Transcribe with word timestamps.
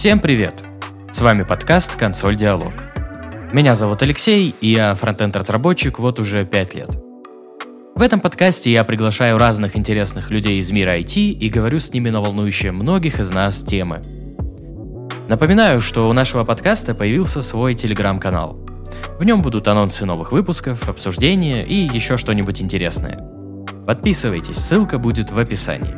Всем 0.00 0.18
привет! 0.18 0.54
С 1.12 1.20
вами 1.20 1.42
подкаст 1.42 1.94
«Консоль 1.94 2.34
Диалог». 2.34 2.72
Меня 3.52 3.74
зовут 3.74 4.00
Алексей, 4.00 4.54
и 4.58 4.68
я 4.72 4.94
фронтенд-разработчик 4.94 5.98
вот 5.98 6.18
уже 6.18 6.46
5 6.46 6.74
лет. 6.74 6.88
В 7.94 8.00
этом 8.00 8.18
подкасте 8.18 8.72
я 8.72 8.82
приглашаю 8.84 9.36
разных 9.36 9.76
интересных 9.76 10.30
людей 10.30 10.58
из 10.58 10.70
мира 10.70 10.98
IT 10.98 11.32
и 11.32 11.48
говорю 11.50 11.80
с 11.80 11.92
ними 11.92 12.08
на 12.08 12.22
волнующие 12.22 12.72
многих 12.72 13.20
из 13.20 13.30
нас 13.30 13.60
темы. 13.60 14.00
Напоминаю, 15.28 15.82
что 15.82 16.08
у 16.08 16.14
нашего 16.14 16.44
подкаста 16.44 16.94
появился 16.94 17.42
свой 17.42 17.74
телеграм-канал. 17.74 18.58
В 19.18 19.24
нем 19.24 19.40
будут 19.40 19.68
анонсы 19.68 20.06
новых 20.06 20.32
выпусков, 20.32 20.88
обсуждения 20.88 21.62
и 21.62 21.74
еще 21.74 22.16
что-нибудь 22.16 22.62
интересное. 22.62 23.18
Подписывайтесь, 23.84 24.56
ссылка 24.56 24.98
будет 24.98 25.30
в 25.30 25.38
описании. 25.38 25.94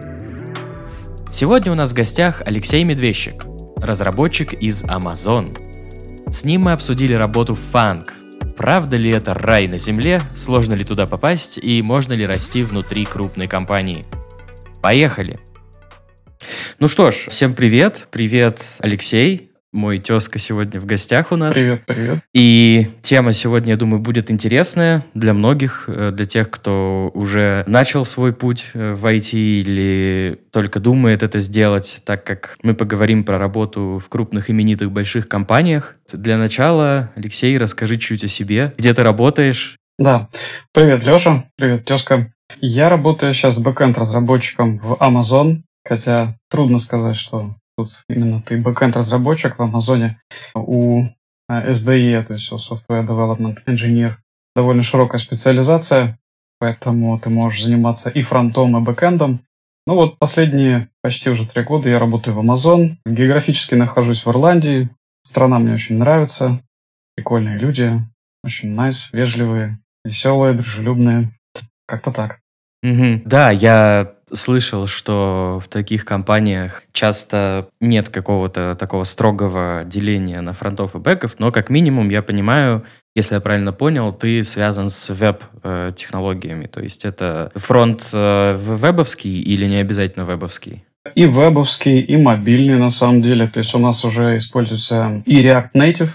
Сегодня 1.30 1.70
у 1.70 1.76
нас 1.76 1.92
в 1.92 1.94
гостях 1.94 2.42
Алексей 2.44 2.82
Медведчик, 2.82 3.44
разработчик 3.82 4.54
из 4.54 4.84
Amazon. 4.84 6.30
С 6.30 6.44
ним 6.44 6.62
мы 6.62 6.72
обсудили 6.72 7.12
работу 7.12 7.58
Funk. 7.72 8.10
Правда 8.56 8.96
ли 8.96 9.10
это 9.10 9.34
рай 9.34 9.68
на 9.68 9.78
земле, 9.78 10.22
сложно 10.34 10.74
ли 10.74 10.84
туда 10.84 11.06
попасть 11.06 11.58
и 11.58 11.82
можно 11.82 12.12
ли 12.12 12.24
расти 12.24 12.62
внутри 12.62 13.04
крупной 13.04 13.48
компании? 13.48 14.04
Поехали! 14.80 15.38
Ну 16.78 16.88
что 16.88 17.10
ж, 17.10 17.26
всем 17.28 17.54
привет. 17.54 18.08
Привет, 18.10 18.60
Алексей. 18.80 19.51
Мой 19.72 20.00
тезка 20.00 20.38
сегодня 20.38 20.78
в 20.78 20.84
гостях 20.84 21.32
у 21.32 21.36
нас. 21.36 21.54
Привет, 21.54 21.82
привет. 21.86 22.18
И 22.34 22.88
тема 23.00 23.32
сегодня, 23.32 23.70
я 23.70 23.76
думаю, 23.78 24.00
будет 24.00 24.30
интересная 24.30 25.02
для 25.14 25.32
многих, 25.32 25.84
э, 25.86 26.10
для 26.12 26.26
тех, 26.26 26.50
кто 26.50 27.10
уже 27.14 27.64
начал 27.66 28.04
свой 28.04 28.34
путь 28.34 28.66
э, 28.74 28.92
в 28.92 29.06
IT 29.06 29.30
или 29.32 30.38
только 30.50 30.78
думает 30.78 31.22
это 31.22 31.38
сделать, 31.38 32.02
так 32.04 32.22
как 32.22 32.58
мы 32.62 32.74
поговорим 32.74 33.24
про 33.24 33.38
работу 33.38 33.98
в 33.98 34.10
крупных 34.10 34.50
именитых 34.50 34.90
больших 34.92 35.26
компаниях. 35.26 35.96
Для 36.12 36.36
начала, 36.36 37.10
Алексей, 37.16 37.56
расскажи 37.56 37.96
чуть 37.96 38.24
о 38.24 38.28
себе. 38.28 38.74
Где 38.76 38.92
ты 38.92 39.02
работаешь? 39.02 39.78
Да. 39.98 40.28
Привет, 40.74 41.02
Леша. 41.02 41.44
Привет, 41.56 41.86
тезка. 41.86 42.30
Я 42.60 42.90
работаю 42.90 43.32
сейчас 43.32 43.58
бэкэнд-разработчиком 43.58 44.80
в 44.80 44.92
Amazon, 45.00 45.62
хотя 45.82 46.36
трудно 46.50 46.78
сказать, 46.78 47.16
что 47.16 47.54
тут 47.84 48.04
именно 48.08 48.42
ты 48.42 48.56
бэкэнд-разработчик 48.56 49.58
в 49.58 49.62
Амазоне 49.62 50.20
у 50.54 51.04
э, 51.48 51.70
SDE, 51.70 52.24
то 52.24 52.34
есть 52.34 52.50
Software 52.50 53.06
Development 53.06 53.58
Engineer. 53.66 54.16
Довольно 54.54 54.82
широкая 54.82 55.18
специализация, 55.18 56.18
поэтому 56.58 57.18
ты 57.18 57.30
можешь 57.30 57.64
заниматься 57.64 58.10
и 58.10 58.22
фронтом, 58.22 58.76
и 58.76 58.80
бэкэндом. 58.80 59.40
Ну 59.86 59.94
вот 59.94 60.18
последние 60.18 60.88
почти 61.02 61.30
уже 61.30 61.46
три 61.48 61.62
года 61.64 61.88
я 61.88 61.98
работаю 61.98 62.36
в 62.36 62.40
Amazon. 62.40 62.96
Географически 63.04 63.74
нахожусь 63.74 64.24
в 64.24 64.30
Ирландии. 64.30 64.90
Страна 65.24 65.58
мне 65.58 65.74
очень 65.74 65.98
нравится. 65.98 66.60
Прикольные 67.16 67.58
люди. 67.58 67.92
Очень 68.44 68.76
nice, 68.76 69.08
вежливые, 69.12 69.78
веселые, 70.04 70.54
дружелюбные. 70.54 71.30
Как-то 71.86 72.12
так. 72.12 72.40
Угу. 72.82 73.22
Да, 73.24 73.50
я 73.50 74.14
слышал, 74.32 74.86
что 74.86 75.60
в 75.62 75.68
таких 75.68 76.04
компаниях 76.04 76.82
часто 76.92 77.68
нет 77.80 78.08
какого-то 78.08 78.76
такого 78.78 79.04
строгого 79.04 79.84
деления 79.84 80.40
на 80.40 80.52
фронтов 80.52 80.94
и 80.94 80.98
бэков, 80.98 81.36
но 81.38 81.52
как 81.52 81.70
минимум 81.70 82.08
я 82.08 82.22
понимаю, 82.22 82.84
если 83.14 83.34
я 83.34 83.40
правильно 83.40 83.72
понял, 83.72 84.12
ты 84.12 84.42
связан 84.42 84.88
с 84.88 85.10
веб-технологиями. 85.10 86.66
То 86.66 86.80
есть 86.80 87.04
это 87.04 87.52
фронт 87.54 88.08
э, 88.12 88.56
вебовский 88.58 89.42
или 89.42 89.66
не 89.66 89.76
обязательно 89.76 90.24
вебовский? 90.24 90.84
И 91.14 91.26
вебовский, 91.26 92.00
и 92.00 92.16
мобильный 92.16 92.78
на 92.78 92.90
самом 92.90 93.20
деле. 93.20 93.48
То 93.48 93.58
есть 93.58 93.74
у 93.74 93.78
нас 93.78 94.04
уже 94.04 94.36
используется 94.38 95.22
и 95.26 95.42
React 95.42 95.72
Native, 95.74 96.10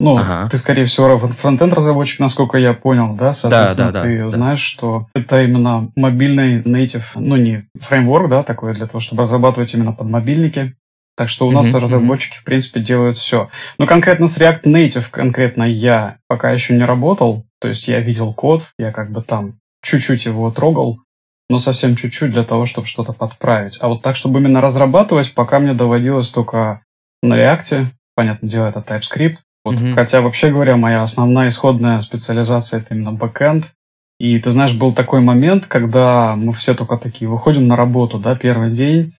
ну, 0.00 0.16
ага. 0.16 0.48
ты, 0.48 0.58
скорее 0.58 0.84
всего, 0.84 1.18
фронтенд 1.18 1.72
разработчик, 1.72 2.20
насколько 2.20 2.56
я 2.56 2.72
понял, 2.72 3.14
да? 3.14 3.34
Соответственно, 3.34 3.92
да, 3.92 4.00
да, 4.00 4.06
ты 4.06 4.18
да, 4.22 4.30
знаешь, 4.30 4.60
да. 4.60 4.64
что 4.64 5.06
это 5.14 5.42
именно 5.42 5.90
мобильный 5.96 6.62
native, 6.62 7.04
ну, 7.16 7.36
не 7.36 7.68
фреймворк, 7.80 8.28
да, 8.28 8.42
такой 8.44 8.74
для 8.74 8.86
того, 8.86 9.00
чтобы 9.00 9.22
разрабатывать 9.22 9.74
именно 9.74 9.92
под 9.92 10.08
мобильники. 10.08 10.76
Так 11.16 11.30
что 11.30 11.48
у 11.48 11.50
нас 11.50 11.66
mm-hmm. 11.66 11.80
разработчики, 11.80 12.36
в 12.36 12.44
принципе, 12.44 12.80
делают 12.80 13.18
все. 13.18 13.50
Но 13.76 13.86
конкретно 13.86 14.28
с 14.28 14.38
React 14.38 14.62
Native, 14.62 15.06
конкретно 15.10 15.64
я 15.64 16.18
пока 16.28 16.52
еще 16.52 16.74
не 16.74 16.84
работал. 16.84 17.44
То 17.60 17.66
есть 17.66 17.88
я 17.88 17.98
видел 17.98 18.32
код, 18.32 18.72
я 18.78 18.92
как 18.92 19.10
бы 19.10 19.20
там 19.20 19.58
чуть-чуть 19.82 20.26
его 20.26 20.52
трогал, 20.52 21.00
но 21.48 21.58
совсем 21.58 21.96
чуть-чуть 21.96 22.30
для 22.30 22.44
того, 22.44 22.66
чтобы 22.66 22.86
что-то 22.86 23.12
подправить. 23.12 23.78
А 23.80 23.88
вот 23.88 24.02
так, 24.02 24.14
чтобы 24.14 24.38
именно 24.38 24.60
разрабатывать, 24.60 25.34
пока 25.34 25.58
мне 25.58 25.74
доводилось 25.74 26.28
только 26.28 26.82
на 27.20 27.34
React, 27.34 27.86
понятное 28.14 28.48
дело, 28.48 28.66
это 28.68 28.78
TypeScript, 28.78 29.38
вот, 29.64 29.76
mm-hmm. 29.76 29.94
Хотя, 29.94 30.20
вообще 30.20 30.50
говоря, 30.50 30.76
моя 30.76 31.02
основная 31.02 31.48
исходная 31.48 32.00
специализация 32.00 32.80
это 32.80 32.94
именно 32.94 33.12
бэкэнд. 33.12 33.72
И 34.18 34.38
ты 34.40 34.50
знаешь, 34.50 34.74
был 34.74 34.92
такой 34.92 35.20
момент, 35.20 35.66
когда 35.66 36.34
мы 36.34 36.52
все 36.52 36.74
только 36.74 36.96
такие 36.96 37.28
выходим 37.28 37.68
на 37.68 37.76
работу, 37.76 38.18
да, 38.18 38.34
первый 38.34 38.70
день, 38.70 39.14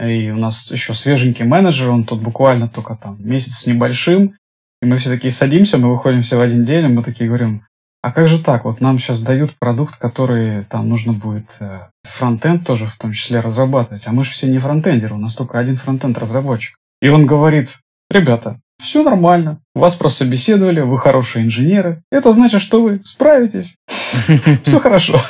и 0.00 0.30
у 0.30 0.36
нас 0.36 0.70
еще 0.70 0.94
свеженький 0.94 1.44
менеджер, 1.44 1.90
он 1.90 2.04
тут 2.04 2.20
буквально 2.20 2.68
только 2.68 2.96
там 2.96 3.16
месяц 3.20 3.58
с 3.58 3.66
небольшим, 3.66 4.34
и 4.82 4.86
мы 4.86 4.96
все 4.96 5.10
такие 5.10 5.30
садимся, 5.30 5.78
мы 5.78 5.90
выходим 5.90 6.22
все 6.22 6.36
в 6.36 6.40
один 6.40 6.64
день, 6.64 6.84
и 6.84 6.88
мы 6.88 7.02
такие 7.02 7.28
говорим, 7.28 7.64
а 8.02 8.12
как 8.12 8.28
же 8.28 8.42
так? 8.42 8.64
Вот 8.64 8.80
нам 8.80 8.98
сейчас 8.98 9.20
дают 9.20 9.58
продукт, 9.58 9.96
который 9.96 10.64
там 10.64 10.88
нужно 10.88 11.12
будет 11.12 11.56
э, 11.60 11.88
фронтенд 12.04 12.66
тоже 12.66 12.86
в 12.86 12.96
том 12.96 13.12
числе 13.12 13.40
разрабатывать, 13.40 14.06
а 14.06 14.12
мы 14.12 14.24
же 14.24 14.30
все 14.30 14.50
не 14.50 14.58
фронтендеры, 14.58 15.14
у 15.14 15.18
нас 15.18 15.34
только 15.34 15.58
один 15.58 15.76
фронтенд 15.76 16.16
разработчик. 16.16 16.76
И 17.02 17.08
он 17.08 17.26
говорит, 17.26 17.78
ребята, 18.10 18.58
все 18.80 19.02
нормально. 19.02 19.60
Вас 19.74 19.94
прособеседовали, 19.94 20.80
вы 20.80 20.98
хорошие 20.98 21.44
инженеры. 21.44 22.02
Это 22.10 22.32
значит, 22.32 22.60
что 22.60 22.82
вы 22.82 23.00
справитесь. 23.04 23.74
Все 24.64 24.80
хорошо. 24.80 25.20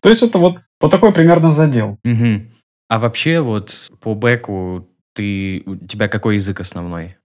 То 0.00 0.08
есть 0.08 0.22
это 0.22 0.38
вот, 0.38 0.58
вот 0.80 0.90
такой 0.90 1.12
примерно 1.12 1.50
задел. 1.50 1.98
А 2.88 2.98
вообще 2.98 3.40
вот 3.40 3.72
по 4.00 4.14
бэку 4.14 4.88
ты, 5.14 5.62
у 5.66 5.76
тебя 5.76 6.08
какой 6.08 6.36
язык 6.36 6.60
основной, 6.60 7.16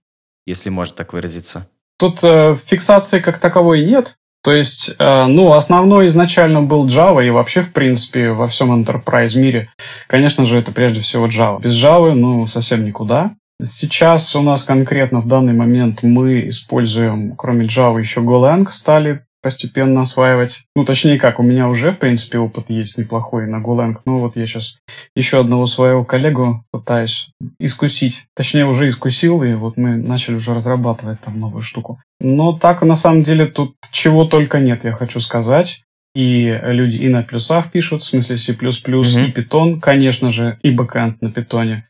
если 0.46 0.70
можно 0.70 0.96
так 0.96 1.12
выразиться? 1.12 1.68
Тут 1.98 2.20
э, 2.22 2.56
фиксации 2.64 3.20
как 3.20 3.38
таковой 3.38 3.84
нет. 3.84 4.16
То 4.42 4.52
есть, 4.52 4.94
э, 4.96 5.26
ну, 5.26 5.54
основной 5.54 6.06
изначально 6.06 6.62
был 6.62 6.86
Java, 6.86 7.26
и 7.26 7.30
вообще, 7.30 7.62
в 7.62 7.72
принципе, 7.72 8.30
во 8.30 8.46
всем 8.46 8.70
enterprise 8.72 9.36
мире, 9.36 9.70
конечно 10.06 10.44
же, 10.44 10.58
это 10.58 10.70
прежде 10.70 11.00
всего 11.00 11.26
Java. 11.26 11.60
Без 11.60 11.72
Java, 11.72 12.12
ну, 12.12 12.46
совсем 12.46 12.84
никуда. 12.84 13.34
Сейчас 13.62 14.36
у 14.36 14.42
нас 14.42 14.64
конкретно 14.64 15.20
в 15.20 15.28
данный 15.28 15.54
момент 15.54 16.02
мы 16.02 16.48
используем, 16.48 17.34
кроме 17.36 17.66
Java, 17.66 17.98
еще 17.98 18.20
Golang 18.20 18.70
стали 18.70 19.24
постепенно 19.46 20.02
осваивать. 20.02 20.64
Ну, 20.74 20.84
точнее 20.84 21.18
как, 21.20 21.38
у 21.38 21.42
меня 21.42 21.68
уже, 21.68 21.92
в 21.92 21.98
принципе, 21.98 22.38
опыт 22.38 22.64
есть 22.68 22.98
неплохой 22.98 23.46
на 23.46 23.62
Golang. 23.62 23.98
Ну, 24.04 24.18
вот 24.18 24.36
я 24.36 24.44
сейчас 24.44 24.76
еще 25.14 25.40
одного 25.40 25.66
своего 25.66 26.04
коллегу 26.04 26.64
пытаюсь 26.72 27.30
искусить. 27.60 28.24
Точнее, 28.34 28.66
уже 28.66 28.88
искусил, 28.88 29.44
и 29.44 29.54
вот 29.54 29.76
мы 29.76 29.96
начали 29.96 30.34
уже 30.34 30.52
разрабатывать 30.52 31.20
там 31.20 31.38
новую 31.38 31.62
штуку. 31.62 32.00
Но 32.20 32.58
так, 32.58 32.82
на 32.82 32.96
самом 32.96 33.22
деле, 33.22 33.46
тут 33.46 33.76
чего 33.92 34.24
только 34.24 34.58
нет, 34.58 34.84
я 34.84 34.92
хочу 34.92 35.20
сказать. 35.20 35.82
И 36.16 36.60
люди 36.64 36.96
и 36.96 37.08
на 37.08 37.22
плюсах 37.22 37.70
пишут, 37.70 38.02
в 38.02 38.06
смысле 38.06 38.38
C++, 38.38 38.52
mm-hmm. 38.52 39.26
и 39.26 39.32
Python, 39.32 39.80
конечно 39.80 40.32
же, 40.32 40.58
и 40.62 40.70
бэкэнд 40.70 41.22
на 41.22 41.30
питоне. 41.30 41.86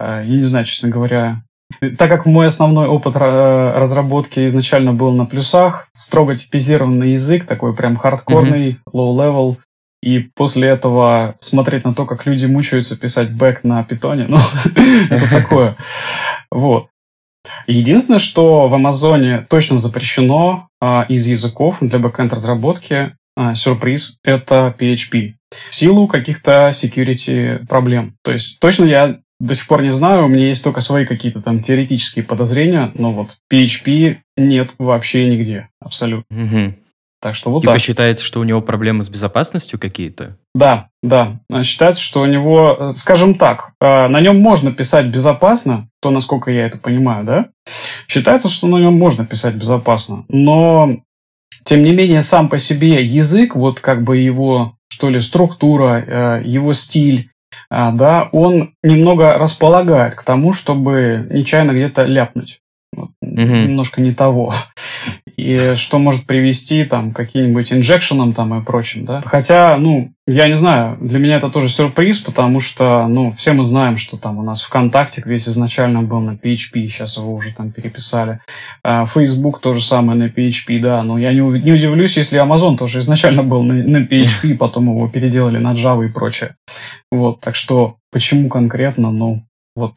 Э, 0.00 0.22
я 0.24 0.36
не 0.36 0.42
знаю, 0.42 0.64
честно 0.64 0.88
говоря. 0.88 1.42
Так 1.80 2.08
как 2.08 2.26
мой 2.26 2.46
основной 2.46 2.88
опыт 2.88 3.14
э, 3.14 3.72
разработки 3.76 4.44
изначально 4.48 4.92
был 4.92 5.12
на 5.12 5.24
плюсах, 5.24 5.88
строго 5.92 6.36
типизированный 6.36 7.12
язык, 7.12 7.46
такой 7.46 7.76
прям 7.76 7.96
хардкорный, 7.96 8.72
mm-hmm. 8.72 8.92
low-level, 8.92 9.56
и 10.02 10.18
после 10.34 10.68
этого 10.68 11.36
смотреть 11.40 11.84
на 11.84 11.94
то, 11.94 12.06
как 12.06 12.26
люди 12.26 12.46
мучаются 12.46 12.98
писать 12.98 13.32
бэк 13.32 13.60
на 13.62 13.84
питоне, 13.84 14.26
ну, 14.28 14.38
это 15.10 15.30
такое. 15.30 15.76
Вот. 16.50 16.88
Единственное, 17.66 18.18
что 18.18 18.68
в 18.68 18.74
Амазоне 18.74 19.46
точно 19.48 19.78
запрещено 19.78 20.68
а, 20.80 21.06
из 21.08 21.26
языков 21.26 21.78
для 21.80 21.98
бэкэнд 21.98 22.32
разработки 22.32 23.14
а, 23.36 23.54
сюрприз– 23.54 24.18
это 24.24 24.74
PHP. 24.78 25.34
В 25.70 25.74
силу 25.74 26.06
каких-то 26.06 26.70
security 26.70 27.66
проблем. 27.66 28.16
То 28.22 28.32
есть 28.32 28.60
точно 28.60 28.84
я 28.84 29.20
до 29.40 29.54
сих 29.54 29.66
пор 29.66 29.82
не 29.82 29.90
знаю, 29.90 30.26
у 30.26 30.28
меня 30.28 30.48
есть 30.48 30.62
только 30.62 30.82
свои 30.82 31.06
какие-то 31.06 31.40
там 31.40 31.60
теоретические 31.60 32.24
подозрения, 32.24 32.90
но 32.94 33.12
вот 33.12 33.38
PHP 33.52 34.18
нет 34.36 34.74
вообще 34.78 35.24
нигде, 35.24 35.68
абсолютно. 35.80 36.44
Угу. 36.44 36.74
Так 37.22 37.34
что 37.34 37.50
вот 37.50 37.60
типа 37.60 37.74
так. 37.74 37.82
считается, 37.82 38.24
что 38.24 38.40
у 38.40 38.44
него 38.44 38.62
проблемы 38.62 39.02
с 39.02 39.08
безопасностью 39.08 39.78
какие-то? 39.78 40.38
Да, 40.54 40.88
да. 41.02 41.40
Считается, 41.64 42.00
что 42.00 42.22
у 42.22 42.26
него, 42.26 42.92
скажем 42.96 43.34
так, 43.34 43.72
э, 43.80 44.08
на 44.08 44.20
нем 44.20 44.40
можно 44.40 44.72
писать 44.72 45.06
безопасно, 45.06 45.88
то, 46.00 46.10
насколько 46.10 46.50
я 46.50 46.66
это 46.66 46.78
понимаю, 46.78 47.24
да? 47.24 47.48
Считается, 48.08 48.48
что 48.48 48.68
на 48.68 48.76
нем 48.76 48.94
можно 48.94 49.26
писать 49.26 49.54
безопасно, 49.54 50.24
но, 50.28 50.96
тем 51.64 51.82
не 51.82 51.92
менее, 51.92 52.22
сам 52.22 52.48
по 52.48 52.58
себе 52.58 53.04
язык, 53.04 53.54
вот 53.54 53.80
как 53.80 54.02
бы 54.02 54.16
его, 54.16 54.76
что 54.88 55.10
ли, 55.10 55.20
структура, 55.20 56.02
э, 56.06 56.42
его 56.44 56.72
стиль, 56.72 57.28
а, 57.28 57.29
да, 57.92 58.28
он 58.32 58.74
немного 58.82 59.38
располагает 59.38 60.16
к 60.16 60.24
тому, 60.24 60.52
чтобы 60.52 61.28
нечаянно 61.30 61.70
где-то 61.70 62.04
ляпнуть. 62.04 62.60
Угу. 63.30 63.40
Немножко 63.40 64.00
не 64.00 64.12
того 64.12 64.54
и 65.40 65.74
что 65.76 65.98
может 65.98 66.26
привести 66.26 66.84
там 66.84 67.12
каким-нибудь 67.12 67.72
инжекшеном 67.72 68.32
там 68.32 68.60
и 68.60 68.64
прочим, 68.64 69.04
да. 69.04 69.22
Хотя, 69.22 69.76
ну, 69.78 70.12
я 70.26 70.48
не 70.48 70.56
знаю, 70.56 70.98
для 71.00 71.18
меня 71.18 71.36
это 71.36 71.48
тоже 71.48 71.68
сюрприз, 71.68 72.20
потому 72.20 72.60
что, 72.60 73.06
ну, 73.08 73.32
все 73.32 73.52
мы 73.52 73.64
знаем, 73.64 73.96
что 73.96 74.16
там 74.16 74.38
у 74.38 74.42
нас 74.42 74.62
ВКонтакте 74.62 75.22
весь 75.24 75.48
изначально 75.48 76.02
был 76.02 76.20
на 76.20 76.32
PHP, 76.32 76.86
сейчас 76.86 77.16
его 77.16 77.32
уже 77.32 77.54
там 77.54 77.72
переписали. 77.72 78.40
А 78.84 79.06
Facebook 79.06 79.60
тоже 79.60 79.80
самое 79.80 80.18
на 80.18 80.26
PHP, 80.26 80.78
да, 80.80 81.02
но 81.02 81.18
я 81.18 81.32
не, 81.32 81.40
не 81.40 81.72
удивлюсь, 81.72 82.16
если 82.16 82.42
Amazon 82.42 82.76
тоже 82.76 83.00
изначально 83.00 83.42
был 83.42 83.62
на, 83.62 83.74
на 83.74 84.04
PHP, 84.04 84.56
потом 84.56 84.88
его 84.88 85.08
переделали 85.08 85.58
на 85.58 85.72
Java 85.72 86.06
и 86.06 86.12
прочее. 86.12 86.54
Вот, 87.10 87.40
так 87.40 87.54
что 87.54 87.96
почему 88.12 88.48
конкретно, 88.48 89.10
ну, 89.10 89.44
вот 89.74 89.94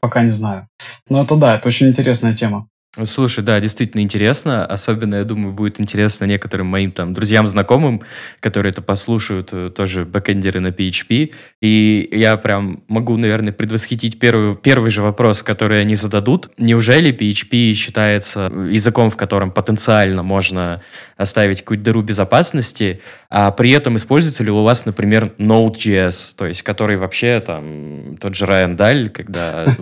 пока 0.00 0.22
не 0.22 0.30
знаю. 0.30 0.68
Но 1.08 1.22
это 1.22 1.36
да, 1.36 1.56
это 1.56 1.68
очень 1.68 1.88
интересная 1.88 2.34
тема. 2.34 2.68
Слушай, 3.04 3.44
да, 3.44 3.60
действительно 3.60 4.00
интересно. 4.00 4.64
Особенно, 4.64 5.16
я 5.16 5.24
думаю, 5.24 5.52
будет 5.52 5.78
интересно 5.80 6.24
некоторым 6.24 6.68
моим 6.68 6.92
там 6.92 7.12
друзьям, 7.12 7.46
знакомым, 7.46 8.02
которые 8.40 8.70
это 8.70 8.80
послушают, 8.80 9.50
э, 9.52 9.70
тоже 9.70 10.06
бэкэндеры 10.06 10.60
на 10.60 10.68
PHP. 10.68 11.34
И 11.60 12.08
я 12.12 12.38
прям 12.38 12.84
могу, 12.88 13.16
наверное, 13.18 13.52
предвосхитить 13.52 14.18
первый, 14.18 14.56
первый 14.56 14.90
же 14.90 15.02
вопрос, 15.02 15.42
который 15.42 15.82
они 15.82 15.94
зададут. 15.94 16.50
Неужели 16.56 17.12
PHP 17.12 17.74
считается 17.74 18.50
языком, 18.70 19.10
в 19.10 19.16
котором 19.16 19.50
потенциально 19.50 20.22
можно 20.22 20.80
оставить 21.16 21.60
какую-то 21.60 21.84
дыру 21.84 22.02
безопасности, 22.02 23.00
а 23.30 23.50
при 23.50 23.70
этом 23.70 23.96
используется 23.96 24.44
ли 24.44 24.50
у 24.50 24.62
вас, 24.62 24.84
например, 24.84 25.32
Node.js, 25.38 26.34
то 26.36 26.46
есть 26.46 26.62
который 26.62 26.96
вообще 26.96 27.40
там 27.40 28.16
тот 28.20 28.34
же 28.34 28.44
Райан 28.44 28.76
Даль, 28.76 29.08
когда 29.08 29.74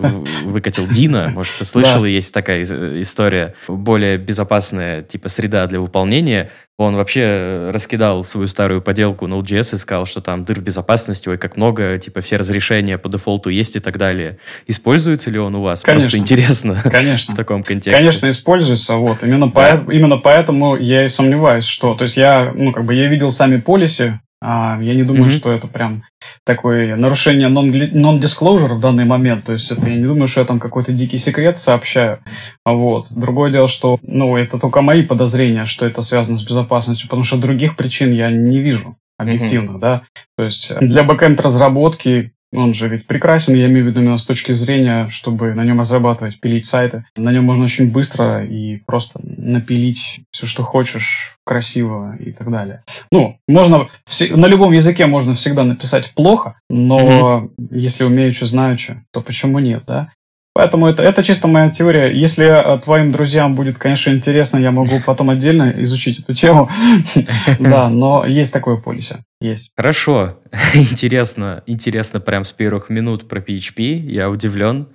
выкатил 0.43 0.87
Дина, 0.87 1.29
может, 1.29 1.55
ты 1.57 1.65
слышал, 1.65 2.05
есть 2.05 2.33
такая 2.33 2.63
история, 3.01 3.53
более 3.67 4.17
безопасная 4.17 5.01
типа 5.01 5.27
среда 5.29 5.67
для 5.67 5.79
выполнения, 5.79 6.51
он 6.77 6.95
вообще 6.95 7.69
раскидал 7.71 8.23
свою 8.23 8.47
старую 8.47 8.81
поделку 8.81 9.27
Node.js 9.27 9.75
и 9.75 9.77
сказал, 9.77 10.05
что 10.05 10.19
там 10.19 10.43
дыр 10.43 10.59
в 10.59 10.63
безопасности, 10.63 11.29
ой, 11.29 11.37
как 11.37 11.55
много, 11.55 11.97
типа 11.99 12.19
все 12.19 12.35
разрешения 12.35 12.97
по 12.97 13.07
дефолту 13.07 13.49
есть 13.49 13.77
и 13.77 13.79
так 13.79 13.97
далее. 13.97 14.39
Используется 14.67 15.31
ли 15.31 15.39
он 15.39 15.55
у 15.55 15.61
вас? 15.61 15.83
Конечно. 15.83 16.09
Просто 16.09 16.17
интересно 16.17 16.81
Конечно. 16.91 17.33
в 17.33 17.37
таком 17.37 17.63
контексте. 17.63 17.97
Конечно, 17.97 18.29
используется. 18.29 18.95
Вот. 18.95 19.23
Именно, 19.23 19.47
да. 19.47 19.77
по, 19.77 19.91
именно 19.91 20.17
поэтому 20.17 20.75
я 20.75 21.05
и 21.05 21.07
сомневаюсь, 21.07 21.65
что... 21.65 21.93
То 21.93 22.03
есть 22.03 22.17
я, 22.17 22.51
ну, 22.53 22.73
как 22.73 22.83
бы 22.83 22.93
я 22.93 23.07
видел 23.07 23.31
сами 23.31 23.61
полиси, 23.61 24.19
я 24.47 24.93
не 24.93 25.03
думаю, 25.03 25.25
mm-hmm. 25.25 25.37
что 25.37 25.51
это 25.51 25.67
прям 25.67 26.03
такое 26.43 26.95
нарушение 26.95 27.49
non-disclosure 27.49 28.75
в 28.75 28.79
данный 28.79 29.05
момент. 29.05 29.45
То 29.45 29.53
есть 29.53 29.71
это 29.71 29.89
я 29.89 29.95
не 29.95 30.05
думаю, 30.05 30.27
что 30.27 30.41
я 30.41 30.45
там 30.45 30.59
какой-то 30.59 30.91
дикий 30.91 31.17
секрет 31.17 31.57
сообщаю. 31.57 32.19
Вот. 32.63 33.07
Другое 33.15 33.51
дело, 33.51 33.67
что 33.67 33.97
ну, 34.03 34.37
это 34.37 34.59
только 34.59 34.81
мои 34.81 35.03
подозрения, 35.03 35.65
что 35.65 35.85
это 35.85 36.01
связано 36.01 36.37
с 36.37 36.43
безопасностью, 36.43 37.07
потому 37.07 37.23
что 37.23 37.37
других 37.37 37.75
причин 37.75 38.13
я 38.13 38.29
не 38.29 38.61
вижу 38.61 38.97
объективно, 39.17 39.77
mm-hmm. 39.77 39.79
да. 39.79 40.03
То 40.37 40.43
есть 40.43 40.77
для 40.79 41.03
бэкэнд 41.03 41.39
разработки 41.39 42.33
он 42.55 42.73
же 42.73 42.87
ведь 42.87 43.05
прекрасен, 43.05 43.55
я 43.55 43.67
имею 43.67 43.85
в 43.85 43.87
виду 43.87 44.01
именно 44.01 44.17
с 44.17 44.25
точки 44.25 44.51
зрения, 44.51 45.07
чтобы 45.09 45.53
на 45.53 45.63
нем 45.63 45.79
разрабатывать, 45.79 46.39
пилить 46.39 46.65
сайты. 46.65 47.05
На 47.15 47.31
нем 47.31 47.43
можно 47.43 47.65
очень 47.65 47.91
быстро 47.91 48.45
и 48.45 48.77
просто 48.85 49.19
напилить 49.23 50.21
все, 50.31 50.45
что 50.45 50.63
хочешь, 50.63 51.37
красиво 51.45 52.15
и 52.19 52.31
так 52.31 52.51
далее. 52.51 52.83
Ну, 53.11 53.37
можно, 53.47 53.87
на 54.31 54.47
любом 54.47 54.71
языке 54.71 55.05
можно 55.05 55.33
всегда 55.33 55.63
написать 55.63 56.13
плохо, 56.15 56.59
но 56.69 57.49
mm-hmm. 57.59 57.67
если 57.71 58.03
умеючи, 58.03 58.45
знаючи, 58.45 59.03
то 59.11 59.21
почему 59.21 59.59
нет, 59.59 59.83
да? 59.87 60.11
Поэтому 60.55 60.87
это, 60.87 61.03
это 61.03 61.21
чисто 61.21 61.49
моя 61.49 61.69
теория. 61.69 62.07
Если 62.13 62.45
э, 62.45 62.79
твоим 62.79 63.11
друзьям 63.11 63.55
будет, 63.55 63.77
конечно, 63.77 64.11
интересно, 64.11 64.57
я 64.57 64.71
могу 64.71 65.01
потом 65.05 65.29
отдельно 65.29 65.73
изучить 65.79 66.19
эту 66.21 66.33
тему. 66.33 66.69
Да, 67.59 67.89
но 67.89 68.25
есть 68.25 68.53
такое 68.53 68.77
полисе. 68.77 69.25
Есть. 69.41 69.71
Хорошо. 69.75 70.39
Интересно. 70.73 71.61
Интересно 71.65 72.21
прям 72.21 72.45
с 72.45 72.53
первых 72.53 72.89
минут 72.89 73.27
про 73.27 73.41
PHP. 73.41 73.81
Я 74.09 74.29
удивлен. 74.29 74.87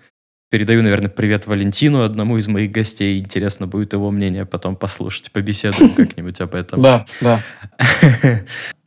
Передаю, 0.51 0.83
наверное, 0.83 1.11
привет 1.11 1.47
Валентину, 1.47 2.03
одному 2.05 2.39
из 2.39 2.49
моих 2.49 2.73
гостей. 2.73 3.21
Интересно 3.21 3.67
будет 3.67 3.93
его 3.93 4.11
мнение 4.11 4.47
потом 4.47 4.77
послушать. 4.77 5.31
Побеседуем 5.31 5.91
как-нибудь 5.95 6.41
об 6.41 6.55
этом. 6.55 6.81
Да, 6.81 7.05
да. 7.21 7.43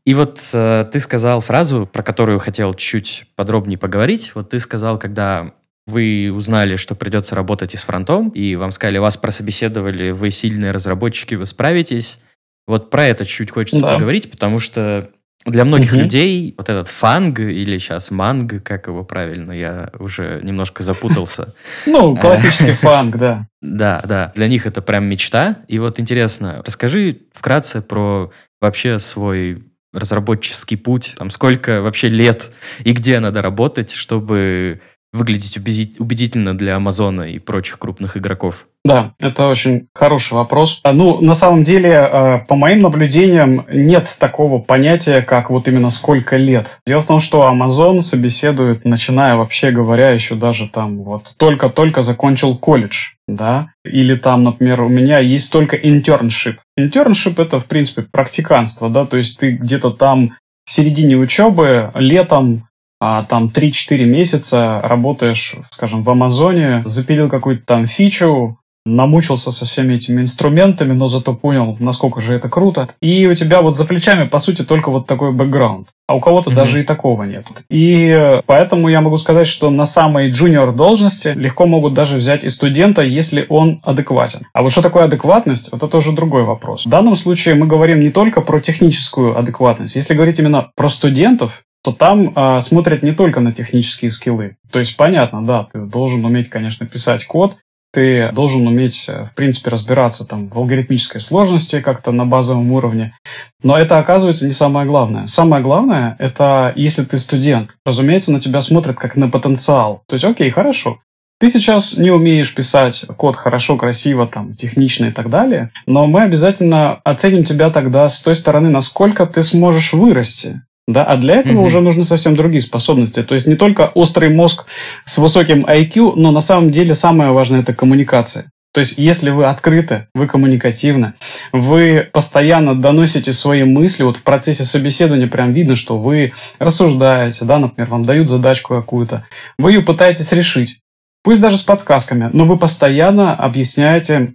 И 0.06 0.16
вот 0.16 0.40
э, 0.54 0.86
ты 0.92 1.00
сказал 1.00 1.40
фразу, 1.40 1.86
про 1.86 2.02
которую 2.02 2.40
хотел 2.40 2.74
чуть 2.74 3.26
подробнее 3.36 3.78
поговорить. 3.78 4.32
Вот 4.34 4.50
ты 4.50 4.60
сказал, 4.60 4.98
когда 4.98 5.54
вы 5.86 6.32
узнали, 6.34 6.76
что 6.76 6.96
придется 6.96 7.36
работать 7.36 7.74
и 7.74 7.78
с 7.78 7.84
фронтом, 7.84 8.30
и 8.30 8.56
вам 8.56 8.72
сказали, 8.72 8.98
вас 8.98 9.18
прособеседовали, 9.18 10.12
вы 10.12 10.32
сильные 10.32 10.72
разработчики, 10.72 11.36
вы 11.36 11.46
справитесь. 11.46 12.20
Вот 12.68 12.90
про 12.90 13.06
это 13.06 13.26
чуть 13.26 13.52
хочется 13.52 13.82
да. 13.82 13.94
поговорить, 13.94 14.32
потому 14.32 14.60
что 14.60 15.10
для 15.46 15.66
многих 15.66 15.92
угу. 15.92 16.00
людей 16.00 16.54
вот 16.58 16.70
этот 16.70 16.88
фанг 16.88 17.40
или 17.40 17.78
сейчас 17.78 18.12
манг, 18.12 18.64
как 18.64 18.88
его 18.88 19.04
правильно, 19.04 19.52
я 19.52 19.92
уже 20.00 20.40
немножко 20.44 20.84
запутался. 20.84 21.54
Ну, 21.86 22.16
классический 22.16 22.72
фанг, 22.82 23.18
да. 23.18 23.48
Да, 23.62 24.02
да. 24.06 24.32
Для 24.36 24.48
них 24.48 24.66
это 24.66 24.82
прям 24.82 25.06
мечта. 25.06 25.58
И 25.68 25.80
вот 25.80 26.00
интересно, 26.00 26.64
расскажи 26.66 27.20
вкратце 27.34 27.82
про 27.82 28.32
вообще 28.62 29.00
свой 29.00 29.64
разработческий 29.92 30.78
путь, 30.78 31.14
там 31.18 31.30
сколько 31.30 31.82
вообще 31.82 32.08
лет 32.08 32.52
и 32.84 32.94
где 32.94 33.20
надо 33.20 33.42
работать, 33.42 33.92
чтобы 33.92 34.82
выглядеть 35.14 35.58
убедительно 35.58 36.58
для 36.58 36.76
Амазона 36.76 37.22
и 37.22 37.40
прочих 37.40 37.80
крупных 37.80 38.18
игроков? 38.18 38.68
Да, 38.84 39.14
это 39.20 39.48
очень 39.48 39.88
хороший 39.96 40.34
вопрос. 40.34 40.82
А, 40.84 40.92
ну, 40.92 41.22
на 41.22 41.36
самом 41.36 41.64
деле, 41.64 41.92
э, 41.92 42.40
по 42.48 42.56
моим 42.56 42.82
наблюдениям, 42.82 43.66
нет 43.72 44.14
такого 44.20 44.60
понятия, 44.60 45.22
как 45.22 45.50
вот 45.50 45.70
именно 45.70 45.90
сколько 45.90 46.36
лет. 46.36 46.80
Дело 46.86 47.02
в 47.02 47.06
том, 47.06 47.22
что 47.22 47.50
Amazon 47.50 48.02
собеседует, 48.02 48.84
начиная, 48.84 49.36
вообще 49.36 49.72
говоря, 49.72 50.10
еще 50.10 50.36
даже 50.36 50.68
там 50.68 51.04
вот 51.04 51.34
только-только 51.38 52.02
закончил 52.02 52.58
колледж, 52.58 53.12
да, 53.26 53.70
или 53.86 54.16
там, 54.16 54.44
например, 54.44 54.82
у 54.82 54.90
меня 54.90 55.20
есть 55.20 55.50
только 55.50 55.78
internship. 55.78 56.58
Internship 56.78 57.42
это, 57.42 57.62
в 57.62 57.66
принципе, 57.66 58.02
практиканство, 58.02 58.90
да, 58.90 59.06
то 59.06 59.16
есть 59.16 59.40
ты 59.40 59.52
где-то 59.52 59.92
там 59.92 60.34
в 60.66 60.72
середине 60.72 61.16
учебы 61.16 61.92
летом 61.96 62.68
а 63.06 63.24
там 63.24 63.52
3-4 63.54 64.06
месяца 64.06 64.80
работаешь, 64.82 65.56
скажем, 65.72 66.06
в 66.06 66.10
Амазоне, 66.10 66.84
запилил 66.86 67.28
какую-то 67.28 67.66
там 67.66 67.86
фичу, 67.86 68.60
намучился 68.86 69.52
со 69.52 69.66
всеми 69.66 69.96
этими 69.96 70.22
инструментами, 70.22 70.94
но 70.94 71.10
зато 71.10 71.34
понял, 71.34 71.76
насколько 71.82 72.22
же 72.22 72.34
это 72.34 72.48
круто. 72.48 72.88
И 73.02 73.28
у 73.28 73.36
тебя 73.36 73.62
вот 73.62 73.76
за 73.76 73.84
плечами, 73.84 74.24
по 74.26 74.40
сути, 74.40 74.62
только 74.62 74.90
вот 74.90 75.06
такой 75.06 75.34
бэкграунд. 75.34 75.90
А 76.08 76.16
у 76.16 76.22
кого-то 76.22 76.50
mm-hmm. 76.50 76.56
даже 76.56 76.80
и 76.80 76.84
такого 76.84 77.24
нет. 77.24 77.46
И 77.70 78.40
поэтому 78.46 78.88
я 78.88 79.02
могу 79.02 79.18
сказать, 79.18 79.50
что 79.50 79.70
на 79.70 79.86
самой 79.86 80.30
джуниор 80.30 80.74
должности 80.74 81.28
легко 81.36 81.66
могут 81.66 81.94
даже 81.94 82.16
взять 82.16 82.46
и 82.46 82.50
студента, 82.50 83.02
если 83.02 83.46
он 83.50 83.82
адекватен. 83.84 84.48
А 84.54 84.64
вот 84.64 84.72
что 84.72 84.82
такое 84.82 85.04
адекватность, 85.04 85.74
вот 85.74 85.84
это 85.84 85.98
уже 85.98 86.14
другой 86.14 86.44
вопрос. 86.44 86.86
В 86.86 86.90
данном 86.90 87.18
случае 87.18 87.56
мы 87.56 87.68
говорим 87.68 88.00
не 88.00 88.12
только 88.12 88.40
про 88.40 88.62
техническую 88.62 89.38
адекватность. 89.38 89.98
Если 89.98 90.14
говорить 90.14 90.40
именно 90.40 90.72
про 90.78 90.88
студентов, 90.88 91.64
то 91.84 91.92
там 91.92 92.34
э, 92.36 92.62
смотрят 92.62 93.04
не 93.04 93.12
только 93.12 93.42
на 93.42 93.52
технические 93.52 94.12
скиллы. 94.12 94.56
То 94.72 94.80
есть 94.80 94.96
понятно, 94.96 95.46
да, 95.46 95.68
ты 95.72 95.80
должен 95.82 96.24
уметь, 96.26 96.50
конечно, 96.50 96.86
писать 96.88 97.26
код, 97.26 97.58
ты 97.92 98.32
должен 98.32 98.66
уметь, 98.66 99.06
э, 99.08 99.26
в 99.26 99.36
принципе, 99.36 99.70
разбираться 99.70 100.26
там 100.26 100.48
в 100.48 100.58
алгоритмической 100.58 101.22
сложности 101.22 101.82
как-то 101.82 102.12
на 102.12 102.26
базовом 102.26 102.72
уровне. 102.72 103.16
Но 103.62 103.78
это, 103.78 104.00
оказывается, 104.00 104.48
не 104.48 104.54
самое 104.54 104.88
главное. 104.88 105.28
Самое 105.28 105.62
главное, 105.62 106.16
это 106.20 106.74
если 106.76 107.04
ты 107.04 107.20
студент. 107.20 107.76
Разумеется, 107.86 108.32
на 108.32 108.40
тебя 108.40 108.62
смотрят 108.62 108.98
как 108.98 109.16
на 109.16 109.30
потенциал. 109.30 110.04
То 110.08 110.14
есть, 110.14 110.26
окей, 110.26 110.50
хорошо, 110.50 111.00
ты 111.40 111.50
сейчас 111.50 111.98
не 111.98 112.10
умеешь 112.10 112.56
писать 112.56 113.06
код 113.18 113.36
хорошо, 113.36 113.76
красиво, 113.76 114.26
там, 114.26 114.54
технично 114.54 115.08
и 115.08 115.12
так 115.12 115.30
далее, 115.30 115.72
но 115.86 116.08
мы 116.08 116.22
обязательно 116.22 117.02
оценим 117.04 117.44
тебя 117.44 117.70
тогда 117.70 118.08
с 118.08 118.22
той 118.22 118.36
стороны, 118.36 118.70
насколько 118.70 119.26
ты 119.26 119.44
сможешь 119.44 119.92
вырасти. 119.92 120.62
Да, 120.88 121.06
а 121.06 121.16
для 121.16 121.36
этого 121.36 121.62
mm-hmm. 121.62 121.66
уже 121.66 121.82
нужны 121.82 122.04
совсем 122.04 122.36
другие 122.36 122.62
способности. 122.62 123.24
То 123.24 123.36
есть 123.36 123.48
не 123.48 123.56
только 123.56 123.92
острый 123.94 124.30
мозг 124.30 124.66
с 125.06 125.18
высоким 125.18 125.66
IQ, 125.66 126.14
но 126.16 126.32
на 126.32 126.42
самом 126.42 126.72
деле 126.72 126.94
самое 126.94 127.32
важное 127.32 127.62
это 127.62 127.74
коммуникация. 127.74 128.52
То 128.74 128.80
есть, 128.80 128.98
если 128.98 129.30
вы 129.30 129.46
открыты, 129.46 130.08
вы 130.16 130.26
коммуникативны, 130.26 131.14
вы 131.52 132.10
постоянно 132.12 132.74
доносите 132.74 133.32
свои 133.32 133.64
мысли, 133.64 134.02
вот 134.02 134.18
в 134.18 134.24
процессе 134.24 134.66
собеседования 134.66 135.28
прям 135.28 135.54
видно, 135.54 135.76
что 135.76 136.00
вы 136.00 136.34
рассуждаете, 136.58 137.46
да, 137.46 137.60
например, 137.60 137.88
вам 137.92 138.06
дают 138.06 138.28
задачку 138.28 138.74
какую-то, 138.74 139.28
вы 139.60 139.74
ее 139.74 139.82
пытаетесь 139.82 140.32
решить, 140.32 140.80
пусть 141.24 141.40
даже 141.40 141.58
с 141.58 141.62
подсказками, 141.62 142.32
но 142.34 142.46
вы 142.46 142.58
постоянно 142.58 143.36
объясняете 143.36 144.34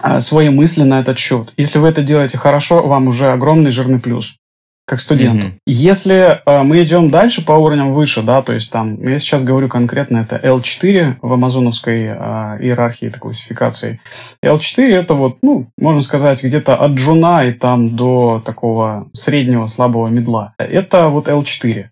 а, 0.00 0.20
свои 0.20 0.48
мысли 0.48 0.84
на 0.84 1.00
этот 1.00 1.18
счет. 1.18 1.52
Если 1.56 1.80
вы 1.80 1.88
это 1.88 2.04
делаете 2.04 2.38
хорошо, 2.38 2.82
вам 2.82 3.08
уже 3.08 3.32
огромный 3.32 3.72
жирный 3.72 3.98
плюс. 3.98 4.36
Как 4.86 5.00
студенту. 5.00 5.46
Mm-hmm. 5.46 5.58
Если 5.66 6.40
э, 6.44 6.62
мы 6.62 6.82
идем 6.82 7.10
дальше 7.10 7.44
по 7.44 7.52
уровням 7.52 7.92
выше, 7.92 8.22
да, 8.22 8.42
то 8.42 8.52
есть 8.52 8.72
там, 8.72 9.00
я 9.06 9.18
сейчас 9.18 9.44
говорю 9.44 9.68
конкретно, 9.68 10.18
это 10.18 10.36
L4 10.36 11.16
в 11.22 11.32
амазоновской 11.32 12.02
э, 12.02 12.12
иерархии, 12.60 13.08
это 13.08 13.20
классификации. 13.20 14.00
L4 14.44 14.88
это 14.88 15.14
вот, 15.14 15.38
ну, 15.42 15.68
можно 15.78 16.02
сказать, 16.02 16.42
где-то 16.42 16.74
от 16.74 16.92
джуна 16.92 17.44
и 17.44 17.52
там 17.52 17.94
до 17.94 18.42
такого 18.44 19.08
среднего 19.12 19.66
слабого 19.66 20.08
медла. 20.08 20.54
Это 20.58 21.08
вот 21.08 21.28
L4. 21.28 21.86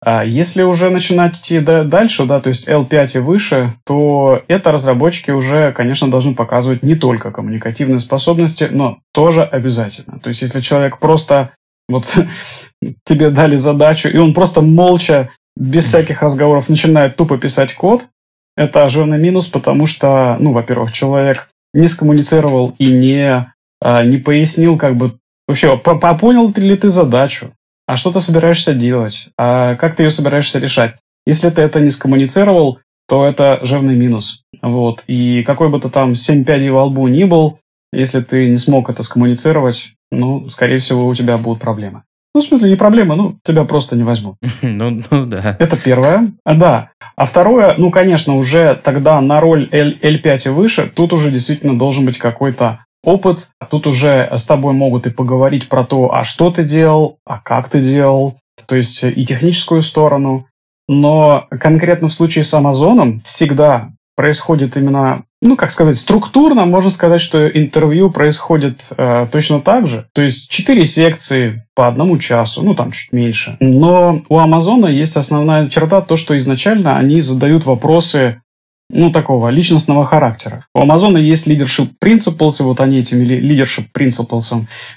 А 0.00 0.24
если 0.24 0.62
уже 0.62 0.90
начинать 0.90 1.38
идти 1.38 1.60
дальше, 1.60 2.26
да, 2.26 2.40
то 2.40 2.48
есть 2.48 2.68
L5 2.68 3.16
и 3.16 3.18
выше, 3.20 3.74
то 3.84 4.42
это 4.48 4.72
разработчики 4.72 5.30
уже, 5.30 5.72
конечно, 5.72 6.10
должны 6.10 6.34
показывать 6.34 6.82
не 6.82 6.94
только 6.94 7.30
коммуникативные 7.30 8.00
способности, 8.00 8.68
но 8.70 8.98
тоже 9.12 9.42
обязательно. 9.42 10.18
То 10.20 10.28
есть 10.28 10.42
если 10.42 10.60
человек 10.60 10.98
просто 10.98 11.50
вот 11.88 12.14
тебе 13.04 13.30
дали 13.30 13.56
задачу, 13.56 14.08
и 14.08 14.16
он 14.16 14.34
просто 14.34 14.60
молча, 14.60 15.30
без 15.56 15.86
всяких 15.86 16.22
разговоров, 16.22 16.68
начинает 16.68 17.16
тупо 17.16 17.38
писать 17.38 17.74
код, 17.74 18.08
это 18.56 18.88
жирный 18.88 19.18
минус, 19.18 19.46
потому 19.46 19.86
что, 19.86 20.36
ну, 20.38 20.52
во-первых, 20.52 20.92
человек 20.92 21.48
не 21.72 21.88
скоммуницировал 21.88 22.74
и 22.78 22.92
не, 22.92 23.52
а, 23.80 24.04
не 24.04 24.18
пояснил, 24.18 24.78
как 24.78 24.96
бы, 24.96 25.14
вообще, 25.48 25.76
понял 25.76 26.52
ли 26.54 26.76
ты 26.76 26.90
задачу, 26.90 27.52
а 27.86 27.96
что 27.96 28.12
ты 28.12 28.20
собираешься 28.20 28.72
делать, 28.74 29.28
а 29.36 29.74
как 29.76 29.96
ты 29.96 30.04
ее 30.04 30.10
собираешься 30.10 30.58
решать. 30.58 30.96
Если 31.26 31.50
ты 31.50 31.62
это 31.62 31.80
не 31.80 31.90
скоммуницировал, 31.90 32.78
то 33.08 33.26
это 33.26 33.60
жирный 33.62 33.94
минус. 33.94 34.42
Вот. 34.62 35.04
И 35.06 35.42
какой 35.42 35.68
бы 35.68 35.80
ты 35.80 35.90
там 35.90 36.14
семь 36.14 36.44
пядей 36.44 36.70
во 36.70 36.84
лбу 36.84 37.06
ни 37.08 37.24
был, 37.24 37.58
если 37.94 38.20
ты 38.20 38.48
не 38.48 38.58
смог 38.58 38.90
это 38.90 39.02
скоммуницировать, 39.02 39.94
ну, 40.10 40.48
скорее 40.48 40.78
всего, 40.78 41.06
у 41.06 41.14
тебя 41.14 41.38
будут 41.38 41.60
проблемы. 41.60 42.02
Ну, 42.34 42.40
в 42.40 42.44
смысле, 42.44 42.70
не 42.70 42.76
проблема, 42.76 43.14
ну, 43.14 43.36
тебя 43.44 43.64
просто 43.64 43.96
не 43.96 44.02
возьмут. 44.02 44.36
Ну, 44.62 45.00
ну 45.10 45.26
да. 45.26 45.56
Это 45.58 45.76
первое. 45.76 46.28
А, 46.44 46.54
да. 46.54 46.90
А 47.16 47.26
второе, 47.26 47.74
ну, 47.78 47.90
конечно, 47.90 48.36
уже 48.36 48.80
тогда 48.82 49.20
на 49.20 49.40
роль 49.40 49.68
L, 49.70 49.92
L5 50.02 50.46
и 50.46 50.48
выше, 50.48 50.90
тут 50.92 51.12
уже 51.12 51.30
действительно 51.30 51.78
должен 51.78 52.04
быть 52.04 52.18
какой-то 52.18 52.80
опыт. 53.04 53.50
Тут 53.70 53.86
уже 53.86 54.28
с 54.32 54.44
тобой 54.46 54.72
могут 54.72 55.06
и 55.06 55.10
поговорить 55.10 55.68
про 55.68 55.84
то, 55.84 56.12
а 56.12 56.24
что 56.24 56.50
ты 56.50 56.64
делал, 56.64 57.18
а 57.24 57.38
как 57.38 57.68
ты 57.68 57.80
делал, 57.80 58.36
то 58.66 58.74
есть 58.74 59.04
и 59.04 59.26
техническую 59.26 59.82
сторону. 59.82 60.46
Но 60.88 61.46
конкретно 61.50 62.08
в 62.08 62.12
случае 62.12 62.44
с 62.44 62.52
Амазоном 62.52 63.22
всегда 63.24 63.92
происходит 64.16 64.76
именно, 64.76 65.24
ну, 65.44 65.56
как 65.56 65.70
сказать, 65.70 65.96
структурно 65.96 66.64
можно 66.64 66.90
сказать, 66.90 67.20
что 67.20 67.46
интервью 67.46 68.10
происходит 68.10 68.90
э, 68.96 69.28
точно 69.30 69.60
так 69.60 69.86
же. 69.86 70.06
То 70.14 70.22
есть 70.22 70.50
четыре 70.50 70.86
секции 70.86 71.66
по 71.74 71.86
одному 71.86 72.16
часу, 72.16 72.62
ну, 72.62 72.74
там 72.74 72.90
чуть 72.92 73.12
меньше. 73.12 73.58
Но 73.60 74.22
у 74.30 74.38
Амазона 74.38 74.86
есть 74.86 75.16
основная 75.18 75.66
черта, 75.66 76.00
то, 76.00 76.16
что 76.16 76.36
изначально 76.38 76.96
они 76.96 77.20
задают 77.20 77.66
вопросы 77.66 78.40
ну, 78.88 79.10
такого 79.10 79.50
личностного 79.50 80.06
характера. 80.06 80.64
У 80.74 80.80
Амазона 80.80 81.18
есть 81.18 81.46
leadership 81.46 81.90
principles, 82.02 82.60
и 82.60 82.62
вот 82.62 82.80
они 82.80 83.00
этим 83.00 83.22
leadership 83.22 83.86
principles 83.94 84.50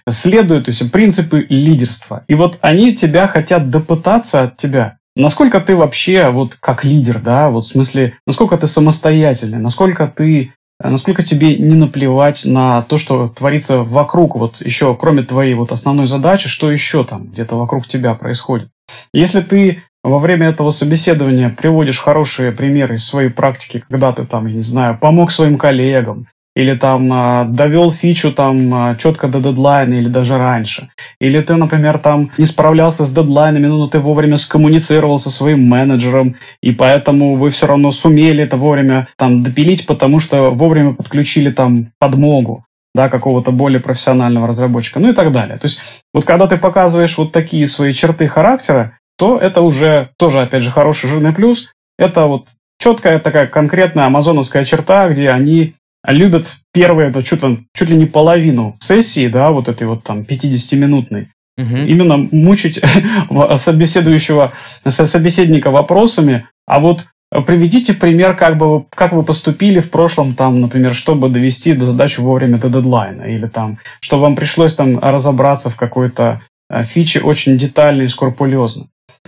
следуют, 0.10 0.66
то 0.66 0.70
есть 0.70 0.92
принципы 0.94 1.46
лидерства. 1.50 2.24
И 2.30 2.36
вот 2.36 2.58
они 2.62 2.96
тебя 2.96 3.28
хотят 3.28 3.70
допытаться 3.70 4.44
от 4.44 4.56
тебя. 4.56 4.97
Насколько 5.18 5.60
ты 5.60 5.76
вообще 5.76 6.30
вот 6.30 6.56
как 6.60 6.84
лидер, 6.84 7.20
да, 7.20 7.50
вот 7.50 7.66
в 7.66 7.70
смысле, 7.70 8.14
насколько 8.28 8.56
ты 8.58 8.68
самостоятельный, 8.68 9.58
насколько 9.58 10.08
ты 10.08 10.54
насколько 10.80 11.24
тебе 11.24 11.58
не 11.58 11.74
наплевать 11.74 12.46
на 12.46 12.84
то, 12.84 13.00
что 13.00 13.28
творится 13.30 13.84
вокруг, 13.84 14.36
вот 14.36 14.62
еще 14.62 14.96
кроме 14.96 15.24
твоей 15.24 15.56
вот 15.56 15.72
основной 15.72 16.06
задачи, 16.06 16.48
что 16.48 16.72
еще 16.72 17.04
там 17.04 17.28
где-то 17.28 17.56
вокруг 17.56 17.88
тебя 17.88 18.14
происходит. 18.14 18.70
Если 19.12 19.42
ты 19.42 19.82
во 20.04 20.20
время 20.20 20.50
этого 20.50 20.70
собеседования 20.70 21.50
приводишь 21.50 22.00
хорошие 22.00 22.52
примеры 22.52 22.96
из 22.96 23.06
своей 23.08 23.30
практики, 23.30 23.84
когда 23.90 24.14
ты 24.14 24.24
там, 24.24 24.46
я 24.46 24.54
не 24.54 24.62
знаю, 24.62 25.00
помог 25.00 25.32
своим 25.32 25.58
коллегам, 25.58 26.28
или 26.58 26.76
там 26.76 27.14
э, 27.14 27.46
довел 27.50 27.92
фичу 27.92 28.32
там 28.32 28.74
э, 28.74 28.98
четко 28.98 29.28
до 29.28 29.40
дедлайна 29.40 29.94
или 29.94 30.10
даже 30.10 30.40
раньше. 30.40 30.90
Или 31.22 31.40
ты, 31.40 31.56
например, 31.56 32.00
там 32.00 32.32
не 32.40 32.48
справлялся 32.48 33.06
с 33.06 33.14
дедлайнами, 33.14 33.68
но 33.68 33.88
ты 33.88 34.00
вовремя 34.00 34.38
скоммуницировал 34.38 35.20
со 35.20 35.30
своим 35.30 35.62
менеджером, 35.70 36.36
и 36.64 36.72
поэтому 36.72 37.36
вы 37.36 37.52
все 37.52 37.68
равно 37.68 37.92
сумели 37.92 38.44
это 38.44 38.58
вовремя 38.58 39.08
там 39.18 39.44
допилить, 39.44 39.86
потому 39.86 40.20
что 40.20 40.50
вовремя 40.50 40.94
подключили 40.94 41.52
там 41.52 41.92
подмогу 42.00 42.66
да, 42.96 43.08
какого-то 43.08 43.52
более 43.52 43.80
профессионального 43.80 44.48
разработчика, 44.48 45.00
ну 45.00 45.10
и 45.10 45.14
так 45.14 45.32
далее. 45.32 45.60
То 45.60 45.66
есть 45.66 45.80
вот 46.12 46.26
когда 46.26 46.48
ты 46.48 46.58
показываешь 46.58 47.20
вот 47.20 47.32
такие 47.32 47.68
свои 47.68 47.94
черты 47.94 48.28
характера, 48.28 48.98
то 49.20 49.38
это 49.38 49.62
уже 49.62 50.10
тоже, 50.18 50.42
опять 50.42 50.64
же, 50.64 50.72
хороший 50.72 51.08
жирный 51.08 51.34
плюс. 51.34 51.70
Это 52.00 52.26
вот 52.26 52.48
четкая 52.80 53.20
такая 53.20 53.46
конкретная 53.46 54.06
амазоновская 54.06 54.66
черта, 54.66 55.08
где 55.10 55.30
они 55.30 55.76
любят 56.14 56.58
первые, 56.74 57.12
да, 57.12 57.22
чуть, 57.22 57.42
чуть 57.74 57.90
ли 57.90 57.98
не 57.98 58.06
половину 58.06 58.76
сессии, 58.80 59.28
да, 59.28 59.52
вот 59.52 59.68
этой 59.68 59.88
вот 59.88 60.04
там 60.04 60.22
50-минутной, 60.22 61.30
угу. 61.58 61.76
именно 61.76 62.18
мучить 62.32 62.82
собеседующего, 63.56 64.54
собеседника 64.88 65.72
вопросами, 65.72 66.48
а 66.66 66.80
вот 66.80 67.08
Приведите 67.30 67.94
пример, 67.94 68.38
как 68.38 68.58
бы 68.58 68.86
как 68.90 69.12
вы 69.12 69.22
поступили 69.22 69.82
в 69.82 69.92
прошлом, 69.92 70.34
там, 70.34 70.62
например, 70.62 70.94
чтобы 70.94 71.28
довести 71.28 71.74
до 71.74 71.88
задачи 71.88 72.22
вовремя 72.22 72.58
до 72.58 72.70
дедлайна, 72.70 73.24
или 73.24 73.48
там, 73.48 73.80
что 74.00 74.18
вам 74.18 74.34
пришлось 74.34 74.76
там 74.76 74.98
разобраться 75.00 75.70
в 75.70 75.76
какой-то 75.76 76.42
э, 76.70 76.84
фиче 76.84 77.20
очень 77.20 77.58
детально 77.58 78.04
и 78.04 78.08
скрупулезно 78.08 78.88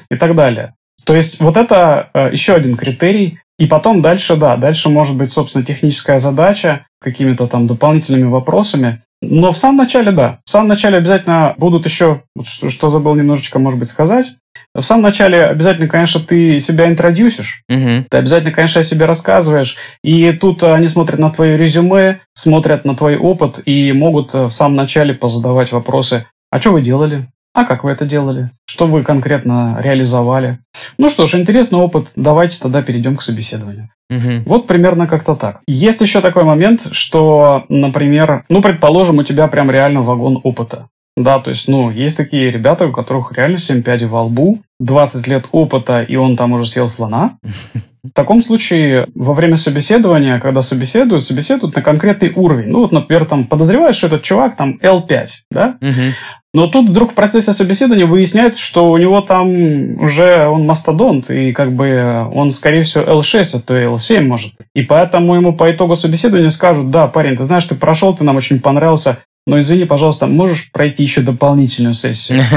и 0.10 0.16
так 0.16 0.34
далее. 0.34 0.76
То 1.04 1.14
есть 1.14 1.42
вот 1.42 1.58
это 1.58 2.10
э, 2.14 2.30
еще 2.32 2.54
один 2.54 2.78
критерий. 2.78 3.40
И 3.60 3.68
потом 3.68 4.01
дальше, 4.01 4.38
да, 4.38 4.56
дальше 4.56 4.89
может 4.89 5.18
быть, 5.18 5.32
собственно, 5.32 5.66
техническая 5.66 6.20
задача 6.20 6.88
какими-то 7.01 7.46
там 7.46 7.68
дополнительными 7.68 8.24
вопросами. 8.24 9.04
Но 9.22 9.51
в 9.51 9.58
самом 9.58 9.80
начале, 9.80 10.12
да, 10.13 10.39
в 10.46 10.50
самом 10.50 10.70
начале 10.70 10.98
обязательно 10.98 11.56
будут 11.58 11.86
еще, 11.86 12.22
что, 12.42 12.89
забыл 12.89 13.16
немножечко, 13.16 13.60
может 13.60 13.78
быть, 13.78 13.89
сказать. 13.89 14.38
В 14.74 14.82
самом 14.82 15.04
начале 15.04 15.44
обязательно, 15.44 15.89
конечно, 15.89 16.22
ты 16.22 16.62
себя 16.62 16.88
интродюсишь, 16.88 17.63
угу. 17.68 18.06
ты 18.10 18.18
обязательно, 18.18 18.54
конечно, 18.54 18.80
о 18.80 18.86
себе 18.86 19.06
рассказываешь, 19.06 19.75
и 20.04 20.32
тут 20.32 20.63
они 20.63 20.88
смотрят 20.88 21.20
на 21.20 21.30
твое 21.30 21.58
резюме, 21.58 22.22
смотрят 22.34 22.86
на 22.86 22.96
твой 22.96 23.18
опыт 23.18 23.62
и 23.66 23.92
могут 23.92 24.34
в 24.34 24.51
самом 24.51 24.75
начале 24.75 25.13
позадавать 25.13 25.74
вопросы, 25.74 26.28
а 26.50 26.62
что 26.62 26.72
вы 26.72 26.82
делали? 26.82 27.28
А 27.53 27.65
как 27.65 27.84
вы 27.84 27.91
это 27.91 28.06
делали? 28.06 28.51
Что 28.65 28.88
вы 28.88 29.03
конкретно 29.03 29.77
реализовали? 29.79 30.60
Ну 30.98 31.10
что 31.10 31.25
ж, 31.25 31.36
интересный 31.36 31.79
опыт. 31.79 32.12
Давайте 32.15 32.60
тогда 32.62 32.82
перейдем 32.82 33.18
к 33.18 33.22
собеседованию. 33.22 33.89
Угу. 34.10 34.44
Вот 34.46 34.68
примерно 34.68 35.08
как-то 35.08 35.36
так. 35.36 35.62
Есть 35.68 36.01
еще 36.01 36.22
такой 36.22 36.44
момент, 36.44 36.88
что, 36.91 37.65
например, 37.70 38.46
ну, 38.50 38.62
предположим, 38.62 39.18
у 39.18 39.24
тебя 39.24 39.48
прям 39.48 39.70
реально 39.70 40.01
вагон 40.01 40.39
опыта. 40.44 40.88
Да, 41.20 41.39
то 41.39 41.50
есть, 41.50 41.68
ну, 41.68 41.89
есть 41.89 42.15
такие 42.15 42.50
ребята, 42.50 42.88
у 42.88 42.94
которых 42.94 43.34
реально 43.34 43.58
7 43.58 43.84
пядей 43.84 44.08
во 44.08 44.24
лбу, 44.24 44.60
20 44.79 45.27
лет 45.27 45.46
опыта, 45.51 46.01
и 46.01 46.15
он 46.15 46.38
там 46.38 46.53
уже 46.53 46.65
съел 46.65 46.88
слона. 46.88 47.38
В 48.03 48.12
таком 48.13 48.41
случае, 48.41 49.10
во 49.13 49.34
время 49.34 49.58
собеседования, 49.58 50.39
когда 50.39 50.62
собеседуют, 50.62 51.25
собеседуют 51.25 51.75
на 51.75 51.82
конкретный 51.82 52.32
уровень. 52.34 52.70
Ну, 52.70 52.79
вот, 52.79 52.94
например, 52.94 53.25
там 53.25 53.44
подозреваешь, 53.44 53.98
что 53.98 54.08
этот 54.08 54.24
чувак 54.24 54.56
там 54.56 54.79
L5, 54.82 55.25
да? 55.51 55.77
Угу. 55.82 56.13
Но 56.53 56.68
тут 56.68 56.89
вдруг 56.89 57.12
в 57.12 57.15
процессе 57.15 57.53
собеседования 57.53 58.08
выясняется, 58.08 58.60
что 58.60 58.89
у 58.89 58.98
него 58.98 59.22
там 59.22 60.01
уже 60.01 60.48
он 60.48 60.65
мастодонт, 60.65 61.29
и 61.29 61.51
как 61.51 61.72
бы 61.72 62.27
он, 62.34 62.51
скорее 62.51 62.82
всего, 62.82 63.03
L6, 63.03 63.50
а 63.53 63.60
то 63.60 63.77
и 63.77 63.86
L7 63.86 64.22
может. 64.22 64.53
И 64.74 64.82
поэтому 64.82 65.36
ему 65.36 65.53
по 65.53 65.72
итогу 65.72 65.96
собеседования 65.96 66.50
скажут, 66.50 66.89
да, 66.89 67.08
парень, 67.08 67.38
ты 67.38 67.46
знаешь, 67.46 67.65
ты 67.65 67.75
прошел, 67.75 68.15
ты 68.15 68.24
нам 68.24 68.36
очень 68.36 68.60
понравился, 68.60 69.20
но 69.46 69.60
извини, 69.60 69.86
пожалуйста, 69.86 70.25
можешь 70.25 70.72
пройти 70.72 71.03
еще 71.03 71.22
дополнительную 71.22 71.94
сессию? 71.94 72.44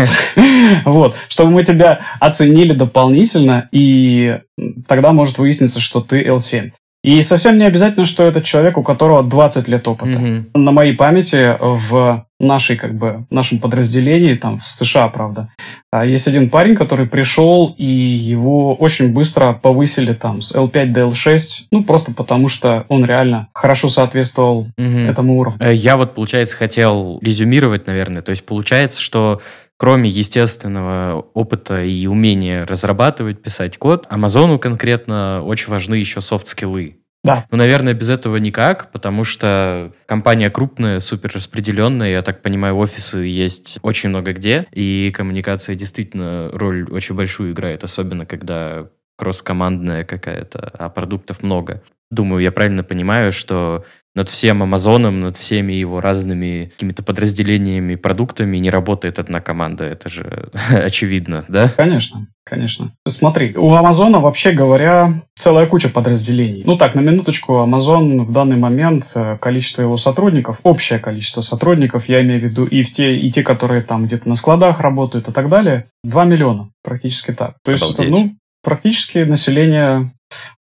Вот, 0.85 1.15
чтобы 1.29 1.51
мы 1.51 1.65
тебя 1.65 2.01
оценили 2.19 2.73
дополнительно, 2.73 3.69
и 3.73 4.39
тогда 4.87 5.13
может 5.13 5.39
выясниться, 5.39 5.81
что 5.81 6.01
ты 6.01 6.23
L7. 6.23 6.73
И 7.05 7.21
совсем 7.25 7.59
не 7.59 7.65
обязательно, 7.65 8.07
что 8.07 8.25
это 8.25 8.43
человек, 8.43 8.79
у 8.79 8.85
которого 8.85 9.25
20 9.25 9.67
лет 9.67 9.89
опыта. 9.89 10.19
Mm-hmm. 10.19 10.51
На 10.55 10.71
моей 10.71 10.95
памяти 10.95 11.57
в 11.61 12.27
нашей, 12.39 12.77
как 12.77 12.95
бы, 12.95 13.25
нашем 13.31 13.59
подразделении, 13.59 14.35
там, 14.35 14.59
в 14.59 14.65
США, 14.65 15.09
правда, 15.09 15.49
а, 15.91 16.05
есть 16.05 16.29
один 16.29 16.49
парень, 16.49 16.77
который 16.77 17.07
пришел, 17.07 17.75
и 17.77 17.85
его 17.85 18.75
очень 18.75 19.13
быстро 19.13 19.53
повысили 19.53 20.13
там 20.13 20.43
с 20.43 20.55
L5 20.55 20.87
до 20.87 21.01
L6, 21.03 21.41
ну, 21.73 21.83
просто 21.83 22.13
потому 22.13 22.49
что 22.49 22.85
он 22.89 23.05
реально 23.05 23.49
хорошо 23.53 23.89
соответствовал 23.89 24.69
mm-hmm. 24.79 25.11
этому 25.11 25.39
уровню. 25.39 25.59
Э, 25.61 25.75
я 25.75 25.97
вот, 25.97 26.15
получается, 26.15 26.57
хотел 26.57 27.19
резюмировать, 27.21 27.87
наверное. 27.87 28.23
То 28.23 28.31
есть 28.31 28.45
получается, 28.45 29.01
что 29.01 29.41
кроме 29.83 30.09
естественного 30.09 31.27
опыта 31.35 31.83
и 31.83 32.07
умения 32.07 32.65
разрабатывать, 32.65 33.43
писать 33.43 33.79
код, 33.79 34.07
Амазону 34.09 34.61
конкретно 34.61 35.43
очень 35.43 35.73
важны 35.73 35.97
еще 35.97 36.21
софт-скиллы. 36.21 36.99
Да. 37.25 37.47
Ну, 37.51 37.57
наверное, 37.57 37.93
без 37.93 38.09
этого 38.09 38.37
никак, 38.37 38.93
потому 38.93 39.25
что 39.25 39.91
компания 40.07 40.51
крупная, 40.51 41.01
супер 41.01 41.33
распределенная, 41.35 42.13
я 42.13 42.23
так 42.23 42.43
понимаю, 42.43 42.77
офисы 42.77 43.19
есть 43.25 43.81
очень 43.83 44.11
много 44.11 44.33
где, 44.35 44.69
и 44.71 45.13
коммуникация 45.13 45.75
действительно 45.75 46.51
роль 46.53 46.89
очень 46.89 47.17
большую 47.17 47.51
играет, 47.51 47.83
особенно 47.83 48.25
когда 48.25 48.87
кросс-командная 49.19 50.05
какая-то, 50.05 50.71
а 50.79 50.91
продуктов 50.91 51.43
много. 51.43 51.83
Думаю, 52.13 52.41
я 52.41 52.53
правильно 52.53 52.85
понимаю, 52.85 53.33
что 53.33 53.85
над 54.15 54.29
всем 54.29 54.63
Амазоном, 54.63 55.21
над 55.21 55.37
всеми 55.37 55.73
его 55.73 56.01
разными 56.01 56.71
какими-то 56.73 57.03
подразделениями, 57.03 57.95
продуктами 57.95 58.59
не 58.59 58.71
работает 58.71 59.19
одна 59.19 59.41
команда. 59.41 59.85
Это 59.85 60.09
же 60.09 60.51
очевидно, 60.71 61.45
да? 61.49 61.69
Конечно, 61.69 62.27
конечно. 62.45 62.93
Смотри, 63.09 63.57
у 63.57 63.73
Амазона, 63.73 64.21
вообще 64.21 64.53
говоря, 64.53 65.15
целая 65.35 65.67
куча 65.67 65.89
подразделений. 65.89 66.63
Ну 66.67 66.77
так, 66.77 66.95
на 66.95 67.01
минуточку, 67.01 67.59
Амазон 67.59 68.27
в 68.27 68.33
данный 68.33 68.57
момент, 68.57 69.11
э, 69.15 69.39
количество 69.41 69.81
его 69.83 69.97
сотрудников, 69.97 70.61
общее 70.63 70.99
количество 70.99 71.41
сотрудников, 71.41 72.09
я 72.09 72.21
имею 72.23 72.41
в 72.41 72.45
виду 72.45 72.65
и, 72.65 72.83
в 72.83 72.93
те, 72.93 73.17
и 73.17 73.31
те, 73.31 73.43
которые 73.43 73.81
там 73.81 74.05
где-то 74.05 74.29
на 74.29 74.37
складах 74.37 74.81
работают 74.81 75.29
и 75.29 75.33
так 75.33 75.49
далее, 75.49 75.87
2 76.05 76.25
миллиона, 76.25 76.71
практически 76.83 77.33
так. 77.33 77.55
То 77.65 77.73
есть, 77.73 77.91
это, 77.91 78.05
ну, 78.05 78.35
практически 78.63 79.19
население 79.19 80.13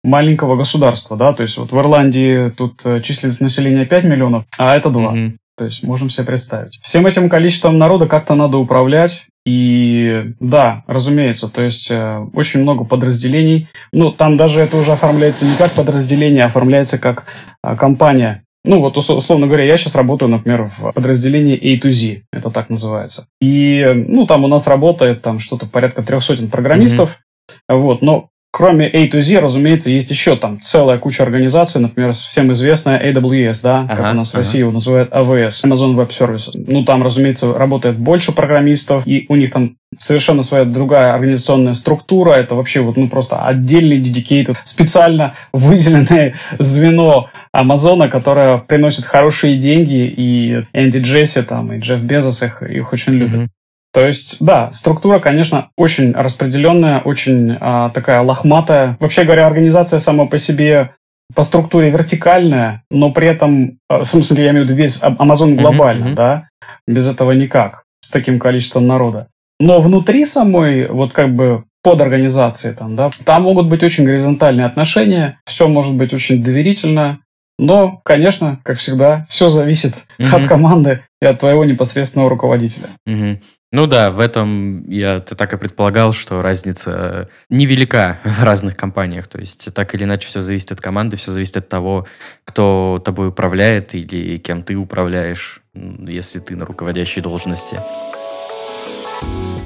маленького 0.03 0.55
государства, 0.55 1.17
да, 1.17 1.33
то 1.33 1.43
есть 1.43 1.57
вот 1.57 1.71
в 1.71 1.79
Ирландии 1.79 2.49
тут 2.49 2.81
э, 2.85 3.01
численность 3.01 3.41
населения 3.41 3.85
5 3.85 4.03
миллионов, 4.05 4.45
а 4.57 4.75
это 4.75 4.89
2. 4.89 5.13
Mm-hmm. 5.13 5.37
То 5.57 5.65
есть 5.65 5.83
можем 5.83 6.09
себе 6.09 6.25
представить. 6.25 6.79
Всем 6.81 7.05
этим 7.05 7.29
количеством 7.29 7.77
народа 7.77 8.07
как-то 8.07 8.33
надо 8.35 8.57
управлять. 8.57 9.27
И 9.45 10.33
да, 10.39 10.83
разумеется, 10.87 11.49
то 11.49 11.61
есть 11.61 11.89
э, 11.89 12.25
очень 12.33 12.61
много 12.61 12.83
подразделений. 12.83 13.67
Ну, 13.91 14.11
там 14.11 14.37
даже 14.37 14.61
это 14.61 14.77
уже 14.77 14.91
оформляется 14.93 15.45
не 15.45 15.55
как 15.55 15.71
подразделение, 15.71 16.43
а 16.43 16.47
оформляется 16.47 16.97
как 16.97 17.25
э, 17.63 17.75
компания. 17.75 18.43
Ну, 18.63 18.79
вот, 18.79 18.95
условно 18.95 19.47
говоря, 19.47 19.63
я 19.63 19.77
сейчас 19.77 19.95
работаю, 19.95 20.29
например, 20.29 20.71
в 20.77 20.91
подразделении 20.91 21.55
A 21.57 21.77
to 21.79 21.91
Z, 21.91 22.21
это 22.31 22.51
так 22.51 22.69
называется. 22.69 23.25
И, 23.39 23.83
ну, 24.07 24.27
там 24.27 24.43
у 24.43 24.47
нас 24.47 24.67
работает 24.67 25.23
там 25.23 25.39
что-то 25.39 25.65
порядка 25.65 26.03
трех 26.03 26.23
сотен 26.23 26.47
программистов, 26.49 27.19
mm-hmm. 27.49 27.77
вот, 27.79 28.03
но 28.03 28.29
Кроме 28.53 28.87
A 28.87 29.07
to 29.07 29.21
Z, 29.21 29.39
разумеется, 29.39 29.89
есть 29.89 30.11
еще 30.11 30.35
там 30.35 30.59
целая 30.61 30.97
куча 30.97 31.23
организаций, 31.23 31.79
например, 31.79 32.11
всем 32.11 32.51
известная 32.51 32.99
AWS, 32.99 33.59
да, 33.63 33.79
ага, 33.79 33.95
как 33.95 34.13
у 34.13 34.17
нас 34.17 34.29
ага. 34.29 34.35
в 34.35 34.37
России 34.39 34.59
его 34.59 34.71
называют 34.71 35.09
AWS, 35.13 35.63
Amazon 35.63 35.95
Web 35.95 36.09
Services. 36.09 36.51
Ну, 36.53 36.83
там, 36.83 37.01
разумеется, 37.01 37.53
работает 37.53 37.97
больше 37.97 38.33
программистов, 38.33 39.07
и 39.07 39.25
у 39.29 39.37
них 39.37 39.51
там 39.51 39.77
совершенно 39.97 40.43
своя 40.43 40.65
другая 40.65 41.13
организационная 41.13 41.75
структура. 41.75 42.33
Это 42.33 42.55
вообще 42.55 42.81
вот, 42.81 42.97
ну, 42.97 43.07
просто 43.07 43.41
отдельный 43.41 44.01
dedicated, 44.01 44.57
специально 44.65 45.33
выделенное 45.53 46.35
звено 46.59 47.29
Амазона, 47.53 48.09
которое 48.09 48.57
приносит 48.57 49.05
хорошие 49.05 49.57
деньги, 49.57 50.13
и 50.17 50.65
Энди 50.73 50.97
Джесси 50.97 51.41
там, 51.41 51.71
и 51.71 51.79
Джефф 51.79 52.01
Безос 52.01 52.43
их, 52.43 52.63
их 52.63 52.91
очень 52.91 53.13
любят. 53.13 53.41
Mm-hmm. 53.41 53.49
То 53.93 54.05
есть, 54.05 54.37
да, 54.39 54.71
структура, 54.71 55.19
конечно, 55.19 55.69
очень 55.75 56.13
распределенная, 56.13 57.01
очень 57.01 57.57
а, 57.59 57.89
такая 57.89 58.21
лохматая. 58.21 58.95
Вообще 58.99 59.25
говоря, 59.25 59.47
организация 59.47 59.99
сама 59.99 60.25
по 60.25 60.37
себе 60.37 60.95
по 61.35 61.43
структуре 61.43 61.89
вертикальная, 61.89 62.83
но 62.89 63.11
при 63.11 63.27
этом, 63.27 63.79
а, 63.89 63.99
в 63.99 64.03
смысле, 64.05 64.45
я 64.45 64.51
имею 64.51 64.65
в 64.65 64.69
виду 64.69 64.77
весь 64.77 65.01
Amazon 65.01 65.55
глобально, 65.55 66.09
mm-hmm. 66.09 66.15
да, 66.15 66.49
без 66.87 67.07
этого 67.07 67.31
никак, 67.31 67.83
с 68.01 68.09
таким 68.09 68.39
количеством 68.39 68.87
народа. 68.87 69.27
Но 69.59 69.79
внутри 69.79 70.25
самой, 70.25 70.87
вот 70.87 71.13
как 71.13 71.35
бы 71.35 71.65
под 71.83 72.01
организацией 72.01 72.73
там, 72.73 72.95
да, 72.95 73.09
там 73.25 73.43
могут 73.43 73.67
быть 73.67 73.83
очень 73.83 74.05
горизонтальные 74.05 74.65
отношения, 74.65 75.39
все 75.45 75.67
может 75.67 75.95
быть 75.95 76.13
очень 76.13 76.43
доверительно, 76.43 77.19
но, 77.59 78.01
конечно, 78.03 78.59
как 78.63 78.77
всегда, 78.77 79.25
все 79.29 79.49
зависит 79.49 80.05
mm-hmm. 80.17 80.35
от 80.35 80.47
команды 80.47 81.03
и 81.21 81.25
от 81.25 81.39
твоего 81.39 81.65
непосредственного 81.65 82.29
руководителя. 82.29 82.89
Mm-hmm. 83.07 83.39
Ну 83.73 83.87
да, 83.87 84.11
в 84.11 84.19
этом 84.19 84.83
я 84.89 85.19
так 85.19 85.53
и 85.53 85.57
предполагал, 85.57 86.11
что 86.11 86.41
разница 86.41 87.29
невелика 87.49 88.19
в 88.25 88.43
разных 88.43 88.75
компаниях. 88.75 89.27
То 89.27 89.39
есть 89.39 89.73
так 89.73 89.95
или 89.95 90.03
иначе 90.03 90.27
все 90.27 90.41
зависит 90.41 90.73
от 90.73 90.81
команды, 90.81 91.15
все 91.15 91.31
зависит 91.31 91.55
от 91.55 91.69
того, 91.69 92.05
кто 92.43 93.01
тобой 93.03 93.29
управляет 93.29 93.95
или 93.95 94.37
кем 94.37 94.63
ты 94.63 94.75
управляешь, 94.75 95.61
если 95.73 96.39
ты 96.39 96.57
на 96.57 96.65
руководящей 96.65 97.21
должности. 97.21 97.79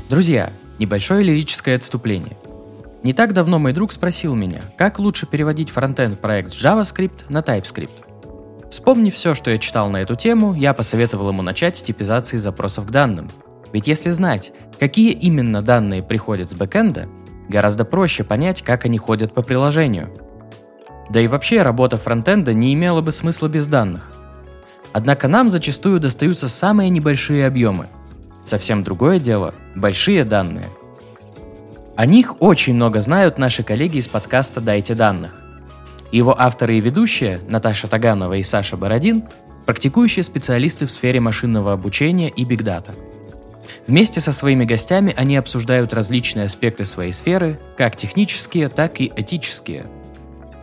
Друзья, 0.08 0.52
небольшое 0.78 1.24
лирическое 1.24 1.76
отступление. 1.76 2.38
Не 3.02 3.14
так 3.14 3.34
давно 3.34 3.58
мой 3.58 3.74
друг 3.74 3.92
спросил 3.92 4.36
меня, 4.36 4.62
как 4.78 5.00
лучше 5.00 5.26
переводить 5.26 5.72
фронтенд 5.72 6.20
проект 6.20 6.52
с 6.52 6.64
JavaScript 6.64 7.26
на 7.30 7.40
TypeScript. 7.40 8.70
Вспомнив 8.70 9.16
все, 9.16 9.34
что 9.34 9.50
я 9.50 9.58
читал 9.58 9.90
на 9.90 9.98
эту 9.98 10.16
тему, 10.16 10.54
я 10.54 10.76
посоветовал 10.76 11.30
ему 11.30 11.42
начать 11.42 11.78
с 11.78 11.82
типизации 11.82 12.38
запросов 12.38 12.86
к 12.86 12.92
данным– 12.92 13.32
ведь 13.76 13.88
если 13.88 14.12
знать, 14.12 14.54
какие 14.80 15.12
именно 15.12 15.62
данные 15.62 16.02
приходят 16.02 16.50
с 16.50 16.54
бэкэнда, 16.54 17.10
гораздо 17.50 17.84
проще 17.84 18.24
понять, 18.24 18.62
как 18.62 18.86
они 18.86 18.98
ходят 18.98 19.34
по 19.34 19.42
приложению. 19.42 20.12
Да 21.10 21.20
и 21.20 21.28
вообще 21.28 21.62
работа 21.62 21.98
фронтенда 21.98 22.54
не 22.54 22.74
имела 22.74 23.02
бы 23.02 23.12
смысла 23.12 23.50
без 23.50 23.68
данных. 23.68 24.14
Однако 24.94 25.28
нам 25.28 25.50
зачастую 25.50 26.00
достаются 26.00 26.48
самые 26.48 26.90
небольшие 26.90 27.46
объемы. 27.46 27.88
Совсем 28.46 28.82
другое 28.82 29.20
дело– 29.20 29.54
большие 29.76 30.24
данные. 30.24 30.68
О 31.98 32.06
них 32.06 32.42
очень 32.42 32.76
много 32.76 33.02
знают 33.02 33.38
наши 33.38 33.62
коллеги 33.62 33.98
из 33.98 34.08
подкаста 34.08 34.62
«Дайте 34.62 34.96
данных». 34.96 35.42
Его 36.14 36.34
авторы 36.40 36.78
и 36.78 36.80
ведущие, 36.80 37.42
Наташа 37.50 37.90
Таганова 37.90 38.36
и 38.36 38.44
Саша 38.44 38.78
Бородин, 38.78 39.26
практикующие 39.66 40.24
специалисты 40.24 40.86
в 40.86 40.92
сфере 40.92 41.20
машинного 41.20 41.74
обучения 41.74 42.30
и 42.30 42.46
бигдата– 42.46 42.94
Вместе 43.88 44.22
со 44.22 44.32
своими 44.32 44.66
гостями 44.66 45.14
они 45.16 45.38
обсуждают 45.38 45.94
различные 45.94 46.46
аспекты 46.46 46.86
своей 46.86 47.12
сферы, 47.12 47.60
как 47.78 47.96
технические, 47.96 48.70
так 48.70 49.02
и 49.02 49.12
этические. 49.16 49.86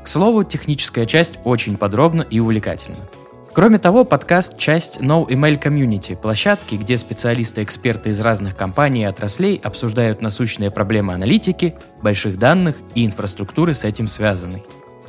К 0.03 0.09
слову, 0.09 0.45
техническая 0.45 1.07
часть 1.07 1.38
очень 1.45 1.77
подробна 1.77 2.23
и 2.23 2.41
увлекательна. 2.41 3.09
Кроме 3.55 3.79
того, 3.79 4.05
подкаст– 4.05 4.57
часть 4.59 5.01
No 5.01 5.27
Email 5.29 5.61
Community, 5.62 6.17
площадки, 6.17 6.75
где 6.75 6.97
специалисты-эксперты 6.97 8.11
из 8.11 8.21
разных 8.21 8.57
компаний 8.57 9.03
и 9.03 9.05
отраслей 9.05 9.61
обсуждают 9.62 10.23
насущные 10.23 10.71
проблемы 10.71 11.12
аналитики, 11.12 11.75
больших 12.01 12.38
данных 12.38 12.77
и 12.95 13.05
инфраструктуры 13.05 13.75
с 13.75 13.85
этим 13.85 14.07
связанной. 14.07 14.65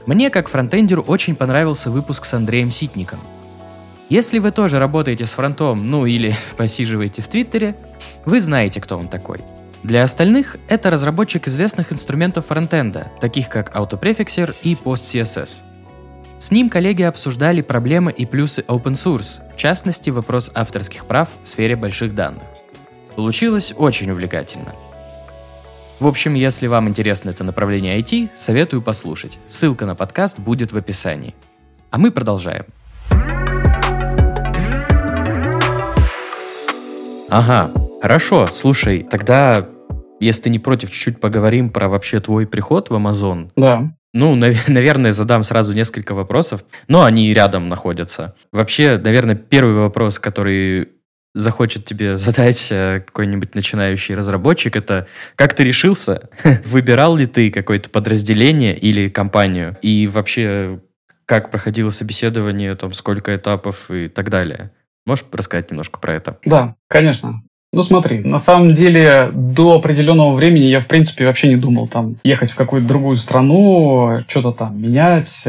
Мне, 0.06 0.30
как 0.30 0.50
фронтендеру, 0.50 1.02
очень 1.04 1.36
понравился 1.36 1.90
выпуск 1.90 2.26
с 2.26 2.34
Андреем 2.34 2.70
Ситником– 2.70 3.20
если 4.10 4.39
вы 4.39 4.52
тоже 4.52 4.80
работаете 4.80 5.26
с 5.26 5.34
фронтом, 5.34 5.89
ну 5.89 6.06
или 6.06 6.36
посиживаете 6.58 7.22
в 7.22 7.28
Твиттере, 7.28 7.76
вы 8.26 8.39
знаете, 8.39 8.82
кто 8.82 8.98
он 8.98 9.08
такой. 9.08 9.39
Для 9.84 10.04
остальных 10.04 10.58
это 10.70 10.89
разработчик 10.89 11.48
известных 11.48 11.92
инструментов 11.92 12.48
фронтенда, 12.48 13.12
таких 13.20 13.50
как 13.50 13.76
AutoPrefixer 13.76 14.56
и 14.63 14.76
PostCSS. 14.76 15.63
С 16.39 16.52
ним 16.52 16.70
коллеги 16.70 17.04
обсуждали 17.04 17.62
проблемы 17.62 18.12
и 18.12 18.26
плюсы 18.26 18.62
open 18.68 18.94
source, 18.94 19.42
в 19.54 19.58
частности 19.58 20.10
вопрос 20.10 20.52
авторских 20.54 21.06
прав 21.06 21.30
в 21.42 21.48
сфере 21.48 21.76
больших 21.76 22.16
данных. 22.16 22.44
Получилось 23.16 23.74
очень 23.76 24.12
увлекательно. 24.12 24.74
В 26.00 26.08
общем, 26.08 26.34
если 26.34 26.68
вам 26.68 26.89
интересно 26.89 27.30
это 27.30 27.44
направление 27.44 28.00
IT, 28.00 28.32
советую 28.36 28.82
послушать. 28.82 29.39
Ссылка 29.48 29.86
на 29.86 29.96
подкаст 29.96 30.39
будет 30.39 30.72
в 30.72 30.78
описании. 30.78 31.36
А 31.92 31.98
мы 31.98 32.12
продолжаем. 32.12 32.66
Ага, 37.34 37.72
хорошо, 38.00 38.46
слушай, 38.46 39.04
тогда, 39.10 39.67
если 40.19 40.43
ты 40.43 40.50
не 40.52 40.60
против, 40.60 40.91
чуть-чуть 40.91 41.19
поговорим 41.19 41.72
про 41.72 41.89
вообще 41.89 42.19
твой 42.19 42.46
приход 42.46 42.91
в 42.91 42.93
Amazon. 42.93 43.50
Да. 43.56 43.91
Ну, 44.13 44.36
нав- 44.36 44.67
наверное, 44.67 45.12
задам 45.13 45.41
сразу 45.41 45.74
несколько 45.74 46.13
вопросов, 46.13 46.63
но 46.88 47.02
они 47.02 47.34
рядом 47.34 47.69
находятся. 47.69 48.36
Вообще, 48.52 49.02
наверное, 49.04 49.34
первый 49.34 49.74
вопрос, 49.74 50.19
который 50.19 50.89
захочет 51.34 51.86
тебе 51.86 52.17
задать 52.17 52.67
э, 52.69 53.02
какой-нибудь 53.04 53.56
начинающий 53.56 54.13
разработчик, 54.13 54.76
это 54.76 55.08
как 55.36 55.56
ты 55.56 55.63
решился? 55.63 56.30
Выбирал 56.65 57.15
ли 57.15 57.26
ты 57.26 57.50
какое-то 57.50 57.89
подразделение 57.89 58.78
или 58.78 59.10
компанию? 59.10 59.76
И 59.82 60.06
вообще, 60.06 60.82
как 61.26 61.50
проходило 61.50 61.89
собеседование, 61.89 62.76
там, 62.76 62.93
сколько 62.93 63.36
этапов 63.36 63.89
и 63.89 64.08
так 64.08 64.30
далее? 64.30 64.69
Можешь 65.06 65.26
рассказать 65.32 65.72
немножко 65.72 66.00
про 66.00 66.16
это? 66.16 66.38
Да, 66.46 66.76
конечно. 66.88 67.42
Ну 67.74 67.82
смотри, 67.82 68.20
на 68.20 68.38
самом 68.38 68.74
деле 68.74 69.30
до 69.34 69.78
определенного 69.78 70.36
времени 70.36 70.66
я 70.66 70.80
в 70.80 70.86
принципе 70.86 71.26
вообще 71.26 71.48
не 71.48 71.56
думал 71.56 71.88
там 71.88 72.18
ехать 72.24 72.52
в 72.52 72.56
какую-то 72.56 72.88
другую 72.88 73.18
страну, 73.18 74.20
что-то 74.28 74.52
там 74.52 74.80
менять. 74.80 75.44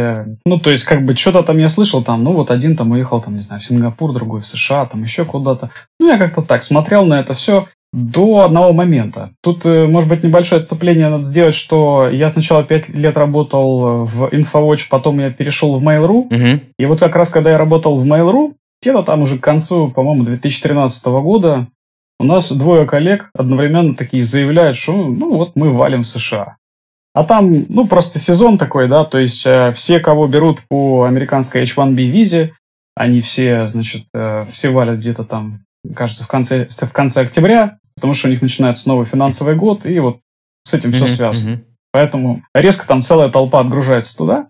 Ну 0.47 0.59
то 0.59 0.71
есть 0.71 0.85
как 0.85 1.05
бы 1.05 1.15
что-то 1.15 1.43
там 1.43 1.59
я 1.59 1.69
слышал 1.69 2.03
там, 2.03 2.25
ну 2.25 2.33
вот 2.33 2.51
один 2.51 2.77
там 2.77 2.93
уехал 2.93 3.21
там, 3.21 3.35
не 3.37 3.43
знаю, 3.43 3.61
в 3.61 3.65
Сингапур, 3.65 4.15
другой 4.15 4.41
в 4.41 4.47
США, 4.47 4.87
там 4.87 5.03
еще 5.03 5.27
куда-то. 5.27 5.69
Ну 6.01 6.11
я 6.11 6.17
как-то 6.17 6.41
так 6.41 6.63
смотрел 6.63 7.05
на 7.05 7.21
это 7.21 7.35
все 7.35 7.67
до 7.93 8.41
одного 8.41 8.73
момента. 8.73 9.31
Тут, 9.41 9.65
э, 9.67 9.87
может 9.87 10.09
быть, 10.09 10.25
небольшое 10.25 10.59
отступление 10.59 11.09
надо 11.11 11.25
сделать, 11.25 11.55
что 11.55 12.09
я 12.11 12.29
сначала 12.29 12.65
пять 12.65 12.89
лет 12.89 13.17
работал 13.17 14.05
в 14.05 14.25
InfoWatch, 14.33 14.87
потом 14.91 15.21
я 15.21 15.31
перешел 15.31 15.79
в 15.79 15.83
Mail.ru. 15.83 16.27
Угу. 16.27 16.61
И 16.77 16.87
вот 16.87 16.99
как 16.99 17.15
раз, 17.15 17.31
когда 17.31 17.51
я 17.51 17.59
работал 17.59 17.97
в 17.97 18.05
Mail.ru, 18.05 18.55
где-то 18.85 19.03
там 19.03 19.23
уже 19.23 19.39
к 19.39 19.43
концу, 19.43 19.89
по-моему, 19.89 20.25
2013 20.25 21.05
года, 21.07 21.69
у 22.21 22.25
нас 22.25 22.53
двое 22.53 22.87
коллег 22.87 23.31
одновременно 23.35 23.95
такие 23.95 24.23
заявляют, 24.25 24.77
что 24.77 24.93
ну 24.93 25.37
вот 25.37 25.57
мы 25.57 25.73
валим 25.73 26.03
в 26.03 26.07
США. 26.07 26.57
А 27.15 27.25
там, 27.25 27.67
ну, 27.69 27.87
просто 27.87 28.19
сезон 28.19 28.59
такой, 28.59 28.89
да, 28.89 29.05
то 29.05 29.19
есть 29.19 29.47
э, 29.47 29.71
все, 29.73 30.01
кого 30.01 30.27
берут 30.27 30.63
по 30.69 31.05
американской 31.05 31.63
H1B 31.63 31.95
визе, 31.95 32.55
они 32.97 33.21
все, 33.21 33.69
значит, 33.69 34.07
э, 34.13 34.45
все 34.51 34.71
валят 34.71 34.99
где-то 34.99 35.23
там, 35.23 35.61
кажется, 35.95 36.25
в 36.25 36.29
конце, 36.29 36.67
в 36.69 36.93
конце 36.93 37.21
октября, 37.21 37.79
потому 37.95 38.15
что 38.15 38.27
у 38.27 38.31
них 38.33 38.43
начинается 38.43 38.89
новый 38.89 39.07
финансовый 39.07 39.55
год, 39.55 39.87
и 39.87 40.01
вот 40.01 40.19
с 40.65 40.75
этим 40.75 40.91
все 40.91 41.07
связано. 41.07 41.63
Поэтому 41.93 42.43
резко 42.53 42.85
там 42.85 43.03
целая 43.03 43.29
толпа 43.29 43.61
отгружается 43.61 44.17
туда. 44.17 44.49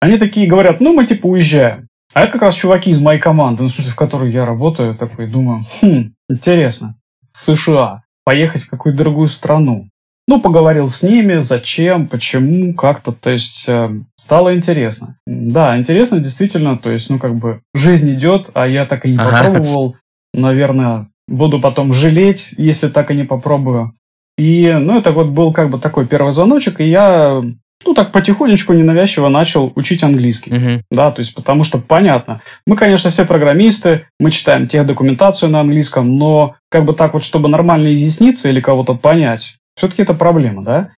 Они 0.00 0.16
такие 0.16 0.46
говорят, 0.46 0.80
ну, 0.80 0.92
мы 0.92 1.06
типа 1.06 1.26
уезжаем. 1.26 1.83
А 2.14 2.22
это 2.22 2.32
как 2.32 2.42
раз 2.42 2.54
чуваки 2.54 2.90
из 2.90 3.00
моей 3.00 3.20
команды, 3.20 3.62
ну, 3.62 3.68
в 3.68 3.72
смысле, 3.72 3.92
в 3.92 3.96
которой 3.96 4.30
я 4.30 4.46
работаю, 4.46 4.94
такой, 4.94 5.26
думаю, 5.26 5.62
хм, 5.82 6.12
интересно, 6.30 6.94
США, 7.32 8.04
поехать 8.24 8.62
в 8.62 8.70
какую-то 8.70 8.98
другую 8.98 9.26
страну. 9.26 9.88
Ну, 10.26 10.40
поговорил 10.40 10.88
с 10.88 11.02
ними, 11.02 11.40
зачем, 11.40 12.06
почему, 12.06 12.72
как-то, 12.72 13.12
то 13.12 13.30
есть 13.30 13.68
э, 13.68 13.90
стало 14.16 14.56
интересно. 14.56 15.18
Да, 15.26 15.76
интересно 15.76 16.20
действительно, 16.20 16.78
то 16.78 16.90
есть, 16.90 17.10
ну, 17.10 17.18
как 17.18 17.34
бы 17.34 17.60
жизнь 17.74 18.14
идет, 18.14 18.48
а 18.54 18.66
я 18.66 18.86
так 18.86 19.04
и 19.04 19.10
не 19.10 19.18
ага. 19.18 19.48
попробовал. 19.48 19.96
Наверное, 20.32 21.08
буду 21.28 21.60
потом 21.60 21.92
жалеть, 21.92 22.54
если 22.56 22.88
так 22.88 23.10
и 23.10 23.16
не 23.16 23.24
попробую. 23.24 23.92
И, 24.38 24.70
ну, 24.70 24.98
это 24.98 25.12
вот 25.12 25.28
был 25.28 25.52
как 25.52 25.68
бы 25.68 25.78
такой 25.78 26.06
первый 26.06 26.32
звоночек, 26.32 26.80
и 26.80 26.88
я, 26.88 27.42
ну, 27.84 27.94
так 27.94 28.12
потихонечку, 28.12 28.72
ненавязчиво 28.72 29.28
начал 29.28 29.72
учить 29.74 30.02
английский. 30.02 30.50
Uh-huh. 30.50 30.82
Да, 30.90 31.10
то 31.10 31.20
есть, 31.20 31.34
потому 31.34 31.64
что 31.64 31.78
понятно. 31.78 32.40
Мы, 32.66 32.76
конечно, 32.76 33.10
все 33.10 33.24
программисты, 33.24 34.06
мы 34.18 34.30
читаем 34.30 34.66
тех 34.66 34.86
документацию 34.86 35.50
на 35.50 35.60
английском, 35.60 36.16
но 36.16 36.56
как 36.70 36.84
бы 36.84 36.94
так 36.94 37.14
вот, 37.14 37.24
чтобы 37.24 37.48
нормально 37.48 37.92
изъясниться 37.94 38.48
или 38.48 38.60
кого-то 38.60 38.94
понять, 38.94 39.56
все-таки 39.76 40.02
это 40.02 40.14
проблема, 40.14 40.62
да? 40.62 40.90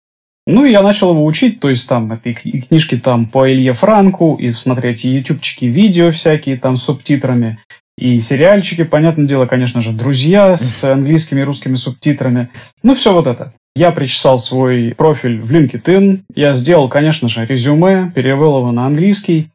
Ну, 0.47 0.67
и 0.67 0.73
я 0.73 0.83
начал 0.83 1.13
его 1.13 1.25
учить, 1.25 1.59
то 1.61 1.71
есть 1.71 1.89
там 1.89 2.15
и 2.23 2.61
книжки 2.61 2.99
там 2.99 3.27
по 3.27 3.51
Илье 3.51 3.73
Франку, 3.73 4.37
и 4.37 4.51
смотреть 4.51 5.05
и 5.07 5.11
ютубчики, 5.11 5.65
видео 5.65 6.11
всякие 6.11 6.59
там 6.59 6.77
с 6.77 6.83
субтитрами, 6.83 7.61
и 7.97 8.21
сериальчики, 8.21 8.83
понятное 8.83 9.27
дело, 9.27 9.47
конечно 9.47 9.81
же, 9.81 9.93
«Друзья» 9.93 10.57
с 10.57 10.85
английскими 10.85 11.41
и 11.41 11.45
русскими 11.45 11.77
субтитрами. 11.77 12.49
Ну, 12.83 12.95
все 12.95 13.13
вот 13.13 13.27
это. 13.27 13.53
Я 13.77 13.91
причесал 13.91 14.39
свой 14.39 14.95
профиль 14.97 15.41
в 15.41 15.51
LinkedIn, 15.51 16.21
я 16.35 16.55
сделал, 16.55 16.89
конечно 16.89 17.29
же, 17.29 17.45
резюме, 17.47 18.13
перевел 18.15 18.59
его 18.59 18.73
на 18.73 18.87
английский, 18.87 19.49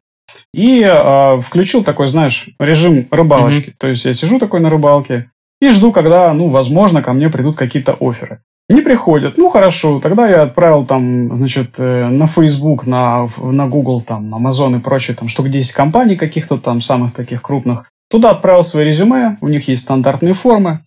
и 0.52 0.82
э, 0.82 1.40
включил 1.40 1.84
такой, 1.84 2.06
знаешь, 2.06 2.48
режим 2.58 3.06
рыбалочки. 3.10 3.70
Mm-hmm. 3.70 3.76
То 3.78 3.88
есть 3.88 4.04
я 4.04 4.14
сижу 4.14 4.38
такой 4.38 4.60
на 4.60 4.70
рыбалке 4.70 5.30
и 5.60 5.68
жду, 5.68 5.92
когда, 5.92 6.32
ну, 6.32 6.48
возможно, 6.48 7.02
ко 7.02 7.12
мне 7.12 7.28
придут 7.30 7.56
какие-то 7.56 7.96
оферы. 8.00 8.40
Не 8.68 8.82
приходят. 8.82 9.36
Ну, 9.36 9.48
хорошо. 9.48 10.00
Тогда 10.00 10.28
я 10.28 10.42
отправил 10.42 10.86
там, 10.86 11.34
значит, 11.34 11.74
э, 11.78 12.06
на 12.08 12.26
Facebook, 12.26 12.86
на, 12.86 13.28
на 13.38 13.66
Google, 13.66 14.00
там, 14.00 14.34
Amazon 14.34 14.78
и 14.78 14.80
прочее, 14.80 15.16
там, 15.16 15.28
штук 15.28 15.48
10 15.48 15.72
компаний 15.72 16.16
каких-то 16.16 16.56
там 16.56 16.80
самых 16.80 17.12
таких 17.12 17.42
крупных. 17.42 17.90
Туда 18.10 18.30
отправил 18.30 18.64
свои 18.64 18.84
резюме, 18.84 19.38
у 19.40 19.48
них 19.48 19.68
есть 19.68 19.82
стандартные 19.82 20.34
формы. 20.34 20.80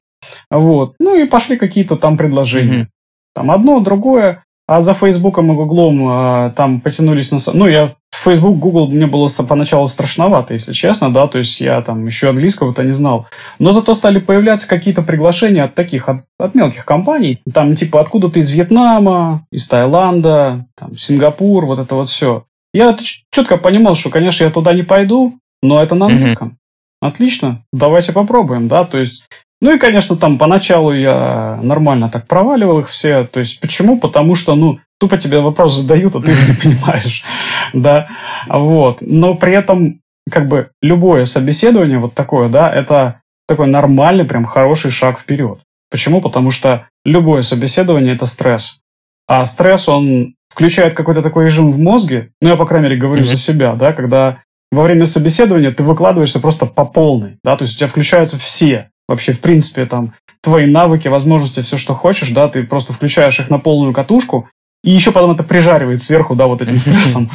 Вот. 0.50 0.96
Ну 1.00 1.16
и 1.16 1.26
пошли 1.26 1.58
какие-то 1.58 1.96
там 1.96 2.18
предложения. 2.18 2.84
Mm-hmm. 2.84 2.88
Там 3.36 3.52
одно, 3.52 3.80
другое. 3.80 4.44
А 4.68 4.82
за 4.82 4.94
Фейсбуком 4.94 5.52
и 5.52 5.56
Гуглом 5.56 6.08
э, 6.10 6.52
там 6.56 6.80
потянулись 6.80 7.32
на... 7.32 7.40
Ну, 7.54 7.68
я 7.68 7.96
Facebook, 8.14 8.58
Google 8.58 8.90
мне 8.90 9.08
было 9.08 9.28
поначалу 9.28 9.88
страшновато, 9.88 10.54
если 10.54 10.72
честно, 10.72 11.12
да, 11.12 11.28
то 11.28 11.40
есть 11.40 11.60
я 11.60 11.82
там 11.82 12.06
еще 12.06 12.30
английского-то 12.30 12.84
не 12.84 12.94
знал. 12.94 13.28
Но 13.60 13.74
зато 13.74 13.94
стали 13.96 14.20
появляться 14.20 14.68
какие-то 14.68 15.02
приглашения 15.02 15.66
от 15.66 15.76
таких, 15.76 16.08
от, 16.08 16.24
от 16.40 16.56
мелких 16.56 16.86
компаний, 16.86 17.42
там 17.54 17.76
типа 17.76 18.00
откуда-то 18.00 18.40
из 18.40 18.50
Вьетнама, 18.50 19.46
из 19.52 19.68
Таиланда, 19.68 20.66
там, 20.78 20.98
Сингапур, 20.98 21.66
вот 21.66 21.80
это 21.80 21.96
вот 21.96 22.10
все. 22.10 22.46
Я 22.74 22.98
четко 23.32 23.58
понимал, 23.58 23.96
что, 23.96 24.10
конечно, 24.10 24.46
я 24.46 24.52
туда 24.52 24.74
не 24.74 24.84
пойду, 24.84 25.38
но 25.62 25.84
это 25.84 25.96
на 25.96 26.06
английском. 26.06 26.50
Mm-hmm. 26.50 26.63
Отлично, 27.04 27.64
давайте 27.74 28.14
попробуем, 28.14 28.68
да, 28.68 28.86
то 28.86 28.98
есть 28.98 29.26
ну 29.64 29.74
и, 29.74 29.80
конечно, 29.80 30.18
там 30.18 30.38
поначалу 30.38 30.94
я 30.94 31.58
нормально 31.64 32.10
так 32.10 32.28
проваливал 32.28 32.80
их 32.80 32.90
все. 32.90 33.24
То 33.24 33.40
есть 33.40 33.62
почему? 33.62 33.98
Потому 33.98 34.36
что, 34.36 34.56
ну, 34.56 34.80
тупо 35.00 35.18
тебе 35.18 35.40
вопрос 35.40 35.74
задают, 35.74 36.18
а 36.18 36.22
ты 36.22 36.32
не 36.32 36.54
понимаешь. 36.62 37.24
Да, 37.72 38.10
вот. 38.50 38.98
Но 39.00 39.36
при 39.36 39.54
этом, 39.54 40.02
как 40.30 40.50
бы, 40.50 40.72
любое 40.82 41.24
собеседование 41.24 41.98
вот 41.98 42.14
такое, 42.14 42.50
да, 42.50 42.70
это 42.70 43.22
такой 43.48 43.68
нормальный, 43.68 44.26
прям 44.26 44.44
хороший 44.44 44.92
шаг 44.92 45.18
вперед. 45.18 45.60
Почему? 45.90 46.20
Потому 46.20 46.52
что 46.52 46.88
любое 47.06 47.42
собеседование– 47.42 48.16
это 48.16 48.26
стресс. 48.26 48.82
А 49.30 49.46
стресс, 49.46 49.88
он 49.88 50.36
включает 50.54 50.94
какой-то 50.94 51.22
такой 51.22 51.46
режим 51.46 51.72
в 51.72 51.80
мозге, 51.80 52.32
ну, 52.42 52.50
я, 52.50 52.58
по 52.58 52.66
крайней 52.66 52.90
мере, 52.90 53.00
говорю 53.00 53.22
mm-hmm. 53.22 53.28
за 53.28 53.38
себя, 53.38 53.76
да, 53.76 53.94
когда 53.94 54.44
во 54.74 54.84
время 54.84 55.06
собеседования 55.06 55.72
ты 55.72 55.84
выкладываешься 55.84 56.40
просто 56.40 56.66
по 56.66 56.86
полной, 56.86 57.38
да, 57.44 57.56
то 57.56 57.64
есть 57.64 57.76
у 57.76 57.78
тебя 57.78 57.88
включаются 57.88 58.38
все 58.38 58.90
вообще, 59.08 59.34
в 59.34 59.40
принципе, 59.40 59.86
там, 59.86 60.14
твои 60.42 60.66
навыки, 60.66 61.08
возможности, 61.08 61.62
все, 61.62 61.78
что 61.78 61.94
хочешь, 61.94 62.30
да, 62.30 62.48
ты 62.48 62.64
просто 62.64 62.94
включаешь 62.94 63.40
их 63.40 63.50
на 63.50 63.60
полную 63.60 63.94
катушку, 63.94 64.50
и 64.84 64.92
еще 64.92 65.12
потом 65.12 65.32
это 65.32 65.44
прижаривает 65.44 66.02
сверху, 66.02 66.36
да, 66.36 66.48
вот 66.48 66.62
этим 66.62 66.80
стрессом. 66.80 67.30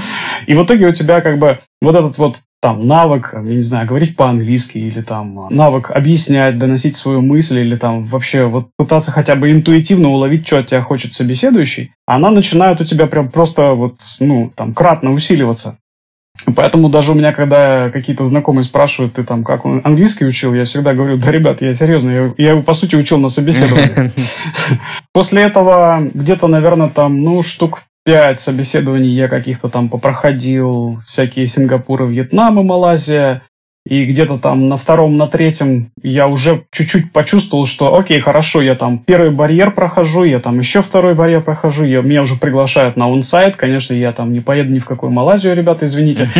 И 0.46 0.54
в 0.54 0.64
итоге 0.64 0.86
у 0.86 0.92
тебя 0.92 1.20
как 1.20 1.38
бы 1.38 1.58
вот 1.80 1.94
этот 1.94 2.18
вот 2.18 2.40
там 2.60 2.86
навык, 2.86 3.30
я 3.32 3.40
не 3.40 3.62
знаю, 3.62 3.86
говорить 3.86 4.16
по-английски, 4.16 4.78
или 4.78 5.00
там 5.00 5.46
навык 5.50 5.90
объяснять, 5.92 6.58
доносить 6.58 6.96
свою 6.96 7.22
мысль, 7.22 7.60
или 7.60 7.76
там 7.76 8.02
вообще 8.02 8.44
вот 8.44 8.68
пытаться 8.76 9.12
хотя 9.12 9.36
бы 9.36 9.52
интуитивно 9.52 10.08
уловить, 10.08 10.46
что 10.46 10.58
от 10.58 10.66
тебя 10.66 10.82
хочет 10.82 11.12
собеседующий, 11.12 11.92
она 12.06 12.30
начинает 12.30 12.80
у 12.80 12.84
тебя 12.84 13.06
прям 13.06 13.30
просто 13.30 13.72
вот, 13.72 14.00
ну, 14.18 14.52
там, 14.54 14.74
кратно 14.74 15.12
усиливаться. 15.12 15.78
Поэтому 16.54 16.88
даже 16.88 17.12
у 17.12 17.14
меня, 17.14 17.32
когда 17.32 17.90
какие-то 17.90 18.24
знакомые 18.26 18.64
спрашивают, 18.64 19.14
ты 19.14 19.24
там 19.24 19.44
как 19.44 19.64
он 19.64 19.80
английский 19.84 20.24
учил, 20.24 20.54
я 20.54 20.64
всегда 20.64 20.94
говорю, 20.94 21.16
да, 21.16 21.30
ребят, 21.30 21.60
я 21.62 21.74
серьезно, 21.74 22.10
я, 22.10 22.32
я 22.38 22.50
его, 22.50 22.62
по 22.62 22.74
сути, 22.74 22.94
учил 22.94 23.18
на 23.18 23.28
собеседовании. 23.28 24.12
После 25.12 25.42
этого 25.42 26.00
где-то, 26.14 26.46
наверное, 26.46 26.88
там, 26.88 27.22
ну, 27.22 27.42
штук 27.42 27.82
пять 28.04 28.40
собеседований 28.40 29.10
я 29.10 29.28
каких-то 29.28 29.68
там 29.68 29.88
попроходил, 29.88 31.00
всякие 31.04 31.46
Сингапуры, 31.46 32.06
Вьетнам 32.06 32.58
и 32.60 32.62
Малайзия. 32.62 33.42
И 33.88 34.04
где-то 34.04 34.36
там 34.36 34.68
на 34.68 34.76
втором, 34.76 35.16
на 35.16 35.28
третьем 35.28 35.90
я 36.02 36.28
уже 36.28 36.64
чуть-чуть 36.70 37.10
почувствовал, 37.10 37.64
что 37.64 37.96
окей, 37.96 38.20
хорошо, 38.20 38.60
я 38.60 38.74
там 38.74 38.98
первый 38.98 39.30
барьер 39.30 39.70
прохожу, 39.70 40.24
я 40.24 40.40
там 40.40 40.58
еще 40.58 40.82
второй 40.82 41.14
барьер 41.14 41.40
прохожу, 41.40 41.86
я, 41.86 42.02
меня 42.02 42.20
уже 42.20 42.36
приглашают 42.36 42.96
на 42.96 43.06
онсайт, 43.06 43.56
конечно, 43.56 43.94
я 43.94 44.12
там 44.12 44.34
не 44.34 44.40
поеду 44.40 44.70
ни 44.70 44.78
в 44.78 44.84
какую 44.84 45.10
Малайзию, 45.10 45.56
ребята, 45.56 45.86
извините. 45.86 46.28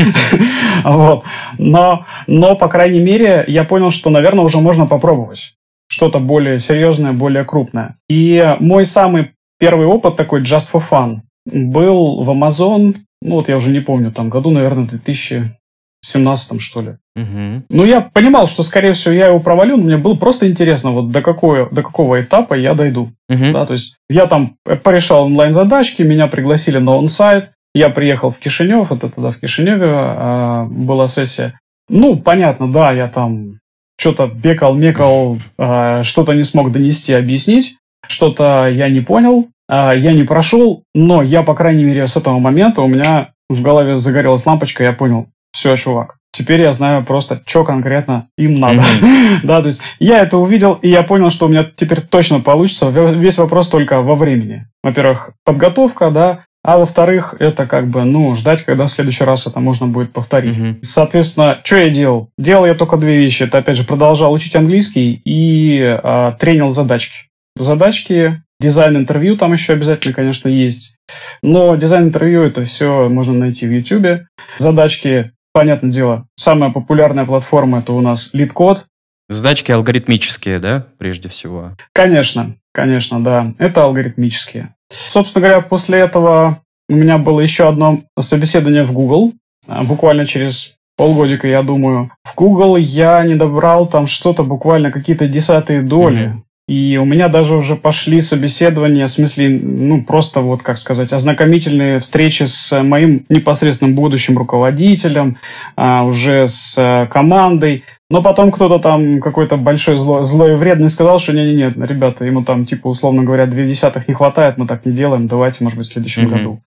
Вот. 0.85 1.25
Но, 1.59 2.07
но, 2.27 2.55
по 2.55 2.69
крайней 2.69 3.01
мере, 3.01 3.45
я 3.49 3.65
понял, 3.65 3.91
что, 3.91 4.11
наверное, 4.11 4.45
уже 4.45 4.59
можно 4.59 4.87
попробовать 4.87 5.55
что-то 5.89 6.21
более 6.21 6.59
серьезное, 6.61 7.13
более 7.13 7.45
крупное. 7.45 7.97
И 8.09 8.55
мой 8.61 8.87
самый 8.87 9.31
первый 9.59 9.87
опыт 9.87 10.17
такой 10.17 10.43
just 10.43 10.69
for 10.73 10.83
fun 10.89 11.21
был 11.47 12.23
в 12.23 12.31
Amazon, 12.31 12.95
ну 13.23 13.37
вот 13.37 13.49
я 13.49 13.57
уже 13.57 13.71
не 13.71 13.81
помню, 13.81 14.13
там 14.13 14.29
году, 14.29 14.51
наверное, 14.51 14.85
2000 14.85 15.58
17 16.03 16.61
что 16.61 16.81
ли. 16.81 16.97
Угу. 17.17 17.65
Ну, 17.71 17.85
я 17.85 18.01
понимал, 18.01 18.47
что, 18.47 18.63
скорее 18.63 18.93
всего, 18.93 19.15
я 19.15 19.27
его 19.27 19.41
провалю, 19.41 19.77
но 19.77 19.85
мне 19.85 19.97
было 19.97 20.15
просто 20.15 20.49
интересно, 20.49 20.93
вот 20.93 21.11
до, 21.11 21.23
какого, 21.23 21.69
до 21.71 21.83
какого 21.83 22.21
этапа 22.21 22.55
я 22.55 22.75
дойду. 22.75 23.13
Угу. 23.29 23.53
Да, 23.53 23.67
то 23.67 23.73
есть 23.73 23.97
я 24.09 24.27
там 24.27 24.57
порешал 24.85 25.27
онлайн-задачки, 25.27 26.03
меня 26.03 26.29
пригласили 26.29 26.79
на 26.79 26.97
онсайт, 26.97 27.51
я 27.75 27.91
приехал 27.91 28.31
в 28.31 28.39
Кишинев, 28.39 28.93
это 28.93 29.11
тогда 29.11 29.31
в 29.31 29.39
Кишиневе 29.39 29.91
а, 29.91 30.65
была 30.65 31.09
сессия. 31.09 31.59
Ну, 31.89 32.17
понятно, 32.17 32.71
да, 32.71 32.93
я 32.93 33.09
там 33.09 33.59
что-то 33.99 34.27
бекал, 34.27 34.75
мекал, 34.75 35.39
а, 35.59 36.03
что-то 36.03 36.35
не 36.35 36.45
смог 36.45 36.73
донести, 36.73 37.13
объяснить, 37.13 37.77
что-то 38.07 38.69
я 38.69 38.89
не 38.89 39.01
понял, 39.01 39.49
а, 39.69 39.93
я 39.93 40.13
не 40.13 40.25
прошел, 40.25 40.83
но 40.95 41.23
я, 41.23 41.43
по 41.43 41.55
крайней 41.55 41.85
мере, 41.85 42.07
с 42.07 42.17
этого 42.17 42.39
момента 42.39 42.83
у 42.83 42.89
меня 42.89 43.33
в 43.49 43.63
голове 43.63 43.97
загорелась 43.97 44.47
лампочка, 44.47 44.85
я 44.85 44.93
понял, 44.93 45.29
все, 45.59 45.75
чувак, 45.75 46.19
теперь 46.33 46.63
я 46.63 46.73
знаю 46.73 47.05
просто, 47.05 47.43
что 47.45 47.65
конкретно 47.65 48.29
им 48.39 48.61
надо. 48.61 48.81
Mm-hmm. 48.81 49.41
да, 49.43 49.61
то 49.61 49.67
есть 49.67 49.81
я 49.99 50.21
это 50.21 50.39
увидел, 50.39 50.75
и 50.75 50.89
я 50.89 51.03
понял, 51.03 51.31
что 51.31 51.47
у 51.47 51.49
меня 51.49 51.69
теперь 51.75 52.01
точно 52.01 52.39
получится. 52.39 52.89
Весь 52.91 53.39
вопрос 53.39 53.69
только 53.69 54.01
во 54.01 54.15
времени. 54.15 54.69
Во-первых, 54.85 55.33
подготовка, 55.45 56.11
да, 56.11 56.45
а 56.63 56.79
во-вторых, 56.79 57.35
это 57.41 57.67
как 57.67 57.89
бы, 57.89 58.05
ну, 58.05 58.33
ждать, 58.37 58.65
когда 58.65 58.87
в 58.87 58.91
следующий 58.93 59.25
раз 59.25 59.49
это 59.49 59.59
можно 59.59 59.89
будет 59.89 60.13
повторить. 60.13 60.57
Mm-hmm. 60.57 60.79
Соответственно, 60.83 61.59
что 61.65 61.77
я 61.77 61.91
делал? 61.91 62.29
Делал 62.39 62.67
я 62.67 62.75
только 62.75 62.97
две 62.99 63.17
вещи. 63.17 63.43
Это, 63.43 63.59
опять 63.59 63.77
же, 63.77 63.83
продолжал 63.83 64.33
учить 64.33 64.55
английский 64.55 65.21
и 65.25 65.81
а, 65.83 66.33
тренил 66.33 66.71
задачки. 66.71 67.27
задачки, 67.57 68.43
дизайн-интервью 68.61 69.37
там 69.37 69.53
еще 69.53 69.73
обязательно, 69.73 70.15
конечно, 70.15 70.49
есть. 70.49 70.97
Но 71.43 71.75
дизайн-интервью 71.75 72.43
это 72.43 72.65
все 72.65 73.09
можно 73.09 73.35
найти 73.35 73.67
в 73.67 73.73
YouTube. 73.73 74.27
Задачки, 74.59 75.33
понятное 75.59 75.91
дело, 75.91 76.29
самая 76.37 76.71
популярная 76.71 77.25
платформа 77.25 77.81
это 77.81 77.93
у 77.93 78.01
нас 78.01 78.31
LeetCode. 78.33 78.83
Задачки 79.29 79.73
алгоритмические, 79.73 80.61
да, 80.61 80.87
прежде 80.99 81.29
всего? 81.29 81.73
Конечно, 81.93 82.55
конечно, 82.73 83.21
да. 83.21 83.55
Это 83.59 83.83
алгоритмические. 83.83 84.77
Собственно 84.89 85.45
говоря, 85.45 85.61
после 85.61 85.99
этого 85.99 86.61
у 86.89 86.95
меня 86.95 87.19
было 87.19 87.41
еще 87.41 87.69
одно 87.69 88.03
собеседование 88.21 88.85
в 88.85 88.93
Google, 88.93 89.33
а, 89.67 89.83
буквально 89.83 90.27
через 90.27 90.77
полгодика, 90.97 91.49
я 91.49 91.65
думаю. 91.65 92.13
В 92.23 92.37
Google 92.37 92.77
я 92.77 93.25
не 93.25 93.35
добрал 93.35 93.89
там 93.89 94.07
что-то, 94.07 94.45
буквально 94.45 94.93
какие-то 94.93 95.27
десятые 95.27 95.83
доли. 95.83 96.27
Mm-hmm. 96.27 96.43
И 96.69 96.99
у 96.99 97.07
меня 97.07 97.29
даже 97.29 97.57
уже 97.57 97.77
пошли 97.77 98.21
собеседования, 98.21 99.07
в 99.07 99.11
смысле, 99.11 99.49
ну, 99.49 100.05
просто 100.05 100.43
вот, 100.43 100.63
как 100.63 100.77
сказать, 100.77 101.15
ознакомительные 101.15 101.99
встречи 101.99 102.43
с 102.43 102.83
моим 102.83 103.25
непосредственным 103.31 103.95
будущим 103.95 104.37
руководителем, 104.37 105.39
а, 105.77 106.05
уже 106.05 106.47
с 106.47 106.77
а, 106.79 107.07
командой. 107.07 107.85
Но 108.11 108.23
потом 108.23 108.53
кто-то 108.53 108.79
там, 108.81 109.21
какой-то 109.21 109.57
большой 109.57 109.97
зло, 109.97 110.23
злой 110.23 110.53
и 110.53 110.57
вредный 110.57 110.91
сказал, 110.91 111.19
что 111.19 111.33
не-не-не, 111.33 111.73
ребята, 111.87 112.27
ему 112.27 112.45
там, 112.45 112.67
типа, 112.67 112.89
условно 112.89 113.23
говоря, 113.23 113.47
две 113.47 113.67
десятых 113.67 114.07
не 114.07 114.13
хватает, 114.13 114.59
мы 114.59 114.67
так 114.67 114.85
не 114.85 114.93
делаем, 114.93 115.27
давайте, 115.27 115.65
может 115.65 115.79
быть, 115.79 115.89
в 115.89 115.93
следующем 115.93 116.27
mm-hmm. 116.27 116.37
году. 116.37 116.61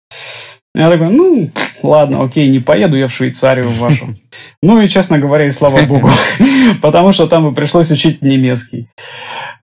Я 0.75 0.89
такой, 0.89 1.09
ну, 1.09 1.49
ладно, 1.81 2.23
окей, 2.23 2.47
не 2.47 2.59
поеду 2.59 2.95
я 2.95 3.07
в 3.07 3.13
Швейцарию 3.13 3.69
вашу. 3.69 4.15
Ну 4.61 4.79
и, 4.81 4.87
честно 4.87 5.17
говоря, 5.17 5.45
и 5.45 5.51
слава 5.51 5.81
богу, 5.81 6.09
потому 6.81 7.11
что 7.11 7.27
там 7.27 7.43
бы 7.43 7.53
пришлось 7.53 7.91
учить 7.91 8.21
немецкий. 8.21 8.87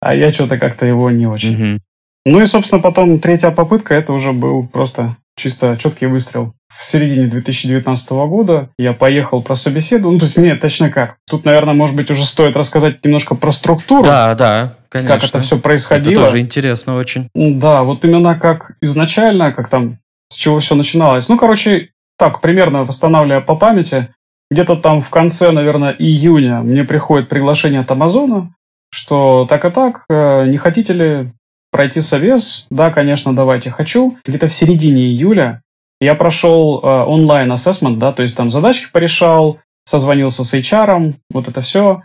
А 0.07 0.14
я 0.14 0.31
что-то 0.31 0.57
как-то 0.57 0.87
его 0.87 1.11
не 1.11 1.27
очень. 1.27 1.81
Ну 2.25 2.40
и, 2.40 2.47
собственно, 2.47 2.81
потом 2.81 3.19
третья 3.19 3.51
попытка, 3.51 3.95
это 3.95 4.12
уже 4.12 4.33
был 4.33 4.66
просто 4.66 5.16
чисто 5.37 5.77
четкий 5.77 6.07
выстрел. 6.07 6.55
В 6.69 6.85
середине 6.85 7.27
2019 7.27 8.11
года 8.11 8.69
я 8.79 8.92
поехал 8.92 9.42
про 9.42 9.57
собеседование. 9.57 10.14
Ну, 10.14 10.19
то 10.21 10.27
есть, 10.27 10.37
мне, 10.37 10.55
точнее 10.55 10.90
как, 10.90 11.16
тут, 11.29 11.45
наверное, 11.45 11.75
может 11.75 11.97
быть, 11.97 12.09
уже 12.11 12.25
стоит 12.25 12.57
рассказать 12.57 13.05
немножко 13.05 13.35
про 13.35 13.51
структуру. 13.51 14.05
Да, 14.05 14.35
да, 14.35 14.77
конечно. 14.88 15.14
Как 15.19 15.29
это 15.29 15.40
все 15.40 15.59
происходило. 15.59 16.12
Это 16.12 16.27
тоже 16.27 16.40
интересно 16.40 16.97
очень. 16.97 17.29
Да, 17.35 17.83
вот 17.83 18.05
именно 18.05 18.37
как 18.37 18.77
изначально, 18.81 19.51
как 19.51 19.69
там 19.69 19.99
с 20.29 20.37
чего 20.37 20.61
все 20.61 20.77
начиналось. 20.77 21.29
Ну, 21.29 21.37
короче, 21.37 21.88
так, 22.16 22.40
примерно 22.40 22.85
восстанавливая 22.85 23.40
по 23.40 23.57
памяти, 23.57 24.09
где-то 24.53 24.77
там 24.77 25.01
в 25.01 25.11
конце, 25.11 25.51
наверное, 25.51 25.95
июня 25.99 26.61
мне 26.61 26.85
приходит 26.85 27.29
приглашение 27.29 27.81
от 27.81 27.90
Амазона, 27.90 28.53
что 28.97 29.47
так 29.47 29.67
и 29.67 29.71
так, 29.71 30.07
э, 30.09 30.47
не 30.47 30.57
хотите 30.57 30.95
ли 30.95 31.29
пройти 31.71 32.01
совес? 32.01 32.67
Да, 32.71 32.91
конечно, 32.91 33.37
давайте, 33.37 33.71
хочу. 33.71 34.17
Где-то 34.25 34.49
в 34.49 34.55
середине 34.55 35.03
июля 35.03 35.61
я 36.01 36.15
прошел 36.15 36.81
э, 36.83 37.05
онлайн-ассессмент, 37.05 37.99
да, 37.99 38.13
то 38.13 38.23
есть 38.23 38.35
там 38.35 38.51
задачки 38.51 38.89
порешал, 38.91 39.59
созвонился 39.85 40.45
с 40.45 40.55
HR, 40.55 41.13
вот 41.31 41.47
это 41.47 41.61
все. 41.61 42.05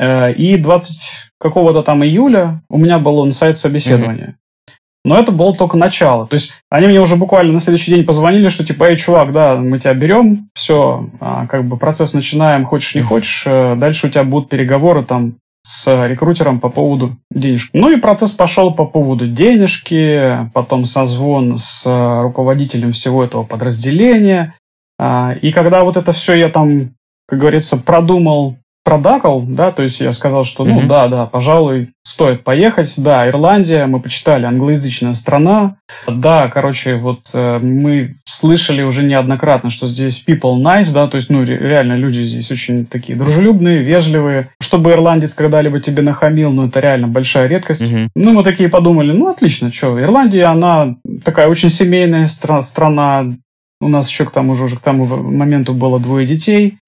Э, 0.00 0.32
и 0.32 0.56
20 0.56 1.30
какого-то 1.38 1.84
там 1.84 2.02
июля 2.02 2.60
у 2.68 2.78
меня 2.78 2.98
был 2.98 3.18
он-сайт 3.20 3.56
собеседования. 3.56 4.30
Mm-hmm. 4.30 4.70
Но 5.04 5.16
это 5.20 5.30
было 5.30 5.54
только 5.54 5.76
начало. 5.76 6.26
То 6.26 6.34
есть 6.34 6.54
они 6.70 6.88
мне 6.88 7.00
уже 7.00 7.14
буквально 7.14 7.52
на 7.52 7.60
следующий 7.60 7.92
день 7.92 8.04
позвонили, 8.04 8.48
что 8.48 8.64
типа, 8.64 8.90
эй, 8.90 8.96
чувак, 8.96 9.30
да, 9.30 9.54
мы 9.54 9.78
тебя 9.78 9.94
берем, 9.94 10.48
все, 10.54 11.08
а, 11.20 11.46
как 11.46 11.64
бы 11.66 11.76
процесс 11.76 12.14
начинаем, 12.14 12.64
хочешь, 12.64 12.96
не 12.96 13.02
хочешь, 13.02 13.44
дальше 13.44 14.08
у 14.08 14.10
тебя 14.10 14.24
будут 14.24 14.48
переговоры 14.48 15.04
там 15.04 15.36
с 15.66 16.06
рекрутером 16.06 16.60
по 16.60 16.68
поводу 16.68 17.16
денежки. 17.32 17.76
Ну 17.76 17.90
и 17.90 18.00
процесс 18.00 18.30
пошел 18.30 18.72
по 18.72 18.84
поводу 18.84 19.26
денежки, 19.26 20.48
потом 20.54 20.84
созвон 20.84 21.58
с 21.58 21.84
руководителем 22.22 22.92
всего 22.92 23.24
этого 23.24 23.42
подразделения. 23.42 24.54
А, 24.96 25.34
и 25.42 25.50
когда 25.50 25.82
вот 25.82 25.96
это 25.96 26.12
все 26.12 26.34
я 26.34 26.50
там, 26.50 26.90
как 27.26 27.40
говорится, 27.40 27.76
продумал, 27.78 28.54
продакал, 28.86 29.42
да, 29.42 29.72
то 29.72 29.82
есть 29.82 30.00
я 30.00 30.12
сказал, 30.12 30.44
что, 30.44 30.64
ну, 30.64 30.80
mm-hmm. 30.80 30.86
да, 30.86 31.08
да, 31.08 31.26
пожалуй, 31.26 31.90
стоит 32.04 32.44
поехать. 32.44 32.94
Да, 32.98 33.28
Ирландия, 33.28 33.86
мы 33.86 33.98
почитали, 33.98 34.44
англоязычная 34.44 35.14
страна. 35.14 35.78
Да, 36.06 36.46
короче, 36.46 36.94
вот 36.94 37.22
э, 37.34 37.58
мы 37.58 38.14
слышали 38.24 38.82
уже 38.82 39.02
неоднократно, 39.02 39.70
что 39.70 39.88
здесь 39.88 40.24
people 40.24 40.62
nice, 40.62 40.94
да, 40.94 41.08
то 41.08 41.16
есть, 41.16 41.30
ну, 41.30 41.42
реально 41.42 41.94
люди 41.94 42.22
здесь 42.22 42.48
очень 42.52 42.86
такие 42.86 43.18
дружелюбные, 43.18 43.78
вежливые. 43.78 44.50
Чтобы 44.62 44.92
ирландец 44.92 45.34
когда-либо 45.34 45.80
тебе 45.80 46.04
нахамил, 46.04 46.52
ну, 46.52 46.68
это 46.68 46.78
реально 46.78 47.08
большая 47.08 47.48
редкость. 47.48 47.82
Mm-hmm. 47.82 48.10
Ну, 48.14 48.32
мы 48.34 48.44
такие 48.44 48.68
подумали, 48.68 49.10
ну, 49.10 49.28
отлично, 49.28 49.72
что, 49.72 50.00
Ирландия, 50.00 50.44
она 50.44 50.94
такая 51.24 51.48
очень 51.48 51.70
семейная 51.70 52.26
стра- 52.26 52.62
страна, 52.62 53.34
у 53.80 53.88
нас 53.88 54.08
еще 54.08 54.26
к 54.26 54.30
тому 54.30 54.54
же 54.54 54.62
уже 54.62 54.76
к 54.76 54.80
тому 54.80 55.06
моменту 55.06 55.74
было 55.74 55.98
двое 55.98 56.24
детей. 56.24 56.78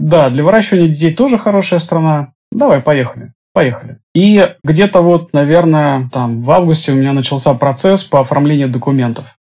Да, 0.00 0.30
для 0.30 0.42
выращивания 0.42 0.88
детей 0.88 1.12
тоже 1.12 1.38
хорошая 1.38 1.78
страна. 1.78 2.32
Давай, 2.50 2.80
поехали. 2.80 3.32
Поехали. 3.52 3.98
И 4.14 4.54
где-то 4.64 5.02
вот, 5.02 5.32
наверное, 5.34 6.08
там 6.10 6.42
в 6.42 6.50
августе 6.50 6.92
у 6.92 6.94
меня 6.94 7.12
начался 7.12 7.52
процесс 7.52 8.04
по 8.04 8.20
оформлению 8.20 8.68
документов. 8.68 9.36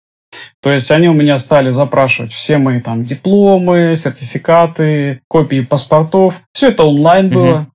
То 0.61 0.73
есть 0.73 0.91
они 0.91 1.09
у 1.09 1.13
меня 1.13 1.39
стали 1.39 1.71
запрашивать 1.71 2.33
все 2.33 2.59
мои 2.59 2.81
там 2.81 3.05
дипломы, 3.05 3.95
сертификаты, 3.97 5.21
копии 5.29 5.61
паспортов. 5.61 6.41
Все 6.53 6.69
это 6.69 6.83
онлайн 6.83 7.31
было. 7.31 7.55
Угу. 7.55 7.67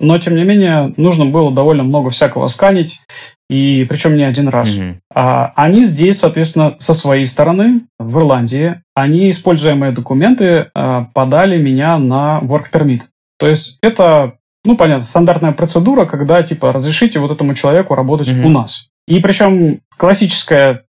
Но, 0.00 0.18
тем 0.18 0.36
не 0.36 0.44
менее, 0.44 0.94
нужно 0.96 1.26
было 1.26 1.50
довольно 1.50 1.82
много 1.82 2.10
всякого 2.10 2.46
сканить 2.46 3.00
и 3.48 3.84
причем 3.84 4.16
не 4.16 4.24
один 4.24 4.48
раз. 4.48 4.68
Mm-hmm. 4.68 4.96
А, 5.14 5.52
они 5.56 5.84
здесь, 5.84 6.18
соответственно, 6.18 6.74
со 6.78 6.94
своей 6.94 7.26
стороны, 7.26 7.82
в 7.98 8.18
Ирландии, 8.18 8.82
они, 8.94 9.30
используя 9.30 9.74
мои 9.74 9.92
документы, 9.92 10.70
а, 10.74 11.06
подали 11.14 11.60
меня 11.60 11.98
на 11.98 12.40
work 12.42 12.66
permit. 12.72 13.02
То 13.38 13.48
есть 13.48 13.78
это, 13.82 14.34
ну, 14.64 14.76
понятно, 14.76 15.04
стандартная 15.04 15.52
процедура, 15.52 16.04
когда, 16.04 16.42
типа, 16.42 16.72
разрешите 16.72 17.20
вот 17.20 17.30
этому 17.30 17.54
человеку 17.54 17.94
работать 17.94 18.28
mm-hmm. 18.28 18.44
у 18.44 18.48
нас. 18.50 18.88
И 19.06 19.20
причем 19.20 19.80
классическая 19.96 20.84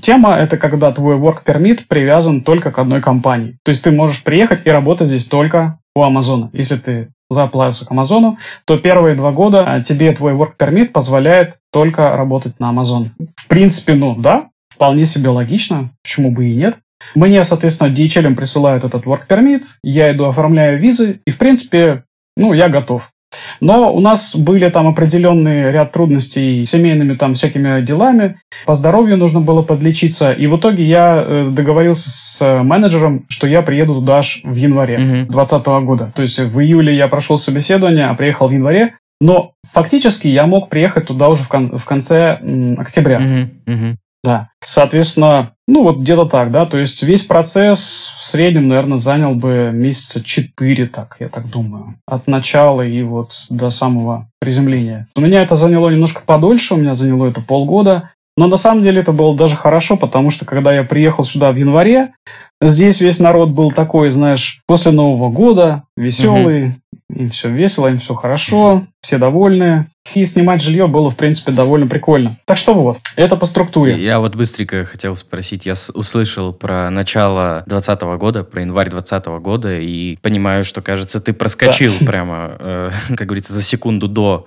тема– 0.00 0.36
это 0.38 0.56
когда 0.56 0.92
твой 0.92 1.16
work 1.16 1.44
permit 1.44 1.82
привязан 1.88 2.42
только 2.42 2.70
к 2.70 2.78
одной 2.78 3.00
компании. 3.00 3.58
То 3.64 3.70
есть 3.70 3.82
ты 3.82 3.90
можешь 3.90 4.22
приехать 4.22 4.62
и 4.64 4.70
работать 4.70 5.08
здесь 5.08 5.26
только 5.26 5.78
у 5.96 6.02
Амазона. 6.02 6.50
Если 6.52 6.76
ты 6.76 7.08
заплатишь 7.30 7.86
к 7.86 7.90
Амазону, 7.90 8.38
то 8.64 8.78
первые 8.78 9.16
два 9.16 9.32
года 9.32 9.64
а, 9.66 9.82
тебе 9.82 10.12
твой 10.12 10.34
work 10.34 10.56
permit 10.58 10.86
позволяет 10.86 11.58
только 11.72 12.16
работать 12.16 12.60
на 12.60 12.72
Amazon. 12.72 13.08
В 13.36 13.48
принципе, 13.48 13.94
ну 13.94 14.14
да, 14.16 14.50
вполне 14.68 15.06
себе 15.06 15.30
логично, 15.30 15.90
почему 16.02 16.30
бы 16.30 16.46
и 16.46 16.54
нет. 16.54 16.78
Мне, 17.14 17.44
соответственно, 17.44 17.92
DHL 17.92 18.34
присылают 18.34 18.84
этот 18.84 19.04
work 19.04 19.26
permit, 19.28 19.62
я 19.82 20.12
иду 20.12 20.24
оформляю 20.24 20.78
визы, 20.78 21.20
и, 21.26 21.30
в 21.30 21.38
принципе, 21.38 22.04
ну, 22.36 22.52
я 22.52 22.68
готов. 22.68 23.10
Но 23.60 23.92
у 23.92 24.00
нас 24.00 24.36
были 24.36 24.68
там 24.68 24.86
определенный 24.88 25.70
ряд 25.70 25.92
трудностей 25.92 26.64
с 26.64 26.70
семейными 26.70 27.14
там 27.14 27.34
всякими 27.34 27.82
делами. 27.82 28.36
По 28.66 28.74
здоровью 28.74 29.16
нужно 29.16 29.40
было 29.40 29.62
подлечиться. 29.62 30.32
И 30.32 30.46
в 30.46 30.56
итоге 30.56 30.84
я 30.84 31.16
э, 31.16 31.50
договорился 31.50 32.10
с 32.10 32.62
менеджером, 32.62 33.24
что 33.28 33.46
я 33.46 33.62
приеду 33.62 33.94
туда 33.94 34.18
аж 34.18 34.40
в 34.44 34.54
январе 34.54 34.96
2020 34.96 35.66
mm-hmm. 35.66 35.84
года. 35.84 36.12
То 36.14 36.22
есть 36.22 36.38
в 36.38 36.60
июле 36.60 36.96
я 36.96 37.08
прошел 37.08 37.38
собеседование, 37.38 38.06
а 38.06 38.14
приехал 38.14 38.48
в 38.48 38.52
январе. 38.52 38.94
Но 39.20 39.52
фактически 39.72 40.28
я 40.28 40.46
мог 40.46 40.68
приехать 40.68 41.06
туда 41.06 41.28
уже 41.28 41.44
в, 41.44 41.48
кон- 41.48 41.78
в 41.78 41.84
конце 41.84 42.38
м, 42.40 42.78
октября. 42.78 43.18
Mm-hmm. 43.18 43.48
Mm-hmm. 43.66 43.94
Да. 44.24 44.48
Соответственно, 44.62 45.53
ну 45.66 45.82
вот 45.82 45.98
где-то 45.98 46.26
так, 46.26 46.50
да, 46.50 46.66
то 46.66 46.78
есть 46.78 47.02
весь 47.02 47.22
процесс 47.22 48.12
в 48.20 48.26
среднем, 48.26 48.68
наверное, 48.68 48.98
занял 48.98 49.34
бы 49.34 49.70
месяца 49.72 50.22
четыре, 50.22 50.86
так, 50.86 51.16
я 51.20 51.28
так 51.28 51.48
думаю, 51.48 51.94
от 52.06 52.26
начала 52.26 52.82
и 52.82 53.02
вот 53.02 53.32
до 53.48 53.70
самого 53.70 54.28
приземления. 54.40 55.08
У 55.16 55.20
меня 55.20 55.42
это 55.42 55.56
заняло 55.56 55.88
немножко 55.88 56.22
подольше, 56.24 56.74
у 56.74 56.76
меня 56.76 56.94
заняло 56.94 57.26
это 57.26 57.40
полгода, 57.40 58.10
но 58.36 58.46
на 58.46 58.56
самом 58.56 58.82
деле 58.82 59.00
это 59.00 59.12
было 59.12 59.36
даже 59.36 59.56
хорошо, 59.56 59.96
потому 59.96 60.30
что 60.30 60.44
когда 60.44 60.74
я 60.74 60.82
приехал 60.84 61.24
сюда 61.24 61.52
в 61.52 61.56
январе, 61.56 62.12
здесь 62.60 63.00
весь 63.00 63.20
народ 63.20 63.50
был 63.50 63.70
такой, 63.70 64.10
знаешь, 64.10 64.60
после 64.66 64.92
Нового 64.92 65.30
года, 65.30 65.84
веселый, 65.96 66.64
угу. 66.64 66.72
Им 67.10 67.30
все 67.30 67.50
весело, 67.50 67.88
им 67.88 67.98
все 67.98 68.14
хорошо, 68.14 68.84
все 69.00 69.18
довольны. 69.18 69.86
И 70.14 70.26
снимать 70.26 70.62
жилье 70.62 70.86
было, 70.86 71.10
в 71.10 71.16
принципе, 71.16 71.50
довольно 71.50 71.86
прикольно. 71.86 72.36
Так 72.44 72.58
что 72.58 72.74
вот, 72.74 72.98
это 73.16 73.36
по 73.36 73.46
структуре. 73.46 73.96
Я 74.02 74.20
вот 74.20 74.34
быстренько 74.34 74.84
хотел 74.84 75.16
спросить. 75.16 75.64
Я 75.64 75.74
услышал 75.94 76.52
про 76.52 76.90
начало 76.90 77.64
2020 77.66 78.02
года, 78.18 78.44
про 78.44 78.60
январь 78.60 78.90
2020 78.90 79.26
года, 79.42 79.80
и 79.80 80.16
понимаю, 80.16 80.64
что, 80.64 80.82
кажется, 80.82 81.22
ты 81.22 81.32
проскочил 81.32 81.92
да. 82.00 82.06
прямо, 82.06 82.56
э, 82.58 82.90
как 83.16 83.26
говорится, 83.26 83.54
за 83.54 83.62
секунду 83.62 84.08
до 84.08 84.46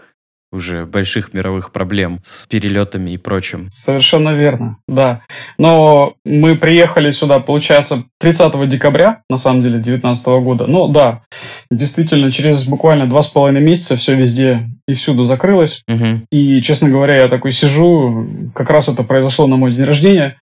уже 0.52 0.86
больших 0.86 1.34
мировых 1.34 1.72
проблем 1.72 2.20
с 2.24 2.48
перелетами 2.48 3.12
и 3.12 3.18
прочим. 3.18 3.68
Совершенно 3.70 4.30
верно, 4.30 4.78
да. 4.88 5.22
Но 5.58 6.14
мы 6.26 6.56
приехали 6.56 7.12
сюда, 7.12 7.40
получается, 7.40 8.04
30 8.20 8.68
декабря, 8.70 9.22
на 9.30 9.38
самом 9.38 9.62
деле, 9.62 9.76
2019 9.76 10.28
года. 10.44 10.68
Ну 10.68 10.88
да, 10.88 11.24
действительно, 11.70 12.32
через 12.32 12.66
буквально 12.66 13.08
два 13.08 13.22
с 13.22 13.28
половиной 13.28 13.62
месяца 13.62 13.98
все 13.98 14.16
везде 14.16 14.70
и 14.88 14.94
всюду 14.94 15.26
закрылось. 15.26 15.82
Угу. 15.88 16.28
И, 16.32 16.62
честно 16.62 16.90
говоря, 16.90 17.18
я 17.18 17.28
такой 17.28 17.52
сижу, 17.52 18.28
как 18.56 18.70
раз 18.70 18.88
это 18.88 19.04
произошло 19.04 19.48
на 19.48 19.58
мой 19.58 19.74
день 19.74 19.86
рождения. 19.86 20.38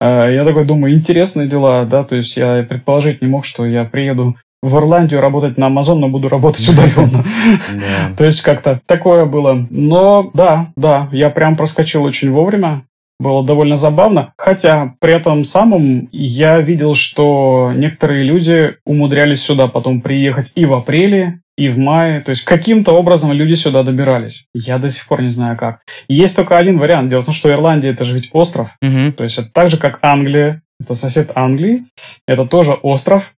Э, 0.00 0.32
Я 0.32 0.44
такой 0.44 0.64
думаю, 0.64 0.94
интересные 0.94 1.48
дела, 1.48 1.84
да, 1.84 2.04
то 2.04 2.14
есть 2.14 2.36
я 2.36 2.62
предположить 2.62 3.22
не 3.22 3.28
мог, 3.28 3.44
что 3.44 3.64
я 3.64 3.84
приеду 3.84 4.36
в 4.62 4.76
Ирландию 4.76 5.20
работать 5.20 5.56
на 5.56 5.66
Amazon, 5.66 5.98
но 5.98 6.08
буду 6.08 6.28
работать 6.28 6.68
удаленно. 6.68 7.24
Да. 7.74 8.12
То 8.16 8.24
есть 8.24 8.42
как-то 8.42 8.80
такое 8.86 9.24
было. 9.24 9.66
Но 9.70 10.30
да, 10.34 10.72
да, 10.76 11.08
я 11.12 11.30
прям 11.30 11.56
проскочил 11.56 12.02
очень 12.04 12.32
вовремя. 12.32 12.82
Было 13.20 13.44
довольно 13.44 13.76
забавно. 13.76 14.32
Хотя 14.38 14.94
при 15.00 15.12
этом 15.12 15.44
самом 15.44 16.08
я 16.12 16.60
видел, 16.60 16.94
что 16.94 17.72
некоторые 17.74 18.22
люди 18.22 18.76
умудрялись 18.86 19.42
сюда 19.42 19.66
потом 19.66 20.00
приехать 20.00 20.52
и 20.54 20.64
в 20.64 20.72
апреле, 20.72 21.40
и 21.56 21.68
в 21.68 21.78
мае. 21.78 22.20
То 22.20 22.30
есть 22.30 22.44
каким-то 22.44 22.92
образом 22.92 23.32
люди 23.32 23.54
сюда 23.54 23.82
добирались. 23.82 24.44
Я 24.54 24.78
до 24.78 24.88
сих 24.88 25.06
пор 25.08 25.22
не 25.22 25.30
знаю 25.30 25.56
как. 25.56 25.80
Есть 26.08 26.36
только 26.36 26.56
один 26.56 26.78
вариант. 26.78 27.10
Дело 27.10 27.22
в 27.22 27.24
том, 27.24 27.34
что 27.34 27.50
Ирландия 27.50 27.90
это 27.90 28.04
же 28.04 28.14
ведь 28.14 28.30
остров. 28.32 28.70
То 29.12 29.24
есть 29.24 29.38
это 29.38 29.50
так 29.52 29.70
же, 29.70 29.76
как 29.76 29.98
Англия. 30.02 30.62
Это 30.80 30.94
сосед 30.94 31.32
Англии. 31.34 31.84
Это 32.28 32.46
тоже 32.46 32.72
остров. 32.72 33.32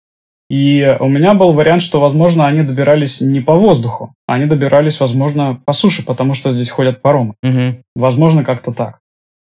И 0.51 0.97
у 0.99 1.09
меня 1.09 1.35
был 1.35 1.53
вариант, 1.53 1.81
что, 1.81 2.01
возможно, 2.01 2.49
они 2.49 2.63
добирались 2.63 3.21
не 3.21 3.41
по 3.41 3.55
воздуху, 3.55 4.15
они 4.27 4.47
добирались, 4.47 4.99
возможно, 4.99 5.61
по 5.65 5.73
суше, 5.73 6.05
потому 6.05 6.35
что 6.35 6.51
здесь 6.51 6.71
ходят 6.71 7.01
паромы. 7.01 7.35
Мгм. 7.41 7.85
Возможно, 7.95 8.43
как-то 8.43 8.73
так. 8.73 8.99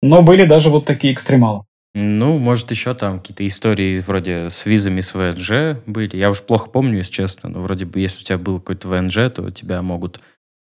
Но 0.04 0.22
были 0.22 0.46
даже 0.46 0.70
вот 0.70 0.86
такие 0.86 1.12
экстремалы. 1.12 1.64
Ну, 1.96 2.38
может, 2.38 2.70
еще 2.70 2.94
там 2.94 3.20
какие-то 3.20 3.46
истории 3.48 4.00
вроде 4.00 4.50
с 4.52 4.68
визами 4.68 5.00
с 5.00 5.16
ВНЖ 5.16 5.80
были. 5.88 6.16
Я 6.16 6.30
уж 6.30 6.42
плохо 6.44 6.70
помню, 6.70 6.98
если 6.98 7.14
честно, 7.14 7.50
но 7.50 7.62
вроде 7.62 7.86
бы, 7.86 8.00
если 8.00 8.22
у 8.22 8.26
тебя 8.26 8.38
был 8.38 8.60
какой-то 8.60 8.88
ВНЖ, 8.88 9.32
то 9.34 9.50
тебя 9.50 9.82
могут 9.82 10.20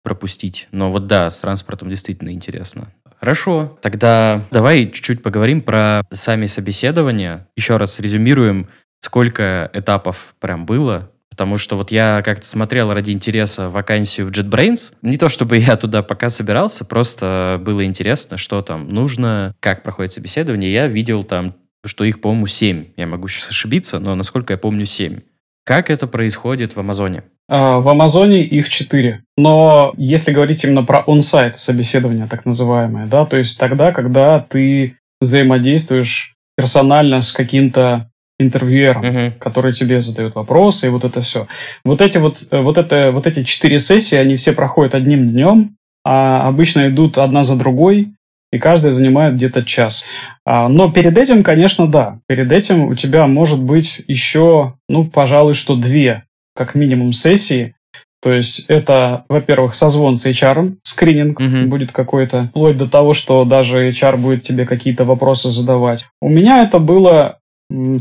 пропустить. 0.03 0.69
Но 0.71 0.91
вот 0.91 1.07
да, 1.07 1.31
с 1.31 1.41
транспортом 1.41 1.89
действительно 1.89 2.31
интересно. 2.31 2.89
Хорошо, 3.19 3.79
тогда 3.81 4.45
давай 4.51 4.85
чуть-чуть 4.85 5.23
поговорим 5.23 5.63
про 5.63 6.03
сами 6.11 6.47
собеседования. 6.47 7.49
Еще 7.55 7.77
раз 7.77 8.01
резюмируем, 8.01 8.69
сколько 9.01 9.71
этапов 9.73 10.35
прям 10.41 10.67
было. 10.67 11.11
Потому 11.31 11.59
что 11.59 11.77
вот 11.77 11.91
я 11.91 12.23
как-то 12.23 12.47
смотрел 12.47 12.93
ради 12.93 13.13
интереса 13.13 13.71
вакансию 13.71 14.27
в 14.27 14.31
JetBrains. 14.31 14.95
Не 15.03 15.17
то 15.17 15.29
чтобы 15.29 15.57
я 15.57 15.77
туда 15.77 16.03
пока 16.03 16.29
собирался, 16.29 16.85
просто 16.85 17.59
было 17.65 17.85
интересно, 17.85 18.37
что 18.37 18.61
там 18.61 18.89
нужно, 18.89 19.55
как 19.61 19.83
проходит 19.83 20.13
собеседование. 20.13 20.73
Я 20.73 20.87
видел 20.87 21.23
там, 21.23 21.55
что 21.85 22.05
их, 22.05 22.21
по-моему, 22.21 22.47
7. 22.47 22.89
Я 22.97 23.07
могу 23.07 23.29
сейчас 23.29 23.51
ошибиться, 23.51 23.99
но 23.99 24.15
насколько 24.15 24.53
я 24.53 24.59
помню, 24.59 24.85
7. 24.85 25.21
Как 25.65 25.89
это 25.89 26.07
происходит 26.07 26.75
в 26.75 26.81
Амазоне? 26.81 27.23
А, 27.49 27.79
В 27.81 27.89
Амазоне 27.89 28.43
их 28.43 28.69
четыре. 28.69 29.23
Но 29.37 29.95
если 29.97 30.33
говорить 30.33 30.65
именно 30.65 30.83
про 30.83 31.01
он-сайт 31.01 31.57
собеседование, 31.57 32.27
так 32.27 32.45
называемое, 32.45 33.07
да, 33.07 33.25
то 33.25 33.37
есть 33.37 33.59
тогда, 33.59 33.93
когда 33.93 34.41
ты 34.41 34.97
взаимодействуешь 35.21 36.35
персонально 36.57 37.23
с 37.23 37.33
каким-то 37.33 38.10
интервьюером, 38.41 39.07
Мгм. 39.07 39.33
который 39.39 39.73
тебе 39.73 40.01
задает 40.01 40.35
вопросы, 40.35 40.87
и 40.87 40.91
вот 40.91 41.05
это 41.05 41.21
все. 41.21 41.47
Вот 41.85 42.01
эти 42.01 42.19
вот, 42.19 42.39
э, 42.51 42.61
вот, 42.61 42.79
это, 42.79 43.11
вот 43.13 43.27
эти 43.27 43.45
четыре 43.45 43.79
сессии, 43.79 44.17
они 44.17 44.37
все 44.37 44.53
проходят 44.53 44.95
одним 44.95 45.29
днем, 45.29 45.77
а 46.05 46.49
обычно 46.49 46.89
идут 46.89 47.19
одна 47.19 47.45
за 47.45 47.57
другой, 47.57 48.09
и 48.53 48.59
каждая 48.59 48.93
занимает 48.93 49.37
где-то 49.37 49.63
час. 49.65 50.05
А, 50.45 50.69
Но 50.69 50.91
перед 50.91 51.17
этим, 51.17 51.43
конечно, 51.45 51.87
да. 51.87 52.19
Перед 52.27 52.51
этим 52.51 52.87
у 52.87 52.95
тебя 52.95 53.27
может 53.29 53.63
быть 53.63 54.03
еще, 54.09 54.75
ну, 54.89 55.05
пожалуй, 55.05 55.55
что 55.55 55.77
две, 55.77 56.25
как 56.57 56.75
минимум, 56.75 57.13
сессии. 57.13 57.75
То 58.23 58.33
есть 58.33 58.67
это, 58.69 59.25
во-первых, 59.29 59.75
созвон 59.75 60.17
с 60.17 60.27
HR, 60.27 60.75
скрининг 60.83 61.41
Мгм. 61.41 61.71
будет 61.71 61.93
какой-то, 61.93 62.45
вплоть 62.51 62.77
до 62.77 62.87
того, 62.87 63.15
что 63.15 63.45
даже 63.45 63.89
HR 63.89 64.17
будет 64.19 64.43
тебе 64.43 64.67
какие-то 64.67 65.05
вопросы 65.05 65.51
задавать. 65.51 66.05
У 66.21 66.29
меня 66.29 66.63
это 66.63 66.79
было 66.81 67.39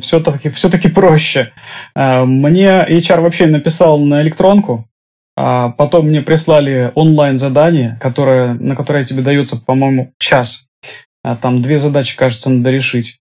все-таки 0.02 0.50
все-таки 0.50 0.90
проще. 0.90 1.52
А, 1.96 2.26
Мне 2.26 2.86
HR 2.90 3.22
вообще 3.22 3.48
написал 3.48 4.00
на 4.00 4.22
электронку, 4.22 4.86
а 5.38 5.70
потом 5.70 6.08
мне 6.08 6.22
прислали 6.22 6.92
онлайн-задание, 6.96 7.98
которое, 8.02 8.54
на 8.56 8.76
которое 8.76 9.04
тебе 9.04 9.22
дается, 9.22 9.58
по-моему, 9.58 10.12
час. 10.18 10.68
А 11.24 11.36
Там 11.36 11.62
две 11.62 11.80
задачи, 11.80 12.18
кажется, 12.18 12.50
надо 12.50 12.72
решить. 12.72 13.20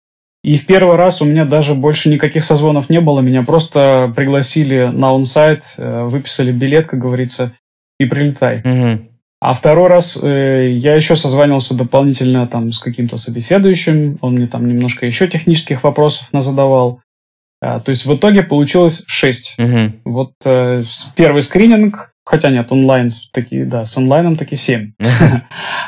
И 0.43 0.57
в 0.57 0.65
первый 0.67 0.97
раз 0.97 1.21
у 1.21 1.27
меня 1.27 1.45
даже 1.45 1.75
больше 1.75 2.09
никаких 2.09 2.45
созвонов 2.45 2.89
не 2.89 3.01
было. 3.01 3.21
Меня 3.21 3.43
просто 3.43 4.11
пригласили 4.17 4.91
на 4.91 5.11
онсайт, 5.11 5.63
э, 5.77 6.05
выписали 6.05 6.51
билет, 6.51 6.87
как 6.87 6.99
говорится, 6.99 7.53
и 7.99 8.07
прилетай. 8.07 8.63
Мгм. 8.65 9.10
А 9.41 9.55
второй 9.55 9.89
раз 9.89 10.19
э, 10.23 10.71
я 10.73 10.95
еще 10.95 11.17
созванивался 11.17 11.75
дополнительно 11.75 12.47
там 12.47 12.73
с 12.73 12.79
каким-то 12.79 13.17
собеседующим. 13.17 14.19
Он 14.21 14.35
мне 14.35 14.47
там 14.47 14.67
немножко 14.69 15.07
еще 15.07 15.27
технических 15.29 15.83
вопросов 15.83 16.31
назадавал. 16.33 17.01
А, 17.63 17.81
то 17.81 17.91
есть 17.91 18.05
в 18.05 18.15
итоге 18.15 18.43
получилось 18.43 19.03
шесть. 19.07 19.55
Мгм. 19.57 20.01
Вот 20.05 20.33
э, 20.45 20.85
первый 21.17 21.43
скрининг, 21.43 22.13
хотя 22.25 22.51
нет, 22.51 22.71
онлайн 22.71 23.11
такие, 23.33 23.65
да, 23.65 23.87
с 23.87 23.97
онлайном 23.97 24.37
такие 24.37 24.59
семь. 24.59 24.93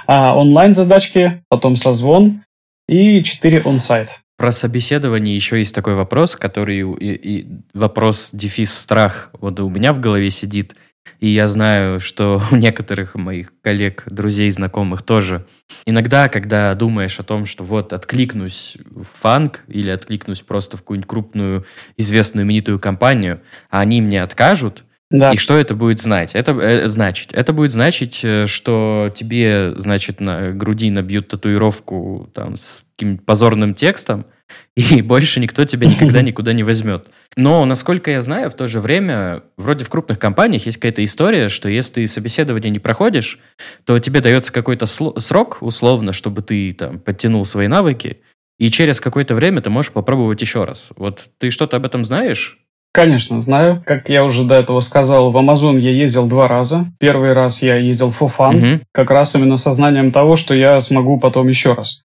А 0.06 0.36
онлайн 0.36 0.74
задачки, 0.74 1.42
потом 1.48 1.76
созвон 1.76 2.42
и 2.88 3.22
четыре 3.22 3.62
онсайт. 3.64 4.20
Про 4.36 4.50
собеседование 4.50 5.36
еще 5.36 5.58
есть 5.58 5.74
такой 5.74 5.94
вопрос, 5.94 6.34
который 6.34 6.80
и, 6.80 7.14
и 7.14 7.48
вопрос 7.72 8.30
дефис 8.32 8.74
страх 8.74 9.30
вот 9.40 9.60
у 9.60 9.68
меня 9.68 9.92
в 9.92 10.00
голове 10.00 10.30
сидит. 10.30 10.74
И 11.18 11.28
я 11.28 11.46
знаю, 11.46 12.00
что 12.00 12.42
у 12.50 12.56
некоторых 12.56 13.14
моих 13.14 13.52
коллег, 13.62 14.04
друзей, 14.06 14.50
знакомых 14.50 15.02
тоже. 15.02 15.46
Иногда, 15.86 16.28
когда 16.28 16.74
думаешь 16.74 17.18
о 17.20 17.22
том, 17.22 17.46
что 17.46 17.64
вот 17.64 17.92
откликнусь 17.92 18.76
в 18.90 19.04
фанк 19.04 19.60
или 19.68 19.90
откликнусь 19.90 20.42
просто 20.42 20.76
в 20.76 20.80
какую-нибудь 20.80 21.08
крупную, 21.08 21.66
известную, 21.96 22.44
именитую 22.44 22.78
компанию, 22.78 23.40
а 23.70 23.80
они 23.80 24.00
мне 24.00 24.22
откажут, 24.22 24.84
Да, 25.12 25.32
и 25.32 25.36
что 25.36 25.56
это 25.56 25.74
будет 25.74 26.00
знать? 26.00 26.34
Это 26.34 26.52
э, 26.52 26.88
значить? 26.88 27.32
Это 27.32 27.52
будет 27.52 27.70
значить, 27.70 28.20
э, 28.24 28.46
что 28.46 29.12
тебе, 29.14 29.74
значит, 29.76 30.20
на 30.20 30.52
груди 30.52 30.90
набьют 30.90 31.28
татуировку 31.28 32.30
там 32.34 32.56
с 32.56 32.82
каким-нибудь 32.96 33.26
позорным 33.26 33.74
текстом, 33.74 34.24
и 34.76 35.02
больше 35.02 35.38
никто 35.38 35.64
тебя 35.64 35.86
никогда 35.86 36.22
никуда 36.22 36.54
не 36.54 36.62
возьмет. 36.62 37.06
Но, 37.36 37.64
насколько 37.66 38.10
я 38.10 38.22
знаю, 38.22 38.50
в 38.50 38.54
то 38.54 38.66
же 38.66 38.80
время, 38.80 39.42
вроде 39.58 39.84
в 39.84 39.90
крупных 39.90 40.18
компаниях 40.18 40.64
есть 40.64 40.78
какая-то 40.78 41.04
история, 41.04 41.50
что 41.50 41.68
если 41.68 41.92
ты 41.92 42.06
собеседование 42.06 42.70
не 42.70 42.78
проходишь, 42.78 43.38
то 43.84 43.98
тебе 43.98 44.22
дается 44.22 44.50
какой-то 44.50 44.86
срок, 44.86 45.58
условно, 45.60 46.12
чтобы 46.12 46.40
ты 46.40 46.72
там 46.72 46.98
подтянул 46.98 47.44
свои 47.44 47.68
навыки, 47.68 48.20
и 48.58 48.70
через 48.70 48.98
какое-то 48.98 49.34
время 49.34 49.60
ты 49.60 49.68
можешь 49.68 49.92
попробовать 49.92 50.40
еще 50.40 50.64
раз. 50.64 50.90
Вот 50.96 51.24
ты 51.38 51.50
что-то 51.50 51.76
об 51.76 51.84
этом 51.84 52.04
знаешь? 52.04 52.61
Конечно, 52.92 53.40
знаю. 53.42 53.82
Как 53.86 54.08
я 54.08 54.24
уже 54.24 54.44
до 54.44 54.54
этого 54.54 54.80
сказал, 54.80 55.30
в 55.30 55.36
Амазон 55.36 55.78
я 55.78 55.90
ездил 55.90 56.26
два 56.26 56.46
раза. 56.48 56.86
Первый 57.00 57.32
раз 57.32 57.62
я 57.62 57.76
ездил 57.76 58.10
for 58.10 58.30
fun, 58.36 58.52
Мгм. 58.56 58.80
как 58.92 59.10
раз 59.10 59.34
именно 59.34 59.56
со 59.56 59.72
знанием 59.72 60.12
того, 60.12 60.36
что 60.36 60.54
я 60.54 60.80
смогу 60.80 61.18
потом 61.18 61.48
еще 61.48 61.72
раз. 61.74 62.02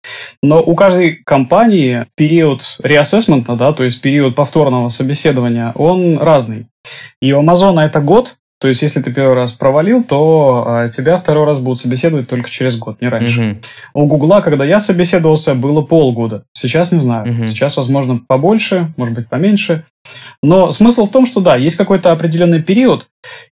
Но 0.42 0.60
у 0.62 0.74
каждой 0.74 1.16
компании 1.24 2.06
период 2.16 2.62
реассессмента, 2.82 3.54
да, 3.56 3.72
то 3.72 3.84
есть 3.84 4.00
период 4.02 4.34
повторного 4.34 4.88
собеседования, 4.88 5.72
он 5.76 6.18
разный. 6.18 6.66
И 7.20 7.32
у 7.32 7.38
Амазона 7.38 7.80
это 7.80 8.00
год, 8.00 8.34
то 8.62 8.68
есть 8.68 8.80
если 8.80 9.02
ты 9.02 9.12
первый 9.12 9.34
раз 9.34 9.50
провалил, 9.50 10.04
то 10.04 10.62
а, 10.64 10.88
тебя 10.88 11.18
второй 11.18 11.46
раз 11.46 11.58
будут 11.58 11.80
собеседовать 11.80 12.28
только 12.28 12.48
через 12.48 12.76
год, 12.76 13.00
не 13.00 13.08
раньше. 13.08 13.40
Мгм. 13.40 13.60
У 13.92 14.06
Гугла, 14.06 14.40
когда 14.40 14.64
я 14.64 14.78
собеседовался, 14.78 15.56
было 15.56 15.82
полгода. 15.82 16.44
Сейчас 16.52 16.92
не 16.92 17.00
знаю. 17.00 17.26
Мгм. 17.26 17.48
Сейчас, 17.48 17.76
возможно, 17.76 18.20
побольше, 18.24 18.92
может 18.96 19.16
быть, 19.16 19.28
поменьше. 19.28 19.84
Но 20.44 20.70
смысл 20.70 21.06
в 21.06 21.10
том, 21.10 21.26
что 21.26 21.40
да, 21.40 21.56
есть 21.56 21.76
какой-то 21.76 22.12
определенный 22.12 22.62
период, 22.62 23.08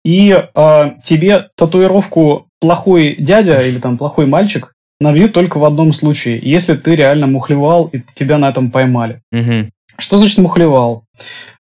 и 0.04 0.36
э, 0.54 0.90
тебе 1.02 1.48
татуировку 1.56 2.46
плохой 2.60 3.16
дядя 3.18 3.62
или 3.62 3.78
там 3.78 3.96
плохой 3.96 4.26
мальчик 4.26 4.74
набьют 5.00 5.32
только 5.32 5.56
в 5.56 5.64
одном 5.64 5.94
случае, 5.94 6.38
если 6.42 6.74
ты 6.74 6.94
реально 6.94 7.26
мухлевал 7.26 7.86
и 7.86 8.02
тебя 8.14 8.36
на 8.36 8.50
этом 8.50 8.70
поймали. 8.70 9.22
Мгм. 9.32 9.70
Что 9.96 10.18
значит 10.18 10.36
мухлевал? 10.36 11.04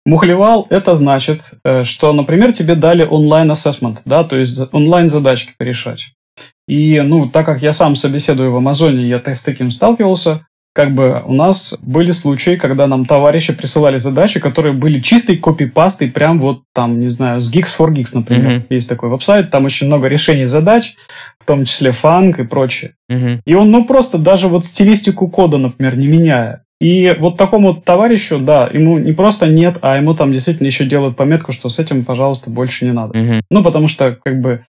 Мухлевал– 0.05 0.67
это 0.69 0.93
значит, 0.95 1.41
э, 1.63 1.83
что, 1.83 2.13
например, 2.13 2.53
тебе 2.53 2.75
дали 2.75 3.03
онлайн-ассессмент, 3.03 4.01
да, 4.05 4.23
то 4.23 4.37
есть 4.37 4.55
за- 4.55 4.69
онлайн-задачки 4.71 5.53
порешать. 5.57 6.11
И, 6.67 6.99
ну, 7.01 7.27
так 7.27 7.45
как 7.45 7.61
я 7.61 7.73
сам 7.73 7.95
собеседую 7.95 8.51
в 8.51 8.57
Амазоне, 8.57 9.07
я 9.07 9.21
с 9.23 9.43
таким 9.43 9.71
сталкивался, 9.71 10.45
как 10.75 10.93
бы 10.93 11.23
у 11.25 11.33
нас 11.33 11.77
были 11.81 12.11
случаи, 12.11 12.57
когда 12.57 12.85
нам 12.85 13.05
товарищи 13.05 13.53
присылали 13.53 13.97
задачи, 13.97 14.41
которые 14.41 14.73
были 14.73 14.99
чистой 14.99 15.37
копипастой, 15.37 16.11
прям 16.11 16.41
вот 16.41 16.63
там, 16.73 16.99
не 16.99 17.07
знаю, 17.07 17.39
с 17.39 17.49
Geeks 17.51 17.69
for 17.79 17.93
Geeks, 17.93 18.09
например. 18.13 18.51
Mm-hmm. 18.51 18.65
Есть 18.71 18.89
такой 18.89 19.09
веб-сайт, 19.09 19.51
там 19.51 19.63
очень 19.63 19.87
много 19.87 20.07
решений 20.07 20.45
задач, 20.45 20.95
в 21.39 21.45
том 21.45 21.63
числе 21.63 21.91
фанк 21.91 22.39
и 22.39 22.43
прочее. 22.43 22.95
Mm-hmm. 23.09 23.39
И 23.45 23.53
он, 23.55 23.71
ну, 23.71 23.85
просто 23.85 24.17
даже 24.17 24.49
вот 24.49 24.65
стилистику 24.65 25.29
кода, 25.29 25.57
например, 25.57 25.97
не 25.97 26.07
меняя, 26.07 26.64
и 26.81 27.15
вот 27.17 27.37
такому 27.37 27.73
товарищу, 27.73 28.37
да, 28.37 28.69
ему 28.71 28.97
не 28.97 29.13
просто 29.13 29.47
нет, 29.47 29.77
а 29.81 29.95
ему 29.95 30.13
там 30.13 30.31
действительно 30.31 30.67
еще 30.67 30.85
делают 30.85 31.15
пометку, 31.15 31.53
что 31.53 31.69
с 31.69 31.79
этим, 31.79 32.03
пожалуйста, 32.03 32.49
больше 32.49 32.83
не 32.83 32.91
надо. 32.91 33.17
Угу. 33.17 33.41
Ну, 33.49 33.63
потому 33.63 33.87
что, 33.87 34.17
как 34.23 34.41
бы, 34.41 34.65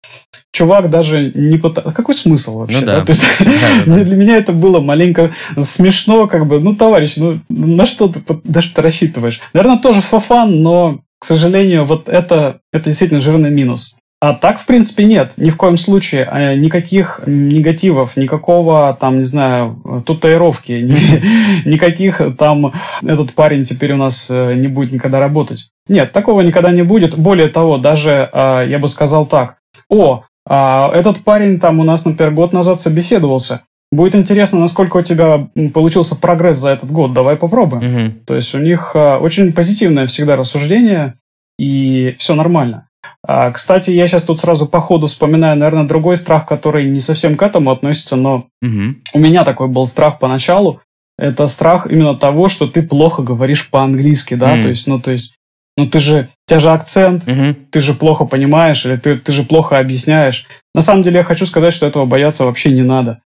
чувак 0.52 0.90
даже 0.90 1.32
не 1.34 1.56
пытался... 1.56 1.92
Какой 1.92 2.14
смысл 2.14 2.58
вообще? 2.58 2.80
Ну, 2.80 2.86
да. 2.86 2.98
да? 2.98 3.04
То 3.06 3.12
есть, 3.12 3.24
да, 3.86 4.04
для 4.04 4.16
меня 4.16 4.36
это 4.36 4.52
было 4.52 4.80
маленько 4.80 5.30
смешно, 5.58 6.26
как 6.26 6.46
бы, 6.46 6.60
ну, 6.60 6.74
товарищ, 6.74 7.14
ну, 7.16 7.40
на 7.48 7.86
что 7.86 8.08
ты, 8.08 8.20
что 8.60 8.74
ты 8.74 8.82
рассчитываешь? 8.82 9.40
Наверное, 9.54 9.78
тоже 9.78 10.02
фофан, 10.02 10.60
но, 10.62 11.00
к 11.18 11.24
сожалению, 11.24 11.84
вот 11.84 12.08
это, 12.10 12.60
это 12.70 12.84
действительно 12.84 13.20
жирный 13.20 13.50
минус. 13.50 13.96
А 14.20 14.32
так, 14.32 14.58
в 14.58 14.64
принципе, 14.64 15.04
нет. 15.04 15.32
Ни 15.36 15.50
в 15.50 15.56
коем 15.58 15.76
случае. 15.76 16.24
А, 16.24 16.54
никаких 16.54 17.20
негативов, 17.26 18.16
никакого 18.16 18.96
там, 18.98 19.18
не 19.18 19.24
знаю, 19.24 20.02
татуировки, 20.06 20.72
никаких 21.66 22.22
там 22.38 22.72
этот 23.02 23.34
парень 23.34 23.64
теперь 23.64 23.92
у 23.92 23.96
нас 23.98 24.28
э, 24.30 24.54
не 24.54 24.68
будет 24.68 24.92
никогда 24.92 25.18
работать. 25.18 25.68
Нет, 25.88 26.12
такого 26.12 26.40
никогда 26.40 26.72
не 26.72 26.82
будет. 26.82 27.18
Более 27.18 27.48
того, 27.48 27.76
даже 27.76 28.30
а, 28.32 28.62
я 28.62 28.78
бы 28.78 28.88
сказал 28.88 29.26
так. 29.26 29.58
О, 29.90 30.24
а, 30.48 30.90
этот 30.94 31.22
парень 31.22 31.60
там 31.60 31.80
у 31.80 31.84
нас, 31.84 32.06
например, 32.06 32.32
год 32.32 32.54
назад 32.54 32.80
собеседовался. 32.80 33.60
Будет 33.92 34.14
интересно, 34.14 34.58
насколько 34.58 34.96
у 34.96 35.02
тебя 35.02 35.48
получился 35.74 36.16
прогресс 36.16 36.56
за 36.56 36.70
этот 36.70 36.90
год. 36.90 37.12
Давай 37.12 37.36
попробуем. 37.36 38.06
Угу. 38.06 38.12
То 38.26 38.36
есть 38.36 38.54
у 38.54 38.58
них 38.58 38.96
очень 38.96 39.52
позитивное 39.52 40.06
всегда 40.06 40.36
рассуждение, 40.36 41.14
и 41.58 42.16
все 42.18 42.34
нормально. 42.34 42.88
А, 43.26 43.50
кстати, 43.52 43.90
я 43.90 44.06
сейчас 44.06 44.24
тут 44.24 44.40
сразу 44.40 44.66
по 44.66 44.80
ходу 44.80 45.06
вспоминаю, 45.06 45.56
наверное, 45.56 45.88
другой 45.88 46.16
страх, 46.16 46.46
который 46.46 46.90
не 46.90 47.00
совсем 47.00 47.36
к 47.36 47.42
этому 47.42 47.70
относится, 47.70 48.16
но 48.16 48.46
угу. 48.60 48.96
у 49.14 49.18
меня 49.18 49.44
такой 49.44 49.68
был 49.68 49.86
страх 49.86 50.18
поначалу. 50.18 50.80
Это 51.16 51.46
страх 51.46 51.86
именно 51.86 52.14
того, 52.14 52.48
что 52.48 52.66
ты 52.66 52.82
плохо 52.82 53.22
говоришь 53.22 53.70
по-английски, 53.70 54.34
да, 54.34 54.56
mm. 54.56 54.62
то 54.62 54.68
есть, 54.68 54.86
ну, 54.88 54.98
то 54.98 55.12
есть, 55.12 55.36
ну, 55.76 55.86
ты 55.86 56.00
же, 56.00 56.28
у 56.44 56.50
тебя 56.50 56.58
же 56.58 56.70
акцент, 56.70 57.28
mm-hmm. 57.28 57.54
ты 57.70 57.80
же 57.80 57.94
плохо 57.94 58.24
понимаешь, 58.24 58.84
или 58.84 58.96
ты, 58.96 59.16
ты 59.16 59.30
же 59.30 59.44
плохо 59.44 59.78
объясняешь. 59.78 60.44
На 60.74 60.82
самом 60.82 61.04
деле, 61.04 61.18
я 61.18 61.22
хочу 61.22 61.46
сказать, 61.46 61.72
что 61.72 61.86
этого 61.86 62.04
бояться 62.04 62.44
вообще 62.44 62.72
не 62.72 62.82
надо. 62.82 63.20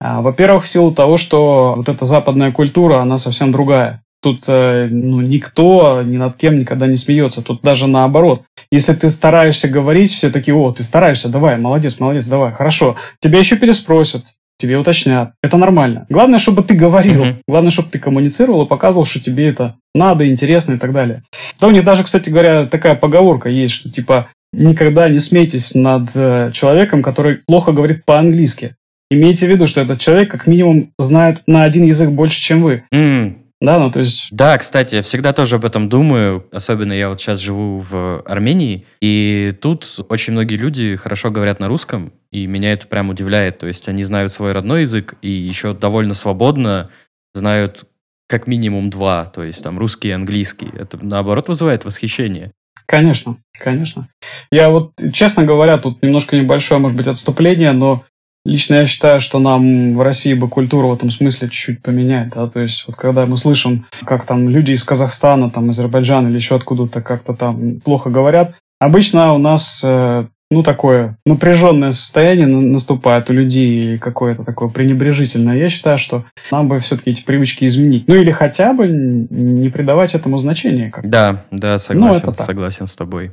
А, 0.00 0.20
во-первых, 0.20 0.64
в 0.64 0.68
силу 0.68 0.92
того, 0.92 1.16
что 1.16 1.74
вот 1.78 1.88
эта 1.88 2.04
западная 2.04 2.52
культура, 2.52 2.98
она 2.98 3.16
совсем 3.16 3.52
другая. 3.52 4.02
Тут 4.22 4.44
э, 4.48 4.88
ну, 4.90 5.22
никто 5.22 6.02
ни 6.02 6.18
над 6.18 6.36
кем 6.36 6.58
никогда 6.58 6.86
не 6.86 6.96
смеется. 6.96 7.42
Тут 7.42 7.62
даже 7.62 7.86
наоборот. 7.86 8.42
Если 8.70 8.92
ты 8.92 9.08
стараешься 9.08 9.68
говорить, 9.68 10.12
все 10.12 10.30
такие, 10.30 10.54
о, 10.54 10.72
ты 10.72 10.82
стараешься, 10.82 11.28
давай, 11.28 11.56
молодец, 11.56 11.98
молодец, 11.98 12.26
давай, 12.26 12.52
хорошо. 12.52 12.96
Тебя 13.20 13.38
еще 13.38 13.56
переспросят, 13.56 14.34
тебе 14.58 14.76
уточнят. 14.76 15.32
Это 15.42 15.56
нормально. 15.56 16.06
Главное, 16.10 16.38
чтобы 16.38 16.62
ты 16.62 16.74
говорил. 16.74 17.24
Mm-hmm. 17.24 17.36
Главное, 17.48 17.70
чтобы 17.70 17.88
ты 17.88 17.98
коммуницировал 17.98 18.64
и 18.64 18.68
показывал, 18.68 19.06
что 19.06 19.20
тебе 19.20 19.48
это 19.48 19.76
надо, 19.94 20.28
интересно 20.28 20.74
и 20.74 20.78
так 20.78 20.92
далее. 20.92 21.22
Да 21.58 21.66
у 21.66 21.70
них 21.70 21.84
даже, 21.84 22.04
кстати 22.04 22.28
говоря, 22.28 22.66
такая 22.66 22.94
поговорка 22.94 23.48
есть, 23.48 23.74
что 23.74 23.90
типа 23.90 24.28
никогда 24.52 25.08
не 25.08 25.20
смейтесь 25.20 25.74
над 25.74 26.10
э, 26.14 26.50
человеком, 26.52 27.02
который 27.02 27.36
плохо 27.46 27.72
говорит 27.72 28.04
по-английски. 28.04 28.76
Имейте 29.10 29.46
в 29.46 29.50
виду, 29.50 29.66
что 29.66 29.80
этот 29.80 29.98
человек 29.98 30.30
как 30.30 30.46
минимум 30.46 30.92
знает 30.98 31.42
на 31.46 31.64
один 31.64 31.84
язык 31.84 32.10
больше, 32.10 32.40
чем 32.40 32.62
вы. 32.62 32.84
Mm. 32.94 33.39
Да, 33.60 33.78
ну 33.78 33.90
то 33.90 34.00
есть... 34.00 34.28
Да, 34.30 34.56
кстати, 34.56 34.96
я 34.96 35.02
всегда 35.02 35.32
тоже 35.34 35.56
об 35.56 35.64
этом 35.66 35.88
думаю. 35.88 36.46
Особенно 36.50 36.94
я 36.94 37.10
вот 37.10 37.20
сейчас 37.20 37.40
живу 37.40 37.78
в 37.78 38.22
Армении, 38.22 38.86
и 39.02 39.52
тут 39.60 39.86
очень 40.08 40.32
многие 40.32 40.56
люди 40.56 40.96
хорошо 40.96 41.30
говорят 41.30 41.60
на 41.60 41.68
русском, 41.68 42.12
и 42.32 42.46
меня 42.46 42.72
это 42.72 42.86
прям 42.86 43.10
удивляет. 43.10 43.58
То 43.58 43.66
есть 43.66 43.86
они 43.88 44.02
знают 44.02 44.32
свой 44.32 44.52
родной 44.52 44.82
язык 44.82 45.14
и 45.20 45.30
еще 45.30 45.74
довольно 45.74 46.14
свободно 46.14 46.90
знают 47.34 47.84
как 48.28 48.46
минимум 48.46 48.90
два, 48.90 49.26
то 49.26 49.42
есть 49.42 49.62
там 49.62 49.78
русский 49.78 50.08
и 50.08 50.12
английский. 50.12 50.70
Это 50.72 50.98
наоборот 51.04 51.48
вызывает 51.48 51.84
восхищение. 51.84 52.52
Конечно, 52.86 53.36
конечно. 53.52 54.08
Я 54.50 54.70
вот, 54.70 54.92
честно 55.12 55.44
говоря, 55.44 55.78
тут 55.78 56.02
немножко 56.02 56.36
небольшое, 56.36 56.80
может 56.80 56.96
быть, 56.96 57.08
отступление, 57.08 57.72
но 57.72 58.04
Лично 58.44 58.76
я 58.76 58.86
считаю, 58.86 59.20
что 59.20 59.38
нам 59.38 59.96
в 59.96 60.02
России 60.02 60.32
бы 60.32 60.48
культуру 60.48 60.88
в 60.88 60.94
этом 60.94 61.10
смысле 61.10 61.48
чуть-чуть 61.48 61.82
поменять, 61.82 62.30
да, 62.30 62.48
то 62.48 62.60
есть 62.60 62.84
вот 62.86 62.96
когда 62.96 63.26
мы 63.26 63.36
слышим, 63.36 63.86
как 64.04 64.24
там 64.24 64.48
люди 64.48 64.72
из 64.72 64.82
Казахстана, 64.82 65.50
там, 65.50 65.68
Азербайджана 65.68 66.28
или 66.28 66.36
еще 66.36 66.56
откуда-то 66.56 67.02
как-то 67.02 67.34
там 67.34 67.80
плохо 67.80 68.08
говорят, 68.08 68.54
обычно 68.78 69.34
у 69.34 69.38
нас 69.38 69.82
э, 69.84 70.24
ну, 70.50 70.62
такое 70.64 71.16
напряженное 71.24 71.92
состояние 71.92 72.46
наступает 72.46 73.30
у 73.30 73.32
людей, 73.32 73.98
какое-то 73.98 74.42
такое 74.42 74.68
пренебрежительное. 74.68 75.56
Я 75.56 75.68
считаю, 75.68 75.96
что 75.96 76.24
нам 76.50 76.66
бы 76.66 76.80
все-таки 76.80 77.10
эти 77.10 77.22
привычки 77.22 77.66
изменить. 77.66 78.08
Ну, 78.08 78.16
или 78.16 78.32
хотя 78.32 78.72
бы 78.72 78.88
не 78.88 79.68
придавать 79.68 80.14
этому 80.14 80.38
значения. 80.38 80.90
Как 80.90 81.08
да, 81.08 81.44
да, 81.52 81.78
согласен, 81.78 82.22
ну, 82.26 82.32
согласен 82.32 82.86
с 82.88 82.96
тобой. 82.96 83.32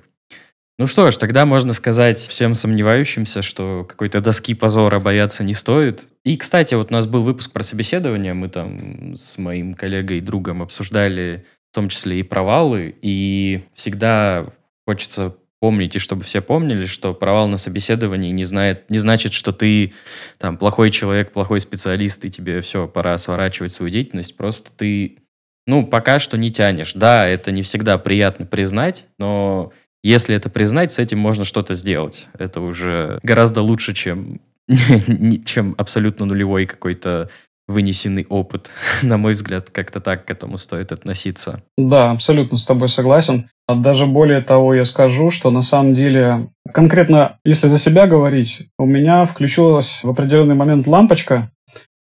Ну 0.79 0.85
что 0.85 1.09
ж, 1.09 1.17
тогда 1.17 1.47
можно 1.47 1.73
сказать 1.73 2.19
всем 2.19 2.53
сомневающимся, 2.53 3.41
что 3.41 3.83
какой-то 3.83 4.21
доски 4.21 4.53
позора 4.53 4.99
бояться 4.99 5.43
не 5.43 5.55
стоит. 5.55 6.05
И, 6.23 6.37
кстати, 6.37 6.75
вот 6.75 6.91
у 6.91 6.93
нас 6.93 7.07
был 7.07 7.23
выпуск 7.23 7.51
про 7.51 7.63
собеседование, 7.63 8.35
мы 8.35 8.47
там 8.47 9.15
с 9.15 9.39
моим 9.39 9.73
коллегой 9.73 10.19
и 10.19 10.21
другом 10.21 10.61
обсуждали 10.61 11.45
в 11.71 11.75
том 11.75 11.89
числе 11.89 12.19
и 12.19 12.23
провалы, 12.23 12.95
и 13.01 13.63
всегда 13.73 14.53
хочется 14.85 15.35
помнить, 15.59 15.95
и 15.95 15.99
чтобы 15.99 16.21
все 16.21 16.41
помнили, 16.41 16.85
что 16.85 17.15
провал 17.15 17.47
на 17.47 17.57
собеседовании 17.57 18.31
не, 18.31 18.43
знает, 18.43 18.89
не 18.91 18.99
значит, 18.99 19.33
что 19.33 19.51
ты 19.51 19.93
там 20.37 20.57
плохой 20.57 20.91
человек, 20.91 21.31
плохой 21.31 21.59
специалист, 21.59 22.23
и 22.23 22.29
тебе 22.29 22.61
все, 22.61 22.87
пора 22.87 23.17
сворачивать 23.17 23.73
свою 23.73 23.91
деятельность, 23.91 24.37
просто 24.37 24.69
ты, 24.75 25.17
ну, 25.65 25.85
пока 25.87 26.19
что 26.19 26.37
не 26.37 26.51
тянешь. 26.51 26.93
Да, 26.93 27.27
это 27.27 27.51
не 27.51 27.63
всегда 27.63 27.97
приятно 27.97 28.45
признать, 28.45 29.05
но 29.17 29.73
если 30.07 30.35
это 30.35 30.49
признать, 30.49 30.93
с 30.93 30.99
этим 30.99 31.19
можно 31.19 31.43
что-то 31.43 31.73
сделать. 31.73 32.29
Это 32.37 32.61
уже 32.61 33.19
гораздо 33.23 33.61
лучше, 33.61 33.93
чем, 33.93 34.39
чем 35.45 35.75
абсолютно 35.77 36.25
нулевой 36.25 36.65
какой-то 36.65 37.29
вынесенный 37.67 38.25
опыт. 38.29 38.69
На 39.01 39.17
мой 39.17 39.33
взгляд, 39.33 39.69
как-то 39.69 39.99
так 39.99 40.25
к 40.25 40.31
этому 40.31 40.57
стоит 40.57 40.91
относиться. 40.91 41.61
Да, 41.77 42.11
абсолютно 42.11 42.57
с 42.57 42.63
тобой 42.63 42.89
согласен. 42.89 43.49
Даже 43.67 44.05
более 44.05 44.41
того, 44.41 44.73
я 44.73 44.85
скажу, 44.85 45.29
что 45.29 45.51
на 45.51 45.61
самом 45.61 45.93
деле, 45.93 46.47
конкретно, 46.71 47.37
если 47.43 47.67
за 47.67 47.77
себя 47.77 48.07
говорить, 48.07 48.69
у 48.79 48.85
меня 48.85 49.25
включилась 49.25 49.99
в 50.03 50.09
определенный 50.09 50.55
момент 50.55 50.87
лампочка, 50.87 51.51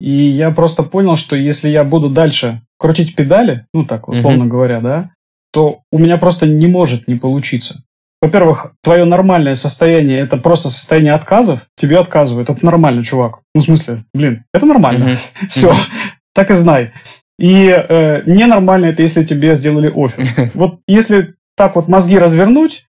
и 0.00 0.10
я 0.10 0.52
просто 0.52 0.82
понял, 0.82 1.16
что 1.16 1.36
если 1.36 1.68
я 1.68 1.84
буду 1.84 2.08
дальше 2.08 2.62
крутить 2.78 3.14
педали, 3.14 3.66
ну 3.74 3.84
так, 3.84 4.08
условно 4.08 4.44
uh-huh. 4.44 4.48
говоря, 4.48 4.80
да, 4.80 5.10
то 5.52 5.80
у 5.92 5.98
меня 5.98 6.16
просто 6.16 6.46
не 6.46 6.66
может 6.66 7.08
не 7.08 7.16
получиться. 7.16 7.84
Во-первых, 8.22 8.74
твое 8.82 9.04
нормальное 9.04 9.54
состояние 9.54 10.20
это 10.20 10.36
просто 10.36 10.68
состояние 10.68 11.14
отказов. 11.14 11.60
Тебе 11.74 11.98
отказывают. 11.98 12.50
Это 12.50 12.64
нормально, 12.64 13.02
чувак. 13.02 13.40
Ну, 13.54 13.62
в 13.62 13.64
смысле, 13.64 14.04
блин, 14.12 14.44
это 14.52 14.66
нормально. 14.66 15.04
Mm-hmm. 15.04 15.48
Все, 15.48 15.70
mm-hmm. 15.70 16.10
так 16.34 16.50
и 16.50 16.54
знай. 16.54 16.92
И 17.38 17.68
э, 17.68 18.22
ненормально 18.26 18.86
это, 18.86 19.02
если 19.02 19.24
тебе 19.24 19.56
сделали 19.56 19.88
офер. 19.88 20.50
Вот 20.54 20.80
если 20.86 21.34
так 21.56 21.76
вот 21.76 21.88
мозги 21.88 22.18
развернуть, 22.18 22.84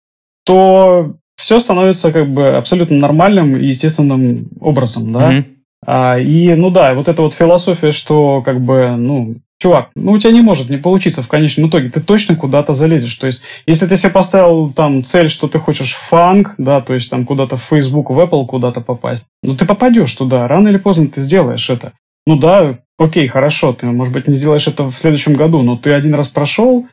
то 0.45 1.15
все 1.35 1.59
становится 1.59 2.11
как 2.13 2.27
бы 2.27 2.55
абсолютно 2.55 2.97
нормальным 2.97 3.57
и 3.57 3.65
естественным 3.65 4.47
образом, 4.61 5.11
да. 5.11 5.33
Mm-hmm. 5.33 5.45
А, 5.85 6.19
и, 6.19 6.53
ну 6.55 6.69
да, 6.69 6.93
вот 6.93 7.07
эта 7.07 7.21
вот 7.21 7.33
философия, 7.33 7.91
что 7.91 8.41
как 8.41 8.61
бы, 8.61 8.95
ну, 8.97 9.35
чувак, 9.59 9.89
ну 9.95 10.11
у 10.11 10.17
тебя 10.17 10.31
не 10.31 10.41
может 10.41 10.69
не 10.69 10.77
получиться 10.77 11.21
в 11.21 11.27
конечном 11.27 11.69
итоге, 11.69 11.89
ты 11.89 12.01
точно 12.01 12.35
куда-то 12.35 12.73
залезешь. 12.73 13.15
То 13.15 13.27
есть, 13.27 13.41
если 13.65 13.87
ты 13.87 13.97
себе 13.97 14.11
поставил 14.11 14.71
там 14.71 15.03
цель, 15.03 15.29
что 15.29 15.47
ты 15.47 15.59
хочешь 15.59 15.93
фанк, 15.93 16.55
да, 16.57 16.81
то 16.81 16.93
есть 16.93 17.09
там 17.09 17.25
куда-то 17.25 17.57
в 17.57 17.63
Facebook, 17.63 18.09
в 18.11 18.19
Apple 18.19 18.45
куда-то 18.45 18.81
попасть, 18.81 19.23
ну 19.43 19.55
ты 19.55 19.65
попадешь 19.65 20.13
туда, 20.13 20.47
рано 20.47 20.69
или 20.69 20.77
поздно 20.77 21.07
ты 21.07 21.21
сделаешь 21.21 21.69
это. 21.69 21.93
Ну 22.25 22.37
да, 22.37 22.79
окей, 22.97 23.27
хорошо, 23.27 23.73
ты, 23.73 23.85
может 23.85 24.13
быть, 24.13 24.27
не 24.27 24.35
сделаешь 24.35 24.67
это 24.67 24.89
в 24.89 24.97
следующем 24.97 25.33
году, 25.33 25.61
но 25.61 25.77
ты 25.77 25.93
один 25.93 26.13
раз 26.13 26.27
прошел, 26.27 26.85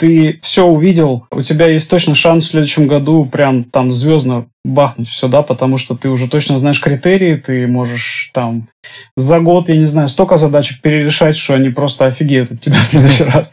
ты 0.00 0.40
все 0.42 0.64
увидел, 0.64 1.26
у 1.30 1.42
тебя 1.42 1.66
есть 1.66 1.90
точно 1.90 2.14
шанс 2.14 2.46
в 2.46 2.50
следующем 2.52 2.88
году 2.88 3.26
прям 3.26 3.64
там 3.64 3.92
звездно 3.92 4.46
бахнуть 4.64 5.08
все, 5.08 5.28
да, 5.28 5.42
потому 5.42 5.76
что 5.76 5.94
ты 5.94 6.08
уже 6.08 6.26
точно 6.26 6.56
знаешь 6.56 6.80
критерии, 6.80 7.36
ты 7.36 7.66
можешь 7.66 8.30
там 8.32 8.68
за 9.14 9.40
год, 9.40 9.68
я 9.68 9.76
не 9.76 9.84
знаю, 9.84 10.08
столько 10.08 10.38
задачек 10.38 10.80
перерешать, 10.80 11.36
что 11.36 11.52
они 11.52 11.68
просто 11.68 12.06
офигеют 12.06 12.50
от 12.50 12.60
тебя 12.62 12.78
в 12.78 12.86
следующий 12.86 13.24
раз. 13.24 13.52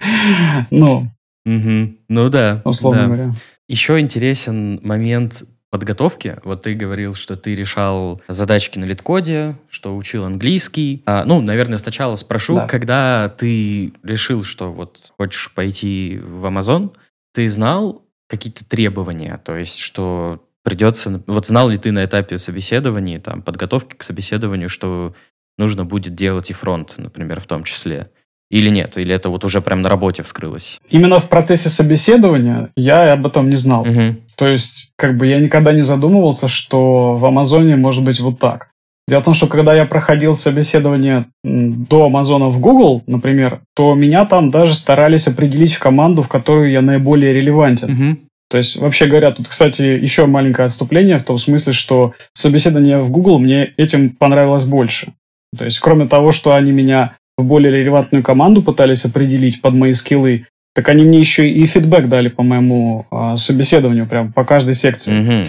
Ну, 0.72 1.10
ну 1.46 2.30
да. 2.30 2.62
Условно 2.64 3.08
говоря. 3.08 3.32
Еще 3.68 4.00
интересен 4.00 4.80
момент 4.84 5.44
подготовки. 5.70 6.40
Вот 6.44 6.64
ты 6.64 6.74
говорил, 6.74 7.14
что 7.14 7.36
ты 7.36 7.56
решал 7.56 8.22
задачки 8.28 8.80
на 8.80 8.86
литкоде, 8.86 9.58
что 9.70 9.96
учил 9.96 10.24
английский. 10.24 11.04
А, 11.06 11.26
ну, 11.26 11.42
наверное, 11.42 11.78
сначала 11.78 12.16
спрошу, 12.16 12.56
да. 12.56 12.68
когда 12.68 13.30
ты 13.30 13.94
решил, 14.04 14.44
что 14.44 14.72
вот 14.72 15.12
хочешь 15.18 15.52
пойти 15.54 16.20
в 16.24 16.46
Amazon, 16.46 16.96
ты 17.34 17.50
знал 17.50 18.06
какие-то 18.28 18.66
требования? 18.66 19.40
То 19.44 19.56
есть, 19.58 19.80
что 19.80 20.44
придется... 20.64 21.22
Вот 21.28 21.48
знал 21.48 21.70
ли 21.70 21.78
ты 21.78 21.92
на 21.92 22.06
этапе 22.06 22.38
собеседования, 22.38 23.20
там, 23.20 23.42
подготовки 23.42 23.96
к 23.96 24.04
собеседованию, 24.04 24.70
что 24.70 25.16
нужно 25.58 25.86
будет 25.86 26.16
делать 26.16 26.50
и 26.50 26.54
фронт, 26.54 26.96
например, 26.98 27.40
в 27.40 27.48
том 27.48 27.64
числе? 27.64 28.10
Или 28.50 28.70
нет? 28.70 28.98
Или 28.98 29.14
это 29.14 29.30
вот 29.30 29.44
уже 29.44 29.62
прям 29.62 29.82
на 29.82 29.90
работе 29.90 30.24
вскрылось? 30.24 30.80
Именно 30.90 31.20
в 31.20 31.28
процессе 31.28 31.70
собеседования 31.70 32.70
я 32.78 33.12
об 33.12 33.26
этом 33.26 33.50
не 33.50 33.58
знал. 33.58 33.82
Угу. 33.82 34.16
То 34.36 34.48
есть, 34.48 34.92
как 34.96 35.18
бы 35.18 35.28
я 35.28 35.40
никогда 35.40 35.74
не 35.74 35.82
задумывался, 35.82 36.48
что 36.48 37.16
в 37.16 37.26
Амазоне 37.26 37.76
может 37.76 38.04
быть 38.04 38.20
вот 38.20 38.40
так. 38.40 38.70
Дело 39.10 39.22
в 39.22 39.26
том, 39.26 39.34
что 39.34 39.48
когда 39.48 39.74
я 39.74 39.86
проходил 39.86 40.36
собеседование 40.36 41.26
до 41.44 42.06
Амазона 42.06 42.48
в 42.48 42.60
Google, 42.60 43.04
например, 43.08 43.62
то 43.74 43.96
меня 43.96 44.26
там 44.26 44.50
даже 44.50 44.76
старались 44.76 45.28
определить 45.28 45.74
в 45.74 45.80
команду, 45.80 46.22
в 46.22 46.28
которую 46.28 46.72
я 46.72 46.82
наиболее 46.82 47.34
релевантен. 47.34 47.92
Угу. 47.92 48.18
То 48.50 48.58
есть, 48.58 48.78
вообще 48.78 49.08
говоря, 49.08 49.32
тут, 49.32 49.48
кстати, 49.48 49.82
еще 49.82 50.26
маленькое 50.26 50.68
отступление 50.68 51.18
в 51.18 51.24
том 51.24 51.38
смысле, 51.38 51.74
что 51.74 52.14
собеседование 52.34 53.00
в 53.00 53.10
Google 53.10 53.40
мне 53.40 53.74
этим 53.76 54.10
понравилось 54.10 54.64
больше. 54.64 55.14
То 55.58 55.66
есть, 55.66 55.80
кроме 55.80 56.08
того, 56.08 56.32
что 56.32 56.54
они 56.54 56.72
меня 56.72 57.18
более 57.38 57.72
релевантную 57.72 58.24
команду 58.24 58.62
пытались 58.62 59.06
определить 59.06 59.62
под 59.62 59.74
мои 59.74 59.94
скиллы, 59.94 60.48
так 60.74 60.90
они 60.90 61.04
мне 61.04 61.20
еще 61.20 61.50
и 61.50 61.66
фидбэк 61.66 62.08
дали 62.08 62.30
по 62.30 62.44
моему 62.44 63.06
э, 63.12 63.36
собеседованию, 63.38 64.06
прям 64.06 64.32
по 64.32 64.44
каждой 64.44 64.76
секции. 64.76 65.22
Угу. 65.22 65.48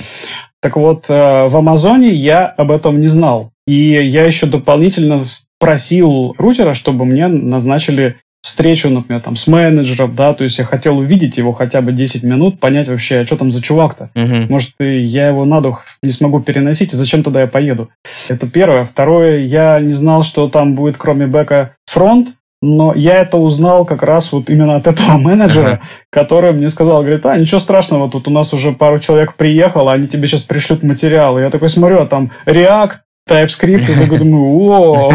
Так 0.60 0.76
вот, 0.76 1.06
э, 1.08 1.48
в 1.48 1.56
Амазоне 1.56 2.08
я 2.08 2.46
об 2.46 2.70
этом 2.70 2.98
не 2.98 3.08
знал. 3.08 3.50
И 3.66 3.74
я 3.74 4.24
еще 4.24 4.46
дополнительно 4.46 5.22
просил 5.60 6.34
рутера, 6.38 6.74
чтобы 6.74 7.04
мне 7.04 7.28
назначили 7.28 8.16
встречу, 8.42 8.88
например, 8.88 9.20
там, 9.20 9.36
с 9.36 9.46
менеджером, 9.46 10.14
да, 10.14 10.32
то 10.32 10.44
есть 10.44 10.58
я 10.58 10.64
хотел 10.64 10.98
увидеть 10.98 11.36
его 11.36 11.52
хотя 11.52 11.80
бы 11.80 11.92
10 11.92 12.22
минут, 12.22 12.60
понять 12.60 12.88
вообще, 12.88 13.20
а 13.20 13.26
что 13.26 13.36
там 13.36 13.50
за 13.50 13.60
чувак-то. 13.60 14.10
Угу. 14.14 14.50
Может, 14.50 14.70
я 14.78 15.28
его 15.28 15.44
на 15.44 15.60
дух 15.60 15.84
не 16.02 16.12
смогу 16.12 16.40
переносить, 16.40 16.92
и 16.92 16.96
зачем 16.96 17.22
тогда 17.22 17.40
я 17.40 17.46
поеду? 17.46 17.88
Это 18.28 18.48
первое. 18.48 18.84
Второе, 18.84 19.40
я 19.40 19.80
не 19.80 19.92
знал, 19.92 20.22
что 20.22 20.48
там 20.48 20.74
будет, 20.74 20.96
кроме 20.96 21.26
бэка, 21.26 21.74
фронт, 21.86 22.28
но 22.60 22.92
я 22.94 23.14
это 23.18 23.36
узнал 23.36 23.84
как 23.84 24.02
раз 24.02 24.32
вот 24.32 24.50
именно 24.50 24.76
от 24.76 24.86
этого 24.86 25.12
менеджера, 25.18 25.72
ага. 25.72 25.80
который 26.10 26.52
мне 26.52 26.68
сказал, 26.70 27.02
говорит, 27.02 27.24
а, 27.26 27.36
ничего 27.36 27.60
страшного, 27.60 28.10
тут 28.10 28.28
у 28.28 28.30
нас 28.30 28.52
уже 28.52 28.72
пару 28.72 28.98
человек 28.98 29.34
приехало, 29.34 29.92
они 29.92 30.08
тебе 30.08 30.26
сейчас 30.26 30.42
пришлют 30.42 30.82
материалы. 30.82 31.40
Я 31.40 31.50
такой 31.50 31.68
смотрю, 31.68 32.00
а 32.00 32.06
там 32.06 32.32
React, 32.46 32.92
TypeScript, 33.28 33.92
и 33.92 33.98
такой 33.98 34.18
думаю, 34.18 34.44
о, 34.44 35.12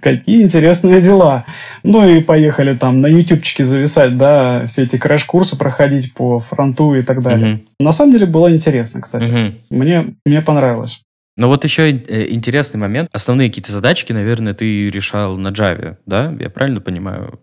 какие 0.00 0.42
интересные 0.42 1.00
дела. 1.00 1.44
Ну 1.82 2.08
и 2.08 2.20
поехали 2.20 2.74
там 2.74 3.00
на 3.00 3.06
ютубчике 3.06 3.64
зависать, 3.64 4.16
да, 4.16 4.66
все 4.66 4.84
эти 4.84 4.96
крэш-курсы 4.96 5.58
проходить 5.58 6.14
по 6.14 6.38
фронту 6.38 6.94
и 6.94 7.02
так 7.02 7.22
далее. 7.22 7.60
На 7.80 7.92
самом 7.92 8.12
деле 8.12 8.26
было 8.26 8.52
интересно, 8.52 9.00
кстати. 9.00 9.54
Мне, 9.70 10.14
мне 10.24 10.42
понравилось. 10.42 11.02
Но 11.36 11.48
вот 11.48 11.64
еще 11.64 11.90
э, 11.90 12.32
интересный 12.32 12.78
момент. 12.78 13.10
Основные 13.12 13.50
какие-то 13.50 13.72
задачки, 13.72 14.12
наверное, 14.12 14.54
ты 14.54 14.88
решал 14.88 15.36
на 15.36 15.48
Java, 15.48 15.96
да? 16.06 16.34
Я 16.40 16.48
правильно 16.48 16.80
понимаю, 16.80 17.40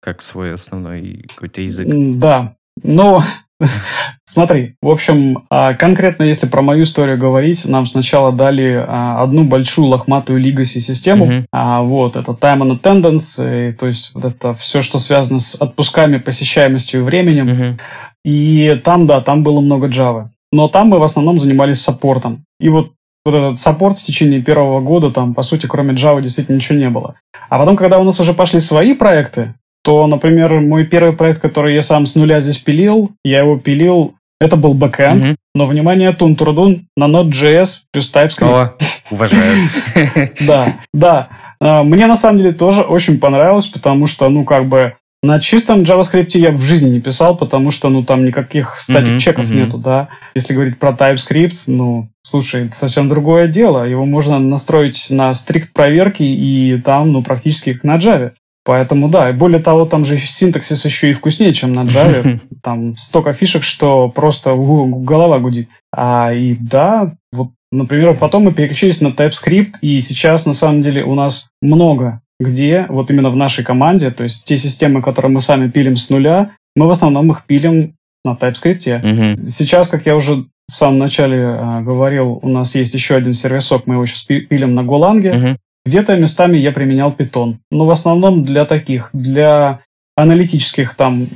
как 0.00 0.22
свой 0.22 0.54
основной 0.54 1.26
какой-то 1.28 1.60
язык? 1.60 1.86
Да. 1.90 2.54
Ну, 2.82 3.20
смотри, 4.26 4.74
в 4.82 4.88
общем, 4.88 5.44
а, 5.50 5.74
конкретно 5.74 6.24
если 6.24 6.46
про 6.46 6.62
мою 6.62 6.84
историю 6.84 7.18
говорить, 7.18 7.66
нам 7.66 7.86
сначала 7.86 8.32
дали 8.32 8.84
а, 8.86 9.22
одну 9.22 9.44
большую 9.44 9.88
лохматую 9.88 10.42
legacy 10.42 10.80
систему. 10.80 11.44
Uh-huh. 11.52 11.84
Вот, 11.84 12.16
это 12.16 12.32
time 12.32 12.62
and 12.62 12.80
attendance, 12.80 13.72
то 13.74 13.86
есть 13.86 14.12
вот 14.14 14.24
это 14.24 14.54
все, 14.54 14.82
что 14.82 14.98
связано 14.98 15.40
с 15.40 15.54
отпусками, 15.54 16.18
посещаемостью 16.18 17.00
и 17.00 17.02
временем. 17.02 17.48
Uh-huh. 17.48 17.80
И 18.24 18.80
там, 18.84 19.06
да, 19.06 19.20
там 19.20 19.42
было 19.42 19.60
много 19.60 19.88
Java. 19.88 20.28
Но 20.52 20.68
там 20.68 20.88
мы 20.88 20.98
в 20.98 21.02
основном 21.02 21.38
занимались 21.38 21.82
саппортом. 21.82 22.44
И 22.60 22.68
вот 22.68 22.92
вот 23.24 23.34
этот 23.34 23.58
саппорт 23.58 23.98
в 23.98 24.04
течение 24.04 24.42
первого 24.42 24.80
года, 24.80 25.10
там, 25.10 25.34
по 25.34 25.42
сути, 25.42 25.66
кроме 25.66 25.94
Java 25.94 26.20
действительно 26.20 26.56
ничего 26.56 26.78
не 26.78 26.90
было. 26.90 27.14
А 27.48 27.58
потом, 27.58 27.76
когда 27.76 27.98
у 27.98 28.04
нас 28.04 28.20
уже 28.20 28.34
пошли 28.34 28.60
свои 28.60 28.94
проекты, 28.94 29.54
то, 29.84 30.06
например, 30.06 30.60
мой 30.60 30.86
первый 30.86 31.12
проект, 31.12 31.42
который 31.42 31.74
я 31.74 31.82
сам 31.82 32.06
с 32.06 32.14
нуля 32.16 32.40
здесь 32.40 32.56
пилил, 32.56 33.12
я 33.22 33.40
его 33.40 33.58
пилил, 33.58 34.14
это 34.40 34.56
был 34.56 34.72
бэкэнд, 34.72 35.24
mm-hmm. 35.24 35.36
но, 35.54 35.66
внимание, 35.66 36.12
тун-турдун 36.12 36.86
на 36.96 37.04
Node.js 37.04 37.80
плюс 37.92 38.10
TypeScript. 38.10 38.44
О, 38.44 38.74
уважаю. 39.10 39.68
Да, 40.40 40.74
да. 40.94 41.28
А, 41.60 41.82
мне, 41.82 42.06
на 42.06 42.16
самом 42.16 42.38
деле, 42.38 42.52
тоже 42.52 42.80
очень 42.80 43.20
понравилось, 43.20 43.66
потому 43.66 44.06
что, 44.06 44.28
ну, 44.30 44.44
как 44.44 44.66
бы, 44.66 44.94
на 45.22 45.38
чистом 45.38 45.82
JavaScript 45.82 46.30
я 46.38 46.50
в 46.50 46.62
жизни 46.62 46.88
не 46.88 47.00
писал, 47.00 47.36
потому 47.36 47.70
что, 47.70 47.90
ну, 47.90 48.02
там 48.02 48.24
никаких 48.24 48.76
static 48.76 49.07
check 49.07 49.34
ов 49.34 49.44
mm-hmm, 49.44 49.66
нету, 49.66 49.76
да. 49.76 50.08
Если 50.34 50.54
говорить 50.54 50.78
про 50.78 50.92
TypeScript, 50.92 51.64
ну, 51.66 52.08
слушай, 52.22 52.66
это 52.66 52.76
совсем 52.76 53.10
другое 53.10 53.48
дело. 53.48 53.84
Его 53.84 54.06
можно 54.06 54.38
настроить 54.38 55.08
на 55.10 55.34
стрикт 55.34 55.74
проверки, 55.74 56.22
и 56.22 56.80
там, 56.80 57.12
ну, 57.12 57.22
практически 57.22 57.74
как 57.74 57.84
на 57.84 57.96
Java. 57.96 58.32
Поэтому, 58.64 59.08
да, 59.08 59.28
и 59.28 59.32
более 59.34 59.60
того, 59.60 59.84
там 59.84 60.04
же 60.04 60.16
синтаксис 60.16 60.84
еще 60.84 61.10
и 61.10 61.12
вкуснее, 61.12 61.52
чем 61.52 61.74
на 61.74 61.80
Java. 61.80 62.40
Там 62.62 62.96
столько 62.96 63.34
фишек, 63.34 63.62
что 63.62 64.08
просто 64.08 64.54
голова 64.56 65.38
гудит. 65.38 65.68
А, 65.94 66.32
и 66.32 66.54
да, 66.54 67.12
вот, 67.30 67.50
например, 67.70 68.16
потом 68.16 68.44
мы 68.44 68.52
переключились 68.52 69.02
на 69.02 69.08
TypeScript, 69.08 69.74
и 69.82 70.00
сейчас, 70.00 70.46
на 70.46 70.54
самом 70.54 70.80
деле, 70.80 71.04
у 71.04 71.14
нас 71.14 71.48
много 71.60 72.22
где 72.40 72.86
вот 72.88 73.10
именно 73.10 73.30
в 73.30 73.36
нашей 73.36 73.64
команде, 73.64 74.10
то 74.10 74.24
есть 74.24 74.44
те 74.44 74.56
системы, 74.56 75.02
которые 75.02 75.30
мы 75.30 75.40
сами 75.40 75.70
пилим 75.70 75.96
с 75.96 76.10
нуля, 76.10 76.50
мы 76.74 76.86
в 76.86 76.90
основном 76.90 77.30
их 77.30 77.44
пилим 77.46 77.94
на 78.24 78.32
TypeScript. 78.32 79.46
Сейчас, 79.46 79.88
как 79.88 80.06
я 80.06 80.16
уже 80.16 80.46
в 80.68 80.74
самом 80.74 80.98
начале 80.98 81.38
э, 81.38 81.80
говорил, 81.82 82.38
у 82.42 82.48
нас 82.48 82.74
есть 82.74 82.94
еще 82.94 83.16
один 83.16 83.34
сервисок, 83.34 83.86
мы 83.86 83.94
его 83.94 84.06
сейчас 84.06 84.22
пилим 84.22 84.74
на 84.74 84.80
Golang. 84.80 85.36
Угу. 85.36 85.58
Где-то 85.86 86.16
местами 86.16 86.56
я 86.56 86.72
применял 86.72 87.10
Python. 87.10 87.56
Но 87.70 87.84
в 87.84 87.90
основном 87.90 88.42
для 88.42 88.64
таких, 88.64 89.10
для 89.12 89.80
аналитических 90.16 90.94
там 90.94 91.26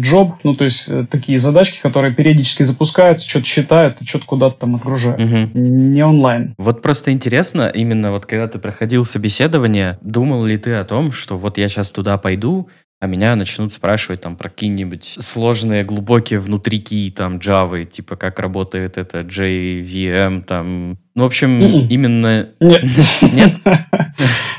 джоб, 0.00 0.30
э, 0.30 0.34
ну 0.44 0.54
то 0.54 0.64
есть 0.64 0.88
э, 0.88 1.06
такие 1.10 1.38
задачки, 1.38 1.80
которые 1.82 2.14
периодически 2.14 2.62
запускаются, 2.62 3.28
что-то 3.28 3.44
считают, 3.44 3.98
что-то 4.02 4.24
куда-то 4.24 4.60
там 4.60 4.76
отгружают. 4.76 5.20
Угу. 5.20 5.58
Не 5.58 6.02
онлайн. 6.02 6.54
Вот 6.56 6.80
просто 6.80 7.12
интересно, 7.12 7.70
именно 7.72 8.12
вот 8.12 8.24
когда 8.24 8.48
ты 8.48 8.58
проходил 8.58 9.04
собеседование, 9.04 9.98
думал 10.00 10.44
ли 10.44 10.56
ты 10.56 10.72
о 10.74 10.84
том, 10.84 11.12
что 11.12 11.36
вот 11.36 11.58
я 11.58 11.68
сейчас 11.68 11.90
туда 11.90 12.16
пойду, 12.16 12.68
а 13.04 13.06
меня 13.06 13.36
начнут 13.36 13.70
спрашивать 13.70 14.22
там 14.22 14.34
про 14.34 14.48
какие-нибудь 14.48 15.18
сложные, 15.20 15.84
глубокие 15.84 16.38
внутрики 16.38 17.12
там 17.14 17.36
Java, 17.36 17.84
типа 17.84 18.16
как 18.16 18.38
работает 18.38 18.96
это 18.96 19.20
JVM, 19.20 20.42
там... 20.42 20.96
Ну, 21.14 21.22
в 21.22 21.26
общем, 21.26 21.60
Mm-mm. 21.60 21.88
именно... 21.88 22.48
Нет. 22.60 22.82
Нет? 23.34 23.60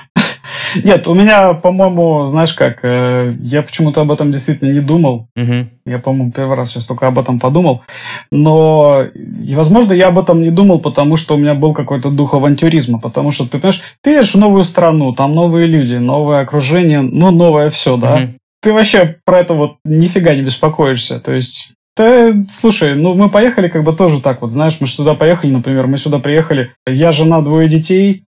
Нет, 0.83 1.07
у 1.07 1.13
меня, 1.13 1.53
по-моему, 1.53 2.25
знаешь 2.25 2.53
как, 2.53 2.79
э, 2.83 3.33
я 3.41 3.61
почему-то 3.61 4.01
об 4.01 4.11
этом 4.11 4.31
действительно 4.31 4.71
не 4.71 4.79
думал. 4.79 5.27
Угу. 5.35 5.67
Я, 5.85 5.99
по-моему, 5.99 6.31
первый 6.31 6.57
раз 6.57 6.71
сейчас 6.71 6.85
только 6.85 7.07
об 7.07 7.19
этом 7.19 7.39
подумал. 7.39 7.83
Но, 8.31 9.05
возможно, 9.53 9.93
я 9.93 10.07
об 10.07 10.19
этом 10.19 10.41
не 10.41 10.51
думал, 10.51 10.79
потому 10.79 11.17
что 11.17 11.35
у 11.35 11.37
меня 11.37 11.53
был 11.53 11.73
какой-то 11.73 12.09
дух 12.09 12.33
авантюризма. 12.33 12.99
Потому 12.99 13.31
что, 13.31 13.45
ты 13.45 13.59
понимаешь, 13.59 13.81
ты 14.01 14.11
едешь 14.11 14.33
в 14.33 14.37
новую 14.37 14.63
страну, 14.63 15.13
там 15.13 15.33
новые 15.35 15.67
люди, 15.67 15.95
новое 15.95 16.41
окружение, 16.41 17.01
ну, 17.01 17.31
новое 17.31 17.69
все, 17.69 17.97
да? 17.97 18.15
Угу. 18.15 18.21
Ты 18.61 18.73
вообще 18.73 19.17
про 19.25 19.39
это 19.39 19.53
вот 19.53 19.75
нифига 19.85 20.33
не 20.35 20.41
беспокоишься. 20.41 21.19
То 21.19 21.33
есть 21.33 21.75
да, 21.97 22.33
слушай, 22.49 22.93
ну 22.93 23.13
мы 23.13 23.29
поехали 23.29 23.69
как 23.69 23.83
бы 23.83 23.95
тоже 23.95 24.21
так 24.21 24.41
вот, 24.41 24.51
знаешь, 24.51 24.77
мы 24.81 24.87
же 24.87 24.93
сюда 24.93 25.13
поехали, 25.13 25.51
например, 25.51 25.87
мы 25.87 25.97
сюда 25.97 26.19
приехали, 26.19 26.71
я 26.85 27.13
жена, 27.13 27.41
двое 27.41 27.69
детей, 27.69 28.24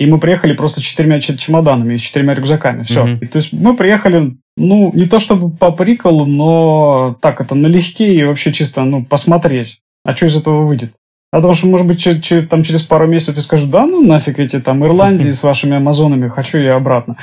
и 0.00 0.06
мы 0.06 0.18
приехали 0.18 0.54
просто 0.54 0.80
четырьмя 0.80 1.20
чемоданами, 1.20 1.96
с 1.96 2.00
четырьмя 2.00 2.32
рюкзаками. 2.32 2.84
Все. 2.84 3.04
Mm-hmm. 3.04 3.18
И, 3.20 3.26
то 3.26 3.36
есть 3.36 3.52
мы 3.52 3.76
приехали, 3.76 4.34
ну, 4.56 4.90
не 4.94 5.04
то 5.04 5.20
чтобы 5.20 5.50
по 5.50 5.72
приколу, 5.72 6.24
но 6.24 7.18
так 7.20 7.42
это 7.42 7.54
налегке 7.54 8.14
и 8.14 8.24
вообще 8.24 8.50
чисто, 8.50 8.82
ну, 8.84 9.04
посмотреть. 9.04 9.80
А 10.02 10.12
что 10.12 10.24
из 10.24 10.36
этого 10.36 10.64
выйдет? 10.64 10.94
А 11.32 11.36
потому 11.36 11.52
что, 11.52 11.66
может 11.66 11.86
быть, 11.86 12.00
ч- 12.02 12.18
ч- 12.22 12.40
там 12.40 12.62
через 12.62 12.80
пару 12.82 13.06
месяцев 13.06 13.36
я 13.36 13.42
скажу, 13.42 13.66
да, 13.66 13.84
ну 13.84 14.02
нафиг 14.02 14.38
эти 14.38 14.58
там 14.58 14.82
Ирландии 14.86 15.32
с 15.32 15.42
вашими 15.42 15.76
Амазонами, 15.76 16.28
хочу 16.28 16.56
я 16.56 16.76
обратно. 16.76 17.16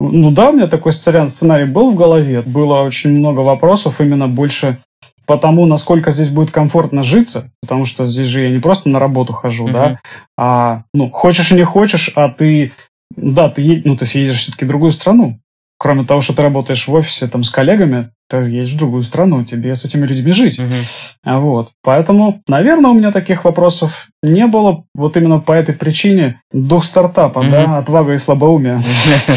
Ну 0.00 0.32
да, 0.32 0.50
у 0.50 0.54
меня 0.54 0.66
такой 0.66 0.92
сценарий 0.92 1.66
был 1.66 1.92
в 1.92 1.94
голове. 1.94 2.42
Было 2.42 2.82
очень 2.82 3.16
много 3.16 3.40
вопросов, 3.40 4.00
именно 4.00 4.26
больше 4.26 4.78
по 5.26 5.38
тому, 5.38 5.66
насколько 5.66 6.10
здесь 6.10 6.28
будет 6.28 6.50
комфортно 6.50 7.02
житься, 7.02 7.50
потому 7.62 7.84
что 7.86 8.06
здесь 8.06 8.28
же 8.28 8.42
я 8.42 8.50
не 8.50 8.58
просто 8.58 8.88
на 8.88 8.98
работу 8.98 9.32
хожу, 9.32 9.66
uh-huh. 9.66 9.72
да, 9.72 10.00
а, 10.36 10.82
ну, 10.92 11.10
хочешь 11.10 11.52
и 11.52 11.54
не 11.54 11.64
хочешь, 11.64 12.10
а 12.14 12.28
ты, 12.28 12.72
да, 13.16 13.48
ты, 13.48 13.82
ну, 13.84 13.96
ты 13.96 14.04
едешь 14.18 14.40
все-таки 14.40 14.64
в 14.64 14.68
другую 14.68 14.92
страну. 14.92 15.38
кроме 15.78 16.04
того, 16.04 16.20
что 16.20 16.34
ты 16.34 16.42
работаешь 16.42 16.86
в 16.86 16.94
офисе 16.94 17.26
там 17.26 17.44
с 17.44 17.50
коллегами, 17.50 18.10
ты 18.28 18.36
едешь 18.38 18.72
в 18.72 18.78
другую 18.78 19.02
страну, 19.02 19.44
тебе 19.44 19.74
с 19.74 19.84
этими 19.84 20.06
людьми 20.06 20.32
жить. 20.32 20.58
Угу. 20.58 21.36
Вот. 21.38 21.72
Поэтому, 21.82 22.42
наверное, 22.48 22.90
у 22.90 22.94
меня 22.94 23.12
таких 23.12 23.44
вопросов 23.44 24.08
не 24.22 24.46
было 24.46 24.84
вот 24.94 25.16
именно 25.16 25.40
по 25.40 25.52
этой 25.52 25.74
причине. 25.74 26.40
Дух 26.52 26.84
стартапа, 26.84 27.40
угу. 27.40 27.50
да, 27.50 27.78
отвага 27.78 28.14
и 28.14 28.18
слабоумие. 28.18 28.76
Ну, 28.76 28.82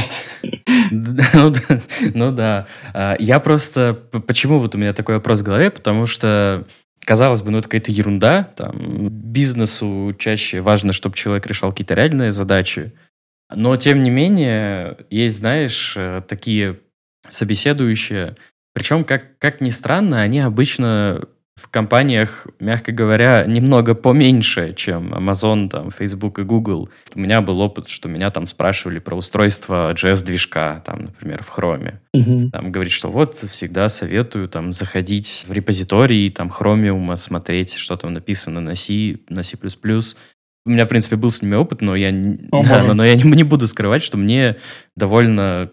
ну 0.91 2.32
да. 2.32 2.68
А, 2.93 3.15
я 3.20 3.39
просто... 3.39 3.97
Почему 4.26 4.59
вот 4.59 4.76
у 4.76 4.78
меня 4.78 4.93
такой 4.93 5.15
вопрос 5.15 5.39
в 5.39 5.43
голове? 5.43 5.72
Потому 5.72 6.05
что 6.05 6.65
казалось 7.05 7.41
бы, 7.41 7.51
ну 7.51 7.59
это 7.59 7.68
какая-то 7.68 7.91
ерунда. 7.91 8.43
Там, 8.55 9.09
бизнесу 9.09 10.13
чаще 10.20 10.61
важно, 10.61 10.93
чтобы 10.93 11.15
человек 11.15 11.45
решал 11.45 11.72
какие-то 11.72 11.93
реальные 11.93 12.32
задачи. 12.32 12.93
Но, 13.53 13.78
тем 13.78 14.03
не 14.03 14.09
менее, 14.09 14.97
есть, 15.09 15.39
знаешь, 15.39 15.93
э, 15.95 16.22
такие 16.28 16.80
собеседующие, 17.30 18.36
причем, 18.74 19.03
как, 19.05 19.38
как 19.39 19.61
ни 19.61 19.70
странно, 19.70 20.22
они 20.22 20.39
обычно 20.39 21.28
в 21.57 21.69
компаниях, 21.69 22.45
мягко 22.59 22.91
говоря, 22.91 23.43
немного 23.47 23.95
поменьше, 23.95 24.73
чем 24.75 25.11
Amazon, 25.13 25.69
там, 25.69 25.89
Facebook 25.89 26.37
и 26.37 26.43
Google. 26.43 26.89
У 27.15 27.19
меня 27.19 27.41
был 27.41 27.59
опыт, 27.61 27.89
что 27.89 28.07
меня 28.07 28.29
там 28.29 28.45
спрашивали 28.45 28.99
про 28.99 29.15
устройство 29.15 29.91
JS-движка, 29.93 30.83
там, 30.85 31.01
например, 31.01 31.41
в 31.43 31.57
Chrome. 31.57 31.95
Угу. 32.13 32.51
Там 32.51 32.71
говорит, 32.71 32.93
что 32.93 33.09
вот 33.09 33.37
всегда 33.37 33.89
советую 33.89 34.47
там 34.49 34.71
заходить 34.71 35.45
в 35.47 35.51
репозитории, 35.51 36.29
там, 36.29 36.49
Chromium, 36.49 37.17
смотреть, 37.17 37.73
что 37.73 37.97
там 37.97 38.13
написано 38.13 38.61
на 38.61 38.75
C, 38.75 39.17
на 39.27 39.41
C++. 39.41 39.57
У 39.57 40.69
меня, 40.69 40.85
в 40.85 40.89
принципе, 40.89 41.15
был 41.15 41.31
с 41.31 41.41
ними 41.41 41.55
опыт, 41.55 41.81
но 41.81 41.95
я, 41.95 42.09
О, 42.51 42.63
да, 42.69 42.83
но, 42.83 42.93
но 42.93 43.03
я 43.03 43.15
не, 43.15 43.23
не 43.23 43.43
буду 43.43 43.65
скрывать, 43.65 44.03
что 44.03 44.17
мне 44.17 44.57
довольно 44.95 45.71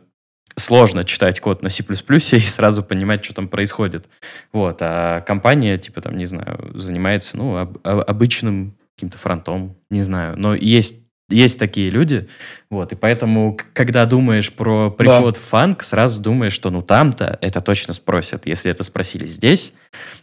сложно 0.56 1.04
читать 1.04 1.40
код 1.40 1.62
на 1.62 1.68
C++ 1.68 1.82
и 1.82 2.40
сразу 2.40 2.82
понимать, 2.82 3.24
что 3.24 3.34
там 3.34 3.48
происходит. 3.48 4.08
Вот. 4.52 4.78
А 4.80 5.20
компания, 5.22 5.78
типа, 5.78 6.00
там, 6.00 6.16
не 6.16 6.26
знаю, 6.26 6.70
занимается, 6.74 7.36
ну, 7.36 7.56
об, 7.56 7.78
обычным 7.84 8.76
каким-то 8.94 9.18
фронтом, 9.18 9.76
не 9.90 10.02
знаю. 10.02 10.38
Но 10.38 10.54
есть 10.54 11.04
есть 11.30 11.58
такие 11.58 11.88
люди, 11.88 12.28
вот, 12.68 12.92
и 12.92 12.96
поэтому, 12.96 13.58
когда 13.72 14.04
думаешь 14.04 14.52
про 14.52 14.90
приход 14.90 15.34
да. 15.34 15.40
в 15.40 15.42
фанк, 15.42 15.82
сразу 15.82 16.20
думаешь, 16.20 16.52
что 16.52 16.68
ну 16.68 16.82
там-то 16.82 17.38
это 17.40 17.62
точно 17.62 17.94
спросят. 17.94 18.46
Если 18.46 18.70
это 18.70 18.82
спросили 18.82 19.24
здесь, 19.24 19.72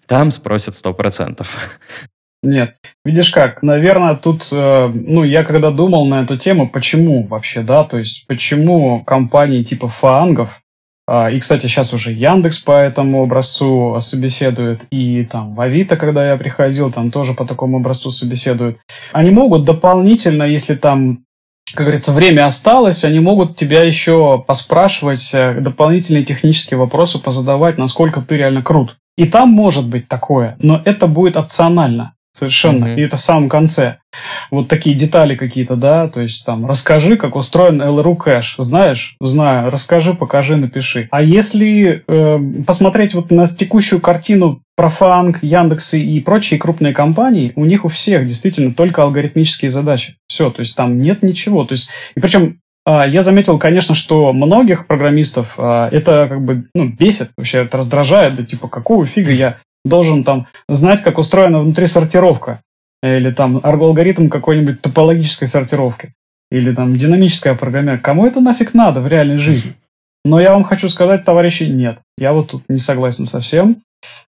там 0.05 0.29
спросят 0.29 0.75
сто 0.75 0.93
процентов. 0.93 1.79
Нет. 2.43 2.75
Видишь 3.05 3.29
как, 3.29 3.61
наверное, 3.61 4.15
тут, 4.15 4.47
э, 4.51 4.91
ну, 4.93 5.23
я 5.23 5.43
когда 5.43 5.69
думал 5.69 6.07
на 6.07 6.23
эту 6.23 6.37
тему, 6.37 6.67
почему 6.67 7.27
вообще, 7.27 7.61
да, 7.61 7.83
то 7.83 7.99
есть 7.99 8.25
почему 8.27 9.03
компании 9.03 9.61
типа 9.61 9.87
фангов, 9.87 10.61
э, 11.07 11.35
и, 11.35 11.39
кстати, 11.39 11.67
сейчас 11.67 11.93
уже 11.93 12.11
Яндекс 12.11 12.57
по 12.59 12.71
этому 12.71 13.21
образцу 13.21 13.95
собеседует, 13.99 14.85
и 14.89 15.23
там 15.25 15.53
в 15.53 15.61
Авито, 15.61 15.97
когда 15.97 16.31
я 16.31 16.35
приходил, 16.35 16.91
там 16.91 17.11
тоже 17.11 17.35
по 17.35 17.45
такому 17.45 17.77
образцу 17.77 18.09
собеседуют. 18.09 18.79
Они 19.13 19.29
могут 19.29 19.63
дополнительно, 19.63 20.43
если 20.43 20.75
там 20.75 21.23
как 21.73 21.85
говорится, 21.85 22.11
время 22.11 22.47
осталось, 22.47 23.05
они 23.05 23.19
могут 23.19 23.55
тебя 23.55 23.83
еще 23.83 24.43
поспрашивать, 24.45 25.29
э, 25.33 25.61
дополнительные 25.61 26.25
технические 26.25 26.79
вопросы 26.79 27.19
позадавать, 27.19 27.77
насколько 27.77 28.21
ты 28.21 28.35
реально 28.35 28.61
крут. 28.61 28.97
И 29.17 29.25
там 29.27 29.49
может 29.49 29.87
быть 29.87 30.07
такое, 30.07 30.57
но 30.59 30.81
это 30.83 31.07
будет 31.07 31.37
опционально. 31.37 32.15
Совершенно. 32.33 32.85
Mm-hmm. 32.85 32.95
И 32.97 33.01
это 33.01 33.17
в 33.17 33.21
самом 33.21 33.49
конце. 33.49 33.97
Вот 34.51 34.69
такие 34.69 34.95
детали 34.95 35.35
какие-то, 35.35 35.75
да, 35.75 36.07
то 36.07 36.21
есть 36.21 36.45
там 36.45 36.65
расскажи, 36.65 37.17
как 37.17 37.35
устроен 37.35 37.81
LRU 37.81 38.15
кэш. 38.15 38.55
Знаешь? 38.57 39.15
Знаю. 39.19 39.69
Расскажи, 39.69 40.13
покажи, 40.13 40.55
напиши. 40.55 41.07
А 41.11 41.21
если 41.21 42.03
э, 42.07 42.39
посмотреть 42.65 43.13
вот 43.13 43.31
на 43.31 43.47
текущую 43.47 44.01
картину 44.01 44.61
про 44.75 44.89
Фанк, 44.89 45.43
Яндексы 45.43 46.01
и 46.01 46.19
прочие 46.21 46.59
крупные 46.59 46.93
компании, 46.93 47.51
у 47.55 47.65
них 47.65 47.83
у 47.85 47.89
всех 47.89 48.25
действительно 48.25 48.73
только 48.73 49.03
алгоритмические 49.03 49.69
задачи. 49.69 50.15
Все, 50.27 50.49
то 50.49 50.61
есть 50.61 50.75
там 50.75 50.97
нет 50.97 51.23
ничего. 51.23 51.65
То 51.65 51.73
есть, 51.73 51.89
и 52.15 52.19
причем 52.21 52.59
а, 52.85 53.05
я 53.05 53.21
заметил, 53.23 53.59
конечно, 53.59 53.93
что 53.93 54.33
многих 54.33 54.87
программистов 54.87 55.53
а, 55.57 55.87
это 55.91 56.27
как 56.27 56.43
бы 56.43 56.65
ну, 56.73 56.87
бесит, 56.87 57.31
вообще 57.37 57.59
это 57.59 57.77
раздражает, 57.77 58.35
да 58.35 58.43
типа 58.43 58.67
какого 58.67 59.05
фига 59.05 59.31
я 59.31 59.57
должен 59.85 60.23
там 60.23 60.47
знать, 60.69 61.01
как 61.01 61.17
устроена 61.17 61.59
внутри 61.59 61.87
сортировка, 61.87 62.61
или 63.03 63.31
там 63.31 63.59
алгоритм 63.63 64.29
какой-нибудь 64.29 64.81
топологической 64.81 65.47
сортировки, 65.47 66.13
или 66.51 66.73
там 66.73 66.95
динамическая 66.95 67.55
программировка. 67.55 68.03
Кому 68.03 68.27
это 68.27 68.39
нафиг 68.39 68.73
надо 68.73 69.01
в 69.01 69.07
реальной 69.07 69.37
жизни? 69.37 69.73
Но 70.23 70.39
я 70.39 70.53
вам 70.53 70.63
хочу 70.63 70.87
сказать, 70.87 71.25
товарищи, 71.25 71.63
нет. 71.63 71.99
Я 72.17 72.33
вот 72.33 72.51
тут 72.51 72.63
не 72.69 72.79
согласен 72.79 73.25
совсем. 73.25 73.77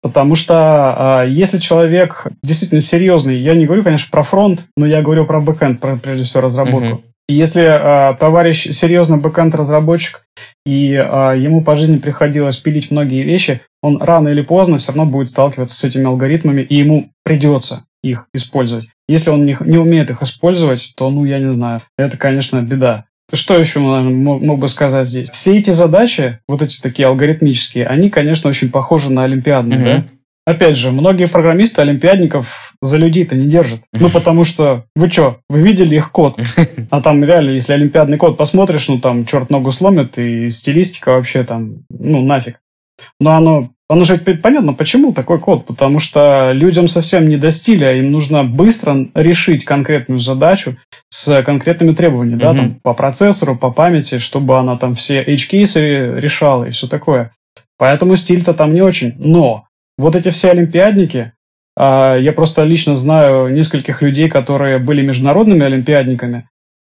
Потому 0.01 0.35
что 0.35 1.23
э, 1.25 1.29
если 1.31 1.57
человек 1.57 2.27
действительно 2.43 2.81
серьезный, 2.81 3.37
я 3.37 3.55
не 3.55 3.65
говорю, 3.65 3.83
конечно, 3.83 4.09
про 4.11 4.23
фронт, 4.23 4.65
но 4.77 4.85
я 4.85 5.01
говорю 5.01 5.25
про 5.25 5.41
бэкэнд, 5.41 5.81
про, 5.81 5.97
прежде 5.97 6.23
всего 6.23 6.43
разработку. 6.43 7.01
Uh-huh. 7.01 7.03
Если 7.29 7.61
э, 7.61 8.15
товарищ 8.17 8.69
серьезно 8.71 9.17
бэкэнд-разработчик, 9.17 10.25
и 10.65 10.93
э, 10.93 11.33
ему 11.37 11.61
по 11.61 11.75
жизни 11.75 11.97
приходилось 11.97 12.57
пилить 12.57 12.89
многие 12.89 13.23
вещи, 13.23 13.61
он 13.81 14.01
рано 14.01 14.29
или 14.29 14.41
поздно 14.41 14.77
все 14.77 14.87
равно 14.87 15.05
будет 15.05 15.29
сталкиваться 15.29 15.75
с 15.75 15.83
этими 15.83 16.05
алгоритмами, 16.05 16.61
и 16.61 16.77
ему 16.77 17.09
придется 17.23 17.83
их 18.01 18.27
использовать. 18.33 18.85
Если 19.09 19.29
он 19.29 19.45
не, 19.45 19.57
не 19.59 19.77
умеет 19.77 20.09
их 20.09 20.21
использовать, 20.21 20.93
то, 20.95 21.09
ну, 21.09 21.25
я 21.25 21.39
не 21.39 21.51
знаю, 21.51 21.81
это, 21.97 22.17
конечно, 22.17 22.61
беда. 22.61 23.05
Что 23.33 23.57
еще 23.57 23.79
мог, 23.79 24.41
мог 24.41 24.59
бы 24.59 24.69
сказать 24.69 25.07
здесь? 25.07 25.29
Все 25.29 25.59
эти 25.59 25.71
задачи, 25.71 26.39
вот 26.47 26.61
эти 26.61 26.81
такие 26.81 27.07
алгоритмические, 27.09 27.87
они, 27.87 28.09
конечно, 28.09 28.49
очень 28.49 28.71
похожи 28.71 29.11
на 29.11 29.25
олимпиадные, 29.25 29.79
mm-hmm. 29.79 29.97
да? 29.97 30.03
Опять 30.47 30.77
же, 30.77 30.93
многие 30.93 31.27
программисты 31.27 31.81
олимпиадников 31.81 32.73
за 32.81 32.95
людей-то 32.97 33.35
не 33.35 33.47
держат. 33.47 33.81
Ну, 33.91 34.09
потому 34.09 34.45
что, 34.45 34.85
вы 34.95 35.09
что, 35.09 35.39
вы 35.49 35.59
видели 35.59 35.95
их 35.95 36.13
код? 36.13 36.39
А 36.89 37.01
там 37.01 37.21
реально, 37.21 37.49
если 37.49 37.73
олимпиадный 37.73 38.17
код 38.17 38.37
посмотришь, 38.37 38.87
ну, 38.87 38.97
там 38.97 39.25
черт 39.25 39.49
ногу 39.49 39.71
сломит, 39.71 40.17
и 40.17 40.49
стилистика 40.49 41.09
вообще 41.09 41.43
там, 41.43 41.83
ну, 41.89 42.21
нафиг. 42.21 42.61
Но 43.19 43.31
оно, 43.31 43.71
оно 43.89 44.05
же 44.05 44.17
понятно, 44.19 44.71
почему 44.71 45.11
такой 45.11 45.37
код. 45.39 45.65
Потому 45.65 45.99
что 45.99 46.53
людям 46.53 46.87
совсем 46.87 47.27
не 47.27 47.35
до 47.35 47.51
стиля, 47.51 47.97
им 47.97 48.09
нужно 48.13 48.45
быстро 48.45 49.05
решить 49.15 49.65
конкретную 49.65 50.19
задачу 50.19 50.77
с 51.09 51.43
конкретными 51.43 51.91
требованиями, 51.91 52.39
да, 52.39 52.53
там, 52.53 52.75
по 52.75 52.93
процессору, 52.93 53.57
по 53.57 53.71
памяти, 53.71 54.17
чтобы 54.19 54.57
она 54.57 54.77
там 54.77 54.95
все 54.95 55.21
edge-кейсы 55.25 56.21
решала 56.21 56.63
и 56.63 56.71
все 56.71 56.87
такое. 56.87 57.33
Поэтому 57.77 58.15
стиль-то 58.15 58.53
там 58.53 58.73
не 58.73 58.81
очень. 58.81 59.13
Но 59.17 59.66
вот 59.97 60.15
эти 60.15 60.29
все 60.29 60.51
олимпиадники, 60.51 61.33
а, 61.77 62.15
я 62.15 62.33
просто 62.33 62.63
лично 62.63 62.95
знаю 62.95 63.49
нескольких 63.49 64.01
людей, 64.01 64.29
которые 64.29 64.79
были 64.79 65.05
международными 65.05 65.65
олимпиадниками. 65.65 66.49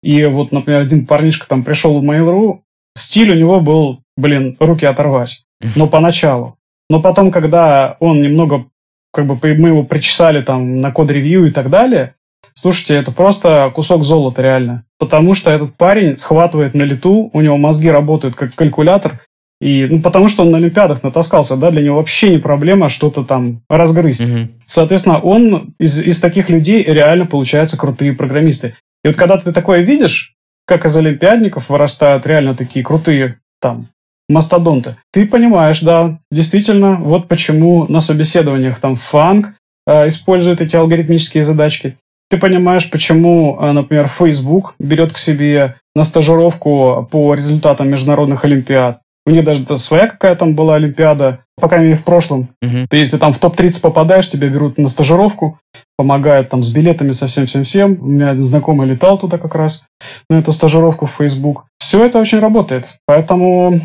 И 0.02 0.24
вот, 0.26 0.52
например, 0.52 0.82
один 0.82 1.06
парнишка 1.06 1.48
там 1.48 1.64
пришел 1.64 2.00
в 2.00 2.04
Mail.ru, 2.04 2.62
стиль 2.96 3.32
у 3.32 3.36
него 3.36 3.60
был, 3.60 4.02
блин, 4.16 4.56
руки 4.60 4.86
оторвать. 4.86 5.44
Но 5.76 5.88
поначалу. 5.88 6.58
Но 6.90 7.02
потом, 7.02 7.32
когда 7.32 7.98
он 8.00 8.22
немного, 8.22 8.66
как 9.12 9.26
бы 9.26 9.38
мы 9.56 9.70
его 9.70 9.84
причесали 9.84 10.42
там 10.42 10.80
на 10.80 10.92
код-ревью 10.92 11.48
и 11.48 11.52
так 11.52 11.70
далее, 11.70 12.16
слушайте, 12.54 12.96
это 12.96 13.12
просто 13.12 13.72
кусок 13.76 14.04
золота 14.04 14.42
реально. 14.42 14.86
Потому 14.98 15.34
что 15.34 15.52
этот 15.52 15.76
парень 15.76 16.18
схватывает 16.18 16.74
на 16.74 16.84
лету, 16.84 17.30
у 17.34 17.42
него 17.42 17.58
мозги 17.58 17.90
работают 17.90 18.36
как 18.36 18.56
калькулятор, 18.56 19.20
и, 19.62 19.88
ну, 19.90 20.02
потому 20.02 20.30
что 20.30 20.44
он 20.44 20.52
на 20.52 20.58
Олимпиадах 20.58 21.04
натаскался, 21.04 21.58
да, 21.58 21.70
для 21.70 21.82
него 21.82 21.98
вообще 21.98 22.30
не 22.30 22.38
проблема 22.38 22.88
что-то 22.88 23.26
там 23.26 23.62
разгрызть. 23.70 24.30
Угу. 24.30 24.48
Соответственно, 24.66 25.20
он 25.20 25.74
из, 25.80 26.00
из 26.00 26.20
таких 26.22 26.50
людей 26.50 26.84
реально 26.84 27.26
получаются 27.26 27.78
крутые 27.78 28.14
программисты. 28.14 28.76
И 29.04 29.08
вот 29.08 29.18
когда 29.18 29.38
ты 29.38 29.52
такое 29.52 29.82
видишь, 29.82 30.34
как 30.66 30.86
из 30.86 30.96
олимпиадников 30.96 31.70
вырастают 31.70 32.26
реально 32.26 32.56
такие 32.56 32.86
крутые 32.86 33.40
там 33.60 33.88
мастодонты, 34.30 34.96
ты 35.12 35.26
понимаешь, 35.26 35.82
да, 35.82 36.20
действительно, 36.32 36.96
вот 36.96 37.28
почему 37.28 37.86
на 37.88 38.00
собеседованиях 38.00 38.80
там 38.80 38.96
фанк 38.96 39.56
э, 39.88 40.08
использует 40.08 40.62
эти 40.62 40.78
алгоритмические 40.78 41.44
задачки. 41.44 41.98
Ты 42.30 42.38
понимаешь, 42.38 42.90
почему, 42.90 43.58
э, 43.60 43.72
например, 43.72 44.08
Facebook 44.08 44.76
берет 44.80 45.12
к 45.12 45.18
себе 45.18 45.76
на 45.96 46.04
стажировку 46.04 47.10
по 47.12 47.34
результатам 47.34 47.90
международных 47.90 48.46
олимпиад. 48.46 49.02
У 49.30 49.32
них 49.32 49.46
даже 49.46 49.78
своя 49.78 50.08
какая 50.08 50.36
там 50.36 50.56
была 50.56 50.74
Олимпиада, 50.74 51.42
по 51.62 51.70
крайней 51.70 51.90
мере, 51.90 52.00
в 52.00 52.04
прошлом. 52.04 52.50
Угу. 52.64 52.88
Ты 52.90 52.98
если 52.98 53.18
там 53.18 53.32
в 53.32 53.38
топ-30 53.38 53.80
попадаешь, 53.80 54.28
тебя 54.28 54.50
берут 54.50 54.80
на 54.80 54.90
стажировку, 54.90 55.60
помогают 55.98 56.50
там 56.50 56.64
с 56.64 56.72
билетами, 56.72 57.12
со 57.12 57.28
всем-всем-всем. 57.28 58.00
У 58.02 58.06
меня 58.08 58.32
один 58.32 58.44
знакомый 58.44 58.88
летал 58.88 59.20
туда 59.20 59.38
как 59.38 59.54
раз, 59.54 59.86
на 60.32 60.40
эту 60.40 60.52
стажировку 60.52 61.06
в 61.06 61.12
Facebook. 61.12 61.66
Все 61.78 62.04
это 62.04 62.18
очень 62.18 62.40
работает. 62.40 62.96
Поэтому 63.06 63.82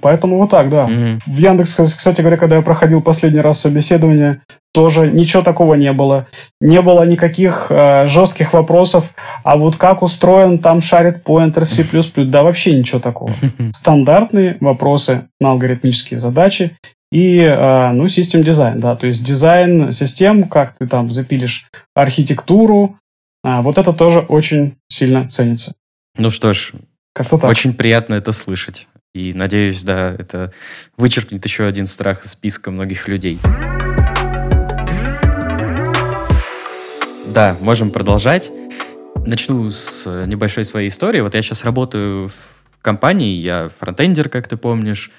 Поэтому 0.00 0.38
вот 0.38 0.50
так, 0.50 0.68
да. 0.70 0.86
Mm-hmm. 0.88 1.20
В 1.26 1.36
Яндекс, 1.36 1.76
кстати 1.96 2.20
говоря, 2.20 2.36
когда 2.36 2.56
я 2.56 2.62
проходил 2.62 3.02
последний 3.02 3.40
раз 3.40 3.60
собеседование, 3.60 4.40
тоже 4.72 5.10
ничего 5.10 5.42
такого 5.42 5.74
не 5.74 5.92
было. 5.92 6.26
Не 6.60 6.82
было 6.82 7.02
никаких 7.04 7.66
э, 7.70 8.06
жестких 8.06 8.52
вопросов. 8.52 9.14
А 9.42 9.56
вот 9.56 9.76
как 9.76 10.02
устроен 10.02 10.58
там 10.58 10.80
шарит 10.80 11.24
поинтер 11.24 11.64
в 11.64 11.72
C++, 11.72 11.84
да 12.16 12.42
вообще 12.42 12.74
ничего 12.74 13.00
такого. 13.00 13.32
Стандартные 13.74 14.56
вопросы 14.60 15.28
на 15.40 15.50
алгоритмические 15.50 16.20
задачи 16.20 16.76
и, 17.10 17.38
э, 17.38 17.92
ну, 17.92 18.08
систем 18.08 18.42
дизайн, 18.42 18.80
да, 18.80 18.94
то 18.94 19.06
есть 19.06 19.24
дизайн 19.24 19.92
систем, 19.92 20.44
как 20.44 20.74
ты 20.78 20.86
там 20.86 21.10
запилишь 21.10 21.66
архитектуру, 21.94 22.98
э, 23.44 23.60
вот 23.60 23.78
это 23.78 23.92
тоже 23.92 24.20
очень 24.20 24.76
сильно 24.88 25.26
ценится. 25.28 25.74
Ну 26.18 26.30
что 26.30 26.52
ж, 26.52 26.72
как-то 27.14 27.38
так. 27.38 27.50
очень 27.50 27.74
приятно 27.74 28.14
это 28.14 28.32
слышать. 28.32 28.86
И 29.18 29.32
надеюсь, 29.34 29.82
да, 29.82 30.14
это 30.16 30.52
вычеркнет 30.96 31.44
еще 31.44 31.66
один 31.66 31.88
страх 31.88 32.24
из 32.24 32.30
списка 32.30 32.70
многих 32.70 33.08
людей. 33.08 33.40
Да, 37.26 37.56
можем 37.60 37.90
продолжать. 37.90 38.52
Начну 39.26 39.72
с 39.72 40.06
небольшой 40.26 40.64
своей 40.64 40.88
истории. 40.88 41.20
Вот 41.20 41.34
я 41.34 41.42
сейчас 41.42 41.64
работаю 41.64 42.28
в 42.28 42.64
компании, 42.80 43.34
я 43.40 43.68
фронтендер, 43.68 44.28
как 44.28 44.46
ты 44.46 44.56
помнишь. 44.56 45.10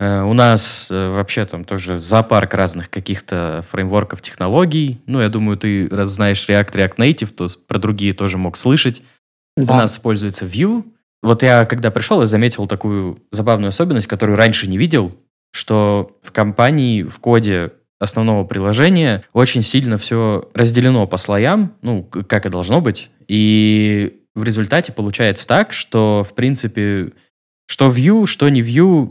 Э, 0.00 0.22
у 0.22 0.32
нас 0.32 0.88
э, 0.90 1.08
вообще 1.10 1.44
там 1.44 1.64
тоже 1.64 2.00
зоопарк 2.00 2.54
разных 2.54 2.88
каких-то 2.88 3.62
фреймворков, 3.70 4.22
технологий. 4.22 5.02
Ну, 5.06 5.20
я 5.20 5.28
думаю, 5.28 5.58
ты 5.58 5.86
раз 5.88 6.08
знаешь 6.08 6.48
React, 6.48 6.72
React 6.72 6.96
Native, 6.96 7.32
то 7.34 7.46
про 7.68 7.78
другие 7.78 8.14
тоже 8.14 8.38
мог 8.38 8.56
слышать. 8.56 9.02
Да. 9.54 9.74
У 9.74 9.76
нас 9.76 9.92
используется 9.92 10.46
Vue. 10.46 10.84
Вот 11.24 11.42
я, 11.42 11.64
когда 11.64 11.90
пришел, 11.90 12.20
я 12.20 12.26
заметил 12.26 12.66
такую 12.66 13.18
забавную 13.32 13.70
особенность, 13.70 14.06
которую 14.06 14.36
раньше 14.36 14.66
не 14.66 14.76
видел, 14.76 15.16
что 15.52 16.10
в 16.20 16.32
компании, 16.32 17.02
в 17.02 17.18
коде 17.18 17.72
основного 17.98 18.44
приложения 18.44 19.24
очень 19.32 19.62
сильно 19.62 19.96
все 19.96 20.50
разделено 20.52 21.06
по 21.06 21.16
слоям, 21.16 21.72
ну, 21.80 22.04
как 22.04 22.44
и 22.44 22.50
должно 22.50 22.82
быть. 22.82 23.10
И 23.26 24.20
в 24.34 24.44
результате 24.44 24.92
получается 24.92 25.48
так, 25.48 25.72
что, 25.72 26.22
в 26.22 26.34
принципе, 26.34 27.12
что 27.66 27.88
Vue, 27.88 28.26
что 28.26 28.50
не 28.50 28.60
Vue, 28.60 29.10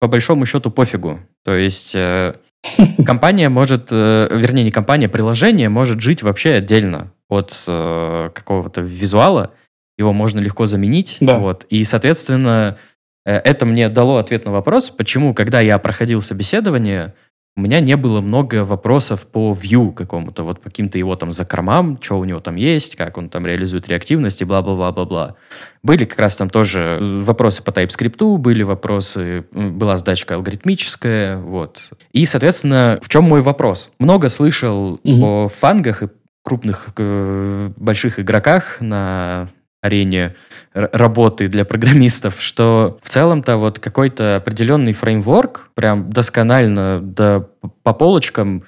по 0.00 0.08
большому 0.08 0.46
счету 0.46 0.70
пофигу. 0.70 1.20
То 1.44 1.54
есть 1.54 1.94
э, 1.94 2.34
компания 3.04 3.50
может, 3.50 3.88
э, 3.90 4.28
вернее, 4.30 4.64
не 4.64 4.70
компания, 4.70 5.10
приложение 5.10 5.68
может 5.68 6.00
жить 6.00 6.22
вообще 6.22 6.54
отдельно 6.54 7.12
от 7.28 7.52
э, 7.66 8.30
какого-то 8.32 8.80
визуала. 8.80 9.52
Его 9.98 10.12
можно 10.12 10.40
легко 10.40 10.66
заменить. 10.66 11.18
Да. 11.20 11.38
Вот. 11.38 11.64
И, 11.68 11.84
соответственно, 11.84 12.78
э, 13.24 13.36
это 13.36 13.66
мне 13.66 13.88
дало 13.88 14.18
ответ 14.18 14.44
на 14.44 14.52
вопрос, 14.52 14.90
почему, 14.90 15.34
когда 15.34 15.60
я 15.60 15.78
проходил 15.78 16.22
собеседование, 16.22 17.14
у 17.54 17.60
меня 17.60 17.80
не 17.80 17.96
было 17.96 18.22
много 18.22 18.64
вопросов 18.64 19.26
по 19.26 19.52
view 19.52 19.92
какому-то, 19.92 20.42
вот 20.42 20.60
по 20.60 20.70
каким-то 20.70 20.96
его 20.96 21.16
там 21.16 21.32
закромам, 21.32 21.98
что 22.00 22.18
у 22.18 22.24
него 22.24 22.40
там 22.40 22.56
есть, 22.56 22.96
как 22.96 23.18
он 23.18 23.28
там 23.28 23.46
реализует 23.46 23.88
реактивность 23.88 24.40
и 24.40 24.46
бла-бла-бла-бла-бла. 24.46 25.36
Были 25.82 26.06
как 26.06 26.18
раз 26.18 26.36
там 26.36 26.48
тоже 26.48 26.98
вопросы 27.00 27.62
по 27.62 27.68
TypeScript, 27.68 28.38
были 28.38 28.62
вопросы, 28.62 29.44
была 29.52 29.98
сдачка 29.98 30.36
алгоритмическая, 30.36 31.36
вот. 31.36 31.90
И, 32.12 32.24
соответственно, 32.24 32.98
в 33.02 33.08
чем 33.10 33.24
мой 33.24 33.42
вопрос? 33.42 33.92
Много 33.98 34.30
слышал 34.30 34.94
угу. 35.02 35.26
о 35.26 35.48
фангах 35.48 36.02
и 36.02 36.08
крупных 36.42 36.88
э, 36.96 37.70
больших 37.76 38.18
игроках 38.18 38.78
на 38.80 39.50
арене 39.82 40.34
работы 40.72 41.48
для 41.48 41.64
программистов, 41.64 42.40
что 42.40 42.98
в 43.02 43.08
целом-то 43.10 43.56
вот 43.56 43.78
какой-то 43.78 44.36
определенный 44.36 44.92
фреймворк 44.92 45.70
прям 45.74 46.08
досконально 46.08 47.00
да, 47.02 47.44
по 47.82 47.92
полочкам 47.92 48.62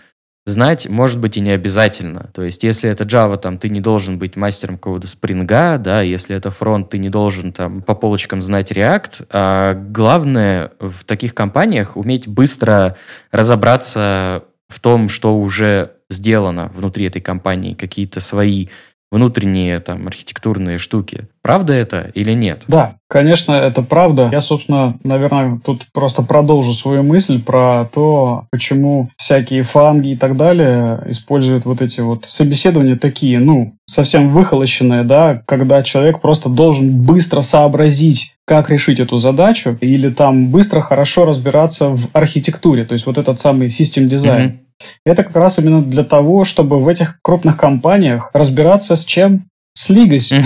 знать 0.45 0.89
может 0.89 1.21
быть 1.21 1.37
и 1.37 1.41
не 1.41 1.53
обязательно. 1.53 2.31
То 2.35 2.43
есть, 2.43 2.65
если 2.65 2.91
это 2.91 3.05
Java, 3.05 3.39
там, 3.39 3.59
ты 3.59 3.69
не 3.71 3.81
должен 3.81 4.19
быть 4.19 4.37
мастером 4.37 4.77
какого-то 4.77 5.09
спринга, 5.09 5.79
да, 5.79 6.03
если 6.03 6.37
это 6.37 6.51
фронт, 6.51 6.91
ты 6.91 6.99
не 6.99 7.09
должен 7.09 7.53
там 7.53 7.81
по 7.81 7.95
полочкам 7.95 8.43
знать 8.43 8.73
React. 8.73 9.27
А 9.31 9.75
главное 9.75 10.73
в 10.81 11.05
таких 11.05 11.35
компаниях 11.35 11.97
уметь 11.97 12.29
быстро 12.29 12.97
разобраться 13.31 14.45
в 14.69 14.81
том, 14.81 15.09
что 15.09 15.39
уже 15.39 15.93
сделано 16.11 16.69
внутри 16.75 17.07
этой 17.07 17.23
компании, 17.23 17.75
какие-то 17.75 18.21
свои 18.21 18.69
внутренние 19.15 19.79
там 19.81 20.09
архитектурные 20.09 20.77
штуки. 20.79 21.29
Правда 21.41 21.73
это 21.73 22.11
или 22.15 22.33
нет? 22.33 22.62
Да, 22.67 22.97
конечно, 23.09 23.53
это 23.53 23.83
правда. 23.83 24.29
Я, 24.33 24.41
собственно, 24.41 24.99
наверное, 25.05 25.61
тут 25.65 25.87
просто 25.93 26.23
продолжу 26.23 26.73
свою 26.73 27.03
мысль 27.03 27.41
про 27.41 27.89
то, 27.93 28.47
почему 28.51 29.11
всякие 29.17 29.62
фанги 29.62 30.12
и 30.12 30.17
так 30.17 30.37
далее 30.37 31.03
используют 31.07 31.65
вот 31.65 31.81
эти 31.81 32.01
вот 32.01 32.25
собеседования 32.25 32.97
такие, 32.97 33.39
ну, 33.39 33.75
совсем 33.87 34.31
выхолощенные, 34.31 35.05
да, 35.05 35.43
когда 35.47 35.83
человек 35.83 36.21
просто 36.21 36.49
должен 36.49 37.03
быстро 37.03 37.43
сообразить, 37.43 38.35
как 38.47 38.69
решить 38.69 39.01
эту 39.01 39.19
задачу, 39.19 39.79
или 39.81 40.11
там 40.11 40.49
быстро 40.49 40.81
хорошо 40.81 41.25
разбираться 41.25 41.91
в 41.91 42.09
архитектуре, 42.12 42.85
то 42.85 42.95
есть 42.95 43.07
вот 43.07 43.17
этот 43.17 43.41
самый 43.41 43.71
систем 43.71 44.09
дизайн. 44.09 44.49
Mm-hmm. 44.51 44.64
Это 45.05 45.22
как 45.22 45.37
раз 45.37 45.59
именно 45.59 45.83
для 45.83 46.05
того, 46.05 46.45
чтобы 46.45 46.79
в 46.79 46.89
этих 46.89 47.18
крупных 47.22 47.57
компаниях 47.57 48.31
разбираться 48.33 48.97
с 48.97 49.05
чем? 49.05 49.45
С 49.77 49.91
Legacy. 49.91 50.41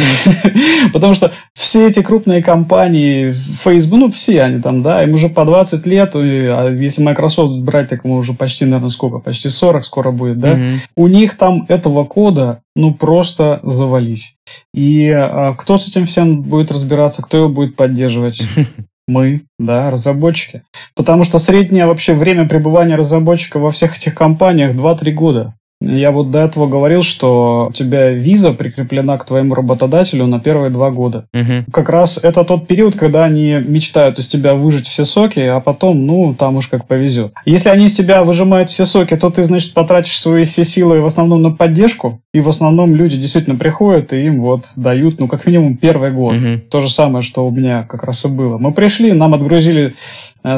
Потому 0.93 1.13
что 1.13 1.33
все 1.55 1.87
эти 1.87 2.03
крупные 2.03 2.43
компании, 2.43 3.33
Facebook, 3.33 4.01
ну, 4.01 4.11
все 4.11 4.43
они 4.43 4.59
там, 4.61 4.81
да, 4.83 5.05
им 5.05 5.13
уже 5.13 5.29
по 5.29 5.45
20 5.45 5.87
лет, 5.87 6.13
а 6.15 6.71
если 6.71 7.03
Microsoft 7.03 7.61
брать, 7.61 7.91
так 7.91 8.05
ему 8.05 8.15
уже 8.17 8.33
почти, 8.33 8.65
наверное, 8.65 8.89
сколько? 8.89 9.19
Почти 9.19 9.51
40 9.51 9.85
скоро 9.85 10.13
будет, 10.13 10.41
да? 10.41 10.59
У 10.97 11.09
них 11.09 11.37
там 11.37 11.67
этого 11.69 12.05
кода, 12.05 12.61
ну, 12.75 12.95
просто 12.95 13.61
завались. 13.63 14.35
И 14.73 15.11
а, 15.11 15.55
кто 15.55 15.77
с 15.77 15.87
этим 15.87 16.07
всем 16.07 16.41
будет 16.41 16.73
разбираться, 16.73 17.23
кто 17.23 17.37
его 17.37 17.49
будет 17.51 17.77
поддерживать? 17.77 18.43
мы, 19.09 19.43
да, 19.59 19.91
разработчики. 19.91 20.63
Потому 20.95 21.25
что 21.25 21.39
среднее 21.39 21.87
вообще 21.87 22.13
время 22.13 22.49
пребывания 22.49 22.95
разработчика 22.95 23.59
во 23.59 23.73
всех 23.73 23.97
этих 23.97 24.15
компаниях 24.15 24.75
2-3 24.75 25.11
года. 25.13 25.55
Я 25.81 26.11
вот 26.11 26.31
до 26.31 26.43
этого 26.43 26.67
говорил, 26.67 27.03
что 27.05 27.69
у 27.71 27.73
тебя 27.73 28.11
виза 28.11 28.53
прикреплена 28.53 29.17
к 29.17 29.25
твоему 29.25 29.55
работодателю 29.55 30.27
на 30.27 30.41
первые 30.41 30.71
два 30.71 30.91
года. 30.91 31.27
Угу. 31.33 31.71
Как 31.73 31.89
раз 31.89 32.19
это 32.23 32.43
тот 32.45 32.67
период, 32.67 32.97
когда 32.97 33.25
они 33.25 33.53
мечтают 33.65 34.19
из 34.19 34.27
тебя 34.27 34.55
выжить 34.55 34.89
все 34.89 35.05
соки, 35.05 35.39
а 35.39 35.61
потом, 35.61 36.05
ну, 36.05 36.35
там 36.35 36.57
уж 36.57 36.67
как 36.67 36.87
повезет. 36.87 37.33
Если 37.45 37.69
они 37.69 37.87
из 37.87 37.95
тебя 37.95 38.25
выжимают 38.25 38.71
все 38.71 38.87
соки, 38.87 39.17
то 39.17 39.31
ты, 39.31 39.45
значит, 39.45 39.73
потратишь 39.73 40.19
свои 40.19 40.45
все 40.45 40.65
силы 40.65 41.01
в 41.01 41.07
основном 41.07 41.43
на 41.43 41.53
поддержку, 41.53 42.21
и 42.35 42.41
в 42.41 42.49
основном 42.49 42.97
люди 42.97 43.17
действительно 43.17 43.57
приходят 43.57 44.13
и 44.13 44.27
им 44.27 44.41
вот 44.41 44.65
дают, 44.77 45.21
ну, 45.21 45.29
как 45.29 45.47
минимум, 45.47 45.77
первый 45.77 46.11
год. 46.11 46.37
Угу. 46.37 46.59
То 46.71 46.81
же 46.81 46.89
самое, 46.89 47.23
что 47.23 47.47
у 47.47 47.53
меня 47.53 47.85
как 47.85 48.03
раз 48.03 48.25
и 48.25 48.29
было. 48.29 48.59
Мы 48.59 48.73
пришли, 48.73 49.13
нам 49.13 49.33
отгрузили 49.33 49.95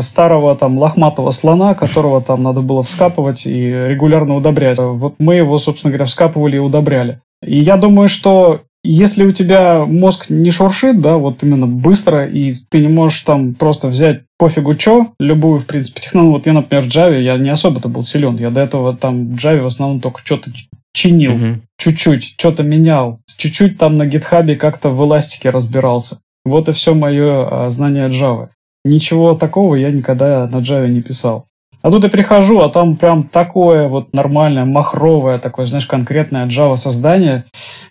старого 0.00 0.54
там 0.56 0.78
лохматого 0.78 1.30
слона, 1.30 1.74
которого 1.74 2.22
там 2.22 2.42
надо 2.42 2.60
было 2.60 2.82
вскапывать 2.82 3.46
и 3.46 3.70
регулярно 3.70 4.36
удобрять. 4.36 4.78
Вот 4.78 5.14
мы 5.18 5.36
его, 5.36 5.58
собственно 5.58 5.90
говоря, 5.90 6.06
вскапывали 6.06 6.56
и 6.56 6.60
удобряли. 6.60 7.20
И 7.44 7.58
я 7.58 7.76
думаю, 7.76 8.08
что 8.08 8.62
если 8.82 9.24
у 9.24 9.32
тебя 9.32 9.84
мозг 9.84 10.30
не 10.30 10.50
шуршит, 10.50 11.00
да, 11.00 11.16
вот 11.16 11.42
именно 11.42 11.66
быстро, 11.66 12.26
и 12.26 12.54
ты 12.70 12.80
не 12.80 12.88
можешь 12.88 13.20
там 13.22 13.54
просто 13.54 13.88
взять 13.88 14.22
пофигу 14.38 14.74
чё, 14.74 15.12
любую, 15.18 15.58
в 15.58 15.66
принципе, 15.66 16.00
технологию. 16.00 16.34
Вот 16.34 16.46
я, 16.46 16.52
например, 16.54 16.84
в 16.84 16.88
Java, 16.88 17.20
я 17.20 17.36
не 17.36 17.50
особо-то 17.50 17.88
был 17.88 18.02
силен. 18.02 18.38
Я 18.38 18.50
до 18.50 18.60
этого 18.60 18.96
там 18.96 19.34
в 19.34 19.36
Java 19.36 19.62
в 19.62 19.66
основном 19.66 20.00
только 20.00 20.20
что-то 20.24 20.50
чинил, 20.92 21.32
mm-hmm. 21.32 21.60
чуть-чуть, 21.78 22.24
что-то 22.38 22.62
менял, 22.62 23.20
чуть-чуть 23.36 23.78
там 23.78 23.96
на 23.96 24.06
гитхабе 24.06 24.56
как-то 24.56 24.88
в 24.88 25.02
эластике 25.04 25.50
разбирался. 25.50 26.20
Вот 26.44 26.68
и 26.68 26.72
все 26.72 26.94
мое 26.94 27.66
а, 27.66 27.70
знание 27.70 28.08
Java. 28.08 28.48
Ничего 28.84 29.34
такого 29.34 29.74
я 29.74 29.90
никогда 29.90 30.46
на 30.46 30.56
Java 30.58 30.88
не 30.88 31.02
писал. 31.02 31.46
А 31.82 31.90
тут 31.90 32.04
я 32.04 32.10
прихожу, 32.10 32.60
а 32.60 32.68
там 32.68 32.96
прям 32.96 33.22
такое 33.22 33.88
вот 33.88 34.12
нормальное, 34.12 34.64
махровое, 34.66 35.38
такое, 35.38 35.66
знаешь, 35.66 35.86
конкретное 35.86 36.46
Java 36.46 36.76
создание, 36.76 37.44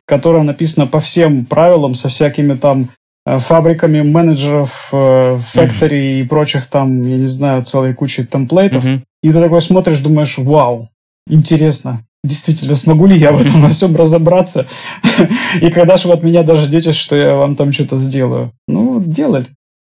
которое 0.05 0.43
написано 0.43 0.85
по 0.85 0.99
всем 0.99 1.45
правилам, 1.45 1.95
со 1.95 2.09
всякими 2.09 2.53
там 2.53 2.89
э, 3.25 3.39
фабриками 3.39 4.01
менеджеров, 4.01 4.89
э, 4.91 5.39
factory 5.53 6.19
и 6.19 6.23
прочих 6.23 6.67
там, 6.67 7.01
я 7.01 7.17
не 7.17 7.27
знаю, 7.27 7.63
целой 7.63 7.95
кучей 7.95 8.25
темплейтов. 8.25 8.85
Mm-hmm. 8.85 9.01
И 9.23 9.31
ты 9.31 9.41
такой 9.41 9.61
смотришь, 9.61 9.99
думаешь, 9.99 10.37
вау, 10.37 10.87
интересно, 11.27 12.03
действительно, 12.23 12.75
смогу 12.75 13.07
ли 13.07 13.17
я 13.17 13.31
в 13.31 13.41
этом 13.41 13.61
во 13.61 13.69
всем 13.69 13.95
разобраться? 13.95 14.67
И 15.61 15.69
когда 15.71 15.97
же 15.97 16.07
вы 16.07 16.13
от 16.13 16.23
меня 16.23 16.43
даже 16.43 16.67
дождетесь, 16.67 16.95
что 16.95 17.15
я 17.15 17.33
вам 17.35 17.55
там 17.55 17.71
что-то 17.71 17.97
сделаю? 17.97 18.51
Ну, 18.67 19.01
делать. 19.01 19.47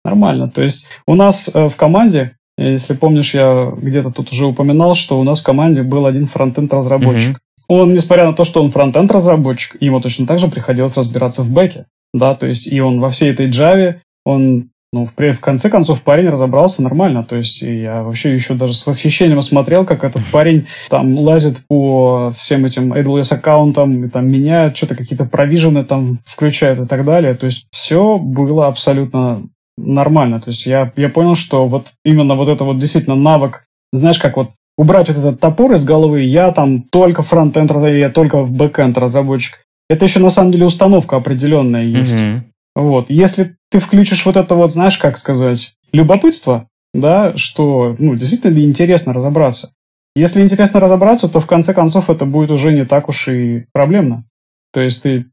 Нормально. 0.04 0.48
То 0.48 0.62
есть 0.62 0.86
у 1.06 1.14
нас 1.14 1.50
э, 1.52 1.68
в 1.68 1.76
команде, 1.76 2.36
если 2.56 2.94
помнишь, 2.94 3.34
я 3.34 3.72
где-то 3.76 4.10
тут 4.10 4.32
уже 4.32 4.46
упоминал, 4.46 4.94
что 4.94 5.20
у 5.20 5.24
нас 5.24 5.40
в 5.40 5.44
команде 5.44 5.82
был 5.82 6.06
один 6.06 6.26
фронтенд-разработчик. 6.26 7.36
Mm-hmm. 7.36 7.64
Он, 7.68 7.94
несмотря 7.94 8.26
на 8.26 8.32
то, 8.32 8.44
что 8.44 8.62
он 8.62 8.70
фронтенд-разработчик, 8.70 9.76
ему 9.80 10.00
точно 10.00 10.26
так 10.26 10.38
же 10.38 10.48
приходилось 10.48 10.96
разбираться 10.96 11.42
в 11.42 11.52
бэке. 11.52 11.86
Да, 12.12 12.34
то 12.34 12.46
есть 12.46 12.66
и 12.66 12.80
он 12.80 13.00
во 13.00 13.10
всей 13.10 13.30
этой 13.30 13.48
Java, 13.48 13.96
он 14.24 14.70
Ну, 14.92 15.06
в, 15.06 15.14
в 15.16 15.40
конце 15.40 15.70
концов, 15.70 16.02
парень 16.02 16.28
разобрался 16.28 16.82
нормально. 16.82 17.22
То 17.22 17.36
есть 17.36 17.62
я 17.62 18.02
вообще 18.02 18.34
еще 18.34 18.54
даже 18.54 18.74
с 18.74 18.84
восхищением 18.84 19.40
смотрел, 19.42 19.84
как 19.84 20.02
этот 20.02 20.24
парень 20.32 20.66
там 20.88 21.16
лазит 21.16 21.64
по 21.68 22.32
всем 22.36 22.64
этим 22.64 22.92
AWS 22.92 23.34
аккаунтам, 23.34 24.04
и 24.04 24.08
там 24.08 24.28
меняет, 24.28 24.76
что-то 24.76 24.96
какие-то 24.96 25.26
провижены 25.26 25.84
там 25.84 26.18
включает 26.24 26.80
и 26.80 26.86
так 26.86 27.04
далее. 27.04 27.34
То 27.34 27.46
есть 27.46 27.66
все 27.70 28.18
было 28.18 28.66
абсолютно 28.66 29.42
нормально. 29.86 30.40
То 30.40 30.50
есть 30.50 30.66
я, 30.66 30.92
я 30.96 31.08
понял, 31.08 31.34
что 31.34 31.66
вот 31.66 31.88
именно 32.04 32.34
вот 32.34 32.48
это 32.48 32.64
вот 32.64 32.78
действительно 32.78 33.16
навык, 33.16 33.64
знаешь, 33.92 34.18
как 34.18 34.36
вот 34.36 34.50
убрать 34.76 35.08
вот 35.08 35.16
этот 35.18 35.40
топор 35.40 35.72
из 35.74 35.84
головы, 35.84 36.22
я 36.22 36.52
там 36.52 36.82
только 36.82 37.22
фронтенд, 37.22 37.70
я 37.70 38.10
только 38.10 38.42
в 38.42 38.52
бэкенд 38.52 38.96
разработчик. 38.98 39.64
Это 39.88 40.04
еще 40.04 40.20
на 40.20 40.30
самом 40.30 40.52
деле 40.52 40.66
установка 40.66 41.16
определенная 41.16 41.84
есть. 41.84 42.14
Mm-hmm. 42.14 42.40
Вот. 42.76 43.10
Если 43.10 43.56
ты 43.70 43.80
включишь 43.80 44.24
вот 44.24 44.36
это 44.36 44.54
вот, 44.54 44.72
знаешь, 44.72 44.98
как 44.98 45.18
сказать, 45.18 45.74
любопытство, 45.92 46.68
да, 46.94 47.36
что, 47.36 47.94
ну, 47.98 48.14
действительно 48.14 48.52
ли 48.52 48.64
интересно 48.64 49.12
разобраться. 49.12 49.72
Если 50.16 50.42
интересно 50.42 50.80
разобраться, 50.80 51.28
то 51.28 51.40
в 51.40 51.46
конце 51.46 51.72
концов 51.72 52.10
это 52.10 52.24
будет 52.24 52.50
уже 52.50 52.72
не 52.72 52.84
так 52.84 53.08
уж 53.08 53.28
и 53.28 53.66
проблемно. 53.72 54.24
То 54.72 54.80
есть 54.80 55.02
ты 55.02 55.26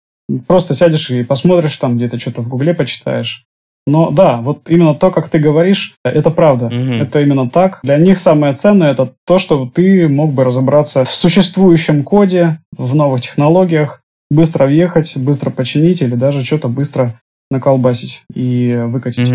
просто 0.45 0.75
сядешь 0.75 1.09
и 1.09 1.23
посмотришь 1.23 1.77
там 1.77 1.97
где-то 1.97 2.19
что-то 2.19 2.41
в 2.41 2.47
Гугле 2.47 2.73
почитаешь. 2.73 3.45
Но 3.87 4.11
да, 4.11 4.41
вот 4.41 4.69
именно 4.69 4.93
то, 4.93 5.09
как 5.11 5.29
ты 5.29 5.39
говоришь, 5.39 5.95
это 6.03 6.29
правда. 6.29 6.65
Угу. 6.65 6.93
Это 6.93 7.21
именно 7.21 7.49
так. 7.49 7.79
Для 7.83 7.97
них 7.97 8.19
самое 8.19 8.53
ценное 8.53 8.91
это 8.91 9.13
то, 9.25 9.39
что 9.39 9.65
ты 9.65 10.09
мог 10.09 10.33
бы 10.33 10.43
разобраться 10.43 11.05
в 11.05 11.11
существующем 11.11 12.03
коде, 12.03 12.59
в 12.75 12.95
новых 12.95 13.21
технологиях, 13.21 14.01
быстро 14.29 14.65
въехать, 14.65 15.15
быстро 15.15 15.51
починить 15.51 16.01
или 16.01 16.15
даже 16.15 16.43
что-то 16.43 16.67
быстро 16.67 17.17
наколбасить 17.49 18.23
и 18.35 18.77
выкатить. 18.87 19.31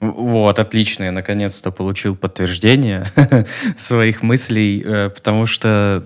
Угу. 0.00 0.14
Вот, 0.14 0.58
отлично, 0.58 1.04
я 1.04 1.12
наконец-то 1.12 1.70
получил 1.70 2.16
подтверждение 2.16 3.04
своих 3.76 4.22
мыслей, 4.22 4.82
э, 4.82 5.10
потому 5.10 5.44
что 5.44 6.04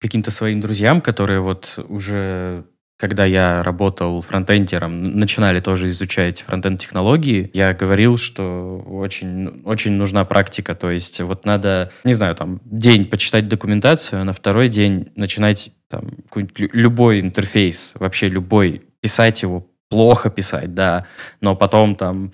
каким-то 0.00 0.30
своим 0.30 0.60
друзьям, 0.60 1.02
которые 1.02 1.40
вот 1.40 1.78
уже 1.88 2.64
когда 2.96 3.24
я 3.24 3.62
работал 3.62 4.20
фронтендером, 4.22 5.02
начинали 5.02 5.60
тоже 5.60 5.88
изучать 5.88 6.40
фронтенд-технологии, 6.42 7.50
я 7.52 7.74
говорил, 7.74 8.16
что 8.16 8.78
очень, 8.86 9.62
очень 9.64 9.92
нужна 9.92 10.24
практика. 10.24 10.74
То 10.74 10.90
есть 10.90 11.20
вот 11.20 11.44
надо, 11.44 11.92
не 12.04 12.14
знаю, 12.14 12.34
там, 12.34 12.60
день 12.64 13.04
почитать 13.04 13.48
документацию, 13.48 14.22
а 14.22 14.24
на 14.24 14.32
второй 14.32 14.68
день 14.68 15.12
начинать 15.14 15.70
там, 15.88 16.10
любой 16.58 17.20
интерфейс, 17.20 17.92
вообще 17.98 18.28
любой, 18.28 18.82
писать 19.00 19.42
его 19.42 19.66
плохо 19.88 20.30
писать, 20.30 20.74
да, 20.74 21.06
но 21.40 21.54
потом 21.54 21.94
там 21.94 22.32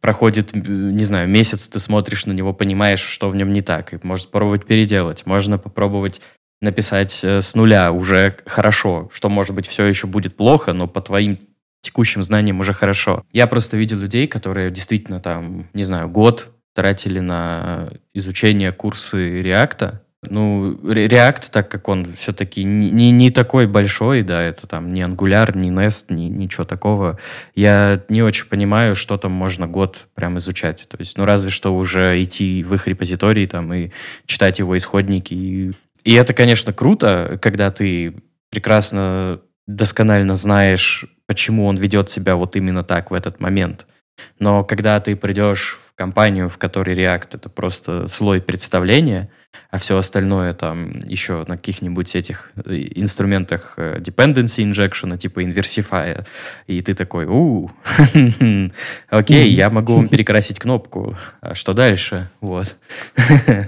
проходит, 0.00 0.54
не 0.54 1.04
знаю, 1.04 1.28
месяц, 1.28 1.68
ты 1.68 1.78
смотришь 1.78 2.26
на 2.26 2.32
него, 2.32 2.52
понимаешь, 2.52 3.00
что 3.00 3.28
в 3.28 3.36
нем 3.36 3.52
не 3.52 3.62
так, 3.62 3.94
и 3.94 3.98
можешь 4.02 4.26
попробовать 4.26 4.66
переделать, 4.66 5.26
можно 5.26 5.58
попробовать 5.58 6.20
написать 6.64 7.20
э, 7.22 7.40
с 7.40 7.54
нуля 7.54 7.92
уже 7.92 8.36
хорошо, 8.46 9.08
что, 9.12 9.28
может 9.28 9.54
быть, 9.54 9.66
все 9.66 9.84
еще 9.84 10.06
будет 10.06 10.36
плохо, 10.36 10.72
но 10.72 10.88
по 10.88 11.00
твоим 11.00 11.38
текущим 11.80 12.22
знаниям 12.22 12.60
уже 12.60 12.72
хорошо. 12.72 13.24
Я 13.32 13.46
просто 13.46 13.76
видел 13.76 13.98
людей, 13.98 14.26
которые 14.26 14.70
действительно 14.70 15.20
там, 15.20 15.68
не 15.74 15.84
знаю, 15.84 16.08
год 16.08 16.48
тратили 16.74 17.20
на 17.20 17.90
изучение 18.12 18.72
курсы 18.72 19.42
реакта, 19.42 20.04
ну, 20.30 20.72
React, 20.74 21.50
так 21.50 21.70
как 21.70 21.88
он 21.88 22.06
все-таки 22.16 22.64
не, 22.64 22.90
не, 22.90 23.10
не 23.10 23.30
такой 23.30 23.66
большой, 23.66 24.22
да, 24.22 24.42
это 24.42 24.66
там 24.66 24.92
не 24.92 25.02
Angular, 25.02 25.56
не 25.56 25.70
Nest, 25.70 26.06
ни, 26.08 26.24
ничего 26.24 26.64
такого, 26.64 27.18
я 27.54 28.02
не 28.08 28.22
очень 28.22 28.46
понимаю, 28.46 28.94
что 28.94 29.16
там 29.16 29.32
можно 29.32 29.66
год 29.66 30.06
прям 30.14 30.38
изучать. 30.38 30.86
То 30.88 30.96
есть, 30.98 31.18
ну, 31.18 31.24
разве 31.24 31.50
что 31.50 31.74
уже 31.76 32.22
идти 32.22 32.62
в 32.62 32.74
их 32.74 32.86
репозитории 32.86 33.46
там 33.46 33.72
и 33.72 33.90
читать 34.26 34.58
его 34.58 34.76
исходники. 34.76 35.34
И, 35.34 35.72
и 36.04 36.14
это, 36.14 36.34
конечно, 36.34 36.72
круто, 36.72 37.38
когда 37.42 37.70
ты 37.70 38.14
прекрасно, 38.50 39.40
досконально 39.66 40.36
знаешь, 40.36 41.06
почему 41.26 41.66
он 41.66 41.76
ведет 41.76 42.10
себя 42.10 42.36
вот 42.36 42.56
именно 42.56 42.84
так 42.84 43.10
в 43.10 43.14
этот 43.14 43.40
момент. 43.40 43.86
Но 44.38 44.62
когда 44.62 45.00
ты 45.00 45.16
придешь 45.16 45.78
в 45.86 45.94
компанию, 45.94 46.48
в 46.48 46.58
которой 46.58 46.94
React— 46.94 47.28
это 47.32 47.48
просто 47.48 48.06
слой 48.08 48.40
представления— 48.40 49.30
а 49.70 49.78
все 49.78 49.96
остальное 49.98 50.52
там 50.52 51.00
еще 51.06 51.44
на 51.48 51.56
каких-нибудь 51.56 52.14
этих 52.16 52.52
э, 52.64 52.86
инструментах 52.94 53.74
э, 53.76 53.98
dependency 53.98 54.64
injection, 54.64 55.16
типа 55.18 55.42
Inversify, 55.42 56.26
и 56.66 56.80
ты 56.80 56.94
такой, 56.94 57.26
у, 57.26 57.70
окей, 59.08 59.50
я 59.50 59.70
могу 59.70 59.96
вам 59.96 60.08
перекрасить 60.14 60.58
кнопку, 60.58 61.16
а 61.40 61.54
что 61.54 61.74
дальше? 61.74 62.28
Вот. 62.40 62.76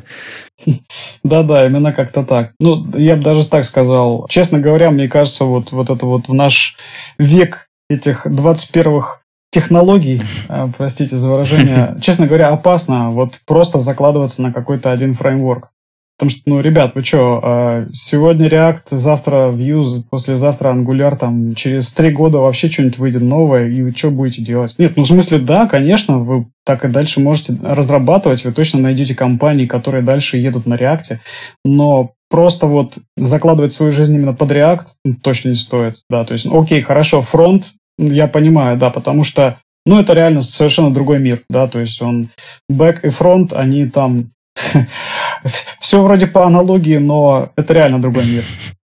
Да-да, 1.22 1.66
именно 1.66 1.92
как-то 1.92 2.24
так. 2.24 2.52
Ну, 2.58 2.86
я 2.96 3.16
бы 3.16 3.22
даже 3.22 3.46
так 3.46 3.64
сказал. 3.64 4.26
Честно 4.28 4.58
говоря, 4.58 4.90
мне 4.90 5.08
кажется, 5.08 5.44
вот, 5.44 5.72
вот 5.72 5.90
это 5.90 6.06
вот 6.06 6.28
в 6.28 6.34
наш 6.34 6.76
век 7.18 7.68
этих 7.88 8.26
21-х 8.26 9.20
технологий, 9.50 10.22
э, 10.48 10.68
простите 10.76 11.16
за 11.16 11.30
выражение, 11.30 11.96
честно 12.02 12.26
говоря, 12.26 12.48
опасно 12.48 13.10
вот 13.10 13.40
просто 13.46 13.80
закладываться 13.80 14.42
на 14.42 14.52
какой-то 14.52 14.90
один 14.92 15.14
фреймворк. 15.14 15.70
Потому 16.18 16.30
что, 16.30 16.42
ну, 16.46 16.60
ребят, 16.60 16.94
вы 16.94 17.04
что, 17.04 17.40
а, 17.42 17.86
сегодня 17.92 18.48
React, 18.48 18.84
завтра 18.92 19.50
Vue, 19.50 20.02
послезавтра 20.08 20.72
Angular, 20.72 21.16
там, 21.16 21.54
через 21.54 21.92
три 21.92 22.10
года 22.10 22.38
вообще 22.38 22.68
что-нибудь 22.70 22.96
выйдет 22.96 23.22
новое, 23.22 23.68
и 23.68 23.82
вы 23.82 23.92
что 23.92 24.10
будете 24.10 24.42
делать? 24.42 24.74
Нет, 24.78 24.96
ну, 24.96 25.02
в 25.02 25.06
смысле, 25.06 25.40
да, 25.40 25.66
конечно, 25.66 26.18
вы 26.18 26.46
так 26.64 26.86
и 26.86 26.88
дальше 26.88 27.20
можете 27.20 27.58
разрабатывать, 27.62 28.44
вы 28.44 28.52
точно 28.52 28.80
найдете 28.80 29.14
компании, 29.14 29.66
которые 29.66 30.02
дальше 30.02 30.38
едут 30.38 30.64
на 30.64 30.74
React, 30.74 31.18
но 31.66 32.12
просто 32.30 32.66
вот 32.66 32.96
закладывать 33.18 33.74
свою 33.74 33.92
жизнь 33.92 34.14
именно 34.14 34.32
под 34.32 34.50
React 34.50 34.84
ну, 35.04 35.14
точно 35.22 35.50
не 35.50 35.54
стоит, 35.54 35.96
да, 36.08 36.24
то 36.24 36.32
есть, 36.32 36.46
окей, 36.46 36.80
хорошо, 36.80 37.20
фронт, 37.20 37.74
я 37.98 38.26
понимаю, 38.26 38.78
да, 38.78 38.88
потому 38.88 39.22
что 39.22 39.58
ну, 39.84 40.00
это 40.00 40.14
реально 40.14 40.40
совершенно 40.40 40.92
другой 40.92 41.20
мир, 41.20 41.42
да, 41.48 41.68
то 41.68 41.78
есть 41.78 42.00
он 42.02 42.30
бэк 42.68 43.04
и 43.04 43.10
фронт, 43.10 43.52
они 43.52 43.86
там 43.86 44.30
все 45.80 46.02
вроде 46.02 46.26
по 46.26 46.46
аналогии, 46.46 46.98
но 46.98 47.50
это 47.56 47.74
реально 47.74 48.00
другой 48.00 48.26
мир. 48.26 48.44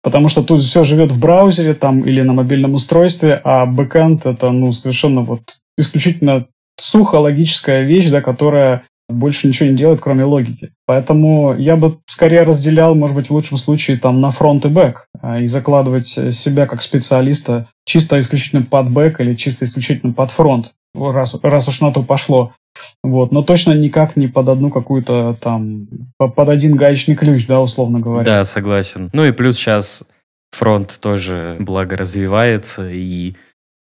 Потому 0.03 0.29
что 0.29 0.43
тут 0.43 0.61
все 0.61 0.83
живет 0.83 1.11
в 1.11 1.19
браузере 1.19 1.73
там 1.73 2.01
или 2.01 2.21
на 2.21 2.33
мобильном 2.33 2.73
устройстве, 2.73 3.39
а 3.43 3.65
бэкэнд 3.65 4.25
это 4.25 4.51
ну 4.51 4.73
совершенно 4.73 5.21
вот 5.21 5.41
исключительно 5.77 6.47
сухо 6.77 7.17
логическая 7.17 7.83
вещь, 7.83 8.09
да, 8.09 8.21
которая 8.21 8.83
больше 9.09 9.47
ничего 9.47 9.69
не 9.69 9.75
делает, 9.75 9.99
кроме 9.99 10.23
логики. 10.23 10.71
Поэтому 10.85 11.53
я 11.55 11.75
бы 11.75 11.97
скорее 12.07 12.43
разделял, 12.43 12.95
может 12.95 13.15
быть, 13.15 13.27
в 13.27 13.31
лучшем 13.31 13.57
случае 13.57 13.97
там 13.97 14.21
на 14.21 14.31
фронт 14.31 14.65
и 14.65 14.69
бэк, 14.69 15.05
а, 15.21 15.39
и 15.39 15.47
закладывать 15.47 16.07
себя 16.07 16.65
как 16.65 16.81
специалиста 16.81 17.67
чисто 17.85 18.19
исключительно 18.19 18.63
под 18.63 18.89
бэк 18.89 19.19
или 19.19 19.35
чисто 19.35 19.65
исключительно 19.65 20.13
под 20.13 20.31
фронт, 20.31 20.71
раз, 20.95 21.35
раз 21.43 21.67
уж 21.67 21.81
на 21.81 21.91
то 21.91 22.03
пошло. 22.03 22.53
Вот, 23.03 23.31
но 23.31 23.41
точно 23.43 23.73
никак 23.73 24.15
не 24.15 24.27
под 24.27 24.47
одну 24.49 24.69
какую-то 24.69 25.37
там, 25.41 25.87
под 26.17 26.49
один 26.49 26.75
гаечный 26.75 27.15
ключ, 27.15 27.47
да, 27.47 27.59
условно 27.59 27.99
говоря. 27.99 28.23
Да, 28.23 28.43
согласен. 28.45 29.09
Ну 29.13 29.25
и 29.25 29.31
плюс 29.31 29.57
сейчас 29.57 30.03
фронт 30.51 30.97
тоже 31.01 31.57
благо 31.59 31.95
развивается, 31.97 32.89
и 32.89 33.35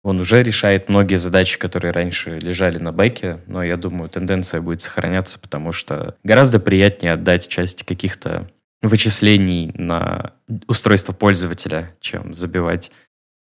он 0.03 0.19
уже 0.19 0.43
решает 0.43 0.89
многие 0.89 1.15
задачи, 1.15 1.59
которые 1.59 1.91
раньше 1.91 2.39
лежали 2.39 2.77
на 2.77 2.91
бэке, 2.91 3.39
но 3.47 3.63
я 3.63 3.75
думаю, 3.75 4.09
тенденция 4.09 4.61
будет 4.61 4.81
сохраняться, 4.81 5.39
потому 5.39 5.71
что 5.71 6.15
гораздо 6.23 6.59
приятнее 6.59 7.13
отдать 7.13 7.47
часть 7.47 7.83
каких-то 7.83 8.49
вычислений 8.81 9.71
на 9.75 10.33
устройство 10.67 11.11
пользователя, 11.11 11.93
чем 11.99 12.33
забивать 12.33 12.91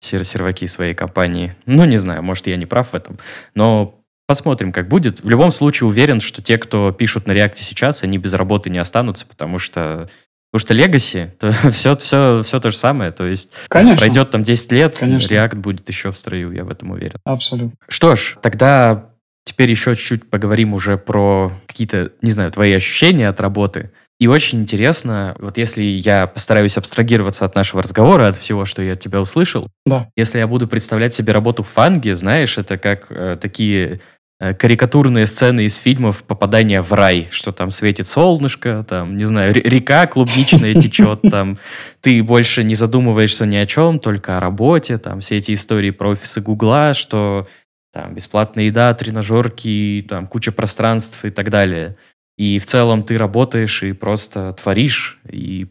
серваки 0.02 0.66
своей 0.66 0.96
компании. 0.96 1.56
Ну, 1.66 1.86
не 1.86 1.98
знаю, 1.98 2.24
может, 2.24 2.48
я 2.48 2.56
не 2.56 2.66
прав 2.66 2.92
в 2.92 2.96
этом, 2.96 3.20
но 3.54 3.99
Посмотрим, 4.30 4.72
как 4.72 4.88
будет. 4.88 5.24
В 5.24 5.30
любом 5.30 5.50
случае 5.50 5.88
уверен, 5.88 6.20
что 6.20 6.44
те, 6.44 6.60
кто 6.60 6.92
пишут 6.92 7.26
на 7.26 7.32
реакте 7.32 7.64
сейчас, 7.64 8.04
они 8.04 8.20
без 8.20 8.36
работы 8.36 8.70
не 8.70 8.78
останутся, 8.78 9.26
потому 9.26 9.58
что 9.58 10.08
Потому 10.52 10.68
что 10.68 10.74
Legacy, 10.76 11.30
то 11.40 11.52
все, 11.72 11.98
все, 11.98 12.44
все 12.44 12.60
то 12.60 12.70
же 12.70 12.78
самое. 12.78 13.12
То 13.12 13.26
есть 13.26 13.54
Конечно. 13.70 13.98
пройдет 13.98 14.30
там 14.30 14.44
10 14.44 14.72
лет, 14.72 14.98
Конечно. 15.00 15.34
React 15.34 15.56
будет 15.56 15.90
еще 15.90 16.12
в 16.12 16.18
строю, 16.18 16.52
я 16.52 16.64
в 16.64 16.70
этом 16.70 16.92
уверен. 16.92 17.18
Абсолютно. 17.24 17.72
Что 17.88 18.16
ж, 18.16 18.38
тогда 18.40 19.10
теперь 19.46 19.72
еще 19.72 19.96
чуть-чуть 19.96 20.30
поговорим 20.30 20.76
уже 20.76 21.00
про 21.00 21.52
какие-то, 21.66 22.12
не 22.22 22.30
знаю, 22.30 22.52
твои 22.52 22.74
ощущения 22.74 23.30
от 23.30 23.40
работы. 23.40 23.90
И 24.20 24.28
очень 24.28 24.60
интересно, 24.60 25.36
вот 25.40 25.58
если 25.58 25.82
я 25.82 26.28
постараюсь 26.28 26.78
абстрагироваться 26.78 27.46
от 27.46 27.56
нашего 27.56 27.82
разговора, 27.82 28.28
от 28.28 28.36
всего, 28.36 28.66
что 28.66 28.84
я 28.84 28.94
от 28.94 29.00
тебя 29.00 29.22
услышал, 29.22 29.66
да. 29.88 30.08
если 30.16 30.38
я 30.38 30.46
буду 30.46 30.68
представлять 30.68 31.16
себе 31.16 31.34
работу 31.34 31.64
в 31.64 31.68
фанге, 31.68 32.14
знаешь, 32.14 32.60
это 32.60 32.78
как 32.78 33.08
э, 33.10 33.38
такие 33.42 33.96
Э, 33.96 33.98
карикатурные 34.40 35.28
сцены 35.28 35.66
из 35.66 35.76
фильмов 35.76 36.24
попадания 36.24 36.82
в 36.82 36.94
рай, 36.94 37.28
что 37.32 37.52
там 37.52 37.72
светит 37.72 38.08
солнышко, 38.08 38.86
там, 38.88 39.16
не 39.16 39.26
знаю, 39.26 39.54
река 39.54 40.08
клубничная 40.08 40.74
течет, 40.82 41.22
там, 41.30 41.58
ты 42.02 42.24
больше 42.24 42.64
не 42.64 42.76
задумываешься 42.76 43.46
ни 43.46 43.58
о 43.58 43.66
чем, 43.66 44.00
только 44.00 44.38
о 44.38 44.40
работе, 44.40 44.98
там, 44.98 45.20
все 45.20 45.38
эти 45.38 45.54
истории 45.54 45.92
про 45.92 46.10
офисы 46.10 46.40
Гугла, 46.40 46.94
что 46.94 47.48
там 47.92 48.14
бесплатная 48.14 48.66
еда, 48.66 48.94
тренажерки, 48.94 50.06
там 50.08 50.28
куча 50.28 50.52
пространств 50.52 51.26
и 51.26 51.32
так 51.32 51.50
далее. 51.50 51.98
И 52.38 52.60
в 52.60 52.66
целом 52.66 53.04
ты 53.04 53.18
работаешь 53.18 53.84
и 53.84 53.92
просто 53.92 54.54
творишь, 54.54 55.20
и 55.30 55.68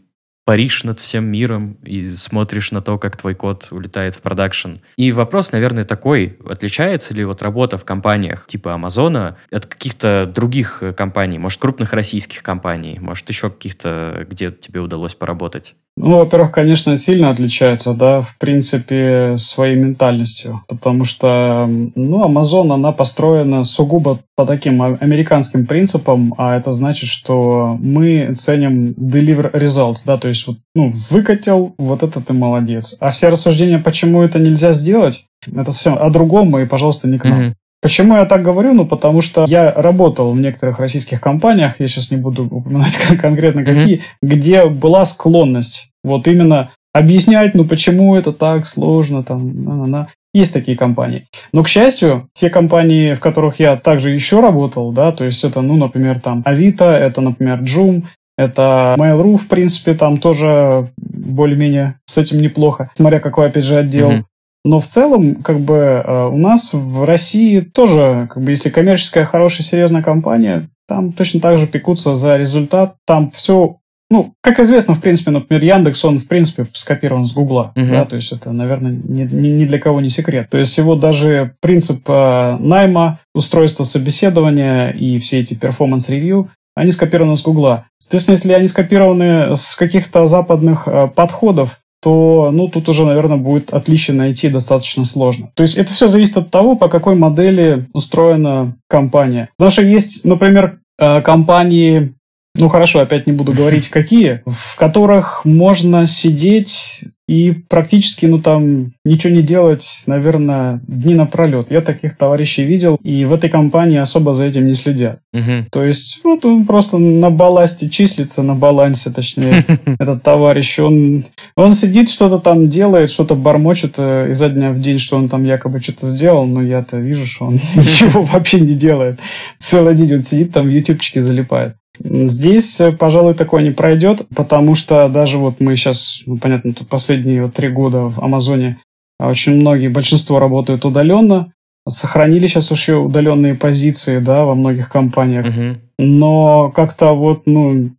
паришь 0.49 0.83
над 0.83 0.99
всем 0.99 1.27
миром 1.27 1.77
и 1.85 2.07
смотришь 2.07 2.73
на 2.73 2.81
то, 2.81 2.97
как 2.97 3.19
твой 3.19 3.35
код 3.35 3.69
улетает 3.71 4.15
в 4.15 4.23
продакшн. 4.23 4.73
И 4.97 5.13
вопрос, 5.13 5.53
наверное, 5.53 5.85
такой, 5.85 6.39
отличается 6.49 7.13
ли 7.13 7.23
вот 7.23 7.43
работа 7.43 7.77
в 7.77 7.85
компаниях 7.85 8.47
типа 8.47 8.73
Амазона 8.73 9.37
от 9.51 9.67
каких-то 9.67 10.25
других 10.25 10.83
э, 10.83 10.95
компаний, 10.95 11.39
может, 11.39 11.61
крупных 11.61 11.93
российских 11.93 12.43
компаний, 12.43 12.99
может, 12.99 13.29
еще 13.29 13.51
каких-то, 13.51 14.27
где 14.27 14.51
тебе 14.51 14.81
удалось 14.81 15.15
поработать? 15.15 15.75
Ну, 16.01 16.19
во-первых, 16.19 16.53
конечно, 16.53 16.97
сильно 16.97 17.31
отличается, 17.31 17.93
да, 17.93 18.21
в 18.21 18.37
принципе, 18.39 19.35
своей 19.37 19.75
ментальностью, 19.75 20.63
потому 20.69 21.05
что, 21.05 21.67
ну, 21.69 22.25
Amazon, 22.25 22.73
она 22.73 22.93
построена 22.93 23.65
сугубо 23.65 24.21
по 24.37 24.47
таким 24.47 24.81
американским 24.81 25.67
принципам, 25.67 26.35
а 26.39 26.57
это 26.57 26.73
значит, 26.73 27.09
что 27.09 27.77
мы 27.81 28.33
ценим 28.37 28.91
deliver 28.93 29.51
results, 29.53 30.03
да, 30.07 30.19
то 30.19 30.29
есть, 30.29 30.47
вот, 30.47 30.59
ну, 30.77 30.93
выкатил, 31.11 31.75
вот 31.79 32.05
это 32.05 32.21
ты 32.21 32.33
молодец. 32.33 32.97
А 33.01 33.11
все 33.11 33.29
рассуждения, 33.29 33.81
почему 33.81 34.23
это 34.23 34.39
нельзя 34.39 34.75
сделать, 34.75 35.27
это 35.47 35.73
совсем 35.73 35.99
о 35.99 36.11
другом, 36.11 36.57
и, 36.59 36.67
пожалуйста, 36.67 37.09
не 37.09 37.19
к 37.19 37.25
нам. 37.25 37.41
Mm-hmm. 37.41 37.55
Почему 37.81 38.17
я 38.17 38.25
так 38.25 38.43
говорю? 38.43 38.75
Ну, 38.75 38.87
потому 38.87 39.23
что 39.23 39.45
я 39.49 39.73
работал 39.73 40.33
в 40.33 40.41
некоторых 40.41 40.81
российских 40.81 41.21
компаниях, 41.21 41.77
я 41.79 41.87
сейчас 41.87 42.11
не 42.11 42.17
буду 42.17 42.45
упоминать 42.45 42.97
конкретно 43.21 43.65
какие, 43.65 43.99
mm-hmm. 43.99 44.03
где 44.23 44.67
была 44.67 45.07
склонность 45.07 45.91
вот 46.03 46.27
именно 46.27 46.71
объяснять, 46.93 47.55
ну, 47.55 47.65
почему 47.65 48.17
это 48.17 48.33
так 48.33 48.67
сложно, 48.67 49.23
там, 49.23 49.65
на 49.65 49.71
-на 49.71 49.87
-на. 49.87 50.07
Есть 50.35 50.53
такие 50.53 50.77
компании. 50.77 51.27
Но, 51.53 51.63
к 51.63 51.69
счастью, 51.69 52.29
те 52.35 52.51
компании, 52.51 53.15
в 53.15 53.21
которых 53.21 53.61
я 53.61 53.77
также 53.77 54.11
еще 54.11 54.41
работал, 54.41 54.93
да, 54.93 55.13
то 55.13 55.25
есть 55.25 55.45
это, 55.45 55.63
ну, 55.63 55.77
например, 55.77 56.21
там, 56.21 56.43
Авито, 56.45 56.85
это, 56.85 57.21
например, 57.21 57.63
Joom, 57.63 58.03
это 58.37 58.95
Mail.ru, 58.99 59.37
в 59.37 59.49
принципе, 59.49 59.95
там 59.95 60.19
тоже 60.19 60.89
более-менее 60.97 61.95
с 62.07 62.19
этим 62.19 62.43
неплохо, 62.43 62.91
смотря 62.95 63.21
какой, 63.21 63.47
опять 63.47 63.65
же, 63.65 63.79
отдел. 63.79 64.11
Mm-hmm. 64.11 64.25
Но 64.69 64.81
в 64.81 64.87
целом, 64.87 65.37
как 65.37 65.61
бы, 65.61 65.77
э, 65.77 66.29
у 66.31 66.37
нас 66.37 66.75
в 66.75 67.05
России 67.05 67.61
тоже, 67.61 68.29
как 68.31 68.43
бы, 68.43 68.51
если 68.51 68.69
коммерческая, 68.69 69.25
хорошая, 69.25 69.67
серьезная 69.67 70.03
компания, 70.03 70.69
там 70.87 71.15
точно 71.15 71.41
так 71.41 71.57
же 71.57 71.67
пекутся 71.67 72.17
за 72.17 72.37
результат. 72.37 72.97
Там 73.07 73.31
все 73.31 73.79
ну, 74.11 74.35
как 74.43 74.59
известно, 74.61 74.95
в 74.95 75.01
принципе, 75.01 75.31
например, 75.31 75.63
Яндекс, 75.63 76.05
он, 76.05 76.19
в 76.19 76.27
принципе, 76.27 76.67
скопирован 76.73 77.27
с 77.27 77.33
Гугла, 77.33 77.73
uh-huh. 77.77 77.91
да, 77.91 78.05
то 78.07 78.17
есть 78.17 78.33
это, 78.33 78.53
наверное, 78.53 78.93
ни, 78.93 79.23
ни, 79.23 79.49
ни 79.49 79.65
для 79.67 79.79
кого 79.79 80.01
не 80.01 80.09
секрет. 80.09 80.49
То 80.51 80.57
есть 80.57 80.77
его 80.79 80.95
даже 80.95 81.55
принцип 81.61 82.09
э, 82.09 82.57
найма, 82.59 83.21
устройство 83.35 83.85
собеседования 83.85 84.89
и 84.89 85.19
все 85.19 85.41
эти 85.41 85.53
performance 85.53 86.13
review, 86.13 86.51
они 86.75 86.93
скопированы 86.93 87.37
с 87.37 87.43
Гугла. 87.43 87.87
Соответственно, 87.99 88.37
если 88.37 88.53
они 88.53 88.69
скопированы 88.69 89.57
с 89.57 89.75
каких-то 89.77 90.27
западных 90.27 90.89
э, 90.89 91.09
подходов, 91.09 91.79
то, 92.09 92.51
ну, 92.51 92.69
тут 92.69 92.89
уже, 92.89 93.05
наверное, 93.05 93.37
будет 93.37 93.75
отличие 93.75 94.17
найти 94.17 94.49
достаточно 94.49 95.05
сложно. 95.05 95.51
То 95.55 95.63
есть 95.63 95.77
это 95.77 95.93
все 95.93 96.09
зависит 96.09 96.39
от 96.39 96.51
того, 96.51 96.75
по 96.75 96.89
какой 96.89 97.17
модели 97.17 97.87
устроена 97.93 98.77
компания. 98.89 99.51
Потому 99.59 99.71
что 99.71 99.83
есть, 99.83 100.25
например, 100.25 100.79
э, 100.99 101.21
компании, 101.21 102.15
ну 102.59 102.69
хорошо, 102.69 103.01
опять 103.01 103.27
не 103.27 103.33
буду 103.33 103.53
говорить 103.53 103.89
какие, 103.91 104.43
в 104.47 104.77
которых 104.77 105.45
можно 105.45 106.07
сидеть 106.07 107.05
и 107.29 107.53
практически, 107.69 108.25
ну 108.25 108.39
там, 108.39 108.93
ничего 109.05 109.35
не 109.35 109.43
делать, 109.43 110.03
наверное, 110.07 110.81
дни 110.89 111.15
напролет. 111.15 111.71
Я 111.71 111.83
таких 111.83 112.17
товарищей 112.17 112.65
видел, 112.65 112.99
и 113.03 113.27
в 113.27 113.35
этой 113.35 113.51
компании 113.51 113.99
особо 113.99 114.35
за 114.35 114.45
этим 114.45 114.67
не 114.67 114.73
следят. 114.73 115.19
Угу. 115.35 115.67
То 115.71 115.85
есть, 115.85 116.21
вот 116.25 116.47
он 116.47 116.65
просто 116.65 116.97
на 116.97 117.29
балласте 117.29 117.91
числится, 117.91 118.43
на 118.43 118.55
балансе, 118.55 119.11
точнее, 119.11 119.63
этот 119.99 120.23
товарищ. 120.23 120.79
Он, 120.79 121.27
он 121.55 121.75
сидит, 121.75 122.09
что-то 122.09 122.39
там 122.39 122.71
делает, 122.71 123.11
что-то 123.11 123.35
бормочет 123.35 123.95
э, 123.99 124.31
изо 124.31 124.49
дня 124.49 124.71
в 124.71 124.81
день, 124.81 124.99
что 124.99 125.19
он 125.19 125.29
там 125.29 125.45
якобы 125.45 125.81
что-то 125.81 126.07
сделал, 126.07 126.47
но 126.47 126.63
я-то 126.63 126.97
вижу, 126.97 127.27
что 127.27 127.49
он 127.49 127.55
ничего 127.77 128.23
вообще 128.23 128.59
не 128.59 128.73
делает. 128.73 129.21
Целый 129.59 129.95
день 129.95 130.15
он 130.15 130.21
сидит 130.23 130.55
там 130.55 130.67
в 130.67 130.71
ютубчике 130.71 131.21
залипает. 131.21 131.75
Здесь, 132.03 132.81
э, 132.81 132.93
пожалуй, 132.93 133.35
такое 133.35 133.63
не 133.63 133.71
пройдет, 133.71 134.27
потому 134.35 134.75
что 134.75 135.09
даже 135.09 135.39
вот 135.39 135.61
мы 135.61 135.77
сейчас, 135.77 136.23
ну, 136.27 136.39
понятно, 136.39 136.73
тут 136.73 136.89
последние 136.89 137.43
вот 137.43 137.55
три 137.55 137.69
года 137.69 138.03
в 138.03 138.21
Амазоне 138.21 138.79
очень 139.19 139.55
многие, 139.57 139.89
большинство 139.89 140.39
работают 140.39 140.85
удаленно, 140.85 141.53
сохранили 141.89 142.47
сейчас 142.47 142.71
еще 142.71 142.97
удаленные 142.97 143.55
позиции, 143.55 144.19
да, 144.19 144.45
во 144.45 144.55
многих 144.55 144.91
компаниях, 144.91 145.47
угу. 145.47 145.81
но 145.99 146.71
как-то 146.71 147.13
вот, 147.13 147.43
ну, 147.47 147.91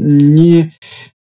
не, 0.00 0.72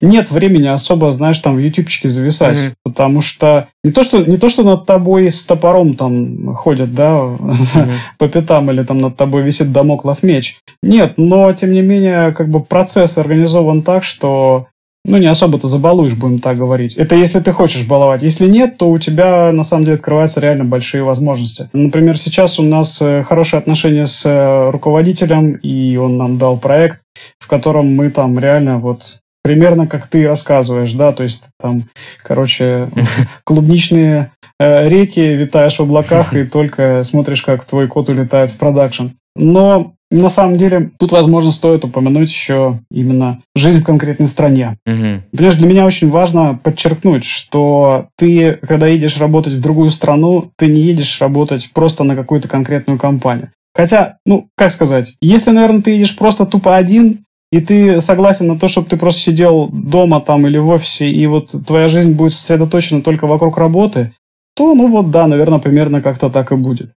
нет 0.01 0.31
времени 0.31 0.67
особо, 0.67 1.11
знаешь, 1.11 1.39
там 1.39 1.57
в 1.57 1.59
ютубчике 1.59 2.09
зависать, 2.09 2.59
mm-hmm. 2.59 2.75
потому 2.85 3.21
что 3.21 3.69
не 3.83 3.93
то, 3.93 4.03
что 4.03 4.25
не 4.25 4.37
то, 4.37 4.49
что 4.49 4.63
над 4.63 4.87
тобой 4.87 5.31
с 5.31 5.45
топором 5.45 5.95
там 5.95 6.55
ходят, 6.55 6.95
да, 6.95 7.11
mm-hmm. 7.11 7.93
по 8.19 8.29
пятам 8.29 8.71
или 8.71 8.83
там 8.83 8.99
над 8.99 9.17
тобой 9.17 9.43
висит 9.43 9.73
домоклов 9.73 10.23
меч. 10.23 10.59
Нет, 10.83 11.15
но 11.17 11.53
тем 11.53 11.73
не 11.73 11.83
менее, 11.83 12.33
как 12.33 12.49
бы 12.49 12.61
процесс 12.61 13.19
организован 13.19 13.83
так, 13.83 14.05
что 14.05 14.67
ну, 15.09 15.19
не 15.19 15.27
особо-то 15.27 15.69
забалуешь, 15.69 16.15
будем 16.15 16.41
так 16.41 16.57
говорить. 16.57 16.95
Это 16.95 17.15
если 17.15 17.41
ты 17.41 17.53
хочешь 17.53 17.87
баловать. 17.87 18.23
Если 18.23 18.49
нет, 18.49 18.77
то 18.77 18.91
у 18.91 18.99
тебя, 18.99 19.53
на 19.53 19.63
самом 19.63 19.85
деле, 19.85 19.97
открываются 19.97 20.41
реально 20.41 20.65
большие 20.65 21.03
возможности. 21.03 21.69
Например, 21.73 22.19
сейчас 22.19 22.59
у 22.59 22.63
нас 22.63 23.01
э, 23.01 23.23
хорошие 23.23 23.59
отношения 23.59 24.07
с 24.07 24.27
э, 24.27 24.71
руководителем, 24.71 25.55
и 25.55 25.97
он 25.97 26.17
нам 26.17 26.39
дал 26.39 26.59
проект, 26.59 27.01
в 27.39 27.47
котором 27.47 27.95
мы 27.95 28.11
там 28.11 28.39
реально 28.39 28.79
вот 28.79 29.19
примерно 29.43 29.87
как 29.87 30.09
ты 30.09 30.27
рассказываешь, 30.27 30.93
да, 30.95 31.13
то 31.13 31.23
есть 31.23 31.45
там, 31.61 31.85
короче, 32.25 32.89
клубничные 33.45 34.33
э, 34.59 34.89
реки, 34.89 35.21
витаешь 35.21 35.77
в 35.77 35.83
облаках 35.83 36.35
и 36.35 36.45
только 36.45 37.05
смотришь, 37.05 37.43
как 37.43 37.65
твой 37.65 37.87
кот 37.87 38.09
улетает 38.09 38.51
в 38.51 38.57
продакшн. 38.57 39.09
Но 39.37 39.93
на 40.11 40.29
самом 40.29 40.57
деле, 40.57 40.91
тут, 40.99 41.13
возможно, 41.13 41.51
стоит 41.51 41.85
упомянуть 41.85 42.29
еще 42.29 42.81
именно 42.91 43.41
жизнь 43.55 43.81
в 43.81 43.85
конкретной 43.85 44.29
стране. 44.29 44.79
Угу. 44.87 45.23
Понимаешь, 45.33 45.57
для 45.57 45.67
меня 45.67 45.85
очень 45.85 46.11
важно 46.11 46.59
подчеркнуть, 46.63 47.25
что 47.25 48.07
ты, 48.17 48.59
когда 48.63 48.87
едешь 48.87 49.19
работать 49.19 49.55
в 49.55 49.61
другую 49.61 49.91
страну, 49.91 50.51
ты 50.57 50.69
не 50.69 50.83
едешь 50.83 51.21
работать 51.21 51.71
просто 51.73 52.05
на 52.05 52.15
какую-то 52.15 52.49
конкретную 52.49 52.99
компанию. 52.99 53.51
Хотя, 53.75 54.17
ну, 54.25 54.49
как 54.57 54.73
сказать, 54.73 55.17
если, 55.21 55.51
наверное, 55.51 55.83
ты 55.83 55.91
едешь 55.91 56.17
просто 56.17 56.47
тупо 56.47 56.77
один, 56.77 57.25
и 57.53 57.61
ты 57.61 58.01
согласен 58.01 58.47
на 58.49 58.59
то, 58.59 58.69
чтобы 58.69 58.89
ты 58.89 58.97
просто 58.97 59.21
сидел 59.21 59.69
дома 59.69 60.21
там 60.21 60.47
или 60.47 60.59
в 60.59 60.69
офисе, 60.69 61.11
и 61.11 61.27
вот 61.27 61.55
твоя 61.67 61.89
жизнь 61.89 62.13
будет 62.13 62.33
сосредоточена 62.33 63.03
только 63.03 63.27
вокруг 63.27 63.59
работы, 63.59 64.13
то, 64.55 64.75
ну 64.75 64.89
вот 64.89 65.11
да, 65.11 65.27
наверное, 65.27 65.59
примерно 65.59 66.01
как-то 66.01 66.31
так 66.31 66.51
и 66.53 66.57
будет. 66.57 66.93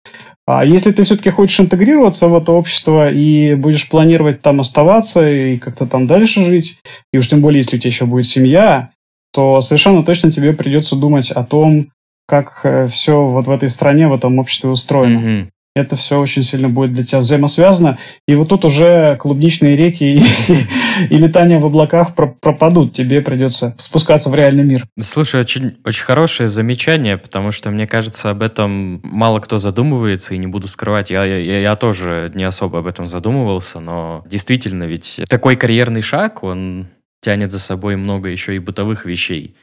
А 0.47 0.63
если 0.63 0.91
ты 0.91 1.03
все-таки 1.03 1.29
хочешь 1.29 1.59
интегрироваться 1.59 2.29
в 2.29 2.37
это 2.37 2.53
общество 2.53 3.11
и 3.11 3.53
будешь 3.53 3.89
планировать 3.89 4.41
там 4.41 4.61
оставаться 4.61 5.27
и 5.27 5.57
как-то 5.57 5.85
там 5.85 6.07
дальше 6.07 6.43
жить, 6.45 6.79
и 7.11 7.17
уж 7.17 7.27
тем 7.27 7.41
более, 7.41 7.59
если 7.59 7.75
у 7.75 7.79
тебя 7.79 7.89
еще 7.89 8.05
будет 8.05 8.27
семья, 8.27 8.91
то 9.33 9.59
совершенно 9.59 10.03
точно 10.03 10.31
тебе 10.31 10.53
придется 10.53 10.95
думать 10.95 11.31
о 11.31 11.43
том, 11.43 11.91
как 12.27 12.61
э, 12.63 12.87
все 12.87 13.21
вот 13.21 13.45
в 13.47 13.51
этой 13.51 13.67
стране, 13.67 14.07
в 14.07 14.13
этом 14.13 14.39
обществе 14.39 14.69
устроено. 14.69 15.19
Mm-hmm 15.19 15.49
это 15.77 15.95
все 15.95 16.19
очень 16.19 16.43
сильно 16.43 16.69
будет 16.69 16.93
для 16.93 17.03
тебя 17.03 17.19
взаимосвязано. 17.19 17.97
И 18.27 18.35
вот 18.35 18.49
тут 18.49 18.65
уже 18.65 19.15
клубничные 19.17 19.75
реки 19.75 20.03
и, 20.03 20.23
и 21.09 21.17
летание 21.17 21.59
в 21.59 21.65
облаках 21.65 22.15
пропадут. 22.15 22.93
Тебе 22.93 23.21
придется 23.21 23.75
спускаться 23.77 24.29
в 24.29 24.35
реальный 24.35 24.63
мир. 24.63 24.85
Слушай, 24.99 25.41
очень, 25.41 25.77
очень 25.85 26.03
хорошее 26.03 26.49
замечание, 26.49 27.17
потому 27.17 27.51
что, 27.51 27.69
мне 27.71 27.87
кажется, 27.87 28.29
об 28.29 28.41
этом 28.41 28.99
мало 29.03 29.39
кто 29.39 29.57
задумывается, 29.57 30.33
и 30.33 30.37
не 30.37 30.47
буду 30.47 30.67
скрывать. 30.67 31.09
Я, 31.09 31.25
я, 31.25 31.61
я 31.61 31.75
тоже 31.75 32.31
не 32.33 32.43
особо 32.43 32.79
об 32.79 32.87
этом 32.87 33.07
задумывался, 33.07 33.79
но 33.79 34.23
действительно, 34.29 34.83
ведь 34.83 35.21
такой 35.29 35.55
карьерный 35.55 36.01
шаг, 36.01 36.43
он 36.43 36.87
тянет 37.21 37.51
за 37.51 37.59
собой 37.59 37.95
много 37.95 38.29
еще 38.29 38.55
и 38.55 38.59
бытовых 38.59 39.05
вещей. 39.05 39.55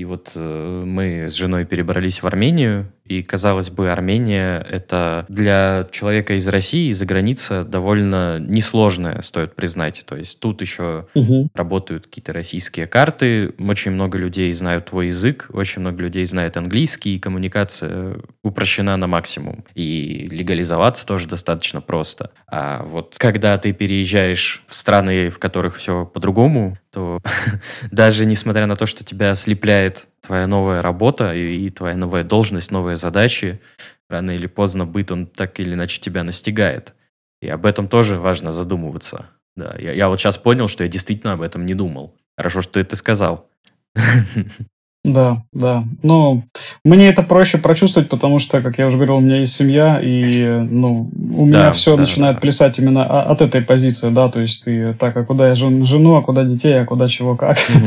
И 0.00 0.04
вот 0.06 0.32
э, 0.34 0.82
мы 0.86 1.26
с 1.28 1.34
женой 1.34 1.66
перебрались 1.66 2.22
в 2.22 2.26
Армению, 2.26 2.90
и, 3.10 3.24
казалось 3.24 3.70
бы, 3.70 3.90
Армения— 3.90 4.64
это 4.70 5.26
для 5.28 5.88
человека 5.90 6.34
из 6.34 6.46
России, 6.46 6.90
из-за 6.90 7.06
границы 7.06 7.64
довольно 7.64 8.38
несложное, 8.38 9.20
стоит 9.22 9.56
признать. 9.56 10.04
То 10.06 10.14
есть 10.14 10.38
тут 10.38 10.60
еще 10.60 11.08
угу. 11.14 11.50
работают 11.52 12.06
какие-то 12.06 12.32
российские 12.32 12.86
карты, 12.86 13.52
очень 13.58 13.90
много 13.90 14.16
людей 14.16 14.52
знают 14.52 14.86
твой 14.86 15.08
язык, 15.08 15.48
очень 15.52 15.80
много 15.80 16.04
людей 16.04 16.24
знает 16.24 16.56
английский, 16.56 17.16
и 17.16 17.18
коммуникация 17.18 18.18
упрощена 18.44 18.96
на 18.96 19.08
максимум. 19.08 19.64
И 19.74 20.28
легализоваться 20.30 21.04
тоже 21.04 21.26
достаточно 21.26 21.80
просто. 21.80 22.30
А 22.46 22.84
вот 22.84 23.16
когда 23.18 23.58
ты 23.58 23.72
переезжаешь 23.72 24.62
в 24.68 24.74
страны, 24.76 25.30
в 25.30 25.40
которых 25.40 25.74
все 25.74 26.06
по-другому, 26.06 26.78
то 26.92 27.18
даже 27.90 28.24
несмотря 28.24 28.66
на 28.66 28.76
то, 28.76 28.86
что 28.86 29.04
тебя 29.04 29.32
ослепляет 29.32 29.89
твоя 30.20 30.46
новая 30.46 30.82
работа 30.82 31.34
и, 31.34 31.66
и 31.66 31.70
твоя 31.70 31.96
новая 31.96 32.24
должность, 32.24 32.70
новые 32.70 32.96
задачи, 32.96 33.60
рано 34.08 34.32
или 34.32 34.46
поздно 34.46 34.86
быт, 34.86 35.12
он 35.12 35.26
так 35.26 35.60
или 35.60 35.74
иначе 35.74 36.00
тебя 36.00 36.24
настигает. 36.24 36.94
И 37.40 37.48
об 37.48 37.66
этом 37.66 37.88
тоже 37.88 38.18
важно 38.18 38.52
задумываться. 38.52 39.26
Да, 39.56 39.74
я, 39.78 39.92
я 39.92 40.08
вот 40.08 40.20
сейчас 40.20 40.38
понял, 40.38 40.68
что 40.68 40.84
я 40.84 40.90
действительно 40.90 41.32
об 41.32 41.42
этом 41.42 41.66
не 41.66 41.74
думал. 41.74 42.16
Хорошо, 42.36 42.62
что 42.62 42.74
ты 42.74 42.80
это 42.80 42.96
сказал. 42.96 43.50
Да, 45.02 45.42
да. 45.52 45.84
Ну, 46.02 46.44
мне 46.84 47.08
это 47.08 47.22
проще 47.22 47.56
прочувствовать, 47.56 48.10
потому 48.10 48.38
что, 48.38 48.60
как 48.60 48.78
я 48.78 48.86
уже 48.86 48.96
говорил, 48.96 49.16
у 49.16 49.20
меня 49.20 49.40
есть 49.40 49.56
семья, 49.56 49.98
и, 50.02 50.44
ну, 50.44 51.10
у 51.14 51.46
меня 51.46 51.64
да, 51.64 51.70
все 51.72 51.96
да, 51.96 52.02
начинает 52.02 52.36
да. 52.36 52.40
плясать 52.40 52.78
именно 52.78 53.04
от 53.04 53.40
этой 53.40 53.62
позиции, 53.62 54.10
да, 54.10 54.28
то 54.28 54.40
есть 54.40 54.64
ты 54.64 54.92
так, 54.94 55.16
а 55.16 55.24
куда 55.24 55.48
я 55.48 55.54
жену, 55.54 56.16
а 56.16 56.22
куда 56.22 56.44
детей, 56.44 56.82
а 56.82 56.84
куда 56.84 57.08
чего 57.08 57.34
как. 57.34 57.56
Угу. 57.70 57.86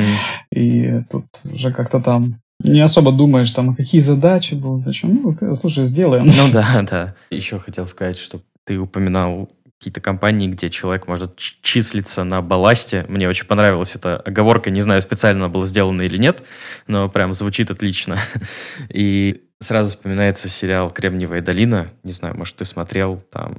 И 0.59 1.01
тут 1.11 1.25
уже 1.43 1.71
как-то 1.71 1.99
там 1.99 2.39
не 2.63 2.81
особо 2.81 3.11
думаешь, 3.11 3.51
там, 3.51 3.71
а 3.71 3.75
какие 3.75 4.01
задачи 4.01 4.55
будут, 4.55 4.85
зачем. 4.85 5.19
Ну, 5.21 5.55
слушай, 5.55 5.85
сделаем. 5.85 6.25
Ну 6.25 6.33
да, 6.53 6.81
да. 6.89 7.15
Еще 7.29 7.59
хотел 7.59 7.85
сказать, 7.85 8.17
что 8.17 8.41
ты 8.65 8.77
упоминал 8.77 9.49
какие-то 9.83 9.99
компании, 9.99 10.47
где 10.47 10.69
человек 10.69 11.09
может 11.09 11.35
числиться 11.35 12.23
на 12.23 12.41
балласте. 12.41 13.03
Мне 13.09 13.27
очень 13.27 13.45
понравилась 13.45 13.95
эта 13.97 14.15
оговорка, 14.15 14.69
не 14.69 14.79
знаю, 14.79 15.01
специально 15.01 15.49
была 15.49 15.65
сделана 15.65 16.03
или 16.03 16.15
нет, 16.17 16.41
но 16.87 17.09
прям 17.09 17.33
звучит 17.33 17.69
отлично. 17.69 18.17
И 18.89 19.43
сразу 19.59 19.89
вспоминается 19.89 20.47
сериал 20.47 20.89
«Кремниевая 20.89 21.41
долина». 21.41 21.91
Не 22.03 22.13
знаю, 22.13 22.37
может, 22.37 22.55
ты 22.55 22.63
смотрел, 22.63 23.21
там 23.29 23.57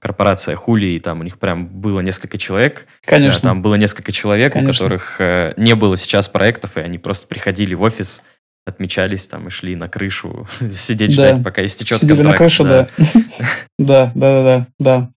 корпорация 0.00 0.56
Хули, 0.56 0.86
и 0.86 0.98
там 0.98 1.20
у 1.20 1.22
них 1.22 1.38
прям 1.38 1.66
было 1.66 2.00
несколько 2.00 2.38
человек. 2.38 2.86
Конечно. 3.04 3.40
Там 3.40 3.62
было 3.62 3.76
несколько 3.76 4.12
человек, 4.12 4.52
Конечно. 4.52 4.70
у 4.70 4.74
которых 4.74 5.20
э, 5.20 5.54
не 5.56 5.74
было 5.74 5.96
сейчас 5.96 6.28
проектов, 6.28 6.76
и 6.76 6.80
они 6.80 6.98
просто 6.98 7.28
приходили 7.28 7.74
в 7.74 7.82
офис, 7.82 8.22
отмечались 8.70 9.26
там 9.26 9.48
и 9.48 9.50
шли 9.50 9.76
на 9.76 9.88
крышу 9.88 10.46
сидеть 10.70 11.12
ждать, 11.12 11.36
да. 11.38 11.42
пока 11.42 11.64
истечет 11.64 11.98
Сидели 11.98 12.16
контракт. 12.16 12.38
на 12.40 12.44
крышу, 12.44 12.64
да. 12.64 12.88
Да, 13.78 14.12
да, 14.14 14.42
да, 14.42 14.66
да. 14.78 15.10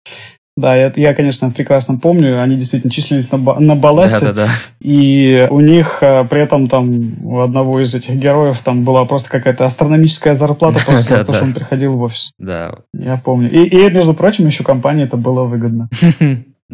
Да, 0.54 0.76
я, 0.76 0.92
я, 0.96 1.14
конечно, 1.14 1.50
прекрасно 1.50 1.96
помню, 1.96 2.42
они 2.42 2.56
действительно 2.56 2.92
числились 2.92 3.32
на, 3.32 3.38
на 3.38 3.74
балласте, 3.74 4.26
да, 4.26 4.32
да, 4.34 4.46
да. 4.46 4.50
и 4.82 5.46
у 5.48 5.60
них 5.60 6.02
а, 6.02 6.24
при 6.24 6.42
этом 6.42 6.66
там 6.66 7.24
у 7.24 7.40
одного 7.40 7.80
из 7.80 7.94
этих 7.94 8.16
героев 8.16 8.60
там 8.62 8.84
была 8.84 9.06
просто 9.06 9.30
какая-то 9.30 9.64
астрономическая 9.64 10.34
зарплата 10.34 10.80
просто 10.86 11.18
за 11.18 11.24
то, 11.24 11.32
что 11.32 11.44
он 11.44 11.54
приходил 11.54 11.96
в 11.96 12.02
офис. 12.02 12.32
Да. 12.38 12.74
Я 12.92 13.16
помню. 13.16 13.50
И, 13.50 13.64
и, 13.64 13.90
между 13.90 14.12
прочим, 14.12 14.44
еще 14.46 14.62
компании 14.62 15.04
это 15.04 15.16
было 15.16 15.44
выгодно. 15.44 15.88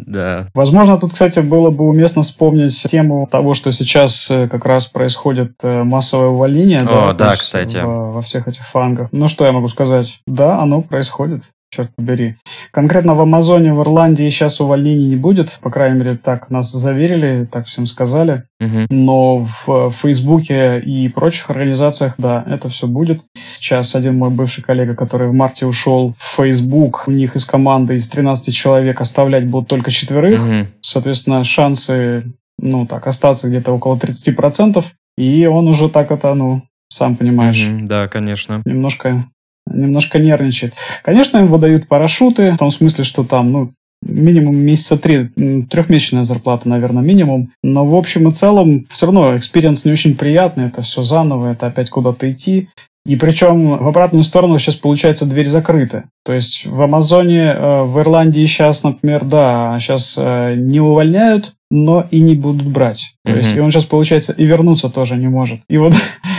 Да. 0.05 0.47
Возможно, 0.53 0.97
тут, 0.97 1.13
кстати, 1.13 1.39
было 1.39 1.69
бы 1.69 1.85
уместно 1.85 2.23
вспомнить 2.23 2.83
тему 2.83 3.27
того, 3.31 3.53
что 3.53 3.71
сейчас 3.71 4.29
э, 4.29 4.47
как 4.47 4.65
раз 4.65 4.85
происходит 4.85 5.53
э, 5.63 5.83
массовое 5.83 6.29
увольнение. 6.29 6.79
О, 6.81 7.13
да, 7.13 7.13
да 7.13 7.35
кстати. 7.35 7.77
Во, 7.77 8.11
во 8.13 8.21
всех 8.21 8.47
этих 8.47 8.65
фангах. 8.65 9.09
Ну, 9.11 9.27
что 9.27 9.45
я 9.45 9.51
могу 9.51 9.67
сказать? 9.67 10.19
Да, 10.25 10.59
оно 10.59 10.81
происходит 10.81 11.43
черт 11.71 11.95
побери. 11.95 12.35
Конкретно 12.71 13.13
в 13.13 13.21
Амазоне, 13.21 13.73
в 13.73 13.81
Ирландии 13.81 14.29
сейчас 14.29 14.59
увольнений 14.59 15.09
не 15.09 15.15
будет. 15.15 15.59
По 15.61 15.69
крайней 15.69 15.99
мере, 15.99 16.15
так 16.15 16.49
нас 16.49 16.71
заверили, 16.71 17.47
так 17.51 17.67
всем 17.67 17.85
сказали. 17.87 18.43
Угу. 18.59 18.87
Но 18.89 19.47
в 19.65 19.91
Фейсбуке 19.91 20.79
и 20.79 21.07
прочих 21.09 21.49
организациях, 21.49 22.15
да, 22.17 22.43
это 22.47 22.69
все 22.69 22.87
будет. 22.87 23.23
Сейчас 23.57 23.95
один 23.95 24.17
мой 24.17 24.29
бывший 24.29 24.63
коллега, 24.63 24.95
который 24.95 25.27
в 25.27 25.33
марте 25.33 25.65
ушел 25.65 26.15
в 26.17 26.35
Facebook, 26.37 27.03
у 27.07 27.11
них 27.11 27.35
из 27.35 27.45
команды 27.45 27.95
из 27.95 28.09
13 28.09 28.53
человек 28.53 28.99
оставлять 29.01 29.47
будут 29.47 29.69
только 29.69 29.91
четверых. 29.91 30.41
Угу. 30.41 30.67
Соответственно, 30.81 31.43
шансы, 31.43 32.23
ну 32.57 32.85
так, 32.85 33.05
остаться 33.07 33.47
где-то 33.47 33.71
около 33.71 33.95
30%. 33.95 34.83
И 35.17 35.45
он 35.45 35.67
уже 35.67 35.89
так 35.89 36.11
это, 36.11 36.33
ну, 36.33 36.63
сам 36.89 37.15
понимаешь. 37.15 37.67
Угу, 37.67 37.85
да, 37.87 38.07
конечно. 38.07 38.61
Немножко 38.65 39.25
немножко 39.73 40.19
нервничает. 40.19 40.73
Конечно, 41.03 41.37
им 41.37 41.47
выдают 41.47 41.87
парашюты, 41.87 42.51
в 42.51 42.57
том 42.57 42.71
смысле, 42.71 43.03
что 43.03 43.23
там, 43.23 43.51
ну, 43.51 43.71
минимум 44.01 44.57
месяца 44.57 44.97
три, 44.97 45.29
трехмесячная 45.69 46.23
зарплата, 46.23 46.67
наверное, 46.69 47.03
минимум. 47.03 47.51
Но 47.63 47.85
в 47.85 47.95
общем 47.95 48.27
и 48.27 48.31
целом 48.31 48.85
все 48.89 49.07
равно 49.07 49.35
experience 49.35 49.85
не 49.85 49.91
очень 49.91 50.15
приятный, 50.15 50.67
это 50.67 50.81
все 50.81 51.03
заново, 51.03 51.51
это 51.51 51.67
опять 51.67 51.89
куда-то 51.89 52.31
идти. 52.31 52.69
И 53.05 53.15
причем 53.15 53.77
в 53.77 53.87
обратную 53.87 54.23
сторону 54.23 54.59
сейчас 54.59 54.75
получается 54.75 55.25
дверь 55.25 55.47
закрыта. 55.47 56.03
То 56.23 56.33
есть 56.33 56.65
в 56.65 56.81
Амазоне, 56.81 57.45
э, 57.45 57.83
в 57.83 57.99
Ирландии 57.99 58.45
сейчас, 58.45 58.83
например, 58.83 59.25
да, 59.25 59.77
сейчас 59.79 60.15
э, 60.17 60.55
не 60.55 60.79
увольняют, 60.79 61.53
но 61.71 62.05
и 62.11 62.19
не 62.19 62.35
будут 62.35 62.67
брать. 62.67 63.15
То 63.25 63.31
mm-hmm. 63.31 63.37
есть 63.37 63.55
и 63.55 63.59
он 63.61 63.71
сейчас, 63.71 63.85
получается, 63.85 64.33
и 64.33 64.45
вернуться 64.45 64.89
тоже 64.89 65.15
не 65.15 65.27
может. 65.27 65.61
И 65.69 65.77
вот 65.77 65.93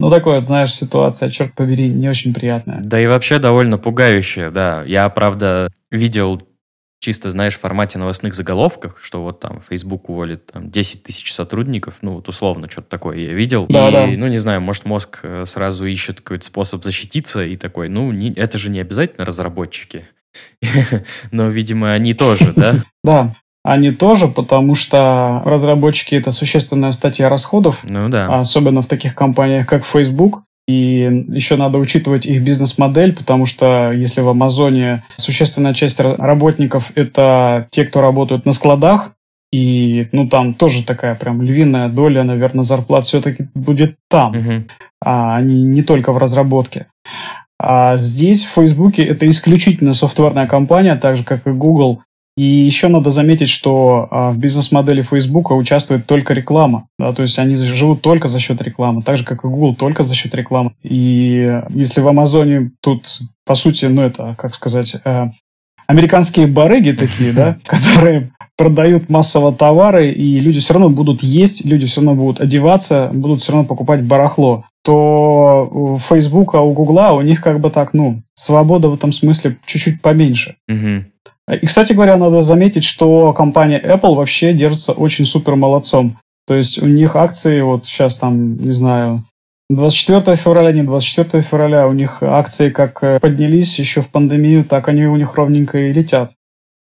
ну, 0.00 0.10
такое, 0.10 0.36
вот, 0.36 0.44
знаешь, 0.44 0.72
ситуация, 0.72 1.30
черт 1.30 1.54
побери, 1.54 1.88
не 1.88 2.08
очень 2.08 2.32
приятная. 2.32 2.80
Да 2.82 3.00
и 3.00 3.06
вообще 3.06 3.38
довольно 3.38 3.78
пугающая, 3.78 4.50
да. 4.50 4.82
Я, 4.84 5.08
правда, 5.10 5.70
видел 5.90 6.42
чисто, 7.00 7.30
знаешь, 7.30 7.54
в 7.54 7.60
формате 7.60 7.98
новостных 7.98 8.34
заголовках, 8.34 8.98
что 9.02 9.22
вот 9.22 9.40
там 9.40 9.60
Facebook 9.60 10.08
уволит 10.08 10.46
там, 10.46 10.70
10 10.70 11.02
тысяч 11.02 11.32
сотрудников, 11.32 11.98
ну 12.02 12.14
вот 12.14 12.28
условно 12.28 12.68
что-то 12.70 12.88
такое 12.88 13.18
я 13.18 13.32
видел. 13.32 13.66
Да, 13.68 13.88
и, 13.88 13.92
да. 13.92 14.06
ну 14.18 14.26
не 14.26 14.38
знаю, 14.38 14.60
может 14.60 14.84
мозг 14.84 15.20
э, 15.22 15.44
сразу 15.46 15.86
ищет 15.86 16.20
какой-то 16.20 16.44
способ 16.44 16.84
защититься 16.84 17.44
и 17.44 17.56
такой, 17.56 17.88
ну 17.88 18.12
не, 18.12 18.32
это 18.32 18.58
же 18.58 18.70
не 18.70 18.80
обязательно 18.80 19.24
разработчики. 19.24 20.06
Но, 21.30 21.48
видимо, 21.48 21.92
они 21.92 22.14
тоже, 22.14 22.52
да? 22.54 22.76
Да, 23.02 23.34
они 23.62 23.90
тоже, 23.90 24.28
потому 24.28 24.74
что 24.74 25.42
разработчики 25.44 26.14
это 26.14 26.32
существенная 26.32 26.92
статья 26.92 27.28
расходов, 27.28 27.84
ну 27.88 28.08
да. 28.08 28.40
особенно 28.40 28.82
в 28.82 28.86
таких 28.86 29.14
компаниях, 29.14 29.66
как 29.66 29.84
Facebook. 29.84 30.42
И 30.68 31.24
еще 31.28 31.56
надо 31.56 31.78
учитывать 31.78 32.26
их 32.26 32.44
бизнес-модель, 32.44 33.12
потому 33.12 33.44
что 33.44 33.90
если 33.90 34.20
в 34.20 34.28
Амазоне 34.28 35.02
существенная 35.16 35.74
часть 35.74 35.98
работников 35.98 36.92
это 36.94 37.66
те, 37.70 37.84
кто 37.84 38.00
работают 38.00 38.46
на 38.46 38.52
складах, 38.52 39.10
и 39.52 40.08
ну 40.12 40.28
там 40.28 40.54
тоже 40.54 40.84
такая 40.84 41.16
прям 41.16 41.42
львиная 41.42 41.88
доля, 41.88 42.22
наверное, 42.22 42.62
зарплат 42.62 43.04
все-таки 43.04 43.48
будет 43.54 43.96
там, 44.08 44.30
угу. 44.30 44.64
а 45.04 45.40
не, 45.40 45.64
не 45.64 45.82
только 45.82 46.12
в 46.12 46.18
разработке. 46.18 46.86
А 47.58 47.96
здесь 47.96 48.44
в 48.44 48.52
Фейсбуке 48.54 49.04
это 49.04 49.28
исключительно 49.28 49.92
софтверная 49.92 50.46
компания, 50.46 50.94
так 50.96 51.16
же 51.16 51.24
как 51.24 51.46
и 51.46 51.50
Google. 51.50 52.02
И 52.40 52.42
еще 52.42 52.88
надо 52.88 53.10
заметить, 53.10 53.50
что 53.50 54.08
а, 54.10 54.30
в 54.30 54.38
бизнес-модели 54.38 55.02
Facebook 55.02 55.50
участвует 55.50 56.06
только 56.06 56.32
реклама. 56.32 56.86
Да, 56.98 57.12
то 57.12 57.20
есть 57.20 57.38
они 57.38 57.54
живут 57.54 58.00
только 58.00 58.28
за 58.28 58.38
счет 58.38 58.62
рекламы, 58.62 59.02
так 59.02 59.18
же, 59.18 59.24
как 59.26 59.44
и 59.44 59.46
Google, 59.46 59.74
только 59.74 60.04
за 60.04 60.14
счет 60.14 60.34
рекламы. 60.34 60.70
И 60.82 61.60
если 61.68 62.00
в 62.00 62.08
Амазоне 62.08 62.70
тут, 62.80 63.18
по 63.44 63.54
сути, 63.54 63.84
ну 63.84 64.00
это, 64.00 64.36
как 64.38 64.54
сказать, 64.54 64.96
э, 65.04 65.26
американские 65.86 66.46
барыги 66.46 66.92
такие, 66.92 67.34
да, 67.34 67.58
которые 67.66 68.30
продают 68.56 69.10
массово 69.10 69.52
товары, 69.52 70.10
и 70.10 70.38
люди 70.38 70.60
все 70.60 70.72
равно 70.72 70.88
будут 70.88 71.22
есть, 71.22 71.66
люди 71.66 71.86
все 71.86 72.00
равно 72.00 72.14
будут 72.14 72.40
одеваться, 72.40 73.10
будут 73.12 73.42
все 73.42 73.52
равно 73.52 73.68
покупать 73.68 74.02
барахло, 74.02 74.64
то 74.82 75.68
у 75.70 75.98
Facebook, 75.98 76.54
а 76.54 76.62
у 76.62 76.72
Гугла 76.72 77.12
у 77.12 77.20
них 77.20 77.42
как 77.42 77.60
бы 77.60 77.70
так, 77.70 77.92
ну, 77.92 78.22
свобода 78.32 78.88
в 78.88 78.94
этом 78.94 79.12
смысле 79.12 79.58
чуть-чуть 79.66 80.00
поменьше. 80.00 80.56
Угу. 80.70 81.04
И, 81.48 81.66
кстати 81.66 81.92
говоря, 81.92 82.16
надо 82.16 82.42
заметить, 82.42 82.84
что 82.84 83.32
компания 83.32 83.80
Apple 83.80 84.14
вообще 84.14 84.52
держится 84.52 84.92
очень 84.92 85.26
супер 85.26 85.56
молодцом. 85.56 86.18
То 86.46 86.54
есть 86.54 86.82
у 86.82 86.86
них 86.86 87.16
акции, 87.16 87.60
вот 87.60 87.86
сейчас 87.86 88.16
там, 88.16 88.56
не 88.56 88.72
знаю, 88.72 89.24
24 89.68 90.36
февраля, 90.36 90.72
не 90.72 90.82
24 90.82 91.42
февраля, 91.42 91.86
у 91.86 91.92
них 91.92 92.22
акции 92.22 92.70
как 92.70 93.02
э, 93.04 93.20
поднялись 93.20 93.78
еще 93.78 94.02
в 94.02 94.10
пандемию, 94.10 94.64
так 94.64 94.88
они 94.88 95.06
у 95.06 95.16
них 95.16 95.34
ровненько 95.34 95.78
и 95.78 95.92
летят. 95.92 96.32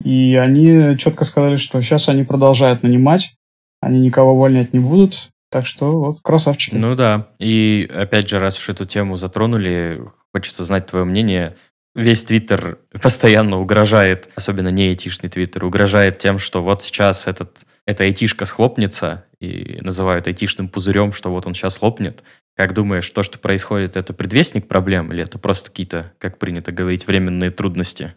И 0.04 0.36
они 0.36 0.98
четко 0.98 1.24
сказали, 1.24 1.58
что 1.58 1.82
сейчас 1.82 2.10
они 2.10 2.24
продолжают 2.24 2.82
нанимать, 2.82 3.34
они 3.82 4.00
никого 4.00 4.34
увольнять 4.34 4.74
не 4.74 4.80
будут, 4.80 5.30
так 5.52 5.68
что 5.68 6.00
вот 6.00 6.22
красавчики. 6.22 6.76
Ну 6.76 6.96
да, 6.96 7.28
и 7.38 7.88
опять 7.94 8.28
же, 8.28 8.40
раз 8.40 8.58
уж 8.58 8.70
эту 8.70 8.86
тему 8.86 9.18
затронули, 9.18 10.02
хочется 10.34 10.64
знать 10.64 10.88
твое 10.88 11.06
мнение– 11.06 11.56
весь 11.96 12.24
Твиттер 12.24 12.80
постоянно 13.02 13.60
угрожает, 13.60 14.30
особенно 14.36 14.70
не 14.70 14.90
айтишный 14.90 15.30
Твиттер, 15.30 15.66
угрожает 15.66 16.18
тем, 16.18 16.40
что 16.40 16.62
вот 16.62 16.84
сейчас 16.84 17.28
этот, 17.28 17.60
эта 17.86 18.04
айтишка 18.04 18.46
схлопнется, 18.46 19.26
и 19.40 19.80
называют 19.82 20.28
айтишным 20.28 20.68
пузырем, 20.68 21.14
что 21.14 21.30
вот 21.30 21.46
он 21.46 21.56
сейчас 21.56 21.82
лопнет. 21.82 22.24
Как 22.56 22.74
думаешь, 22.74 23.10
то, 23.10 23.24
что 23.24 23.40
происходит, 23.40 23.96
это 23.96 24.14
предвестник 24.14 24.68
проблем, 24.68 25.14
или 25.14 25.24
это 25.24 25.40
просто 25.40 25.70
какие-то, 25.70 26.12
как 26.18 26.38
принято 26.38 26.72
говорить, 26.72 27.08
временные 27.08 27.52
трудности? 27.52 28.16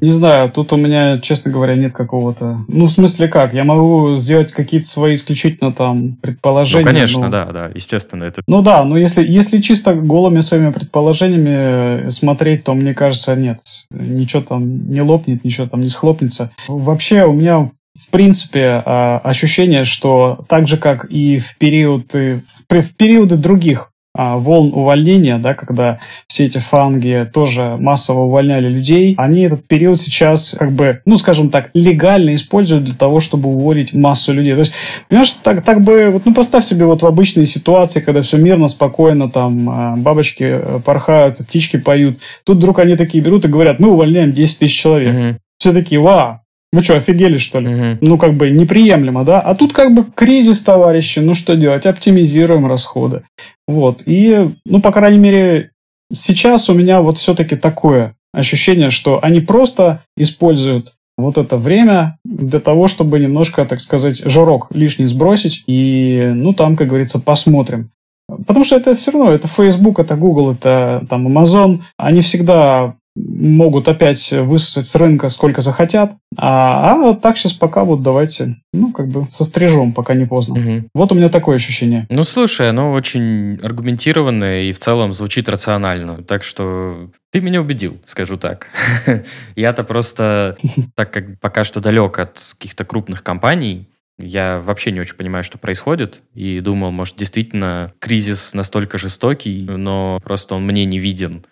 Не 0.00 0.10
знаю, 0.10 0.50
тут 0.50 0.72
у 0.72 0.76
меня, 0.76 1.18
честно 1.18 1.50
говоря, 1.50 1.74
нет 1.76 1.92
какого-то... 1.92 2.64
Ну, 2.68 2.86
в 2.86 2.90
смысле 2.90 3.28
как? 3.28 3.52
Я 3.52 3.64
могу 3.64 4.16
сделать 4.16 4.50
какие-то 4.52 4.86
свои 4.86 5.14
исключительно 5.14 5.72
там 5.72 6.16
предположения. 6.16 6.84
Ну, 6.84 6.90
конечно, 6.90 7.20
но... 7.24 7.28
да, 7.28 7.44
да, 7.46 7.70
естественно. 7.74 8.24
Это... 8.24 8.42
Ну 8.46 8.62
да, 8.62 8.82
но 8.84 8.96
если, 8.96 9.22
если 9.22 9.58
чисто 9.58 9.94
голыми 9.94 10.40
своими 10.40 10.70
предположениями 10.70 12.06
э, 12.06 12.10
смотреть, 12.10 12.64
то 12.64 12.72
мне 12.72 12.94
кажется, 12.94 13.36
нет. 13.36 13.60
Ничего 13.90 14.42
там 14.42 14.90
не 14.90 15.02
лопнет, 15.02 15.44
ничего 15.44 15.66
там 15.66 15.80
не 15.80 15.88
схлопнется. 15.88 16.52
Вообще 16.66 17.24
у 17.24 17.32
меня 17.32 17.70
в 17.94 18.08
принципе, 18.10 18.82
а, 18.84 19.18
ощущение, 19.18 19.84
что 19.84 20.44
так 20.48 20.66
же, 20.66 20.76
как 20.76 21.04
и 21.10 21.38
в, 21.38 21.58
период, 21.58 22.12
в 22.12 22.94
периоды 22.96 23.36
других 23.36 23.89
волн 24.36 24.72
увольнения, 24.74 25.38
да, 25.38 25.54
когда 25.54 25.98
все 26.26 26.46
эти 26.46 26.58
фанги 26.58 27.28
тоже 27.32 27.76
массово 27.78 28.20
увольняли 28.20 28.68
людей, 28.68 29.14
они 29.16 29.42
этот 29.42 29.66
период 29.66 30.00
сейчас, 30.00 30.56
как 30.58 30.72
бы, 30.72 31.00
ну, 31.06 31.16
скажем 31.16 31.50
так, 31.50 31.70
легально 31.74 32.34
используют 32.34 32.84
для 32.84 32.94
того, 32.94 33.20
чтобы 33.20 33.48
уволить 33.48 33.94
массу 33.94 34.32
людей. 34.32 34.54
То 34.54 34.60
есть, 34.60 34.72
понимаешь, 35.08 35.30
так, 35.42 35.64
так 35.64 35.82
бы, 35.82 36.10
вот, 36.10 36.26
ну, 36.26 36.34
поставь 36.34 36.64
себе 36.64 36.84
вот 36.84 37.02
в 37.02 37.06
обычные 37.06 37.46
ситуации, 37.46 38.00
когда 38.00 38.20
все 38.20 38.36
мирно, 38.36 38.68
спокойно, 38.68 39.30
там, 39.30 39.68
а, 39.70 39.96
бабочки 39.96 40.44
э, 40.44 40.80
порхают, 40.84 41.38
птички 41.38 41.78
поют. 41.78 42.18
Тут 42.44 42.58
вдруг 42.58 42.78
они 42.78 42.96
такие 42.96 43.22
берут 43.22 43.44
и 43.44 43.48
говорят, 43.48 43.80
мы 43.80 43.90
увольняем 43.90 44.32
10 44.32 44.58
тысяч 44.58 44.78
человек. 44.78 45.14
Угу. 45.14 45.38
Все 45.58 45.72
такие, 45.72 46.00
ва, 46.00 46.42
вы 46.72 46.82
что, 46.82 46.96
офигели, 46.96 47.36
что 47.38 47.58
ли? 47.60 47.74
Угу. 47.74 47.98
Ну, 48.00 48.18
как 48.18 48.34
бы 48.34 48.50
неприемлемо, 48.50 49.24
да? 49.24 49.40
А 49.40 49.54
тут 49.54 49.72
как 49.72 49.92
бы 49.92 50.04
кризис, 50.14 50.62
товарищи, 50.62 51.18
ну 51.18 51.34
что 51.34 51.56
делать? 51.56 51.86
Оптимизируем 51.86 52.66
расходы. 52.66 53.22
Вот. 53.66 54.02
И, 54.06 54.50
ну, 54.64 54.80
по 54.80 54.92
крайней 54.92 55.18
мере, 55.18 55.70
сейчас 56.12 56.70
у 56.70 56.74
меня 56.74 57.02
вот 57.02 57.18
все-таки 57.18 57.56
такое 57.56 58.14
ощущение, 58.32 58.90
что 58.90 59.18
они 59.22 59.40
просто 59.40 60.02
используют 60.16 60.94
вот 61.18 61.38
это 61.38 61.58
время 61.58 62.18
для 62.24 62.60
того, 62.60 62.86
чтобы 62.86 63.18
немножко, 63.18 63.64
так 63.64 63.80
сказать, 63.80 64.18
жирок 64.24 64.68
лишний 64.70 65.06
сбросить. 65.06 65.64
И, 65.66 66.30
ну, 66.32 66.52
там, 66.52 66.76
как 66.76 66.88
говорится, 66.88 67.18
посмотрим. 67.18 67.90
Потому 68.28 68.64
что 68.64 68.76
это 68.76 68.94
все 68.94 69.10
равно, 69.10 69.32
это 69.32 69.48
Facebook, 69.48 69.98
это 69.98 70.14
Google, 70.14 70.52
это 70.52 71.04
там 71.10 71.26
Amazon. 71.26 71.80
Они 71.96 72.20
всегда 72.20 72.94
могут 73.16 73.88
опять 73.88 74.30
высосать 74.32 74.86
с 74.86 74.94
рынка 74.94 75.28
сколько 75.28 75.60
захотят. 75.62 76.12
А, 76.36 76.94
а 76.94 77.14
так 77.14 77.36
сейчас 77.36 77.52
пока 77.52 77.84
вот 77.84 78.02
давайте, 78.02 78.56
ну, 78.72 78.92
как 78.92 79.08
бы 79.08 79.26
сострижем, 79.30 79.92
пока 79.92 80.14
не 80.14 80.26
поздно. 80.26 80.60
Угу. 80.60 80.88
Вот 80.94 81.12
у 81.12 81.14
меня 81.14 81.28
такое 81.28 81.56
ощущение. 81.56 82.06
Ну, 82.08 82.24
слушай, 82.24 82.68
оно 82.68 82.92
очень 82.92 83.58
аргументированное 83.62 84.62
и 84.62 84.72
в 84.72 84.78
целом 84.78 85.12
звучит 85.12 85.48
рационально. 85.48 86.22
Так 86.22 86.44
что 86.44 87.10
ты 87.32 87.40
меня 87.40 87.60
убедил, 87.60 87.98
скажу 88.04 88.36
так. 88.36 88.68
Я-то 89.56 89.84
просто, 89.84 90.56
так 90.94 91.12
как 91.12 91.40
пока 91.40 91.64
что 91.64 91.80
далек 91.80 92.18
от 92.18 92.38
каких-то 92.58 92.84
крупных 92.84 93.22
компаний, 93.22 93.88
я 94.18 94.58
вообще 94.58 94.90
не 94.92 95.00
очень 95.00 95.16
понимаю, 95.16 95.42
что 95.42 95.56
происходит, 95.56 96.20
и 96.34 96.60
думал, 96.60 96.90
может, 96.90 97.16
действительно 97.16 97.94
кризис 98.00 98.52
настолько 98.52 98.98
жестокий, 98.98 99.62
но 99.62 100.20
просто 100.22 100.54
он 100.54 100.66
мне 100.66 100.84
не 100.84 100.98
виден 100.98 101.42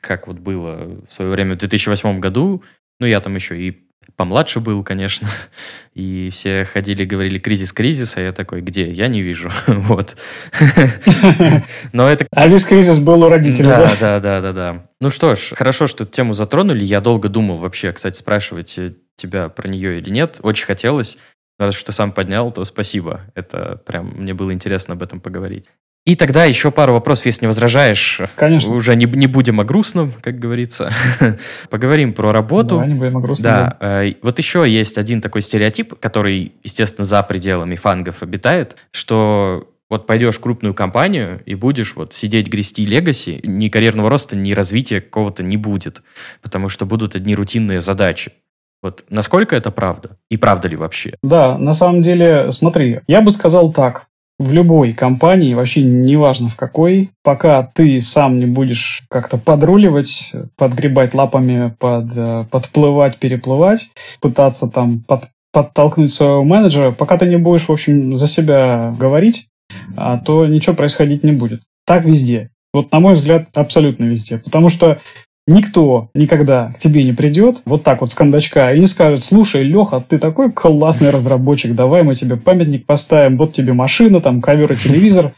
как 0.00 0.26
вот 0.26 0.38
было 0.38 0.96
в 1.06 1.12
свое 1.12 1.30
время 1.30 1.54
в 1.54 1.58
2008 1.58 2.20
году. 2.20 2.62
Ну, 3.00 3.06
я 3.06 3.20
там 3.20 3.34
еще 3.34 3.60
и 3.60 3.88
помладше 4.16 4.60
был, 4.60 4.82
конечно, 4.82 5.28
и 5.94 6.30
все 6.32 6.64
ходили, 6.64 7.04
говорили 7.04 7.38
кризис, 7.38 7.72
кризис, 7.72 8.16
а 8.16 8.20
я 8.20 8.32
такой, 8.32 8.60
где? 8.60 8.90
Я 8.90 9.08
не 9.08 9.22
вижу, 9.22 9.50
вот. 9.66 10.16
Но 11.92 12.08
это... 12.08 12.26
А 12.30 12.48
весь 12.48 12.64
кризис 12.64 12.98
был 12.98 13.24
у 13.24 13.28
родителей, 13.28 13.68
да? 13.68 13.96
Да, 14.00 14.20
да, 14.20 14.40
да, 14.40 14.52
да. 14.52 14.86
Ну 15.00 15.10
что 15.10 15.34
ж, 15.34 15.52
хорошо, 15.54 15.86
что 15.86 16.04
эту 16.04 16.12
тему 16.12 16.34
затронули. 16.34 16.84
Я 16.84 17.00
долго 17.00 17.28
думал 17.28 17.56
вообще, 17.56 17.92
кстати, 17.92 18.18
спрашивать 18.18 18.78
э, 18.78 18.94
тебя 19.16 19.48
про 19.48 19.68
нее 19.68 19.98
или 19.98 20.10
нет. 20.10 20.38
Очень 20.42 20.66
хотелось. 20.66 21.18
Раз 21.58 21.74
что 21.74 21.86
ты 21.86 21.92
сам 21.92 22.12
поднял, 22.12 22.50
то 22.50 22.64
спасибо. 22.64 23.22
Это 23.34 23.82
прям 23.84 24.12
мне 24.16 24.32
было 24.32 24.52
интересно 24.52 24.94
об 24.94 25.02
этом 25.02 25.20
поговорить. 25.20 25.70
И 26.08 26.16
тогда 26.16 26.46
еще 26.46 26.70
пару 26.70 26.94
вопросов, 26.94 27.26
если 27.26 27.44
не 27.44 27.48
возражаешь. 27.48 28.22
Конечно. 28.34 28.74
Уже 28.74 28.96
не, 28.96 29.04
не 29.04 29.26
будем 29.26 29.60
о 29.60 29.64
грустном, 29.64 30.14
как 30.22 30.38
говорится. 30.38 30.90
Поговорим 31.68 32.14
про 32.14 32.32
работу. 32.32 32.76
Давай 32.76 32.88
не 32.88 32.94
будем 32.94 33.18
о 33.18 33.20
грустном. 33.20 33.52
Да. 33.52 33.76
да. 33.78 34.04
Э, 34.06 34.14
вот 34.22 34.38
еще 34.38 34.64
есть 34.66 34.96
один 34.96 35.20
такой 35.20 35.42
стереотип, 35.42 35.98
который, 36.00 36.54
естественно, 36.64 37.04
за 37.04 37.22
пределами 37.22 37.74
фангов 37.74 38.22
обитает, 38.22 38.78
что 38.90 39.68
вот 39.90 40.06
пойдешь 40.06 40.36
в 40.36 40.40
крупную 40.40 40.72
компанию 40.72 41.42
и 41.44 41.54
будешь 41.54 41.94
вот 41.94 42.14
сидеть 42.14 42.48
грести 42.48 42.86
легаси, 42.86 43.40
ни 43.42 43.68
карьерного 43.68 44.08
роста, 44.08 44.34
ни 44.34 44.52
развития 44.52 45.02
какого-то 45.02 45.42
не 45.42 45.58
будет, 45.58 46.00
потому 46.40 46.70
что 46.70 46.86
будут 46.86 47.16
одни 47.16 47.34
рутинные 47.34 47.82
задачи. 47.82 48.32
Вот 48.80 49.04
насколько 49.10 49.54
это 49.54 49.70
правда? 49.70 50.16
И 50.30 50.38
правда 50.38 50.68
ли 50.68 50.76
вообще? 50.76 51.16
Да, 51.22 51.58
на 51.58 51.74
самом 51.74 52.00
деле, 52.00 52.50
смотри, 52.50 53.00
я 53.06 53.20
бы 53.20 53.30
сказал 53.30 53.74
так 53.74 54.07
в 54.38 54.52
любой 54.52 54.92
компании, 54.92 55.54
вообще 55.54 55.82
неважно 55.82 56.48
в 56.48 56.56
какой, 56.56 57.10
пока 57.24 57.64
ты 57.74 58.00
сам 58.00 58.38
не 58.38 58.46
будешь 58.46 59.02
как-то 59.10 59.36
подруливать, 59.36 60.32
подгребать 60.56 61.14
лапами, 61.14 61.74
под, 61.78 62.06
э, 62.16 62.44
подплывать, 62.50 63.18
переплывать, 63.18 63.90
пытаться 64.20 64.68
там 64.68 65.00
под, 65.00 65.28
подтолкнуть 65.52 66.14
своего 66.14 66.44
менеджера, 66.44 66.92
пока 66.92 67.18
ты 67.18 67.26
не 67.26 67.36
будешь, 67.36 67.68
в 67.68 67.72
общем, 67.72 68.14
за 68.16 68.28
себя 68.28 68.94
говорить, 68.96 69.48
а, 69.96 70.18
то 70.18 70.46
ничего 70.46 70.76
происходить 70.76 71.24
не 71.24 71.32
будет. 71.32 71.62
Так 71.84 72.04
везде. 72.04 72.50
Вот, 72.72 72.92
на 72.92 73.00
мой 73.00 73.14
взгляд, 73.14 73.48
абсолютно 73.54 74.04
везде. 74.04 74.38
Потому 74.38 74.68
что 74.68 75.00
никто 75.48 76.10
никогда 76.14 76.72
к 76.76 76.78
тебе 76.78 77.02
не 77.02 77.12
придет 77.12 77.62
вот 77.64 77.82
так 77.82 78.02
вот 78.02 78.12
с 78.12 78.14
кондачка 78.14 78.72
и 78.72 78.78
не 78.78 78.86
скажет, 78.86 79.24
слушай, 79.24 79.64
Леха, 79.64 80.00
ты 80.06 80.18
такой 80.18 80.52
классный 80.52 81.10
разработчик, 81.10 81.74
давай 81.74 82.04
мы 82.04 82.14
тебе 82.14 82.36
памятник 82.36 82.86
поставим, 82.86 83.36
вот 83.36 83.52
тебе 83.52 83.72
машина, 83.72 84.20
там 84.20 84.40
ковер 84.40 84.72
и 84.72 84.76
телевизор, 84.76 85.32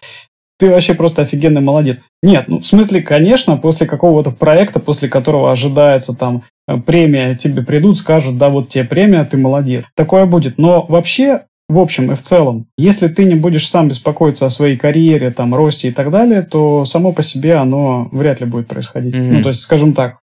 ты 0.58 0.68
вообще 0.68 0.92
просто 0.92 1.22
офигенный 1.22 1.62
молодец. 1.62 2.02
Нет, 2.22 2.48
ну 2.48 2.58
в 2.58 2.66
смысле, 2.66 3.00
конечно, 3.00 3.56
после 3.56 3.86
какого-то 3.86 4.30
проекта, 4.30 4.78
после 4.78 5.08
которого 5.08 5.50
ожидается 5.50 6.14
там 6.14 6.42
э, 6.68 6.76
премия, 6.76 7.34
тебе 7.34 7.62
придут, 7.62 7.96
скажут, 7.96 8.36
да, 8.36 8.50
вот 8.50 8.68
тебе 8.68 8.84
премия, 8.84 9.24
ты 9.24 9.38
молодец. 9.38 9.84
Такое 9.94 10.26
будет. 10.26 10.58
Но 10.58 10.84
вообще 10.86 11.44
в 11.70 11.78
общем 11.78 12.10
и 12.10 12.16
в 12.16 12.22
целом. 12.22 12.66
Если 12.76 13.06
ты 13.06 13.24
не 13.24 13.36
будешь 13.36 13.68
сам 13.68 13.88
беспокоиться 13.88 14.44
о 14.44 14.50
своей 14.50 14.76
карьере, 14.76 15.30
там, 15.30 15.54
росте 15.54 15.88
и 15.88 15.92
так 15.92 16.10
далее, 16.10 16.42
то 16.42 16.84
само 16.84 17.12
по 17.12 17.22
себе 17.22 17.54
оно 17.54 18.08
вряд 18.10 18.40
ли 18.40 18.46
будет 18.46 18.66
происходить. 18.66 19.14
Mm-hmm. 19.14 19.30
Ну, 19.30 19.42
то 19.42 19.48
есть, 19.50 19.60
скажем 19.60 19.92
так, 19.92 20.18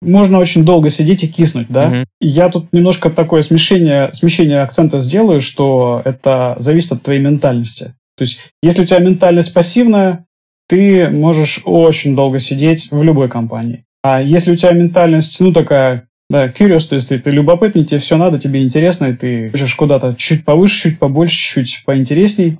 можно 0.00 0.38
очень 0.38 0.64
долго 0.64 0.88
сидеть 0.88 1.22
и 1.22 1.28
киснуть, 1.28 1.68
да? 1.68 1.90
Mm-hmm. 1.90 2.04
Я 2.22 2.48
тут 2.48 2.72
немножко 2.72 3.10
такое 3.10 3.42
смещение, 3.42 4.10
смещение 4.14 4.62
акцента 4.62 4.98
сделаю, 5.00 5.42
что 5.42 6.00
это 6.04 6.56
зависит 6.58 6.92
от 6.92 7.02
твоей 7.02 7.20
ментальности. 7.20 7.94
То 8.16 8.22
есть, 8.22 8.38
если 8.62 8.82
у 8.82 8.86
тебя 8.86 8.98
ментальность 8.98 9.52
пассивная, 9.52 10.24
ты 10.66 11.10
можешь 11.10 11.60
очень 11.66 12.16
долго 12.16 12.38
сидеть 12.38 12.90
в 12.90 13.02
любой 13.02 13.28
компании. 13.28 13.84
А 14.02 14.22
если 14.22 14.52
у 14.52 14.56
тебя 14.56 14.72
ментальность, 14.72 15.38
ну, 15.40 15.52
такая 15.52 16.05
да, 16.28 16.48
curious, 16.48 16.88
то 16.88 16.96
есть 16.96 17.08
ты, 17.08 17.18
ты 17.18 17.30
любопытный, 17.30 17.84
тебе 17.84 18.00
все 18.00 18.16
надо, 18.16 18.38
тебе 18.38 18.62
интересно, 18.62 19.06
и 19.06 19.16
ты 19.16 19.50
хочешь 19.50 19.74
куда-то 19.74 20.14
чуть 20.16 20.44
повыше, 20.44 20.90
чуть 20.90 20.98
побольше, 20.98 21.54
чуть 21.54 21.82
поинтересней, 21.84 22.58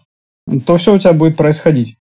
то 0.64 0.76
все 0.76 0.94
у 0.94 0.98
тебя 0.98 1.12
будет 1.12 1.36
происходить. 1.36 1.96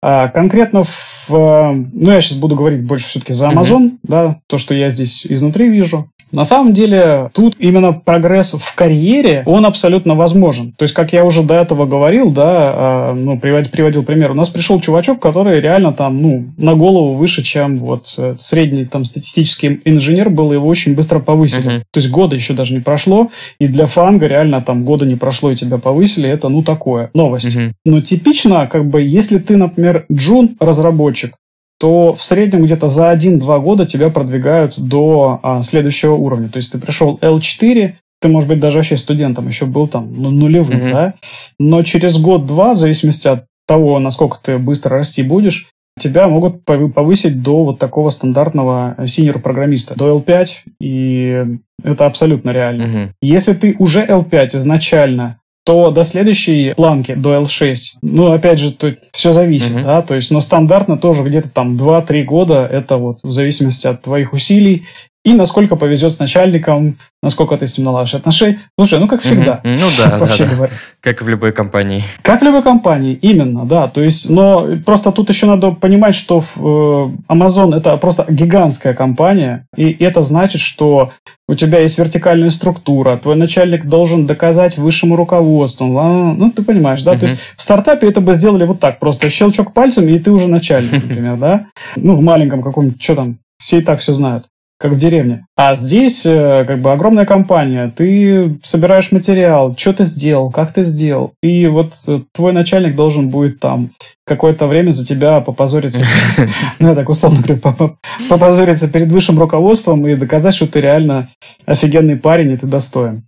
А 0.00 0.28
конкретно 0.28 0.84
в... 0.84 1.28
Ну, 1.28 2.12
я 2.12 2.20
сейчас 2.20 2.38
буду 2.38 2.54
говорить 2.54 2.82
больше 2.82 3.08
все-таки 3.08 3.32
за 3.32 3.48
Amazon, 3.48 3.90
mm-hmm. 3.90 3.98
да, 4.04 4.36
то, 4.46 4.58
что 4.58 4.74
я 4.74 4.90
здесь 4.90 5.26
изнутри 5.26 5.68
вижу. 5.68 6.08
На 6.32 6.44
самом 6.44 6.72
деле, 6.72 7.30
тут 7.32 7.56
именно 7.58 7.92
прогресс 7.92 8.54
в 8.54 8.74
карьере, 8.74 9.42
он 9.46 9.66
абсолютно 9.66 10.14
возможен. 10.14 10.72
То 10.76 10.82
есть, 10.84 10.94
как 10.94 11.12
я 11.12 11.24
уже 11.24 11.42
до 11.42 11.54
этого 11.54 11.86
говорил, 11.86 12.30
да, 12.30 12.44
а, 12.48 13.14
ну, 13.14 13.38
приводил, 13.38 13.70
приводил 13.70 14.02
пример, 14.02 14.32
у 14.32 14.34
нас 14.34 14.48
пришел 14.48 14.80
чувачок, 14.80 15.20
который 15.20 15.60
реально 15.60 15.92
там, 15.92 16.20
ну, 16.20 16.44
на 16.56 16.74
голову 16.74 17.14
выше, 17.14 17.42
чем 17.42 17.78
вот 17.78 18.14
э, 18.18 18.36
средний 18.38 18.84
там 18.84 19.04
статистический 19.04 19.80
инженер 19.84 20.30
был, 20.30 20.52
его 20.52 20.66
очень 20.66 20.94
быстро 20.94 21.18
повысили. 21.18 21.66
Uh-huh. 21.66 21.82
То 21.90 22.00
есть, 22.00 22.10
года 22.10 22.36
еще 22.36 22.54
даже 22.54 22.74
не 22.74 22.80
прошло, 22.80 23.30
и 23.58 23.66
для 23.66 23.86
фанга 23.86 24.26
реально 24.26 24.62
там 24.62 24.84
года 24.84 25.06
не 25.06 25.16
прошло, 25.16 25.50
и 25.50 25.56
тебя 25.56 25.78
повысили, 25.78 26.28
это, 26.28 26.48
ну, 26.48 26.62
такое, 26.62 27.10
новость. 27.14 27.56
Uh-huh. 27.56 27.72
Но 27.84 28.00
типично, 28.00 28.66
как 28.66 28.86
бы, 28.86 29.02
если 29.02 29.38
ты, 29.38 29.56
например, 29.56 30.06
джун 30.12 30.56
разработчик, 30.60 31.34
то 31.78 32.12
в 32.14 32.22
среднем 32.22 32.64
где-то 32.64 32.88
за 32.88 33.12
1-2 33.12 33.60
года 33.60 33.86
тебя 33.86 34.10
продвигают 34.10 34.78
до 34.78 35.38
а, 35.42 35.62
следующего 35.62 36.14
уровня. 36.14 36.48
То 36.48 36.56
есть 36.56 36.72
ты 36.72 36.78
пришел 36.78 37.18
L4, 37.22 37.94
ты, 38.20 38.28
может 38.28 38.48
быть, 38.48 38.58
даже 38.58 38.78
вообще 38.78 38.96
студентом 38.96 39.46
еще 39.46 39.66
был 39.66 39.86
там 39.86 40.12
ну, 40.12 40.30
нулевым, 40.30 40.78
mm-hmm. 40.78 40.92
да? 40.92 41.14
Но 41.58 41.82
через 41.82 42.18
год-два, 42.18 42.74
в 42.74 42.78
зависимости 42.78 43.28
от 43.28 43.44
того, 43.66 44.00
насколько 44.00 44.38
ты 44.42 44.58
быстро 44.58 44.98
расти 44.98 45.22
будешь, 45.22 45.68
тебя 46.00 46.26
могут 46.28 46.64
повысить 46.64 47.42
до 47.42 47.64
вот 47.64 47.78
такого 47.78 48.10
стандартного 48.10 48.96
синьор-программиста, 49.06 49.94
до 49.96 50.18
L5, 50.18 50.48
и 50.80 51.44
это 51.84 52.06
абсолютно 52.06 52.50
реально. 52.50 52.82
Mm-hmm. 52.82 53.08
Если 53.22 53.52
ты 53.52 53.76
уже 53.78 54.04
L5 54.04 54.56
изначально 54.56 55.38
то 55.68 55.90
до 55.90 56.02
следующей 56.02 56.72
планки, 56.72 57.12
до 57.12 57.34
L6, 57.34 57.76
ну, 58.00 58.32
опять 58.32 58.58
же, 58.58 58.72
то 58.72 58.94
все 59.12 59.32
зависит, 59.32 59.74
uh-huh. 59.76 59.82
да, 59.82 60.00
то 60.00 60.14
есть, 60.14 60.30
но 60.30 60.40
стандартно 60.40 60.96
тоже 60.96 61.22
где-то 61.22 61.50
там 61.50 61.76
2-3 61.76 62.22
года, 62.22 62.66
это 62.66 62.96
вот 62.96 63.18
в 63.22 63.30
зависимости 63.32 63.86
от 63.86 64.00
твоих 64.00 64.32
усилий 64.32 64.86
и 65.28 65.34
насколько 65.34 65.76
повезет 65.76 66.12
с 66.12 66.18
начальником, 66.18 66.96
насколько 67.22 67.58
ты 67.58 67.66
с 67.66 67.76
ним 67.76 67.84
наладишь 67.84 68.14
отношения. 68.14 68.60
Слушай, 68.78 68.98
ну 68.98 69.08
как 69.08 69.20
всегда. 69.20 69.60
Ну 69.62 69.86
да, 69.98 70.16
вообще 70.18 70.46
да, 70.46 70.54
говоря. 70.54 70.72
Как 71.02 71.20
в 71.20 71.28
любой 71.28 71.52
компании. 71.52 72.02
Как 72.22 72.40
в 72.40 72.44
любой 72.44 72.62
компании, 72.62 73.12
именно, 73.12 73.66
да. 73.66 73.88
То 73.88 74.02
есть, 74.02 74.30
но 74.30 74.66
просто 74.86 75.12
тут 75.12 75.28
еще 75.28 75.44
надо 75.44 75.72
понимать, 75.72 76.14
что 76.14 76.42
э, 76.56 76.60
Amazon 76.60 77.76
это 77.76 77.94
просто 77.98 78.24
гигантская 78.26 78.94
компания, 78.94 79.66
и 79.76 79.90
это 80.02 80.22
значит, 80.22 80.62
что 80.62 81.12
у 81.46 81.54
тебя 81.54 81.80
есть 81.80 81.98
вертикальная 81.98 82.50
структура, 82.50 83.18
твой 83.18 83.36
начальник 83.36 83.84
должен 83.84 84.26
доказать 84.26 84.78
высшему 84.78 85.14
руководству. 85.14 85.86
Ну, 85.86 86.50
ты 86.52 86.62
понимаешь, 86.62 87.02
да? 87.02 87.14
Uh-huh. 87.14 87.20
То 87.20 87.26
есть 87.26 87.38
в 87.54 87.60
стартапе 87.60 88.08
это 88.08 88.22
бы 88.22 88.32
сделали 88.32 88.64
вот 88.64 88.80
так, 88.80 88.98
просто 88.98 89.28
щелчок 89.28 89.74
пальцем, 89.74 90.08
и 90.08 90.18
ты 90.18 90.30
уже 90.30 90.48
начальник, 90.48 90.92
например, 91.02 91.36
да? 91.36 91.66
Ну, 91.96 92.16
в 92.16 92.22
маленьком 92.22 92.62
каком-нибудь, 92.62 93.02
что 93.02 93.14
там, 93.16 93.36
все 93.58 93.78
и 93.78 93.82
так 93.82 94.00
все 94.00 94.14
знают 94.14 94.46
как 94.78 94.92
в 94.92 94.98
деревне. 94.98 95.46
А 95.56 95.74
здесь 95.74 96.24
э, 96.24 96.64
как 96.64 96.78
бы 96.78 96.92
огромная 96.92 97.26
компания, 97.26 97.92
ты 97.94 98.58
собираешь 98.62 99.10
материал, 99.10 99.74
что 99.76 99.92
ты 99.92 100.04
сделал, 100.04 100.50
как 100.50 100.72
ты 100.72 100.84
сделал, 100.84 101.32
и 101.42 101.66
вот 101.66 101.94
э, 102.06 102.20
твой 102.32 102.52
начальник 102.52 102.94
должен 102.94 103.28
будет 103.28 103.58
там 103.58 103.90
какое-то 104.24 104.66
время 104.66 104.92
за 104.92 105.04
тебя 105.04 105.40
попозориться, 105.40 106.04
ну 106.78 106.88
я 106.88 106.94
так 106.94 107.08
условно 107.08 107.42
говорю, 107.42 107.96
попозориться 108.28 108.88
перед 108.88 109.08
высшим 109.08 109.38
руководством 109.38 110.06
и 110.06 110.14
доказать, 110.14 110.54
что 110.54 110.68
ты 110.68 110.80
реально 110.80 111.28
офигенный 111.66 112.16
парень 112.16 112.52
и 112.52 112.56
ты 112.56 112.66
достоин. 112.66 113.24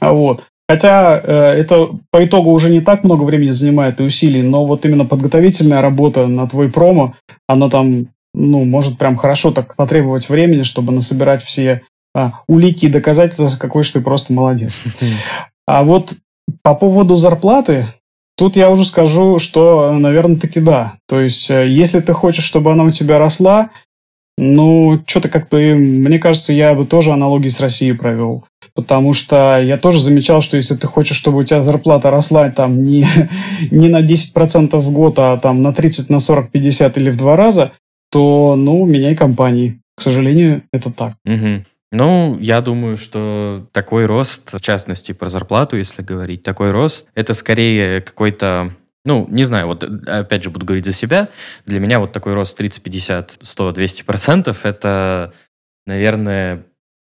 Вот. 0.00 0.44
Хотя 0.68 1.20
э, 1.22 1.60
это 1.60 1.90
по 2.10 2.24
итогу 2.24 2.50
уже 2.50 2.70
не 2.70 2.80
так 2.80 3.04
много 3.04 3.24
времени 3.24 3.50
занимает 3.50 4.00
и 4.00 4.04
усилий, 4.04 4.42
но 4.42 4.64
вот 4.64 4.84
именно 4.84 5.04
подготовительная 5.04 5.82
работа 5.82 6.26
на 6.26 6.48
твой 6.48 6.70
промо, 6.70 7.14
она 7.46 7.68
там 7.68 8.06
ну, 8.34 8.64
может 8.64 8.98
прям 8.98 9.16
хорошо 9.16 9.50
так 9.50 9.76
потребовать 9.76 10.28
времени, 10.28 10.62
чтобы 10.62 10.92
насобирать 10.92 11.42
все 11.42 11.82
а, 12.14 12.32
улики 12.46 12.86
и 12.86 12.90
доказательства, 12.90 13.50
какой 13.58 13.82
же 13.82 13.94
ты 13.94 14.00
просто 14.00 14.32
молодец. 14.32 14.72
А 15.66 15.82
вот 15.84 16.14
по 16.62 16.74
поводу 16.74 17.16
зарплаты, 17.16 17.88
тут 18.36 18.56
я 18.56 18.70
уже 18.70 18.84
скажу, 18.84 19.38
что, 19.38 19.92
наверное, 19.92 20.36
таки 20.36 20.60
да. 20.60 20.94
То 21.08 21.20
есть, 21.20 21.50
э, 21.50 21.66
если 21.68 22.00
ты 22.00 22.12
хочешь, 22.12 22.44
чтобы 22.44 22.72
она 22.72 22.84
у 22.84 22.90
тебя 22.90 23.18
росла, 23.18 23.70
ну, 24.38 25.00
что-то 25.06 25.28
как 25.28 25.48
бы, 25.50 25.74
мне 25.74 26.18
кажется, 26.18 26.52
я 26.52 26.74
бы 26.74 26.84
тоже 26.84 27.12
аналогии 27.12 27.48
с 27.48 27.60
Россией 27.60 27.92
провел. 27.92 28.44
Потому 28.74 29.12
что 29.12 29.60
я 29.60 29.76
тоже 29.76 30.00
замечал, 30.00 30.40
что 30.40 30.56
если 30.56 30.74
ты 30.74 30.86
хочешь, 30.86 31.16
чтобы 31.16 31.38
у 31.38 31.42
тебя 31.42 31.62
зарплата 31.62 32.10
росла 32.10 32.50
там 32.50 32.82
не, 32.82 33.06
не 33.70 33.88
на 33.88 34.02
10% 34.02 34.76
в 34.76 34.90
год, 34.90 35.18
а 35.18 35.36
там 35.36 35.62
на 35.62 35.72
30, 35.72 36.08
на 36.08 36.18
40, 36.18 36.50
50 36.50 36.98
или 36.98 37.10
в 37.10 37.16
два 37.16 37.36
раза, 37.36 37.72
то, 38.12 38.54
ну, 38.56 38.84
меняй 38.84 39.16
компании. 39.16 39.80
К 39.96 40.02
сожалению, 40.02 40.62
это 40.72 40.92
так. 40.92 41.14
Угу. 41.24 41.64
Ну, 41.92 42.38
я 42.38 42.60
думаю, 42.60 42.96
что 42.96 43.66
такой 43.72 44.06
рост, 44.06 44.52
в 44.52 44.60
частности, 44.60 45.12
про 45.12 45.28
зарплату, 45.28 45.76
если 45.76 46.02
говорить, 46.02 46.42
такой 46.42 46.70
рост, 46.70 47.08
это 47.14 47.34
скорее 47.34 48.00
какой-то 48.00 48.70
ну, 49.04 49.26
не 49.28 49.42
знаю, 49.42 49.66
вот 49.66 49.82
опять 49.82 50.44
же 50.44 50.50
буду 50.50 50.64
говорить 50.64 50.84
за 50.84 50.92
себя. 50.92 51.28
Для 51.66 51.80
меня 51.80 51.98
вот 51.98 52.12
такой 52.12 52.34
рост 52.34 52.56
30, 52.56 52.84
50, 52.84 53.38
100, 53.42 53.72
200 53.72 54.02
процентов 54.04 54.64
это, 54.64 55.32
наверное, 55.86 56.64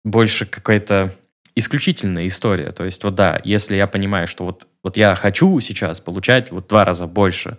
больше 0.05 0.45
какая-то 0.45 1.13
исключительная 1.53 2.27
история. 2.27 2.71
То 2.71 2.85
есть 2.85 3.03
вот 3.03 3.15
да, 3.15 3.41
если 3.43 3.75
я 3.75 3.87
понимаю, 3.87 4.27
что 4.27 4.45
вот, 4.45 4.67
вот 4.83 4.97
я 4.97 5.15
хочу 5.15 5.59
сейчас 5.59 5.99
получать 5.99 6.51
вот 6.51 6.67
два 6.67 6.85
раза 6.85 7.07
больше, 7.07 7.57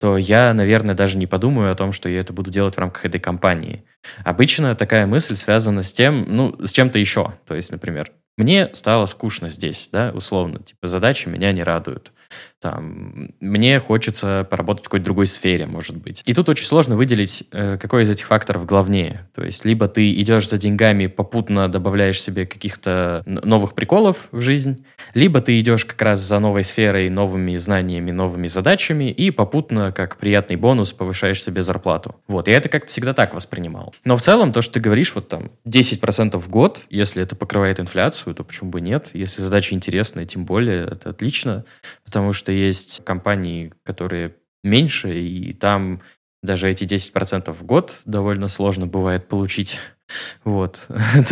то 0.00 0.16
я, 0.16 0.52
наверное, 0.54 0.94
даже 0.94 1.16
не 1.16 1.26
подумаю 1.26 1.72
о 1.72 1.74
том, 1.74 1.92
что 1.92 2.08
я 2.08 2.20
это 2.20 2.32
буду 2.32 2.50
делать 2.50 2.74
в 2.74 2.78
рамках 2.78 3.04
этой 3.04 3.20
компании. 3.20 3.84
Обычно 4.24 4.74
такая 4.74 5.06
мысль 5.06 5.36
связана 5.36 5.82
с 5.82 5.92
тем, 5.92 6.26
ну, 6.28 6.56
с 6.64 6.72
чем-то 6.72 6.98
еще. 6.98 7.34
То 7.46 7.54
есть, 7.54 7.72
например, 7.72 8.12
мне 8.36 8.70
стало 8.74 9.06
скучно 9.06 9.48
здесь, 9.48 9.88
да, 9.92 10.10
условно, 10.12 10.58
типа 10.58 10.88
задачи 10.88 11.28
меня 11.28 11.52
не 11.52 11.62
радуют. 11.62 12.12
Там, 12.64 13.28
мне 13.40 13.78
хочется 13.78 14.46
поработать 14.48 14.86
в 14.86 14.88
какой-то 14.88 15.04
другой 15.04 15.26
сфере, 15.26 15.66
может 15.66 15.98
быть. 15.98 16.22
И 16.24 16.32
тут 16.32 16.48
очень 16.48 16.64
сложно 16.64 16.96
выделить, 16.96 17.44
э, 17.52 17.76
какой 17.76 18.04
из 18.04 18.08
этих 18.08 18.26
факторов 18.26 18.64
главнее. 18.64 19.28
То 19.34 19.44
есть, 19.44 19.66
либо 19.66 19.86
ты 19.86 20.14
идешь 20.14 20.48
за 20.48 20.56
деньгами, 20.56 21.08
попутно 21.08 21.68
добавляешь 21.68 22.18
себе 22.18 22.46
каких-то 22.46 23.22
новых 23.26 23.74
приколов 23.74 24.28
в 24.32 24.40
жизнь, 24.40 24.82
либо 25.12 25.42
ты 25.42 25.60
идешь 25.60 25.84
как 25.84 26.00
раз 26.00 26.20
за 26.20 26.38
новой 26.38 26.64
сферой, 26.64 27.10
новыми 27.10 27.54
знаниями, 27.58 28.12
новыми 28.12 28.46
задачами, 28.46 29.10
и 29.10 29.30
попутно, 29.30 29.92
как 29.92 30.16
приятный 30.16 30.56
бонус, 30.56 30.94
повышаешь 30.94 31.44
себе 31.44 31.60
зарплату. 31.60 32.16
Вот, 32.28 32.48
я 32.48 32.56
это 32.56 32.70
как-то 32.70 32.88
всегда 32.88 33.12
так 33.12 33.34
воспринимал. 33.34 33.94
Но 34.06 34.16
в 34.16 34.22
целом, 34.22 34.54
то, 34.54 34.62
что 34.62 34.72
ты 34.72 34.80
говоришь, 34.80 35.14
вот 35.14 35.28
там 35.28 35.50
10% 35.66 36.38
в 36.38 36.48
год, 36.48 36.86
если 36.88 37.22
это 37.22 37.36
покрывает 37.36 37.78
инфляцию, 37.78 38.34
то 38.34 38.42
почему 38.42 38.70
бы 38.70 38.80
нет? 38.80 39.10
Если 39.12 39.42
задача 39.42 39.74
интересная, 39.74 40.24
тем 40.24 40.46
более, 40.46 40.86
это 40.86 41.10
отлично, 41.10 41.66
потому 42.06 42.32
что 42.32 42.53
есть 42.54 43.04
компании, 43.04 43.72
которые 43.84 44.36
меньше, 44.62 45.18
и 45.20 45.52
там 45.52 46.00
даже 46.42 46.70
эти 46.70 46.84
10% 46.84 47.52
в 47.52 47.64
год 47.64 48.02
довольно 48.04 48.48
сложно 48.48 48.86
бывает 48.86 49.28
получить. 49.28 49.78
Вот. 50.44 50.86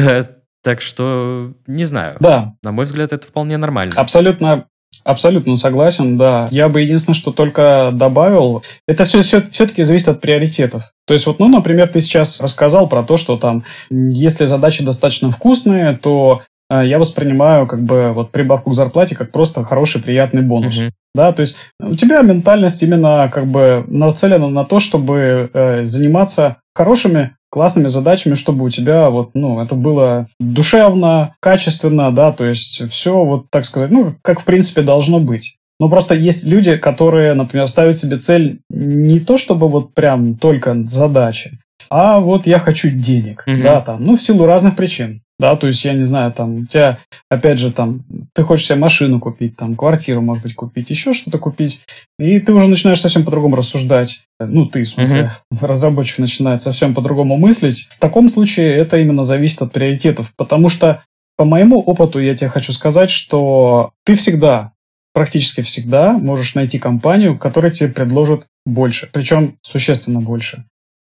так 0.63 0.81
что, 0.81 1.53
не 1.67 1.85
знаю. 1.85 2.17
Да. 2.21 2.55
На 2.63 2.73
мой 2.73 2.87
взгляд, 2.87 3.13
это 3.13 3.27
вполне 3.27 3.59
нормально. 3.59 3.93
Абсолютно 3.97 4.67
Абсолютно 5.05 5.57
согласен, 5.57 6.17
да. 6.17 6.47
Я 6.51 6.69
бы 6.69 6.81
единственное, 6.81 7.17
что 7.17 7.33
только 7.33 7.91
добавил, 7.93 8.63
это 8.87 9.05
все, 9.05 9.23
все 9.23 9.43
все-таки 9.43 9.83
зависит 9.83 10.09
от 10.09 10.21
приоритетов. 10.21 10.93
То 11.07 11.15
есть 11.15 11.27
вот, 11.27 11.41
ну, 11.41 11.49
например, 11.49 11.89
ты 11.89 12.01
сейчас 12.01 12.41
рассказал 12.41 12.89
про 12.89 13.03
то, 13.03 13.17
что 13.17 13.37
там, 13.37 13.65
если 13.91 14.47
задачи 14.47 14.85
достаточно 14.85 15.33
вкусные, 15.33 15.99
то 16.01 16.43
я 16.81 16.99
воспринимаю 16.99 17.67
как 17.67 17.83
бы 17.83 18.13
вот 18.13 18.31
прибавку 18.31 18.71
к 18.71 18.75
зарплате 18.75 19.15
как 19.15 19.31
просто 19.31 19.63
хороший, 19.65 20.03
приятный 20.03 20.43
бонус. 20.43 20.79
Uh-huh. 20.79 20.91
Да, 21.15 21.33
то 21.33 21.41
есть 21.41 21.57
у 21.81 21.95
тебя 21.95 22.23
ментальность 22.23 22.83
именно 22.83 23.31
как 23.33 23.47
бы 23.47 23.85
нацелена 23.87 24.49
на 24.49 24.65
то, 24.65 24.81
чтобы 24.81 25.51
э, 25.53 25.85
заниматься 25.85 26.57
хорошими, 26.75 27.37
классными 27.51 27.89
задачами, 27.89 28.35
чтобы 28.35 28.65
у 28.65 28.71
тебя 28.71 29.11
вот, 29.11 29.31
ну, 29.35 29.61
это 29.61 29.75
было 29.75 30.27
душевно, 30.41 31.35
качественно, 31.41 32.11
да, 32.11 32.33
то 32.33 32.47
есть 32.47 32.89
все 32.91 33.25
вот, 33.25 33.47
так 33.51 33.67
сказать, 33.67 33.91
ну, 33.91 34.15
как 34.23 34.41
в 34.41 34.45
принципе 34.45 34.81
должно 34.81 35.21
быть. 35.21 35.57
Но 35.79 35.91
просто 35.91 36.15
есть 36.15 36.45
люди, 36.45 36.77
которые, 36.77 37.35
например, 37.35 37.69
ставят 37.69 37.99
себе 37.99 38.17
цель 38.17 38.61
не 38.71 39.21
то, 39.21 39.37
чтобы 39.37 39.69
вот 39.69 39.93
прям 39.93 40.37
только 40.37 40.75
задачи, 40.85 41.59
а 41.91 42.21
вот 42.21 42.47
я 42.47 42.59
хочу 42.59 42.89
денег, 42.89 43.45
угу. 43.47 43.63
да, 43.63 43.83
там, 43.83 44.03
ну, 44.03 44.17
в 44.17 44.23
силу 44.23 44.47
разных 44.47 44.77
причин 44.77 45.22
да, 45.39 45.57
то 45.57 45.67
есть, 45.67 45.85
я 45.85 45.93
не 45.93 46.05
знаю, 46.05 46.33
там, 46.33 46.59
у 46.59 46.67
тебя, 46.67 46.99
опять 47.29 47.59
же, 47.59 47.73
там, 47.73 48.05
ты 48.33 48.43
хочешь 48.43 48.67
себе 48.67 48.79
машину 48.79 49.19
купить, 49.19 49.57
там, 49.57 49.75
квартиру, 49.75 50.21
может 50.21 50.43
быть, 50.43 50.55
купить, 50.55 50.91
еще 50.91 51.13
что-то 51.15 51.39
купить, 51.39 51.83
и 52.19 52.39
ты 52.39 52.53
уже 52.53 52.69
начинаешь 52.69 53.01
совсем 53.01 53.25
по-другому 53.25 53.57
рассуждать. 53.57 54.25
Ну, 54.39 54.67
ты, 54.67 54.85
в 54.85 54.89
смысле, 54.89 55.33
uh-huh. 55.51 55.59
разработчик 55.67 56.19
начинает 56.19 56.63
совсем 56.63 56.95
по-другому 56.95 57.37
мыслить. 57.37 57.89
В 57.91 57.99
таком 57.99 58.29
случае 58.29 58.77
это 58.77 58.99
именно 58.99 59.25
зависит 59.25 59.63
от 59.63 59.73
приоритетов, 59.73 60.33
потому 60.37 60.69
что, 60.69 61.03
по 61.37 61.45
моему 61.45 61.81
опыту, 61.81 62.21
я 62.21 62.35
тебе 62.35 62.49
хочу 62.49 62.73
сказать, 62.73 63.11
что 63.11 63.91
ты 64.05 64.15
всегда, 64.15 64.73
практически 65.13 65.61
всегда 65.63 66.13
можешь 66.13 66.55
найти 66.55 66.79
компанию, 66.79 67.39
которая 67.39 67.73
тебе 67.73 67.89
предложит 67.89 68.45
больше, 68.65 69.09
причем 69.13 69.57
существенно 69.63 70.21
больше. 70.21 70.65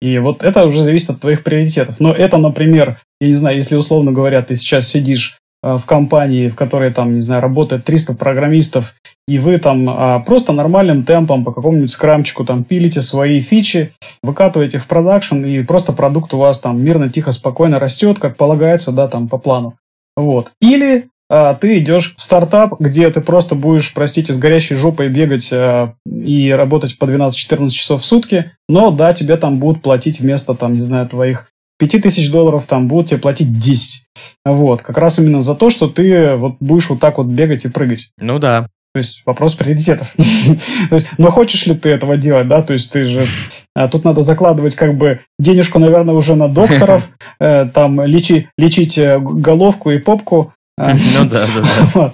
И 0.02 0.18
вот 0.20 0.44
это 0.44 0.66
уже 0.66 0.84
зависит 0.84 1.10
от 1.12 1.22
твоих 1.22 1.44
приоритетов. 1.44 2.00
Но 2.00 2.12
это, 2.12 2.38
например, 2.38 3.00
я 3.20 3.28
не 3.28 3.36
знаю, 3.36 3.58
если 3.58 3.76
условно 3.76 4.12
говоря, 4.12 4.42
ты 4.42 4.56
сейчас 4.56 4.88
сидишь 4.88 5.38
э, 5.64 5.78
в 5.78 5.86
компании, 5.86 6.50
в 6.50 6.56
которой 6.56 6.94
там, 6.94 7.16
не 7.16 7.22
знаю, 7.22 7.42
работает 7.42 7.86
300 7.86 8.14
программистов, 8.14 8.96
и 9.28 9.40
вы 9.40 9.58
там 9.58 9.90
а, 9.90 10.20
просто 10.20 10.54
нормальным 10.54 11.04
темпом 11.04 11.44
по 11.44 11.52
какому-нибудь 11.52 11.90
скрамчику 11.90 12.46
там 12.46 12.64
пилите 12.64 13.02
свои 13.02 13.40
фичи, 13.40 13.92
выкатываете 14.22 14.78
в 14.78 14.86
продакшн, 14.86 15.44
и 15.44 15.64
просто 15.64 15.94
продукт 15.94 16.34
у 16.36 16.38
вас 16.38 16.60
там 16.60 16.84
мирно, 16.84 17.10
тихо, 17.10 17.32
спокойно 17.32 17.80
растет, 17.80 18.20
как 18.20 18.38
полагается, 18.38 18.92
да, 18.92 19.08
там 19.08 19.28
по 19.28 19.40
плану. 19.40 19.74
Вот. 20.16 20.52
Или 20.62 21.08
а 21.38 21.54
ты 21.54 21.80
идешь 21.80 22.16
в 22.18 22.24
стартап, 22.24 22.80
где 22.80 23.10
ты 23.10 23.20
просто 23.20 23.56
будешь, 23.56 23.94
простите, 23.94 24.32
с 24.32 24.38
горящей 24.38 24.78
жопой 24.78 25.10
бегать 25.10 25.50
а, 25.52 25.96
и 26.06 26.50
работать 26.50 26.98
по 26.98 27.04
12-14 27.04 27.70
часов 27.72 28.04
в 28.04 28.06
сутки, 28.06 28.52
но 28.70 28.90
да, 28.90 29.14
тебе 29.14 29.36
там 29.36 29.58
будут 29.58 29.82
платить 29.82 30.22
вместо, 30.22 30.54
там, 30.54 30.76
не 30.76 30.80
знаю, 30.80 31.10
твоих 31.10 31.50
5000 31.78 32.32
долларов, 32.32 32.66
там 32.66 32.88
будут 32.88 33.10
тебе 33.10 33.20
платить 33.20 33.60
10. 33.60 34.06
Вот, 34.46 34.82
как 34.82 34.98
раз 34.98 35.20
именно 35.20 35.42
за 35.42 35.56
то, 35.56 35.70
что 35.70 35.90
ты 35.90 36.36
вот 36.36 36.56
будешь 36.62 36.90
вот 36.90 37.02
так 37.02 37.18
вот 37.18 37.28
бегать 37.28 37.66
и 37.66 37.70
прыгать. 37.70 38.12
Ну 38.18 38.40
да. 38.40 38.70
То 38.94 39.00
есть 39.00 39.24
вопрос 39.26 39.56
приоритетов. 39.56 40.14
то 40.90 40.96
есть, 40.96 41.10
но 41.18 41.32
хочешь 41.32 41.66
ли 41.66 41.76
ты 41.76 41.90
этого 41.90 42.16
делать, 42.16 42.48
да? 42.48 42.62
То 42.62 42.72
есть 42.72 42.94
ты 42.94 43.04
же 43.04 43.28
а, 43.76 43.90
тут 43.90 44.06
надо 44.06 44.24
закладывать 44.24 44.76
как 44.76 44.96
бы 44.96 45.20
денежку, 45.38 45.80
наверное, 45.80 46.16
уже 46.16 46.36
на 46.36 46.48
докторов, 46.48 47.10
э, 47.42 47.68
там 47.74 48.02
лечи, 48.06 48.48
лечить 48.58 48.98
э, 48.98 49.20
головку 49.20 49.92
и 49.92 49.98
попку, 49.98 50.54
ну 50.78 51.30
да, 51.30 51.48
да, 51.48 52.12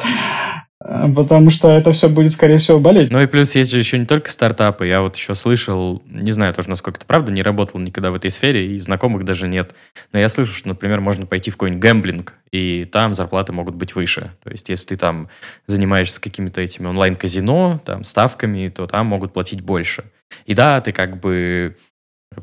да. 0.80 1.08
потому 1.16 1.50
что 1.50 1.70
это 1.70 1.92
все 1.92 2.10
будет, 2.10 2.32
скорее 2.32 2.58
всего, 2.60 2.80
болеть. 2.80 3.10
Ну 3.10 3.20
и 3.20 3.26
плюс 3.26 3.56
есть 3.56 3.72
же 3.72 3.80
еще 3.80 3.98
не 3.98 4.06
только 4.06 4.32
стартапы. 4.32 4.86
Я 4.86 5.02
вот 5.02 5.16
еще 5.16 5.34
слышал, 5.34 6.04
не 6.06 6.32
знаю 6.32 6.54
тоже, 6.54 6.70
насколько 6.70 7.00
это 7.00 7.08
правда, 7.08 7.32
не 7.32 7.42
работал 7.42 7.80
никогда 7.80 8.12
в 8.12 8.16
этой 8.16 8.30
сфере, 8.30 8.76
и 8.76 8.78
знакомых 8.78 9.26
даже 9.26 9.48
нет. 9.48 9.74
Но 10.14 10.20
я 10.20 10.30
слышал, 10.30 10.54
что, 10.54 10.68
например, 10.68 11.02
можно 11.02 11.26
пойти 11.26 11.50
в 11.50 11.56
какой-нибудь 11.56 11.82
гэмблинг, 11.82 12.34
и 12.52 12.86
там 12.86 13.16
зарплаты 13.16 13.52
могут 13.52 13.74
быть 13.74 13.96
выше. 13.96 14.32
То 14.44 14.52
есть 14.52 14.70
если 14.70 14.90
ты 14.90 14.98
там 14.98 15.30
занимаешься 15.66 16.22
какими-то 16.22 16.62
этими 16.62 16.86
онлайн-казино, 16.86 17.82
там, 17.84 18.04
ставками, 18.04 18.70
то 18.70 18.86
там 18.86 19.08
могут 19.08 19.34
платить 19.34 19.62
больше. 19.62 20.04
И 20.46 20.54
да, 20.54 20.82
ты 20.82 20.92
как 20.92 21.20
бы 21.20 21.78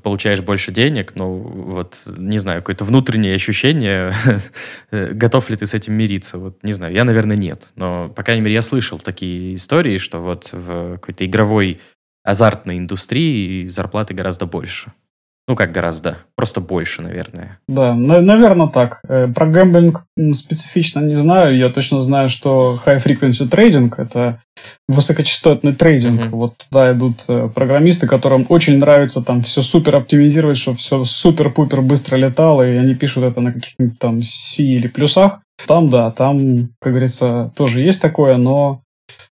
получаешь 0.02 0.40
больше 0.40 0.70
денег, 0.70 1.14
но 1.14 1.32
вот, 1.32 1.96
не 2.06 2.38
знаю, 2.38 2.60
какое-то 2.60 2.84
внутреннее 2.84 3.34
ощущение, 3.34 4.12
готов 4.90 5.48
ли 5.48 5.56
ты 5.56 5.66
с 5.66 5.74
этим 5.74 5.94
мириться, 5.94 6.38
вот, 6.38 6.62
не 6.62 6.72
знаю, 6.72 6.92
я, 6.92 7.04
наверное, 7.04 7.36
нет, 7.36 7.68
но, 7.74 8.08
по 8.10 8.22
крайней 8.22 8.42
мере, 8.42 8.54
я 8.54 8.62
слышал 8.62 8.98
такие 8.98 9.54
истории, 9.54 9.96
что 9.98 10.20
вот 10.20 10.50
в 10.52 10.98
какой-то 10.98 11.24
игровой 11.24 11.80
азартной 12.22 12.78
индустрии 12.78 13.66
зарплаты 13.68 14.12
гораздо 14.12 14.44
больше. 14.44 14.92
Ну, 15.48 15.56
как 15.56 15.72
гораздо. 15.72 16.18
Просто 16.36 16.60
больше, 16.60 17.00
наверное. 17.00 17.58
Да, 17.66 17.94
на- 17.94 18.20
наверное, 18.20 18.66
так. 18.66 19.00
Э, 19.08 19.28
про 19.34 19.46
гэмблинг 19.46 20.04
специфично 20.34 21.00
не 21.00 21.16
знаю. 21.16 21.56
Я 21.56 21.70
точно 21.70 22.00
знаю, 22.00 22.28
что 22.28 22.78
high 22.84 23.02
frequency 23.02 23.48
trading– 23.48 23.94
это 23.96 24.42
высокочастотный 24.88 25.72
трейдинг. 25.72 26.20
Mm-hmm. 26.20 26.28
Вот 26.28 26.58
туда 26.58 26.92
идут 26.92 27.24
э, 27.28 27.48
программисты, 27.54 28.06
которым 28.06 28.44
очень 28.50 28.76
нравится 28.76 29.22
там 29.22 29.40
все 29.40 29.62
супер 29.62 29.96
оптимизировать, 29.96 30.58
чтобы 30.58 30.76
все 30.76 31.02
супер-пупер 31.04 31.80
быстро 31.80 32.16
летало, 32.16 32.68
и 32.68 32.76
они 32.76 32.94
пишут 32.94 33.24
это 33.24 33.40
на 33.40 33.52
каких-нибудь 33.54 33.98
там 33.98 34.20
C 34.22 34.62
или 34.62 34.86
плюсах. 34.86 35.40
Там, 35.66 35.88
да, 35.88 36.10
там, 36.10 36.68
как 36.78 36.92
говорится, 36.92 37.52
тоже 37.56 37.80
есть 37.80 38.02
такое, 38.02 38.36
но, 38.36 38.82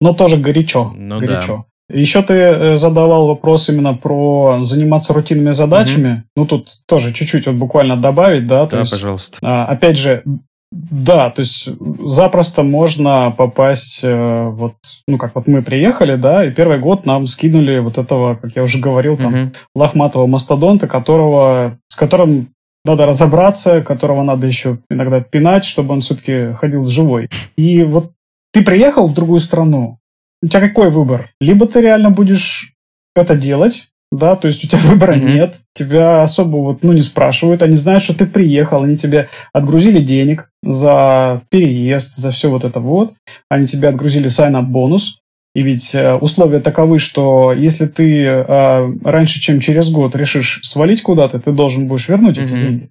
но 0.00 0.14
тоже 0.14 0.38
горячо. 0.38 0.90
Ну, 0.96 1.20
горячо. 1.20 1.66
Еще 1.90 2.22
ты 2.22 2.34
э, 2.34 2.76
задавал 2.76 3.28
вопрос 3.28 3.68
именно 3.70 3.94
про 3.94 4.58
заниматься 4.62 5.14
рутинными 5.14 5.52
задачами. 5.52 6.12
Угу. 6.12 6.22
Ну, 6.36 6.46
тут 6.46 6.68
тоже 6.86 7.12
чуть-чуть 7.12 7.46
вот 7.46 7.56
буквально 7.56 7.96
добавить, 7.96 8.46
да? 8.46 8.66
Да, 8.66 8.80
есть, 8.80 8.90
пожалуйста. 8.90 9.38
А, 9.42 9.64
опять 9.64 9.96
же, 9.96 10.22
да, 10.70 11.30
то 11.30 11.40
есть 11.40 11.70
запросто 12.04 12.62
можно 12.62 13.34
попасть, 13.34 14.00
э, 14.02 14.48
вот, 14.50 14.74
ну, 15.06 15.16
как 15.16 15.34
вот 15.34 15.46
мы 15.46 15.62
приехали, 15.62 16.16
да, 16.16 16.44
и 16.44 16.50
первый 16.50 16.78
год 16.78 17.06
нам 17.06 17.26
скинули 17.26 17.78
вот 17.78 17.96
этого, 17.96 18.34
как 18.34 18.54
я 18.54 18.62
уже 18.62 18.78
говорил, 18.78 19.16
там, 19.16 19.34
угу. 19.34 19.52
лохматого 19.74 20.26
мастодонта, 20.26 20.86
которого, 20.86 21.78
с 21.88 21.96
которым 21.96 22.48
надо 22.84 23.06
разобраться, 23.06 23.82
которого 23.82 24.22
надо 24.22 24.46
еще 24.46 24.78
иногда 24.90 25.20
пинать, 25.20 25.64
чтобы 25.64 25.94
он 25.94 26.02
все-таки 26.02 26.52
ходил 26.52 26.84
живой. 26.86 27.30
И 27.56 27.82
вот 27.82 28.12
ты 28.52 28.62
приехал 28.62 29.06
в 29.06 29.14
другую 29.14 29.40
страну, 29.40 29.97
у 30.42 30.46
тебя 30.46 30.60
какой 30.60 30.90
выбор? 30.90 31.30
Либо 31.40 31.66
ты 31.66 31.80
реально 31.80 32.10
будешь 32.10 32.74
это 33.14 33.34
делать, 33.34 33.88
да, 34.10 34.36
то 34.36 34.48
есть 34.48 34.64
у 34.64 34.68
тебя 34.68 34.80
выбора 34.84 35.16
mm-hmm. 35.16 35.32
нет, 35.34 35.56
тебя 35.74 36.22
особо 36.22 36.56
вот, 36.56 36.82
ну, 36.82 36.92
не 36.92 37.02
спрашивают, 37.02 37.62
они 37.62 37.76
знают, 37.76 38.02
что 38.02 38.14
ты 38.14 38.26
приехал, 38.26 38.82
они 38.82 38.96
тебе 38.96 39.28
отгрузили 39.52 40.00
денег 40.00 40.50
за 40.62 41.42
переезд, 41.50 42.16
за 42.16 42.30
все 42.30 42.50
вот 42.50 42.64
это 42.64 42.80
вот, 42.80 43.14
они 43.48 43.66
тебе 43.66 43.88
отгрузили 43.88 44.28
sign-up 44.28 44.66
бонус, 44.66 45.18
и 45.54 45.62
ведь 45.62 45.94
э, 45.94 46.14
условия 46.14 46.60
таковы, 46.60 46.98
что 46.98 47.52
если 47.52 47.86
ты 47.86 48.22
э, 48.24 48.92
раньше, 49.02 49.40
чем 49.40 49.60
через 49.60 49.90
год 49.90 50.14
решишь 50.14 50.60
свалить 50.62 51.02
куда-то, 51.02 51.40
ты 51.40 51.52
должен 51.52 51.86
будешь 51.86 52.08
вернуть 52.08 52.38
mm-hmm. 52.38 52.44
эти 52.44 52.52
деньги 52.52 52.90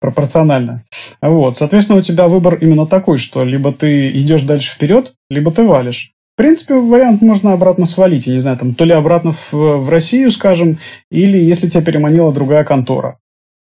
пропорционально. 0.00 0.84
Вот, 1.20 1.56
соответственно, 1.58 1.98
у 1.98 2.02
тебя 2.02 2.28
выбор 2.28 2.54
именно 2.54 2.86
такой, 2.86 3.18
что 3.18 3.44
либо 3.44 3.72
ты 3.72 4.10
идешь 4.10 4.42
дальше 4.42 4.74
вперед, 4.74 5.14
либо 5.28 5.50
ты 5.50 5.64
валишь. 5.64 6.12
В 6.36 6.38
принципе, 6.38 6.74
вариант 6.74 7.22
можно 7.22 7.54
обратно 7.54 7.86
свалить, 7.86 8.26
я 8.26 8.34
не 8.34 8.40
знаю, 8.40 8.58
там, 8.58 8.74
то 8.74 8.84
ли 8.84 8.92
обратно 8.92 9.32
в, 9.32 9.52
в 9.54 9.88
Россию, 9.88 10.30
скажем, 10.30 10.76
или 11.10 11.38
если 11.38 11.66
тебя 11.66 11.82
переманила 11.82 12.30
другая 12.30 12.62
контора. 12.62 13.16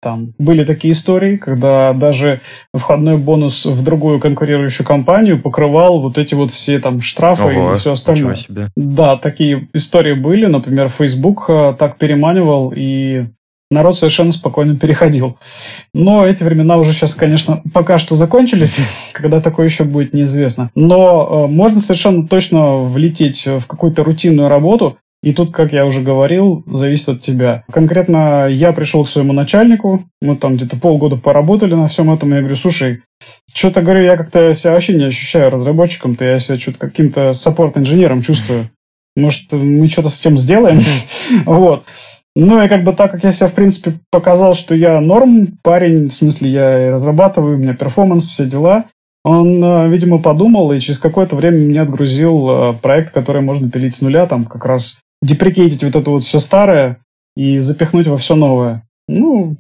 Там 0.01 0.35
были 0.39 0.63
такие 0.63 0.93
истории, 0.93 1.37
когда 1.37 1.93
даже 1.93 2.43
входной 2.73 3.19
бонус 3.19 3.67
в 3.67 3.83
другую 3.83 4.21
конкурирующую 4.21 4.87
компанию 4.87 5.37
покрывал 5.37 6.01
вот 6.01 6.17
эти 6.17 6.37
вот 6.37 6.53
все 6.53 6.79
там 6.79 7.01
штрафы 7.01 7.57
Ого, 7.57 7.75
и 7.75 7.79
все 7.79 7.93
остальное. 7.93 8.37
Себе. 8.37 8.69
Да, 8.77 9.17
такие 9.17 9.69
истории 9.75 10.15
были. 10.15 10.47
Например, 10.47 10.89
Facebook 10.89 11.47
э, 11.49 11.75
так 11.77 11.99
переманивал, 11.99 12.73
и 12.75 13.27
народ 13.71 13.97
совершенно 13.97 14.33
спокойно 14.33 14.77
переходил. 14.77 15.39
Но 15.95 16.27
эти 16.27 16.43
времена 16.43 16.77
уже 16.77 16.93
сейчас, 16.93 17.15
конечно, 17.15 17.63
пока 17.73 17.99
что 17.99 18.17
закончились, 18.17 18.77
когда 19.13 19.41
такое 19.41 19.67
еще 19.67 19.85
будет 19.85 20.13
неизвестно. 20.13 20.71
Но 20.75 21.47
э, 21.49 21.51
можно 21.51 21.81
совершенно 21.81 22.27
точно 22.27 22.79
влететь 22.79 23.47
в 23.47 23.67
какую-то 23.67 24.05
рутинную 24.05 24.49
работу, 24.49 24.99
и 25.23 25.35
тут, 25.35 25.53
как 25.53 25.73
я 25.73 25.85
уже 25.85 26.01
говорил, 26.01 26.65
зависит 26.67 27.11
от 27.11 27.21
тебя. 27.21 27.63
Конкретно 27.71 28.47
я 28.47 28.73
пришел 28.73 29.05
к 29.05 29.09
своему 29.09 29.35
начальнику, 29.35 30.05
мы 30.23 30.35
там 30.35 30.57
где-то 30.57 30.79
полгода 30.79 31.17
поработали 31.17 31.75
на 31.75 31.89
всем 31.89 32.11
этом, 32.11 32.31
и 32.31 32.37
я 32.37 32.41
говорю, 32.41 32.57
слушай, 32.57 33.03
что-то, 33.53 33.83
говорю, 33.83 34.03
я 34.03 34.17
как-то 34.17 34.55
себя 34.55 34.73
вообще 34.73 34.95
не 34.95 35.05
ощущаю 35.05 35.51
разработчиком-то, 35.51 36.25
я 36.25 36.39
себя 36.39 36.59
что-то 36.59 36.79
каким-то 36.79 37.35
саппорт-инженером 37.35 38.23
чувствую. 38.23 38.71
Может, 39.15 39.53
мы 39.53 39.89
что-то 39.89 40.09
с 40.09 40.21
этим 40.21 40.39
сделаем? 40.39 40.81
Вот. 41.45 41.85
Ну, 42.37 42.63
и 42.63 42.69
как 42.69 42.85
бы 42.85 42.93
так 42.93 43.11
как 43.11 43.25
я 43.25 43.33
себя, 43.33 43.49
в 43.49 43.55
принципе, 43.55 43.95
показал, 44.11 44.55
что 44.55 44.75
я 44.75 45.01
норм 45.01 45.49
парень, 45.63 46.09
в 46.09 46.13
смысле, 46.13 46.51
я 46.51 46.91
разрабатываю, 46.93 47.57
у 47.57 47.59
меня 47.59 47.75
перформанс, 47.75 48.29
все 48.29 48.47
дела, 48.47 48.85
он, 49.25 49.63
э, 49.63 49.89
видимо, 49.89 50.21
подумал 50.21 50.73
и 50.73 50.81
через 50.81 50.99
какое-то 50.99 51.37
время 51.37 51.59
мне 51.59 51.83
отгрузил 51.83 52.49
э, 52.49 52.73
проект, 52.75 53.13
который 53.13 53.43
можно 53.43 53.71
пилить 53.71 53.95
с 53.95 54.01
нуля, 54.01 54.27
там 54.27 54.45
как 54.45 54.65
раз 54.65 54.99
деприкейтить 55.23 55.85
вот 55.85 55.97
это 55.97 56.11
вот 56.11 56.25
все 56.25 56.41
старое 56.41 56.99
и 57.37 57.59
запихнуть 57.59 58.07
во 58.07 58.17
все 58.17 58.35
новое. 58.35 58.83
Ну, 59.09 59.57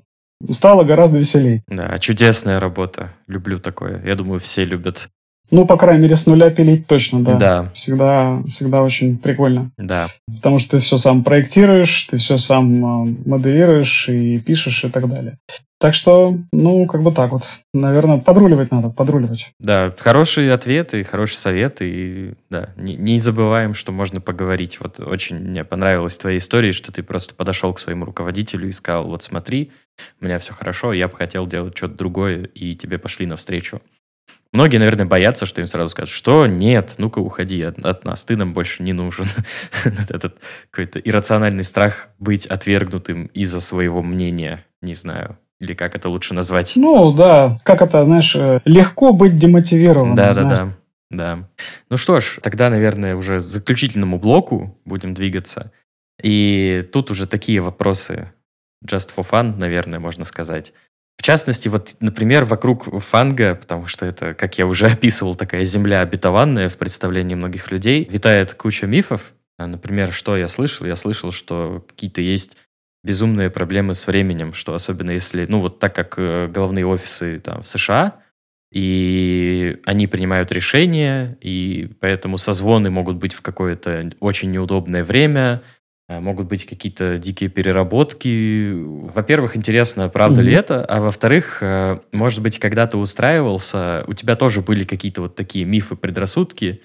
стало 0.49 0.85
гораздо 0.85 1.19
веселей. 1.19 1.63
Да, 1.69 1.99
чудесная 1.99 2.61
работа. 2.61 3.13
Люблю 3.27 3.59
такое. 3.59 4.03
Я 4.07 4.15
думаю, 4.15 4.41
все 4.41 4.65
любят. 4.65 5.09
Ну, 5.51 5.67
по 5.67 5.77
крайней 5.77 6.03
мере, 6.03 6.17
с 6.17 6.27
нуля 6.27 6.51
пилить 6.51 6.87
точно, 6.87 7.23
да. 7.23 7.35
Да. 7.35 7.71
Всегда, 7.75 8.43
всегда 8.49 8.83
очень 8.83 9.19
прикольно. 9.19 9.71
Да. 9.77 10.09
Потому 10.37 10.59
что 10.59 10.73
ты 10.73 10.79
все 10.79 10.97
сам 10.97 11.25
проектируешь, 11.25 12.07
ты 12.11 12.19
все 12.19 12.39
сам 12.39 12.85
а, 12.85 13.07
моделируешь 13.27 14.09
и 14.09 14.39
пишешь 14.39 14.85
и 14.85 14.89
так 14.89 15.09
далее. 15.09 15.39
Так 15.81 15.95
что, 15.95 16.37
ну, 16.53 16.87
как 16.87 17.03
бы 17.03 17.11
так 17.11 17.33
вот. 17.33 17.45
Наверное, 17.73 18.19
подруливать 18.19 18.71
надо, 18.71 18.91
подруливать. 18.91 19.51
Да, 19.59 19.95
хорошие 19.99 20.53
ответы, 20.53 21.03
хороший 21.05 21.37
совет. 21.37 21.79
И 21.81 22.35
да, 22.51 22.69
не, 22.77 22.97
не 22.97 23.19
забываем, 23.19 23.73
что 23.75 23.91
можно 23.91 24.21
поговорить. 24.21 24.79
Вот 24.79 25.01
очень 25.01 25.39
мне 25.39 25.65
понравилась 25.65 26.19
твоя 26.19 26.37
история, 26.37 26.73
что 26.73 26.93
ты 26.93 27.03
просто 27.03 27.35
подошел 27.35 27.73
к 27.73 27.79
своему 27.79 28.05
руководителю 28.05 28.69
и 28.69 28.73
сказал, 28.73 29.07
вот 29.07 29.23
смотри, 29.23 29.73
у 30.21 30.27
меня 30.27 30.39
все 30.39 30.53
хорошо, 30.53 30.93
я 30.93 31.09
бы 31.09 31.17
хотел 31.17 31.47
делать 31.47 31.77
что-то 31.77 31.95
другое, 31.95 32.45
и 32.45 32.77
тебе 32.77 32.99
пошли 32.99 33.25
навстречу. 33.25 33.81
Многие, 34.53 34.79
наверное, 34.79 35.07
боятся, 35.07 35.47
что 35.47 35.61
им 35.61 35.67
сразу 35.67 35.91
скажут, 35.91 36.13
что 36.13 36.47
нет, 36.47 36.95
ну-ка 36.99 37.21
уходи 37.21 37.63
от, 37.63 37.79
от 37.85 38.05
нас, 38.05 38.25
ты 38.25 38.37
нам 38.37 38.53
больше 38.53 38.83
не 38.83 38.93
нужен. 38.93 39.27
Этот 39.85 40.39
какой-то 40.71 40.99
иррациональный 40.99 41.63
страх 41.63 42.09
быть 42.19 42.47
отвергнутым 42.47 43.27
из-за 43.27 43.61
своего 43.61 44.03
мнения, 44.03 44.67
не 44.83 44.95
знаю, 44.95 45.39
или 45.61 45.75
как 45.75 45.95
это 45.95 46.09
лучше 46.09 46.35
назвать? 46.35 46.73
Ну, 46.75 47.13
да, 47.13 47.59
как 47.65 47.83
это, 47.83 48.05
знаешь, 48.05 48.35
э, 48.35 48.59
легко 48.65 49.13
быть 49.13 49.39
демотивированным. 49.39 50.17
Да, 50.17 50.35
да, 50.35 50.45
да. 50.45 50.77
Да. 51.11 51.49
Ну 51.89 51.97
что 51.97 52.21
ж, 52.21 52.39
тогда, 52.41 52.71
наверное, 52.71 53.17
уже 53.17 53.41
к 53.41 53.43
заключительному 53.43 54.19
блоку 54.19 54.79
будем 54.85 55.13
двигаться. 55.13 55.73
И 56.23 56.89
тут 56.93 57.11
уже 57.11 57.27
такие 57.27 57.61
вопросы 57.61 58.33
just 58.85 59.11
for 59.15 59.27
fun, 59.29 59.59
наверное, 59.59 59.99
можно 59.99 60.25
сказать. 60.25 60.73
В 61.21 61.23
частности, 61.23 61.69
вот, 61.69 61.97
например, 62.01 62.47
вокруг 62.47 62.99
фанга, 63.03 63.55
потому 63.55 63.87
что 63.87 64.07
это, 64.07 64.33
как 64.33 64.57
я 64.57 64.67
уже 64.67 64.87
описывал, 64.91 65.35
такая 65.35 65.65
земля 65.65 66.01
обетованная 66.01 66.71
в 66.71 66.79
представлении 66.79 67.35
многих 67.35 67.71
людей, 67.71 68.09
витает 68.11 68.55
куча 68.55 68.87
мифов. 68.87 69.35
А, 69.59 69.67
например, 69.67 70.15
что 70.15 70.35
я 70.35 70.49
слышал? 70.49 70.87
Я 70.87 70.97
слышал, 70.97 71.31
что 71.31 71.85
какие-то 71.87 72.23
есть 72.23 72.57
безумные 73.05 73.51
проблемы 73.51 73.93
с 73.93 74.07
временем, 74.07 74.55
что 74.55 74.73
особенно 74.73 75.11
если, 75.11 75.45
ну 75.47 75.61
вот 75.61 75.79
так 75.79 75.95
как 75.95 76.15
э, 76.17 76.49
головные 76.49 76.87
офисы 76.87 77.39
там 77.39 77.61
в 77.61 77.69
США, 77.69 78.17
и 78.73 79.79
они 79.85 80.07
принимают 80.07 80.51
решения, 80.53 81.37
и 81.43 81.91
поэтому 82.01 82.39
созвоны 82.39 82.89
могут 82.89 83.17
быть 83.17 83.35
в 83.35 83.43
какое-то 83.43 84.11
очень 84.21 84.53
неудобное 84.53 85.05
время, 85.05 85.61
могут 86.19 86.49
быть 86.49 86.67
какие-то 86.67 87.19
дикие 87.19 87.49
переработки. 87.49 88.73
Во-первых, 88.73 89.57
интересно, 89.57 90.09
правда 90.09 90.41
mm-hmm. 90.41 90.45
ли 90.45 90.53
это, 90.53 90.85
а 90.85 91.01
во-вторых, 91.01 91.59
э, 91.61 91.99
может 92.13 92.43
быть, 92.43 92.59
когда 92.59 92.87
ты 92.89 92.97
устраивался, 92.97 94.05
у 94.09 94.15
тебя 94.15 94.35
тоже 94.35 94.61
были 94.61 94.83
какие-то 94.83 95.23
вот 95.23 95.37
такие 95.37 95.65
мифы, 95.65 95.95
предрассудки, 95.95 96.81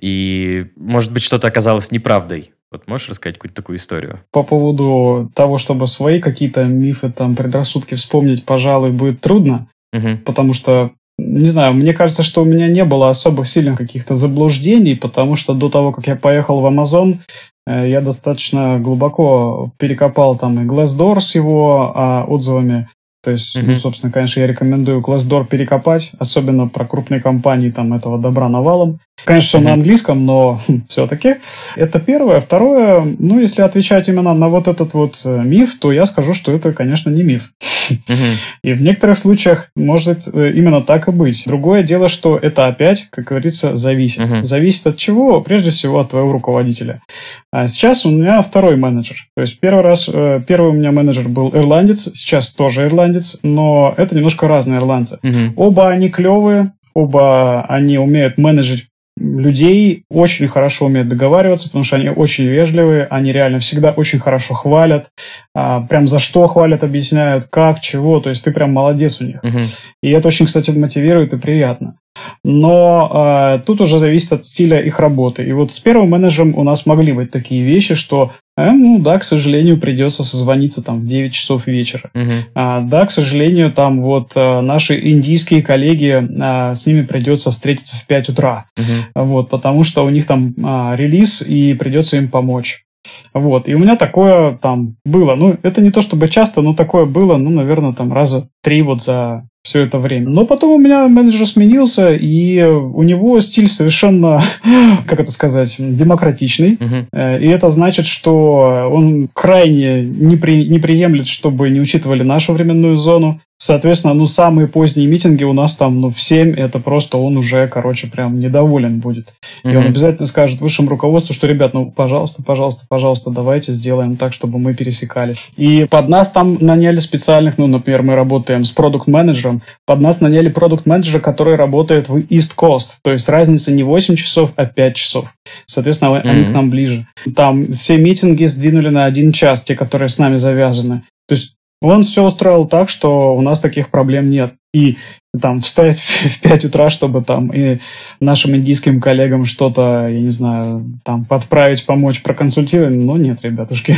и, 0.00 0.66
может 0.76 1.12
быть, 1.12 1.24
что-то 1.24 1.48
оказалось 1.48 1.90
неправдой. 1.90 2.52
Вот 2.70 2.86
можешь 2.86 3.08
рассказать 3.08 3.36
какую-то 3.36 3.56
такую 3.56 3.78
историю? 3.78 4.20
По 4.30 4.42
поводу 4.42 5.30
того, 5.34 5.58
чтобы 5.58 5.86
свои 5.86 6.20
какие-то 6.20 6.64
мифы, 6.64 7.10
там, 7.10 7.34
предрассудки 7.34 7.94
вспомнить, 7.94 8.44
пожалуй, 8.44 8.92
будет 8.92 9.20
трудно, 9.20 9.68
угу. 9.92 10.18
потому 10.24 10.52
что 10.52 10.92
не 11.18 11.50
знаю, 11.50 11.74
мне 11.74 11.92
кажется, 11.92 12.22
что 12.22 12.42
у 12.42 12.44
меня 12.44 12.68
не 12.68 12.84
было 12.84 13.10
особо 13.10 13.44
сильных 13.44 13.76
каких-то 13.76 14.14
заблуждений, 14.14 14.94
потому 14.94 15.36
что 15.36 15.52
до 15.52 15.68
того, 15.68 15.92
как 15.92 16.06
я 16.06 16.16
поехал 16.16 16.60
в 16.60 16.66
Amazon, 16.66 17.18
э, 17.66 17.90
я 17.90 18.00
достаточно 18.00 18.78
глубоко 18.78 19.70
перекопал 19.78 20.36
там 20.36 20.62
и 20.62 20.66
Glassdoor 20.66 21.20
с 21.20 21.34
его 21.34 21.92
а, 21.94 22.24
отзывами, 22.24 22.88
то 23.28 23.32
есть, 23.32 23.54
mm-hmm. 23.54 23.64
ну, 23.66 23.74
собственно, 23.74 24.10
конечно, 24.10 24.40
я 24.40 24.46
рекомендую 24.46 25.02
Glassdoor 25.02 25.46
перекопать, 25.46 26.12
особенно 26.18 26.66
про 26.66 26.86
крупные 26.86 27.20
компании, 27.20 27.68
там 27.68 27.92
этого 27.92 28.18
добра 28.18 28.48
навалом. 28.48 29.00
Конечно, 29.22 29.48
все 29.48 29.58
mm-hmm. 29.58 29.62
на 29.64 29.72
английском, 29.74 30.24
но 30.24 30.60
все-таки. 30.88 31.34
Это 31.76 32.00
первое. 32.00 32.40
Второе, 32.40 33.02
ну, 33.18 33.38
если 33.38 33.60
отвечать 33.60 34.08
именно 34.08 34.32
на 34.32 34.48
вот 34.48 34.66
этот 34.66 34.94
вот 34.94 35.20
э, 35.26 35.42
миф, 35.44 35.78
то 35.78 35.92
я 35.92 36.06
скажу, 36.06 36.32
что 36.32 36.52
это, 36.52 36.72
конечно, 36.72 37.10
не 37.10 37.22
миф. 37.22 37.50
И 38.62 38.72
в 38.72 38.82
некоторых 38.82 39.18
случаях 39.18 39.70
может 39.76 40.28
э, 40.32 40.52
именно 40.52 40.82
так 40.82 41.08
и 41.08 41.10
быть. 41.10 41.44
Другое 41.46 41.82
дело, 41.82 42.08
что 42.08 42.38
это 42.38 42.66
опять, 42.66 43.08
как 43.10 43.26
говорится, 43.26 43.76
зависит. 43.76 44.46
Зависит 44.46 44.86
от 44.86 44.96
чего? 44.96 45.40
Прежде 45.40 45.70
всего 45.70 45.98
от 45.98 46.10
твоего 46.10 46.32
руководителя. 46.32 47.02
А 47.50 47.66
сейчас 47.68 48.04
у 48.04 48.10
меня 48.10 48.42
второй 48.42 48.76
менеджер. 48.76 49.26
То 49.36 49.42
есть 49.42 49.58
первый 49.60 49.82
раз, 49.82 50.08
э, 50.12 50.40
первый 50.46 50.70
у 50.70 50.74
меня 50.74 50.92
менеджер 50.92 51.28
был 51.28 51.50
ирландец, 51.54 52.10
сейчас 52.14 52.52
тоже 52.52 52.86
ирландец, 52.86 53.17
но 53.42 53.94
это 53.96 54.14
немножко 54.14 54.48
разные 54.48 54.78
ирландцы. 54.78 55.18
Оба 55.56 55.88
они 55.88 56.08
клевые, 56.08 56.72
оба 56.94 57.62
они 57.68 57.98
умеют 57.98 58.38
менеджить 58.38 58.88
людей 59.20 60.04
очень 60.10 60.48
хорошо 60.48 60.86
умеют 60.86 61.08
договариваться, 61.08 61.68
потому 61.68 61.84
что 61.84 61.96
они 61.96 62.08
очень 62.08 62.44
вежливые, 62.46 63.06
они 63.10 63.32
реально 63.32 63.58
всегда 63.58 63.90
очень 63.90 64.18
хорошо 64.18 64.54
хвалят, 64.54 65.08
а, 65.54 65.80
прям 65.80 66.08
за 66.08 66.18
что 66.18 66.46
хвалят, 66.46 66.84
объясняют, 66.84 67.46
как, 67.50 67.80
чего, 67.80 68.20
то 68.20 68.30
есть 68.30 68.44
ты 68.44 68.52
прям 68.52 68.72
молодец 68.72 69.20
у 69.20 69.24
них. 69.24 69.42
Uh-huh. 69.42 69.64
И 70.02 70.10
это 70.10 70.28
очень, 70.28 70.46
кстати, 70.46 70.70
мотивирует 70.70 71.32
и 71.32 71.38
приятно. 71.38 71.96
Но 72.44 73.58
э, 73.60 73.64
тут 73.64 73.80
уже 73.80 73.98
зависит 74.00 74.32
от 74.32 74.44
стиля 74.44 74.80
их 74.80 74.98
работы. 74.98 75.44
И 75.44 75.52
вот 75.52 75.72
с 75.72 75.78
первым 75.78 76.10
менеджером 76.10 76.54
у 76.56 76.64
нас 76.64 76.84
могли 76.84 77.12
быть 77.12 77.30
такие 77.30 77.62
вещи, 77.62 77.94
что, 77.94 78.32
э, 78.58 78.72
ну 78.72 78.98
да, 78.98 79.18
к 79.18 79.24
сожалению, 79.24 79.78
придется 79.78 80.24
созвониться 80.24 80.82
там 80.82 81.00
в 81.00 81.06
9 81.06 81.32
часов 81.32 81.66
вечера. 81.66 82.10
Uh-huh. 82.14 82.42
А, 82.54 82.80
да, 82.80 83.06
к 83.06 83.10
сожалению, 83.10 83.70
там 83.70 84.00
вот 84.00 84.32
э, 84.34 84.60
наши 84.60 84.98
индийские 84.98 85.62
коллеги, 85.62 86.22
э, 86.22 86.74
с 86.74 86.86
ними 86.86 87.02
придется 87.02 87.50
встретиться 87.50 87.96
в 87.96 88.06
5 88.06 88.30
утра. 88.30 88.66
Uh-huh. 88.76 89.24
Вот, 89.24 89.50
потому 89.50 89.84
что 89.84 90.04
у 90.04 90.10
них 90.10 90.26
там 90.26 90.54
э, 90.56 90.96
релиз, 90.96 91.42
и 91.42 91.74
придется 91.74 92.16
им 92.16 92.28
помочь. 92.28 92.84
Вот, 93.32 93.68
и 93.68 93.74
у 93.74 93.78
меня 93.78 93.96
такое 93.96 94.56
там 94.58 94.96
было. 95.04 95.34
Ну, 95.34 95.56
это 95.62 95.80
не 95.80 95.90
то 95.90 96.02
чтобы 96.02 96.28
часто, 96.28 96.62
но 96.62 96.74
такое 96.74 97.04
было, 97.04 97.36
ну, 97.36 97.50
наверное, 97.50 97.92
там 97.92 98.12
раза 98.12 98.48
три 98.62 98.82
вот 98.82 99.02
за 99.02 99.44
все 99.68 99.84
это 99.84 99.98
время. 99.98 100.30
Но 100.30 100.46
потом 100.46 100.72
у 100.72 100.78
меня 100.78 101.06
менеджер 101.08 101.46
сменился, 101.46 102.14
и 102.14 102.62
у 102.62 103.02
него 103.02 103.38
стиль 103.40 103.68
совершенно, 103.68 104.42
как 105.06 105.20
это 105.20 105.30
сказать, 105.30 105.76
демократичный. 105.78 106.76
Uh-huh. 106.76 107.38
И 107.38 107.46
это 107.46 107.68
значит, 107.68 108.06
что 108.06 108.88
он 108.90 109.28
крайне 109.34 110.04
не, 110.04 110.36
при, 110.36 110.66
не 110.66 110.78
приемлет, 110.78 111.28
чтобы 111.28 111.68
не 111.68 111.80
учитывали 111.80 112.22
нашу 112.22 112.54
временную 112.54 112.96
зону. 112.96 113.40
Соответственно, 113.60 114.14
ну, 114.14 114.26
самые 114.26 114.68
поздние 114.68 115.08
митинги 115.08 115.42
у 115.42 115.52
нас 115.52 115.74
там, 115.74 116.00
ну, 116.00 116.10
в 116.10 116.20
7, 116.22 116.54
это 116.54 116.78
просто 116.78 117.18
он 117.18 117.36
уже, 117.36 117.66
короче, 117.66 118.06
прям 118.06 118.38
недоволен 118.38 119.00
будет. 119.00 119.34
Mm-hmm. 119.64 119.72
И 119.72 119.76
он 119.76 119.86
обязательно 119.86 120.26
скажет 120.26 120.60
высшему 120.60 120.88
руководству, 120.88 121.34
что, 121.34 121.48
ребят, 121.48 121.74
ну, 121.74 121.90
пожалуйста, 121.90 122.40
пожалуйста, 122.44 122.86
пожалуйста, 122.88 123.30
давайте 123.30 123.72
сделаем 123.72 124.16
так, 124.16 124.32
чтобы 124.32 124.60
мы 124.60 124.74
пересекались. 124.74 125.50
И 125.56 125.86
под 125.90 126.08
нас 126.08 126.30
там 126.30 126.56
наняли 126.60 127.00
специальных, 127.00 127.58
ну, 127.58 127.66
например, 127.66 128.02
мы 128.02 128.14
работаем 128.14 128.64
с 128.64 128.70
продукт-менеджером, 128.70 129.57
под 129.86 130.00
нас 130.00 130.20
наняли 130.20 130.48
продукт-менеджера, 130.48 131.20
который 131.20 131.56
работает 131.56 132.08
в 132.08 132.16
East 132.16 132.52
Coast, 132.56 132.96
то 133.02 133.12
есть 133.12 133.28
разница 133.28 133.72
не 133.72 133.82
8 133.82 134.16
часов, 134.16 134.52
а 134.56 134.66
5 134.66 134.96
часов. 134.96 135.32
Соответственно, 135.66 136.10
mm-hmm. 136.10 136.30
они 136.30 136.44
к 136.44 136.50
нам 136.50 136.70
ближе. 136.70 137.06
Там 137.34 137.72
все 137.72 137.98
митинги 137.98 138.44
сдвинули 138.46 138.88
на 138.88 139.04
один 139.04 139.32
час, 139.32 139.62
те, 139.62 139.74
которые 139.74 140.08
с 140.08 140.18
нами 140.18 140.36
завязаны. 140.36 141.02
То 141.26 141.34
есть 141.34 141.57
он 141.80 142.02
все 142.02 142.24
устроил 142.24 142.66
так, 142.66 142.88
что 142.88 143.36
у 143.36 143.40
нас 143.40 143.60
таких 143.60 143.90
проблем 143.90 144.30
нет. 144.30 144.52
И 144.74 144.96
там 145.40 145.60
встать 145.60 145.98
в 146.00 146.40
5 146.40 146.66
утра, 146.66 146.90
чтобы 146.90 147.22
там 147.22 147.50
и 147.52 147.78
нашим 148.20 148.56
индийским 148.56 149.00
коллегам 149.00 149.44
что-то, 149.44 150.08
я 150.08 150.20
не 150.20 150.30
знаю, 150.30 150.84
там 151.04 151.24
подправить, 151.24 151.86
помочь, 151.86 152.22
проконсультировать, 152.22 152.94
ну 152.94 153.16
нет, 153.16 153.40
ребятушки, 153.42 153.96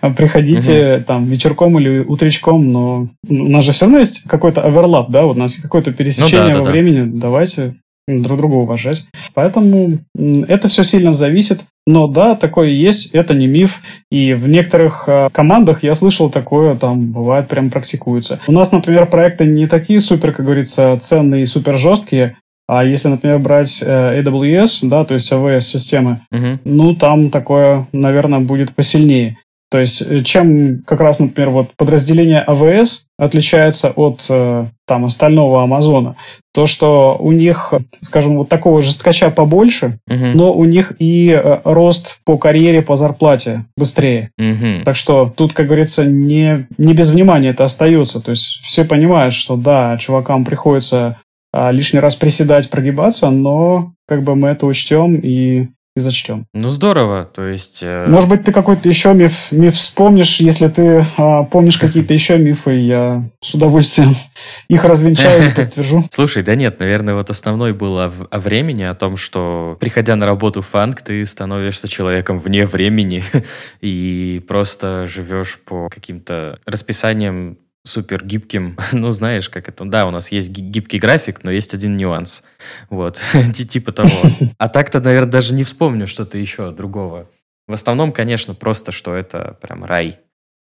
приходите 0.16 0.96
угу. 0.96 1.04
там 1.04 1.24
вечерком 1.26 1.78
или 1.78 2.00
утречком, 2.00 2.70
но 2.70 3.08
у 3.28 3.48
нас 3.48 3.64
же 3.64 3.72
все 3.72 3.86
равно 3.86 3.98
есть 4.00 4.24
какой-то 4.24 4.62
оверлап, 4.62 5.10
да, 5.10 5.22
вот 5.22 5.36
у 5.36 5.40
нас 5.40 5.52
есть 5.52 5.62
какое-то 5.62 5.92
пересечение 5.92 6.48
ну, 6.48 6.52
да, 6.52 6.58
во 6.58 6.64
да, 6.64 6.70
времени, 6.70 7.02
да. 7.02 7.20
давайте 7.20 7.74
друг 8.08 8.38
друга 8.38 8.54
уважать. 8.54 9.06
Поэтому 9.34 9.98
это 10.16 10.68
все 10.68 10.82
сильно 10.82 11.12
зависит. 11.12 11.60
Но 11.90 12.06
да, 12.06 12.36
такое 12.36 12.68
есть, 12.68 13.10
это 13.10 13.34
не 13.34 13.48
миф. 13.48 13.80
И 14.12 14.32
в 14.34 14.46
некоторых 14.46 15.04
э, 15.08 15.28
командах 15.32 15.82
я 15.82 15.96
слышал 15.96 16.30
такое, 16.30 16.76
там 16.76 17.10
бывает 17.10 17.48
прям 17.48 17.68
практикуется. 17.68 18.38
У 18.46 18.52
нас, 18.52 18.70
например, 18.70 19.06
проекты 19.06 19.44
не 19.44 19.66
такие 19.66 20.00
супер, 20.00 20.32
как 20.32 20.46
говорится, 20.46 20.96
ценные 21.02 21.42
и 21.42 21.46
супер 21.46 21.78
жесткие. 21.78 22.36
А 22.68 22.84
если, 22.84 23.08
например, 23.08 23.40
брать 23.40 23.82
э, 23.82 24.22
AWS, 24.22 24.88
да, 24.88 25.04
то 25.04 25.14
есть 25.14 25.32
AWS-системы, 25.32 26.20
uh-huh. 26.32 26.60
ну, 26.64 26.94
там 26.94 27.30
такое, 27.30 27.88
наверное, 27.92 28.38
будет 28.38 28.72
посильнее. 28.72 29.38
То 29.70 29.78
есть, 29.78 30.02
э, 30.02 30.22
чем 30.22 30.82
как 30.84 31.00
раз, 31.00 31.20
например, 31.20 31.50
вот 31.50 31.70
подразделение 31.76 32.44
AWS 32.46 33.02
отличается 33.18 33.90
от 33.90 34.26
э, 34.28 34.66
там 34.86 35.04
остального 35.04 35.62
Амазона, 35.62 36.16
то, 36.52 36.66
что 36.66 37.16
у 37.20 37.30
них, 37.30 37.72
скажем, 38.00 38.38
вот 38.38 38.48
такого 38.48 38.82
жесткача 38.82 39.30
побольше, 39.30 39.98
угу. 40.08 40.26
но 40.34 40.52
у 40.52 40.64
них 40.64 40.94
и 40.98 41.30
э, 41.30 41.60
рост 41.62 42.18
по 42.24 42.36
карьере, 42.36 42.82
по 42.82 42.96
зарплате 42.96 43.64
быстрее. 43.76 44.30
Угу. 44.38 44.84
Так 44.84 44.96
что 44.96 45.32
тут, 45.34 45.52
как 45.52 45.66
говорится, 45.66 46.04
не, 46.04 46.66
не 46.76 46.92
без 46.92 47.10
внимания 47.10 47.50
это 47.50 47.62
остается. 47.62 48.20
То 48.20 48.32
есть 48.32 48.60
все 48.64 48.84
понимают, 48.84 49.34
что 49.34 49.54
да, 49.56 49.96
чувакам 49.98 50.44
приходится 50.44 51.18
а, 51.52 51.70
лишний 51.70 52.00
раз 52.00 52.14
приседать, 52.14 52.70
прогибаться, 52.70 53.30
но 53.30 53.92
как 54.06 54.22
бы 54.22 54.36
мы 54.36 54.48
это 54.48 54.66
учтем 54.66 55.16
и 55.16 55.68
и 56.00 56.02
зачтем. 56.02 56.46
Ну, 56.52 56.70
здорово, 56.70 57.24
то 57.24 57.44
есть... 57.46 57.80
Э... 57.82 58.06
Может 58.08 58.28
быть, 58.28 58.44
ты 58.44 58.52
какой-то 58.52 58.88
еще 58.88 59.14
миф, 59.14 59.52
миф 59.52 59.74
вспомнишь, 59.74 60.40
если 60.40 60.68
ты 60.68 61.06
э, 61.16 61.44
помнишь 61.50 61.78
какие-то 61.78 62.12
еще 62.12 62.38
мифы, 62.38 62.72
я 62.72 63.22
с 63.40 63.54
удовольствием 63.54 64.10
их 64.68 64.84
развенчаю 64.84 65.48
и 65.48 65.54
подтвержу. 65.54 66.04
Слушай, 66.10 66.42
да 66.42 66.54
нет, 66.54 66.80
наверное, 66.80 67.14
вот 67.14 67.30
основной 67.30 67.72
был 67.72 67.98
о, 67.98 68.10
о 68.30 68.38
времени, 68.38 68.82
о 68.82 68.94
том, 68.94 69.16
что, 69.16 69.76
приходя 69.78 70.16
на 70.16 70.26
работу 70.26 70.62
в 70.62 70.66
фанк, 70.66 71.02
ты 71.02 71.24
становишься 71.24 71.88
человеком 71.88 72.38
вне 72.38 72.66
времени 72.66 73.22
и 73.80 74.42
просто 74.48 75.06
живешь 75.06 75.60
по 75.64 75.88
каким-то 75.88 76.58
расписаниям 76.66 77.58
супер 77.84 78.24
гибким. 78.24 78.76
Ну, 78.92 79.10
знаешь, 79.10 79.48
как 79.48 79.68
это... 79.68 79.84
Да, 79.84 80.06
у 80.06 80.10
нас 80.10 80.32
есть 80.32 80.50
гибкий 80.50 80.98
график, 80.98 81.44
но 81.44 81.50
есть 81.50 81.74
один 81.74 81.96
нюанс. 81.96 82.42
Вот, 82.88 83.20
типа 83.54 83.92
того. 83.92 84.10
А 84.58 84.68
так-то, 84.68 85.00
наверное, 85.00 85.30
даже 85.30 85.54
не 85.54 85.62
вспомню 85.62 86.06
что-то 86.06 86.38
еще 86.38 86.70
другого. 86.70 87.28
В 87.66 87.72
основном, 87.72 88.12
конечно, 88.12 88.54
просто, 88.54 88.92
что 88.92 89.14
это 89.14 89.56
прям 89.60 89.84
рай. 89.84 90.18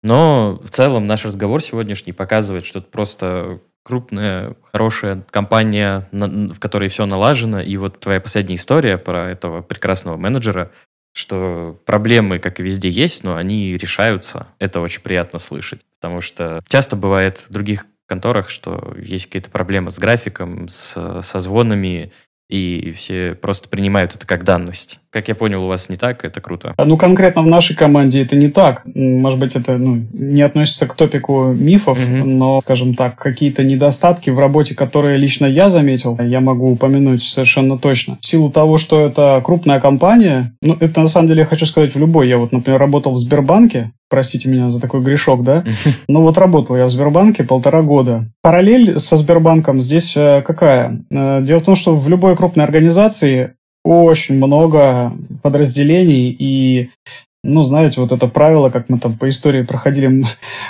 Но 0.02 0.60
в 0.64 0.70
целом 0.70 1.06
наш 1.06 1.24
разговор 1.24 1.62
сегодняшний 1.62 2.12
показывает, 2.12 2.64
что 2.64 2.80
это 2.80 2.88
просто 2.88 3.60
крупная, 3.84 4.56
хорошая 4.70 5.24
компания, 5.30 6.08
в 6.12 6.58
которой 6.58 6.88
все 6.88 7.06
налажено. 7.06 7.60
И 7.60 7.76
вот 7.76 8.00
твоя 8.00 8.20
последняя 8.20 8.56
история 8.56 8.98
про 8.98 9.30
этого 9.30 9.62
прекрасного 9.62 10.16
менеджера, 10.16 10.70
что 11.12 11.80
проблемы, 11.84 12.38
как 12.38 12.60
и 12.60 12.62
везде, 12.62 12.88
есть, 12.88 13.24
но 13.24 13.36
они 13.36 13.76
решаются. 13.76 14.48
Это 14.58 14.80
очень 14.80 15.02
приятно 15.02 15.38
слышать. 15.38 15.80
Потому 16.00 16.20
что 16.20 16.62
часто 16.66 16.96
бывает 16.96 17.46
в 17.48 17.52
других 17.52 17.86
конторах, 18.06 18.50
что 18.50 18.94
есть 18.98 19.26
какие-то 19.26 19.50
проблемы 19.50 19.90
с 19.90 19.98
графиком, 19.98 20.68
с 20.68 21.20
созвонами, 21.22 22.12
и 22.48 22.92
все 22.92 23.34
просто 23.34 23.68
принимают 23.68 24.14
это 24.14 24.26
как 24.26 24.44
данность. 24.44 25.00
Как 25.12 25.28
я 25.28 25.34
понял, 25.34 25.64
у 25.64 25.68
вас 25.68 25.90
не 25.90 25.96
так, 25.96 26.24
это 26.24 26.40
круто. 26.40 26.74
Ну, 26.82 26.96
конкретно 26.96 27.42
в 27.42 27.46
нашей 27.46 27.76
команде 27.76 28.22
это 28.22 28.34
не 28.34 28.48
так. 28.48 28.82
Может 28.86 29.38
быть, 29.38 29.54
это 29.54 29.76
ну, 29.76 30.02
не 30.14 30.40
относится 30.40 30.86
к 30.86 30.94
топику 30.94 31.48
мифов, 31.52 31.98
угу. 32.02 32.26
но, 32.26 32.60
скажем 32.62 32.94
так, 32.94 33.16
какие-то 33.16 33.62
недостатки 33.62 34.30
в 34.30 34.38
работе, 34.38 34.74
которые 34.74 35.18
лично 35.18 35.44
я 35.44 35.68
заметил, 35.68 36.18
я 36.18 36.40
могу 36.40 36.70
упомянуть 36.70 37.22
совершенно 37.22 37.78
точно. 37.78 38.16
В 38.22 38.26
силу 38.26 38.50
того, 38.50 38.78
что 38.78 39.04
это 39.04 39.42
крупная 39.44 39.80
компания, 39.80 40.54
ну, 40.62 40.78
это 40.80 41.02
на 41.02 41.08
самом 41.08 41.28
деле 41.28 41.40
я 41.40 41.46
хочу 41.46 41.66
сказать 41.66 41.94
в 41.94 41.98
любой. 41.98 42.28
Я 42.30 42.38
вот, 42.38 42.52
например, 42.52 42.80
работал 42.80 43.12
в 43.12 43.18
Сбербанке, 43.18 43.92
простите 44.08 44.48
меня 44.48 44.70
за 44.70 44.80
такой 44.80 45.02
грешок, 45.02 45.42
да? 45.42 45.64
Ну 46.08 46.22
вот 46.22 46.38
работал 46.38 46.76
я 46.76 46.86
в 46.86 46.90
Сбербанке 46.90 47.44
полтора 47.44 47.82
года. 47.82 48.26
Параллель 48.42 48.98
со 48.98 49.16
Сбербанком 49.16 49.80
здесь 49.80 50.16
э, 50.16 50.42
какая? 50.42 51.00
Э, 51.10 51.40
дело 51.42 51.60
в 51.60 51.64
том, 51.64 51.76
что 51.76 51.94
в 51.94 52.08
любой 52.08 52.36
крупной 52.36 52.64
организации 52.64 53.54
очень 53.84 54.36
много 54.36 55.12
подразделений, 55.42 56.30
и 56.30 56.90
ну, 57.44 57.62
знаете, 57.62 58.00
вот 58.00 58.12
это 58.12 58.28
правило, 58.28 58.68
как 58.68 58.88
мы 58.88 58.98
там 58.98 59.14
по 59.14 59.28
истории 59.28 59.62
проходили, 59.62 60.24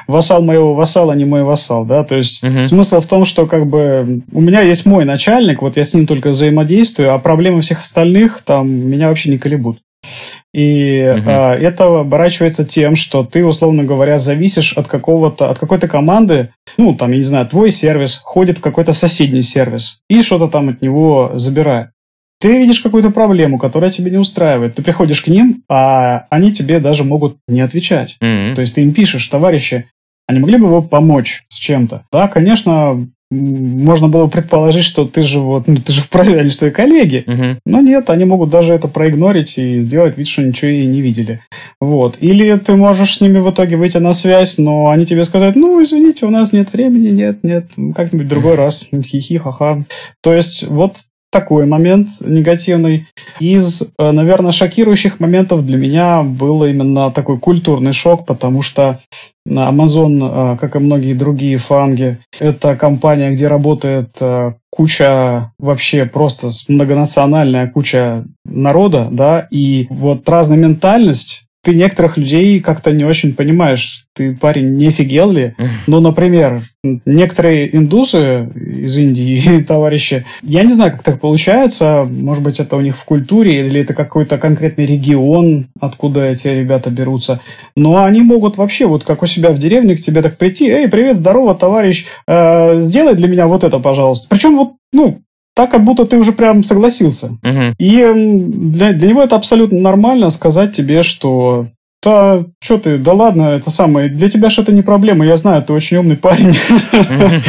вассал 0.09 0.43
моего 0.43 0.75
вассала, 0.75 1.13
не 1.13 1.27
мой 1.27 1.43
вассал, 1.43 1.85
да, 1.85 2.03
то 2.03 2.17
есть 2.17 2.43
угу. 2.43 2.63
смысл 2.63 3.01
в 3.01 3.07
том, 3.07 3.25
что 3.27 3.47
как 3.47 3.67
бы 3.67 4.23
у 4.33 4.41
меня 4.41 4.63
есть 4.63 4.87
мой 4.87 5.05
начальник, 5.05 5.61
вот 5.61 5.77
я 5.77 5.85
с 5.85 5.93
ним 5.93 6.07
только 6.07 6.31
взаимодействую, 6.31 7.13
а 7.13 7.19
проблемы 7.19 7.61
всех 7.61 7.81
остальных 7.81 8.41
там 8.43 8.71
меня 8.71 9.09
вообще 9.09 9.31
не 9.31 9.39
колебут. 9.39 9.81
И 10.55 11.01
угу. 11.03 11.23
а, 11.27 11.55
это 11.55 12.01
оборачивается 12.01 12.65
тем, 12.65 12.97
что 12.97 13.23
ты, 13.23 13.45
условно 13.45 13.85
говоря, 13.85 14.19
зависишь 14.19 14.77
от 14.77 14.87
какого-то, 14.87 15.51
от 15.51 15.59
какой-то 15.59 15.89
команды, 15.89 16.51
ну, 16.79 16.95
там, 16.95 17.13
я 17.13 17.19
не 17.19 17.23
знаю, 17.23 17.47
твой 17.47 17.71
сервис 17.71 18.19
ходит 18.23 18.59
в 18.59 18.63
какой-то 18.63 18.93
соседний 18.93 19.43
сервис 19.43 20.01
и 20.09 20.23
что-то 20.23 20.49
там 20.49 20.71
от 20.71 20.81
него 20.83 21.33
забирает. 21.35 21.91
Ты 22.43 22.59
видишь 22.59 22.81
какую-то 22.81 23.11
проблему, 23.11 23.57
которая 23.57 23.89
тебе 23.89 24.11
не 24.11 24.19
устраивает. 24.19 24.75
Ты 24.75 24.83
приходишь 24.83 25.23
к 25.23 25.29
ним, 25.29 25.63
а 25.69 26.27
они 26.29 26.53
тебе 26.53 26.81
даже 26.81 27.05
могут 27.05 27.37
не 27.47 27.61
отвечать. 27.61 28.17
Mm-hmm. 28.21 28.57
То 28.57 28.63
есть 28.63 28.75
ты 28.75 28.83
им 28.83 28.93
пишешь, 28.93 29.25
товарищи, 29.29 29.87
они 30.27 30.41
могли 30.41 30.59
бы 30.59 30.67
вы 30.67 30.83
помочь 30.83 31.45
с 31.49 31.55
чем-то? 31.55 32.03
Да, 32.11 32.27
конечно, 32.27 33.07
можно 33.31 34.09
было 34.09 34.27
предположить, 34.27 34.83
что 34.83 35.05
ты 35.05 35.23
же 35.23 35.39
вот, 35.39 35.69
ну, 35.69 35.77
ты 35.77 35.93
же 35.93 36.01
вправе, 36.01 36.41
они 36.41 36.49
же 36.49 36.59
твои 36.59 36.73
коллеги. 36.73 37.23
Угу. 37.29 37.61
Но 37.65 37.81
нет, 37.81 38.11
они 38.11 38.25
могут 38.25 38.51
даже 38.51 38.73
это 38.73 38.89
проигнорить 38.89 39.57
и 39.57 39.81
сделать 39.81 40.19
вид, 40.19 40.27
что 40.27 40.43
ничего 40.43 40.73
и 40.73 40.85
не 40.85 41.01
видели. 41.01 41.43
Вот. 41.81 42.19
Или 42.21 42.57
ты 42.57 42.75
можешь 42.75 43.19
с 43.19 43.21
ними 43.21 43.39
в 43.39 43.49
итоге 43.53 43.77
выйти 43.77 43.99
на 43.99 44.15
связь, 44.15 44.59
но 44.59 44.89
они 44.89 45.07
тебе 45.07 45.23
скажут, 45.23 45.55
ну, 45.55 45.81
извините, 45.81 46.27
у 46.27 46.31
нас 46.31 46.53
нет 46.53 46.73
времени, 46.73 47.11
нет, 47.11 47.45
нет, 47.45 47.67
как-нибудь 47.95 48.27
другой 48.27 48.57
раз, 48.57 48.85
хихи, 48.93 49.39
ха-ха. 49.39 49.85
То 50.25 50.35
есть 50.35 50.67
вот 50.67 50.97
такой 51.33 51.65
момент 51.67 52.09
негативный. 52.21 53.07
Из, 53.41 53.95
э, 53.99 54.11
наверное, 54.11 54.53
шокирующих 54.53 55.19
моментов 55.19 55.65
для 55.67 55.79
меня 55.79 56.23
был 56.23 56.63
именно 56.65 57.11
такой 57.11 57.39
культурный 57.39 57.95
шок, 57.95 58.27
потому 58.27 58.61
что 58.63 59.01
Amazon, 59.49 60.55
э, 60.55 60.59
как 60.59 60.77
и 60.77 60.79
многие 60.79 61.15
другие 61.15 61.57
фанги, 61.57 62.19
это 62.39 62.77
компания, 62.77 63.31
где 63.31 63.49
работает 63.49 64.11
э, 64.21 64.53
куча 64.71 65.53
вообще 65.59 66.05
просто 66.05 66.51
многонациональная 66.69 67.69
куча 67.69 68.25
народа, 68.45 69.09
да, 69.11 69.49
и 69.51 69.87
вот 69.91 70.29
разная 70.29 70.59
ментальность 70.59 71.47
ты 71.65 71.75
некоторых 71.75 72.17
людей 72.17 72.61
как-то 72.61 72.93
не 72.93 73.05
очень 73.05 73.35
понимаешь. 73.35 74.05
Ты, 74.15 74.35
парень, 74.35 74.77
не 74.77 74.89
офигел 74.89 75.31
ли? 75.31 75.55
Ну, 75.87 76.01
например, 76.01 76.63
некоторые 76.83 77.75
индусы 77.77 78.49
из 78.55 78.97
Индии, 78.99 79.63
товарищи, 79.69 80.25
я 80.43 80.65
не 80.65 80.75
знаю, 80.75 80.93
как 80.93 81.03
так 81.03 81.21
получается. 81.21 82.05
Может 82.09 82.43
быть, 82.43 82.61
это 82.61 82.77
у 82.77 82.81
них 82.81 82.97
в 82.97 83.05
культуре, 83.05 83.67
или 83.67 83.81
это 83.81 83.95
какой-то 83.95 84.39
конкретный 84.39 84.87
регион, 84.87 85.69
откуда 85.81 86.29
эти 86.29 86.49
ребята 86.49 86.91
берутся. 86.91 87.41
Но 87.77 88.03
они 88.03 88.23
могут 88.23 88.57
вообще, 88.57 88.87
вот 88.87 89.05
как 89.05 89.23
у 89.23 89.27
себя 89.27 89.51
в 89.51 89.59
деревне, 89.59 89.97
к 89.97 90.01
тебе 90.01 90.23
так 90.23 90.39
прийти. 90.39 90.69
Эй, 90.69 90.89
привет, 90.89 91.17
здорово, 91.17 91.55
товарищ, 91.55 92.07
э, 92.27 92.81
сделай 92.81 93.15
для 93.15 93.29
меня 93.29 93.47
вот 93.47 93.65
это, 93.65 93.79
пожалуйста. 93.79 94.27
Причем 94.29 94.57
вот, 94.57 94.73
ну, 94.93 95.21
так, 95.55 95.71
как 95.71 95.85
будто 95.85 96.07
ты 96.07 96.17
уже 96.19 96.33
прям 96.33 96.65
согласился. 96.65 97.27
Угу. 97.43 97.75
И 97.79 98.13
для, 98.15 98.93
для 98.93 99.09
него 99.09 99.23
это 99.23 99.37
абсолютно 99.37 99.79
нормально 99.81 100.31
сказать 100.31 100.75
тебе, 100.75 101.03
что 101.03 101.67
да, 102.03 102.45
что 102.61 102.79
ты, 102.79 102.99
да 102.99 103.13
ладно, 103.13 103.51
это 103.51 103.71
самое, 103.71 104.09
для 104.09 104.29
тебя 104.29 104.51
же 104.51 104.63
это 104.63 104.73
не 104.73 104.83
проблема, 104.83 105.25
я 105.25 105.37
знаю, 105.37 105.63
ты 105.63 105.73
очень 105.73 105.99
умный 105.99 106.17
парень. 106.17 106.53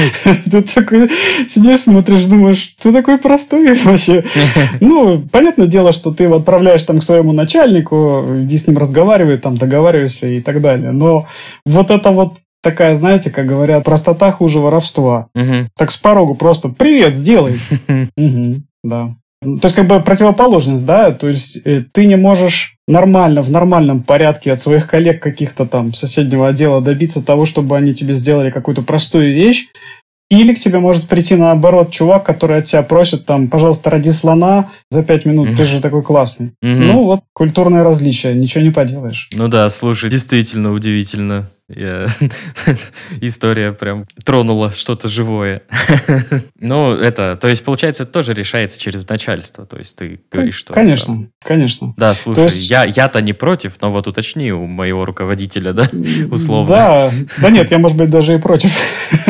Ты 0.52 0.62
такой 0.62 1.10
сидишь, 1.48 1.82
смотришь, 1.82 2.24
думаешь, 2.26 2.76
ты 2.80 2.94
такой 2.94 3.18
простой 3.18 3.74
вообще. 3.74 4.24
Ну, 4.80 5.24
понятное 5.32 5.66
дело, 5.66 5.92
что 5.92 6.12
ты 6.12 6.26
отправляешь 6.26 6.84
там 6.84 7.00
к 7.00 7.04
своему 7.04 7.32
начальнику, 7.32 8.26
иди 8.36 8.58
с 8.58 8.68
ним 8.68 8.78
разговаривай, 8.78 9.38
там 9.38 9.58
договаривайся 9.58 10.28
и 10.28 10.42
так 10.42 10.62
далее. 10.62 10.92
Но 10.92 11.28
вот 11.66 11.90
это 11.90 12.12
вот 12.12 12.36
такая, 12.64 12.96
знаете, 12.96 13.30
как 13.30 13.46
говорят, 13.46 13.84
простота 13.84 14.32
хуже 14.32 14.60
воровства. 14.60 15.28
Угу. 15.36 15.70
Так 15.78 15.92
с 15.92 15.98
порогу 15.98 16.34
просто 16.34 16.70
«Привет, 16.70 17.14
сделай!» 17.14 17.60
угу, 18.18 18.62
Да. 18.84 19.16
То 19.44 19.60
есть, 19.64 19.76
как 19.76 19.88
бы 19.88 20.00
противоположность, 20.00 20.86
да, 20.86 21.12
то 21.12 21.28
есть 21.28 21.60
э, 21.66 21.84
ты 21.92 22.06
не 22.06 22.16
можешь 22.16 22.78
нормально, 22.88 23.42
в 23.42 23.52
нормальном 23.52 24.02
порядке 24.02 24.54
от 24.54 24.62
своих 24.62 24.88
коллег 24.88 25.22
каких-то 25.22 25.66
там 25.66 25.94
соседнего 25.94 26.48
отдела 26.48 26.80
добиться 26.80 27.22
того, 27.22 27.44
чтобы 27.44 27.76
они 27.76 27.94
тебе 27.94 28.16
сделали 28.16 28.52
какую-то 28.52 28.84
простую 28.84 29.36
вещь, 29.36 29.68
или 30.30 30.54
к 30.54 30.60
тебе 30.60 30.80
может 30.80 31.08
прийти 31.08 31.36
наоборот 31.36 31.92
чувак, 31.92 32.26
который 32.26 32.60
от 32.60 32.66
тебя 32.66 32.82
просит, 32.84 33.26
там, 33.26 33.50
пожалуйста, 33.50 33.90
ради 33.90 34.10
слона 34.10 34.72
за 34.90 35.04
пять 35.04 35.26
минут, 35.26 35.56
ты 35.56 35.66
же 35.66 35.82
такой 35.82 36.02
классный. 36.02 36.54
Ну 36.62 37.04
вот, 37.04 37.20
культурное 37.34 37.84
различие, 37.84 38.34
ничего 38.34 38.64
не 38.64 38.72
поделаешь. 38.72 39.30
Ну 39.34 39.48
да, 39.48 39.70
слушай, 39.70 40.10
действительно 40.10 40.72
удивительно. 40.72 41.50
Я... 41.70 42.08
История 43.22 43.72
прям 43.72 44.06
тронула 44.26 44.72
что-то 44.72 45.08
живое. 45.08 45.62
ну, 46.60 46.94
это, 46.94 47.38
то 47.40 47.48
есть, 47.48 47.64
получается, 47.64 48.04
это 48.04 48.12
тоже 48.12 48.34
решается 48.34 48.80
через 48.80 49.08
начальство. 49.08 49.66
То 49.66 49.78
есть, 49.78 49.96
ты 49.96 50.20
говоришь, 50.30 50.56
что... 50.56 50.74
Конечно, 50.74 51.06
там... 51.06 51.30
конечно. 51.44 51.94
Да, 51.96 52.14
слушай, 52.16 52.46
есть... 52.46 52.70
я, 52.70 52.84
я-то 52.84 53.22
не 53.22 53.32
против, 53.32 53.78
но 53.82 53.92
вот 53.92 54.08
уточни 54.08 54.52
у 54.52 54.66
моего 54.66 55.06
руководителя, 55.06 55.72
да, 55.72 55.90
условно. 56.30 56.68
Да, 56.68 57.12
да 57.42 57.50
нет, 57.50 57.72
я, 57.72 57.78
может 57.78 57.98
быть, 57.98 58.10
даже 58.10 58.36
и 58.36 58.40
против. 58.40 58.72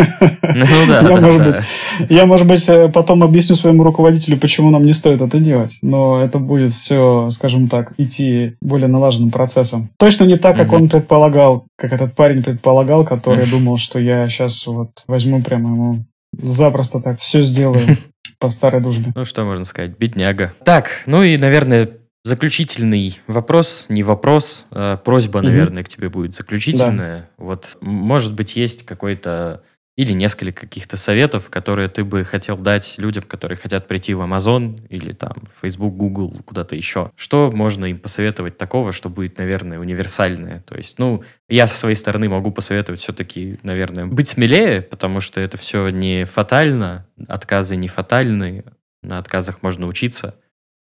ну, 0.42 0.88
да, 0.88 1.02
я, 1.02 1.04
да, 1.04 1.22
может 1.22 1.38
да. 1.38 1.46
Быть, 1.46 2.10
я, 2.10 2.26
может 2.26 2.48
быть, 2.48 2.68
э, 2.68 2.90
потом 2.90 3.24
объясню 3.24 3.56
своему 3.56 3.84
руководителю, 3.84 4.38
почему 4.38 4.72
нам 4.72 4.86
не 4.86 4.94
стоит 4.94 5.22
это 5.22 5.40
делать. 5.40 5.78
Но 5.84 6.20
это 6.20 6.40
будет 6.40 6.72
все, 6.72 7.30
скажем 7.30 7.68
так, 7.68 7.94
идти 7.98 8.56
более 8.60 8.88
налаженным 8.88 9.30
процессом. 9.30 9.90
Точно 10.00 10.24
не 10.24 10.38
так, 10.38 10.56
как 10.56 10.70
угу. 10.70 10.78
он 10.78 10.90
предполагал, 10.90 11.66
как 11.78 11.94
этот 11.94 12.16
парень 12.24 12.42
предполагал, 12.42 13.04
который 13.04 13.46
думал, 13.46 13.78
что 13.78 14.00
я 14.00 14.30
сейчас 14.30 14.66
вот 14.66 15.04
возьму 15.08 15.42
прямо 15.42 15.72
ему 15.72 16.06
запросто 16.32 17.02
так 17.02 17.20
все 17.20 17.42
сделаю 17.42 17.98
по 18.40 18.50
старой 18.50 18.82
дружбе. 18.82 19.12
Ну, 19.14 19.26
что 19.26 19.44
можно 19.44 19.66
сказать, 19.66 19.98
бедняга. 19.98 20.54
Так, 20.64 21.04
ну 21.06 21.22
и, 21.22 21.36
наверное, 21.36 21.90
заключительный 22.24 23.20
вопрос, 23.28 23.88
не 23.90 24.04
вопрос, 24.04 24.68
а 24.72 24.96
просьба, 24.96 25.42
наверное, 25.42 25.84
к 25.84 25.90
тебе 25.90 26.08
будет 26.08 26.34
заключительная. 26.34 27.30
Вот, 27.38 27.76
может 27.82 28.34
быть, 28.34 28.56
есть 28.56 28.86
какой-то 28.86 29.64
или 29.96 30.14
несколько 30.14 30.62
каких-то 30.62 30.98
советов, 30.98 31.50
которые 31.50 31.88
ты 31.88 32.04
бы 32.04 32.24
хотел 32.24 32.58
дать 32.58 32.96
людям, 32.98 33.24
которые 33.24 33.58
хотят 33.58 33.88
прийти 33.88 34.14
в 34.14 34.22
Amazon 34.22 34.80
или 34.90 35.14
там 35.14 35.34
Facebook, 35.62 35.96
Google, 35.96 36.42
куда-то 36.46 36.76
еще. 36.76 37.12
Что 37.16 37.52
можно 37.54 37.86
им 37.86 38.00
посоветовать 38.00 38.58
такого, 38.58 38.92
что 38.92 39.10
будет, 39.10 39.38
наверное, 39.38 39.80
универсальное? 39.80 40.62
То 40.62 40.76
есть, 40.76 40.98
ну, 40.98 41.24
я 41.48 41.68
со 41.68 41.78
своей 41.78 41.96
стороны 41.96 42.28
могу 42.28 42.52
посоветовать 42.52 43.02
все-таки, 43.02 43.60
наверное, 43.62 44.08
быть 44.08 44.28
смелее, 44.28 44.82
потому 44.82 45.20
что 45.20 45.40
это 45.40 45.58
все 45.58 45.90
не 45.90 46.26
фатально, 46.26 47.08
отказы 47.28 47.76
не 47.76 47.88
фатальны, 47.88 48.64
на 49.04 49.20
отказах 49.20 49.62
можно 49.62 49.86
учиться. 49.86 50.36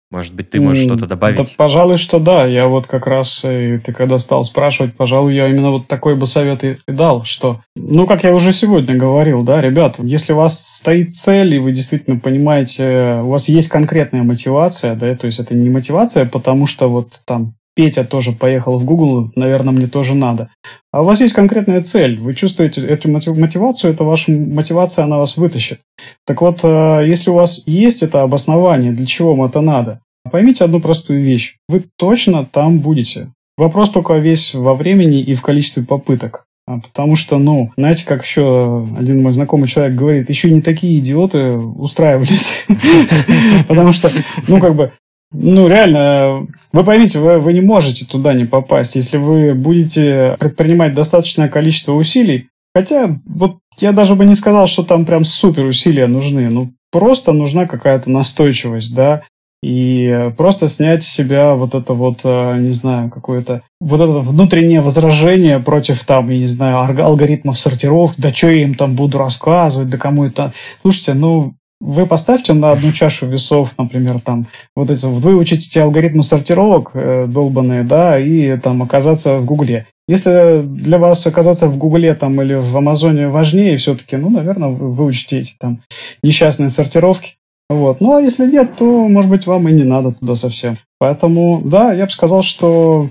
Может 0.10 0.36
быть, 0.36 0.50
ты 0.50 0.62
можешь 0.62 0.84
что-то 0.84 1.06
добавить? 1.06 1.38
Да, 1.38 1.44
пожалуй, 1.58 1.98
что 1.98 2.20
да. 2.20 2.46
Я 2.46 2.68
вот 2.68 2.88
как 2.88 3.08
раз, 3.08 3.44
и 3.44 3.78
ты 3.78 3.92
когда 3.92 4.18
стал 4.20 4.46
спрашивать, 4.46 4.96
пожалуй, 4.96 5.36
я 5.36 5.50
именно 5.50 5.72
вот 5.72 5.88
такой 5.88 6.16
бы 6.16 6.26
совет 6.28 6.64
и 6.64 6.78
дал, 6.88 7.26
что, 7.26 7.60
ну, 7.76 8.08
как 8.08 8.24
я 8.24 8.34
уже 8.34 8.54
сегодня 8.54 8.96
говорил, 8.96 9.42
да, 9.42 9.60
ребят, 9.60 10.00
если 10.00 10.32
у 10.32 10.38
вас 10.38 10.66
стоит 10.66 11.16
цель, 11.16 11.56
и 11.56 11.60
вы 11.60 11.74
действительно 11.74 12.20
понимаете, 12.20 13.20
у 13.22 13.30
вас 13.30 13.50
есть 13.50 13.68
конкретная 13.68 14.24
мотивация, 14.24 14.96
да, 14.96 15.14
то 15.16 15.28
есть 15.28 15.40
это 15.40 15.54
не 15.54 15.70
мотивация, 15.70 16.26
потому 16.26 16.68
что 16.68 16.88
вот 16.88 17.20
там 17.26 17.57
Петя 17.78 18.04
тоже 18.04 18.32
поехал 18.32 18.80
в 18.80 18.86
Google, 18.86 19.32
наверное, 19.36 19.72
мне 19.72 19.86
тоже 19.86 20.16
надо. 20.16 20.50
А 20.92 21.02
у 21.02 21.06
вас 21.06 21.22
есть 21.22 21.36
конкретная 21.36 21.82
цель, 21.82 22.20
вы 22.20 22.34
чувствуете 22.34 22.82
эту 22.82 23.08
мотивацию, 23.08 23.94
это 23.94 24.04
ваша 24.04 24.32
мотивация, 24.32 25.06
она 25.06 25.18
вас 25.18 25.38
вытащит. 25.38 25.82
Так 26.26 26.42
вот, 26.42 26.62
э, 26.64 27.04
если 27.06 27.30
у 27.30 27.36
вас 27.36 27.62
есть 27.68 28.02
это 28.02 28.24
обоснование, 28.24 28.92
для 28.92 29.06
чего 29.06 29.36
вам 29.36 29.46
это 29.46 29.62
надо, 29.62 30.00
поймите 30.32 30.64
одну 30.64 30.80
простую 30.80 31.22
вещь. 31.22 31.58
Вы 31.70 31.84
точно 31.98 32.48
там 32.52 32.80
будете. 32.80 33.30
Вопрос 33.58 33.92
только 33.92 34.16
весь 34.16 34.56
во 34.56 34.74
времени 34.74 35.22
и 35.22 35.36
в 35.36 35.44
количестве 35.44 35.84
попыток. 35.84 36.46
А, 36.66 36.80
потому 36.80 37.16
что, 37.16 37.38
ну, 37.38 37.72
знаете, 37.78 38.06
как 38.06 38.26
еще 38.26 38.88
один 38.98 39.22
мой 39.22 39.36
знакомый 39.36 39.68
человек 39.68 39.96
говорит, 39.96 40.30
еще 40.30 40.50
не 40.50 40.62
такие 40.62 40.98
идиоты 40.98 41.52
устраивались. 41.52 42.66
Потому 43.68 43.94
что, 43.94 44.10
ну, 44.48 44.60
как 44.60 44.76
бы, 44.76 44.92
ну, 45.32 45.68
реально, 45.68 46.48
вы 46.72 46.84
поймите, 46.84 47.20
вы, 47.20 47.40
вы 47.40 47.54
не 47.54 47.62
можете 47.62 48.06
туда 48.06 48.34
не 48.34 48.46
попасть, 48.46 48.96
если 48.96 49.18
вы 49.18 49.54
будете 49.54 50.38
предпринимать 50.40 50.94
достаточное 50.94 51.50
количество 51.50 51.94
усилий. 51.94 52.48
Хотя, 52.74 53.20
вот 53.26 53.58
я 53.80 53.92
даже 53.92 54.16
бы 54.16 54.26
не 54.26 54.36
сказал, 54.36 54.68
что 54.68 54.84
там 54.84 55.06
прям 55.06 55.26
супер 55.26 55.66
усилия 55.66 56.08
нужны. 56.08 56.50
Ну, 56.50 56.72
просто 56.92 57.34
нужна 57.34 57.66
какая-то 57.66 58.10
настойчивость, 58.10 58.96
да, 58.96 59.24
и 59.64 60.32
просто 60.38 60.68
снять 60.68 61.04
с 61.04 61.10
себя 61.10 61.56
вот 61.56 61.74
это 61.74 61.94
вот, 61.94 62.22
э, 62.24 62.58
не 62.60 62.74
знаю, 62.74 63.10
какое-то 63.10 63.64
вот 63.82 64.00
это 64.00 64.20
внутреннее 64.20 64.82
возражение 64.82 65.60
против 65.60 66.04
там, 66.06 66.30
я 66.30 66.38
не 66.38 66.46
знаю, 66.46 66.78
алгоритмов 66.78 67.60
сортировки, 67.60 68.22
да 68.22 68.32
что 68.32 68.50
я 68.50 68.64
им 68.64 68.76
там 68.76 68.96
буду 68.96 69.18
рассказывать, 69.18 69.90
да 69.90 69.98
кому 69.98 70.26
это... 70.26 70.54
Слушайте, 70.82 71.16
ну, 71.16 71.56
вы 71.80 72.06
поставьте 72.06 72.54
на 72.54 72.72
одну 72.72 72.92
чашу 72.92 73.28
весов, 73.28 73.74
например, 73.78 74.20
там, 74.20 74.48
вот 74.76 74.90
эти, 74.90 75.06
выучить 75.06 75.68
эти 75.68 75.80
алгоритмы 75.80 76.24
сортировок 76.24 76.92
э, 76.94 77.26
долбанные, 77.28 77.84
да, 77.84 78.20
и 78.20 78.58
там 78.58 78.82
оказаться 78.82 79.38
в 79.38 79.46
Гугле. 79.46 79.88
Если 80.08 80.62
для 80.64 80.98
вас 80.98 81.28
оказаться 81.28 81.68
в 81.68 81.78
Гугле 81.78 82.16
там 82.16 82.42
или 82.42 82.56
в 82.56 82.76
Амазоне 82.76 83.28
важнее 83.28 83.78
все-таки, 83.78 84.16
ну, 84.16 84.30
наверное, 84.30 84.70
вы 84.70 84.92
выучите 84.92 85.40
эти 85.40 85.56
там 85.60 85.82
несчастные 86.24 86.70
сортировки. 86.70 87.36
Вот. 87.70 88.00
Ну, 88.00 88.16
а 88.16 88.22
если 88.22 88.50
нет, 88.50 88.78
то, 88.78 89.08
может 89.08 89.30
быть, 89.30 89.46
вам 89.46 89.68
и 89.68 89.74
не 89.74 89.84
надо 89.84 90.14
туда 90.14 90.36
совсем. 90.36 90.78
Поэтому, 91.00 91.62
да, 91.64 91.92
я 91.92 92.06
бы 92.06 92.12
сказал, 92.12 92.42
что 92.42 93.10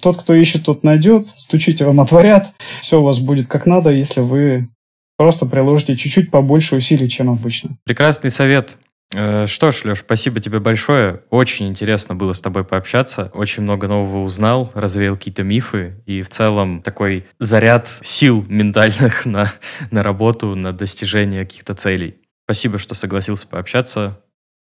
тот, 0.00 0.18
кто 0.18 0.34
ищет, 0.34 0.64
тот 0.64 0.84
найдет. 0.84 1.26
Стучите, 1.26 1.84
вам 1.84 2.00
отворят. 2.00 2.52
Все 2.80 3.00
у 3.00 3.04
вас 3.04 3.18
будет 3.18 3.48
как 3.48 3.66
надо, 3.66 3.90
если 3.90 4.20
вы 4.20 4.68
просто 5.16 5.46
приложите 5.46 5.96
чуть-чуть 5.96 6.30
побольше 6.30 6.76
усилий, 6.76 7.08
чем 7.08 7.30
обычно. 7.30 7.76
Прекрасный 7.84 8.30
совет. 8.30 8.76
Э, 9.14 9.46
что 9.46 9.70
ж, 9.70 9.84
Леш, 9.84 10.00
спасибо 10.00 10.40
тебе 10.40 10.58
большое. 10.60 11.22
Очень 11.30 11.68
интересно 11.68 12.14
было 12.14 12.32
с 12.32 12.40
тобой 12.40 12.64
пообщаться. 12.64 13.30
Очень 13.34 13.62
много 13.62 13.88
нового 13.88 14.24
узнал, 14.24 14.70
развеял 14.74 15.16
какие-то 15.16 15.42
мифы. 15.42 16.02
И 16.06 16.22
в 16.22 16.28
целом 16.28 16.82
такой 16.82 17.24
заряд 17.38 17.88
сил 18.02 18.44
ментальных 18.48 19.26
на, 19.26 19.52
на 19.90 20.02
работу, 20.02 20.54
на 20.54 20.72
достижение 20.72 21.44
каких-то 21.44 21.74
целей. 21.74 22.16
Спасибо, 22.46 22.78
что 22.78 22.94
согласился 22.94 23.46
пообщаться. 23.48 24.20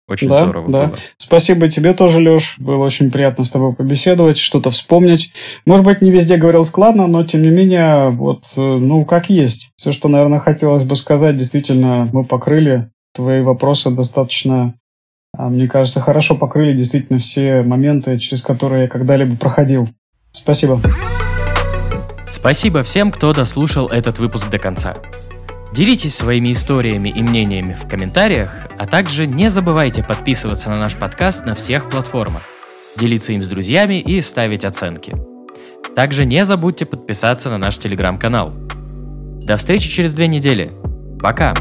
Очень 0.08 0.30
да, 0.30 0.44
здорово 0.44 0.72
да. 0.72 0.88
было. 0.88 0.98
Спасибо 1.18 1.68
тебе 1.68 1.94
тоже, 1.94 2.20
Леш. 2.20 2.56
Было 2.60 2.86
очень 2.86 3.10
приятно 3.10 3.44
с 3.44 3.50
тобой 3.50 3.74
побеседовать, 3.74 4.38
что-то 4.38 4.70
вспомнить. 4.70 5.34
Может 5.66 5.86
быть, 5.86 6.02
не 6.02 6.12
везде 6.12 6.38
говорил 6.38 6.64
складно, 6.64 7.08
но 7.08 7.24
тем 7.24 7.42
не 7.42 7.50
менее, 7.50 8.10
вот, 8.10 8.44
э, 8.56 8.62
ну, 8.62 9.04
как 9.06 9.30
есть. 9.30 9.70
Все, 9.76 9.92
что, 9.92 10.08
наверное, 10.08 10.40
хотелось 10.40 10.84
бы 10.84 10.96
сказать, 10.96 11.38
действительно, 11.38 12.08
мы 12.12 12.24
покрыли. 12.24 12.90
Твои 13.16 13.42
вопросы 13.42 13.90
достаточно, 13.92 14.76
а, 15.36 15.50
мне 15.50 15.68
кажется, 15.68 16.02
хорошо 16.02 16.36
покрыли 16.36 16.78
действительно 16.78 17.18
все 17.18 17.62
моменты, 17.64 18.20
через 18.20 18.44
которые 18.44 18.84
я 18.84 18.88
когда-либо 18.88 19.38
проходил. 19.38 19.88
Спасибо. 20.32 20.80
Спасибо 22.28 22.84
всем, 22.84 23.12
кто 23.12 23.34
дослушал 23.34 23.88
этот 23.88 24.20
выпуск 24.20 24.50
до 24.50 24.60
конца. 24.60 24.96
Делитесь 25.76 26.16
своими 26.16 26.54
историями 26.54 27.10
и 27.10 27.22
мнениями 27.22 27.74
в 27.74 27.86
комментариях, 27.90 28.66
а 28.80 28.88
также 28.88 29.28
не 29.28 29.50
забывайте 29.50 30.04
подписываться 30.04 30.70
на 30.70 30.80
наш 30.80 30.96
подкаст 30.96 31.46
на 31.46 31.54
всех 31.54 31.90
платформах, 31.90 32.44
делиться 32.96 33.34
им 33.34 33.44
с 33.44 33.50
друзьями 33.50 34.00
и 34.00 34.22
ставить 34.22 34.64
оценки. 34.64 35.14
Также 35.94 36.26
не 36.26 36.46
забудьте 36.46 36.86
подписаться 36.86 37.50
на 37.50 37.58
наш 37.58 37.78
телеграм-канал. 37.78 38.54
До 39.44 39.58
встречи 39.58 39.90
через 39.90 40.14
две 40.14 40.30
недели. 40.30 40.72
Пока! 41.20 41.54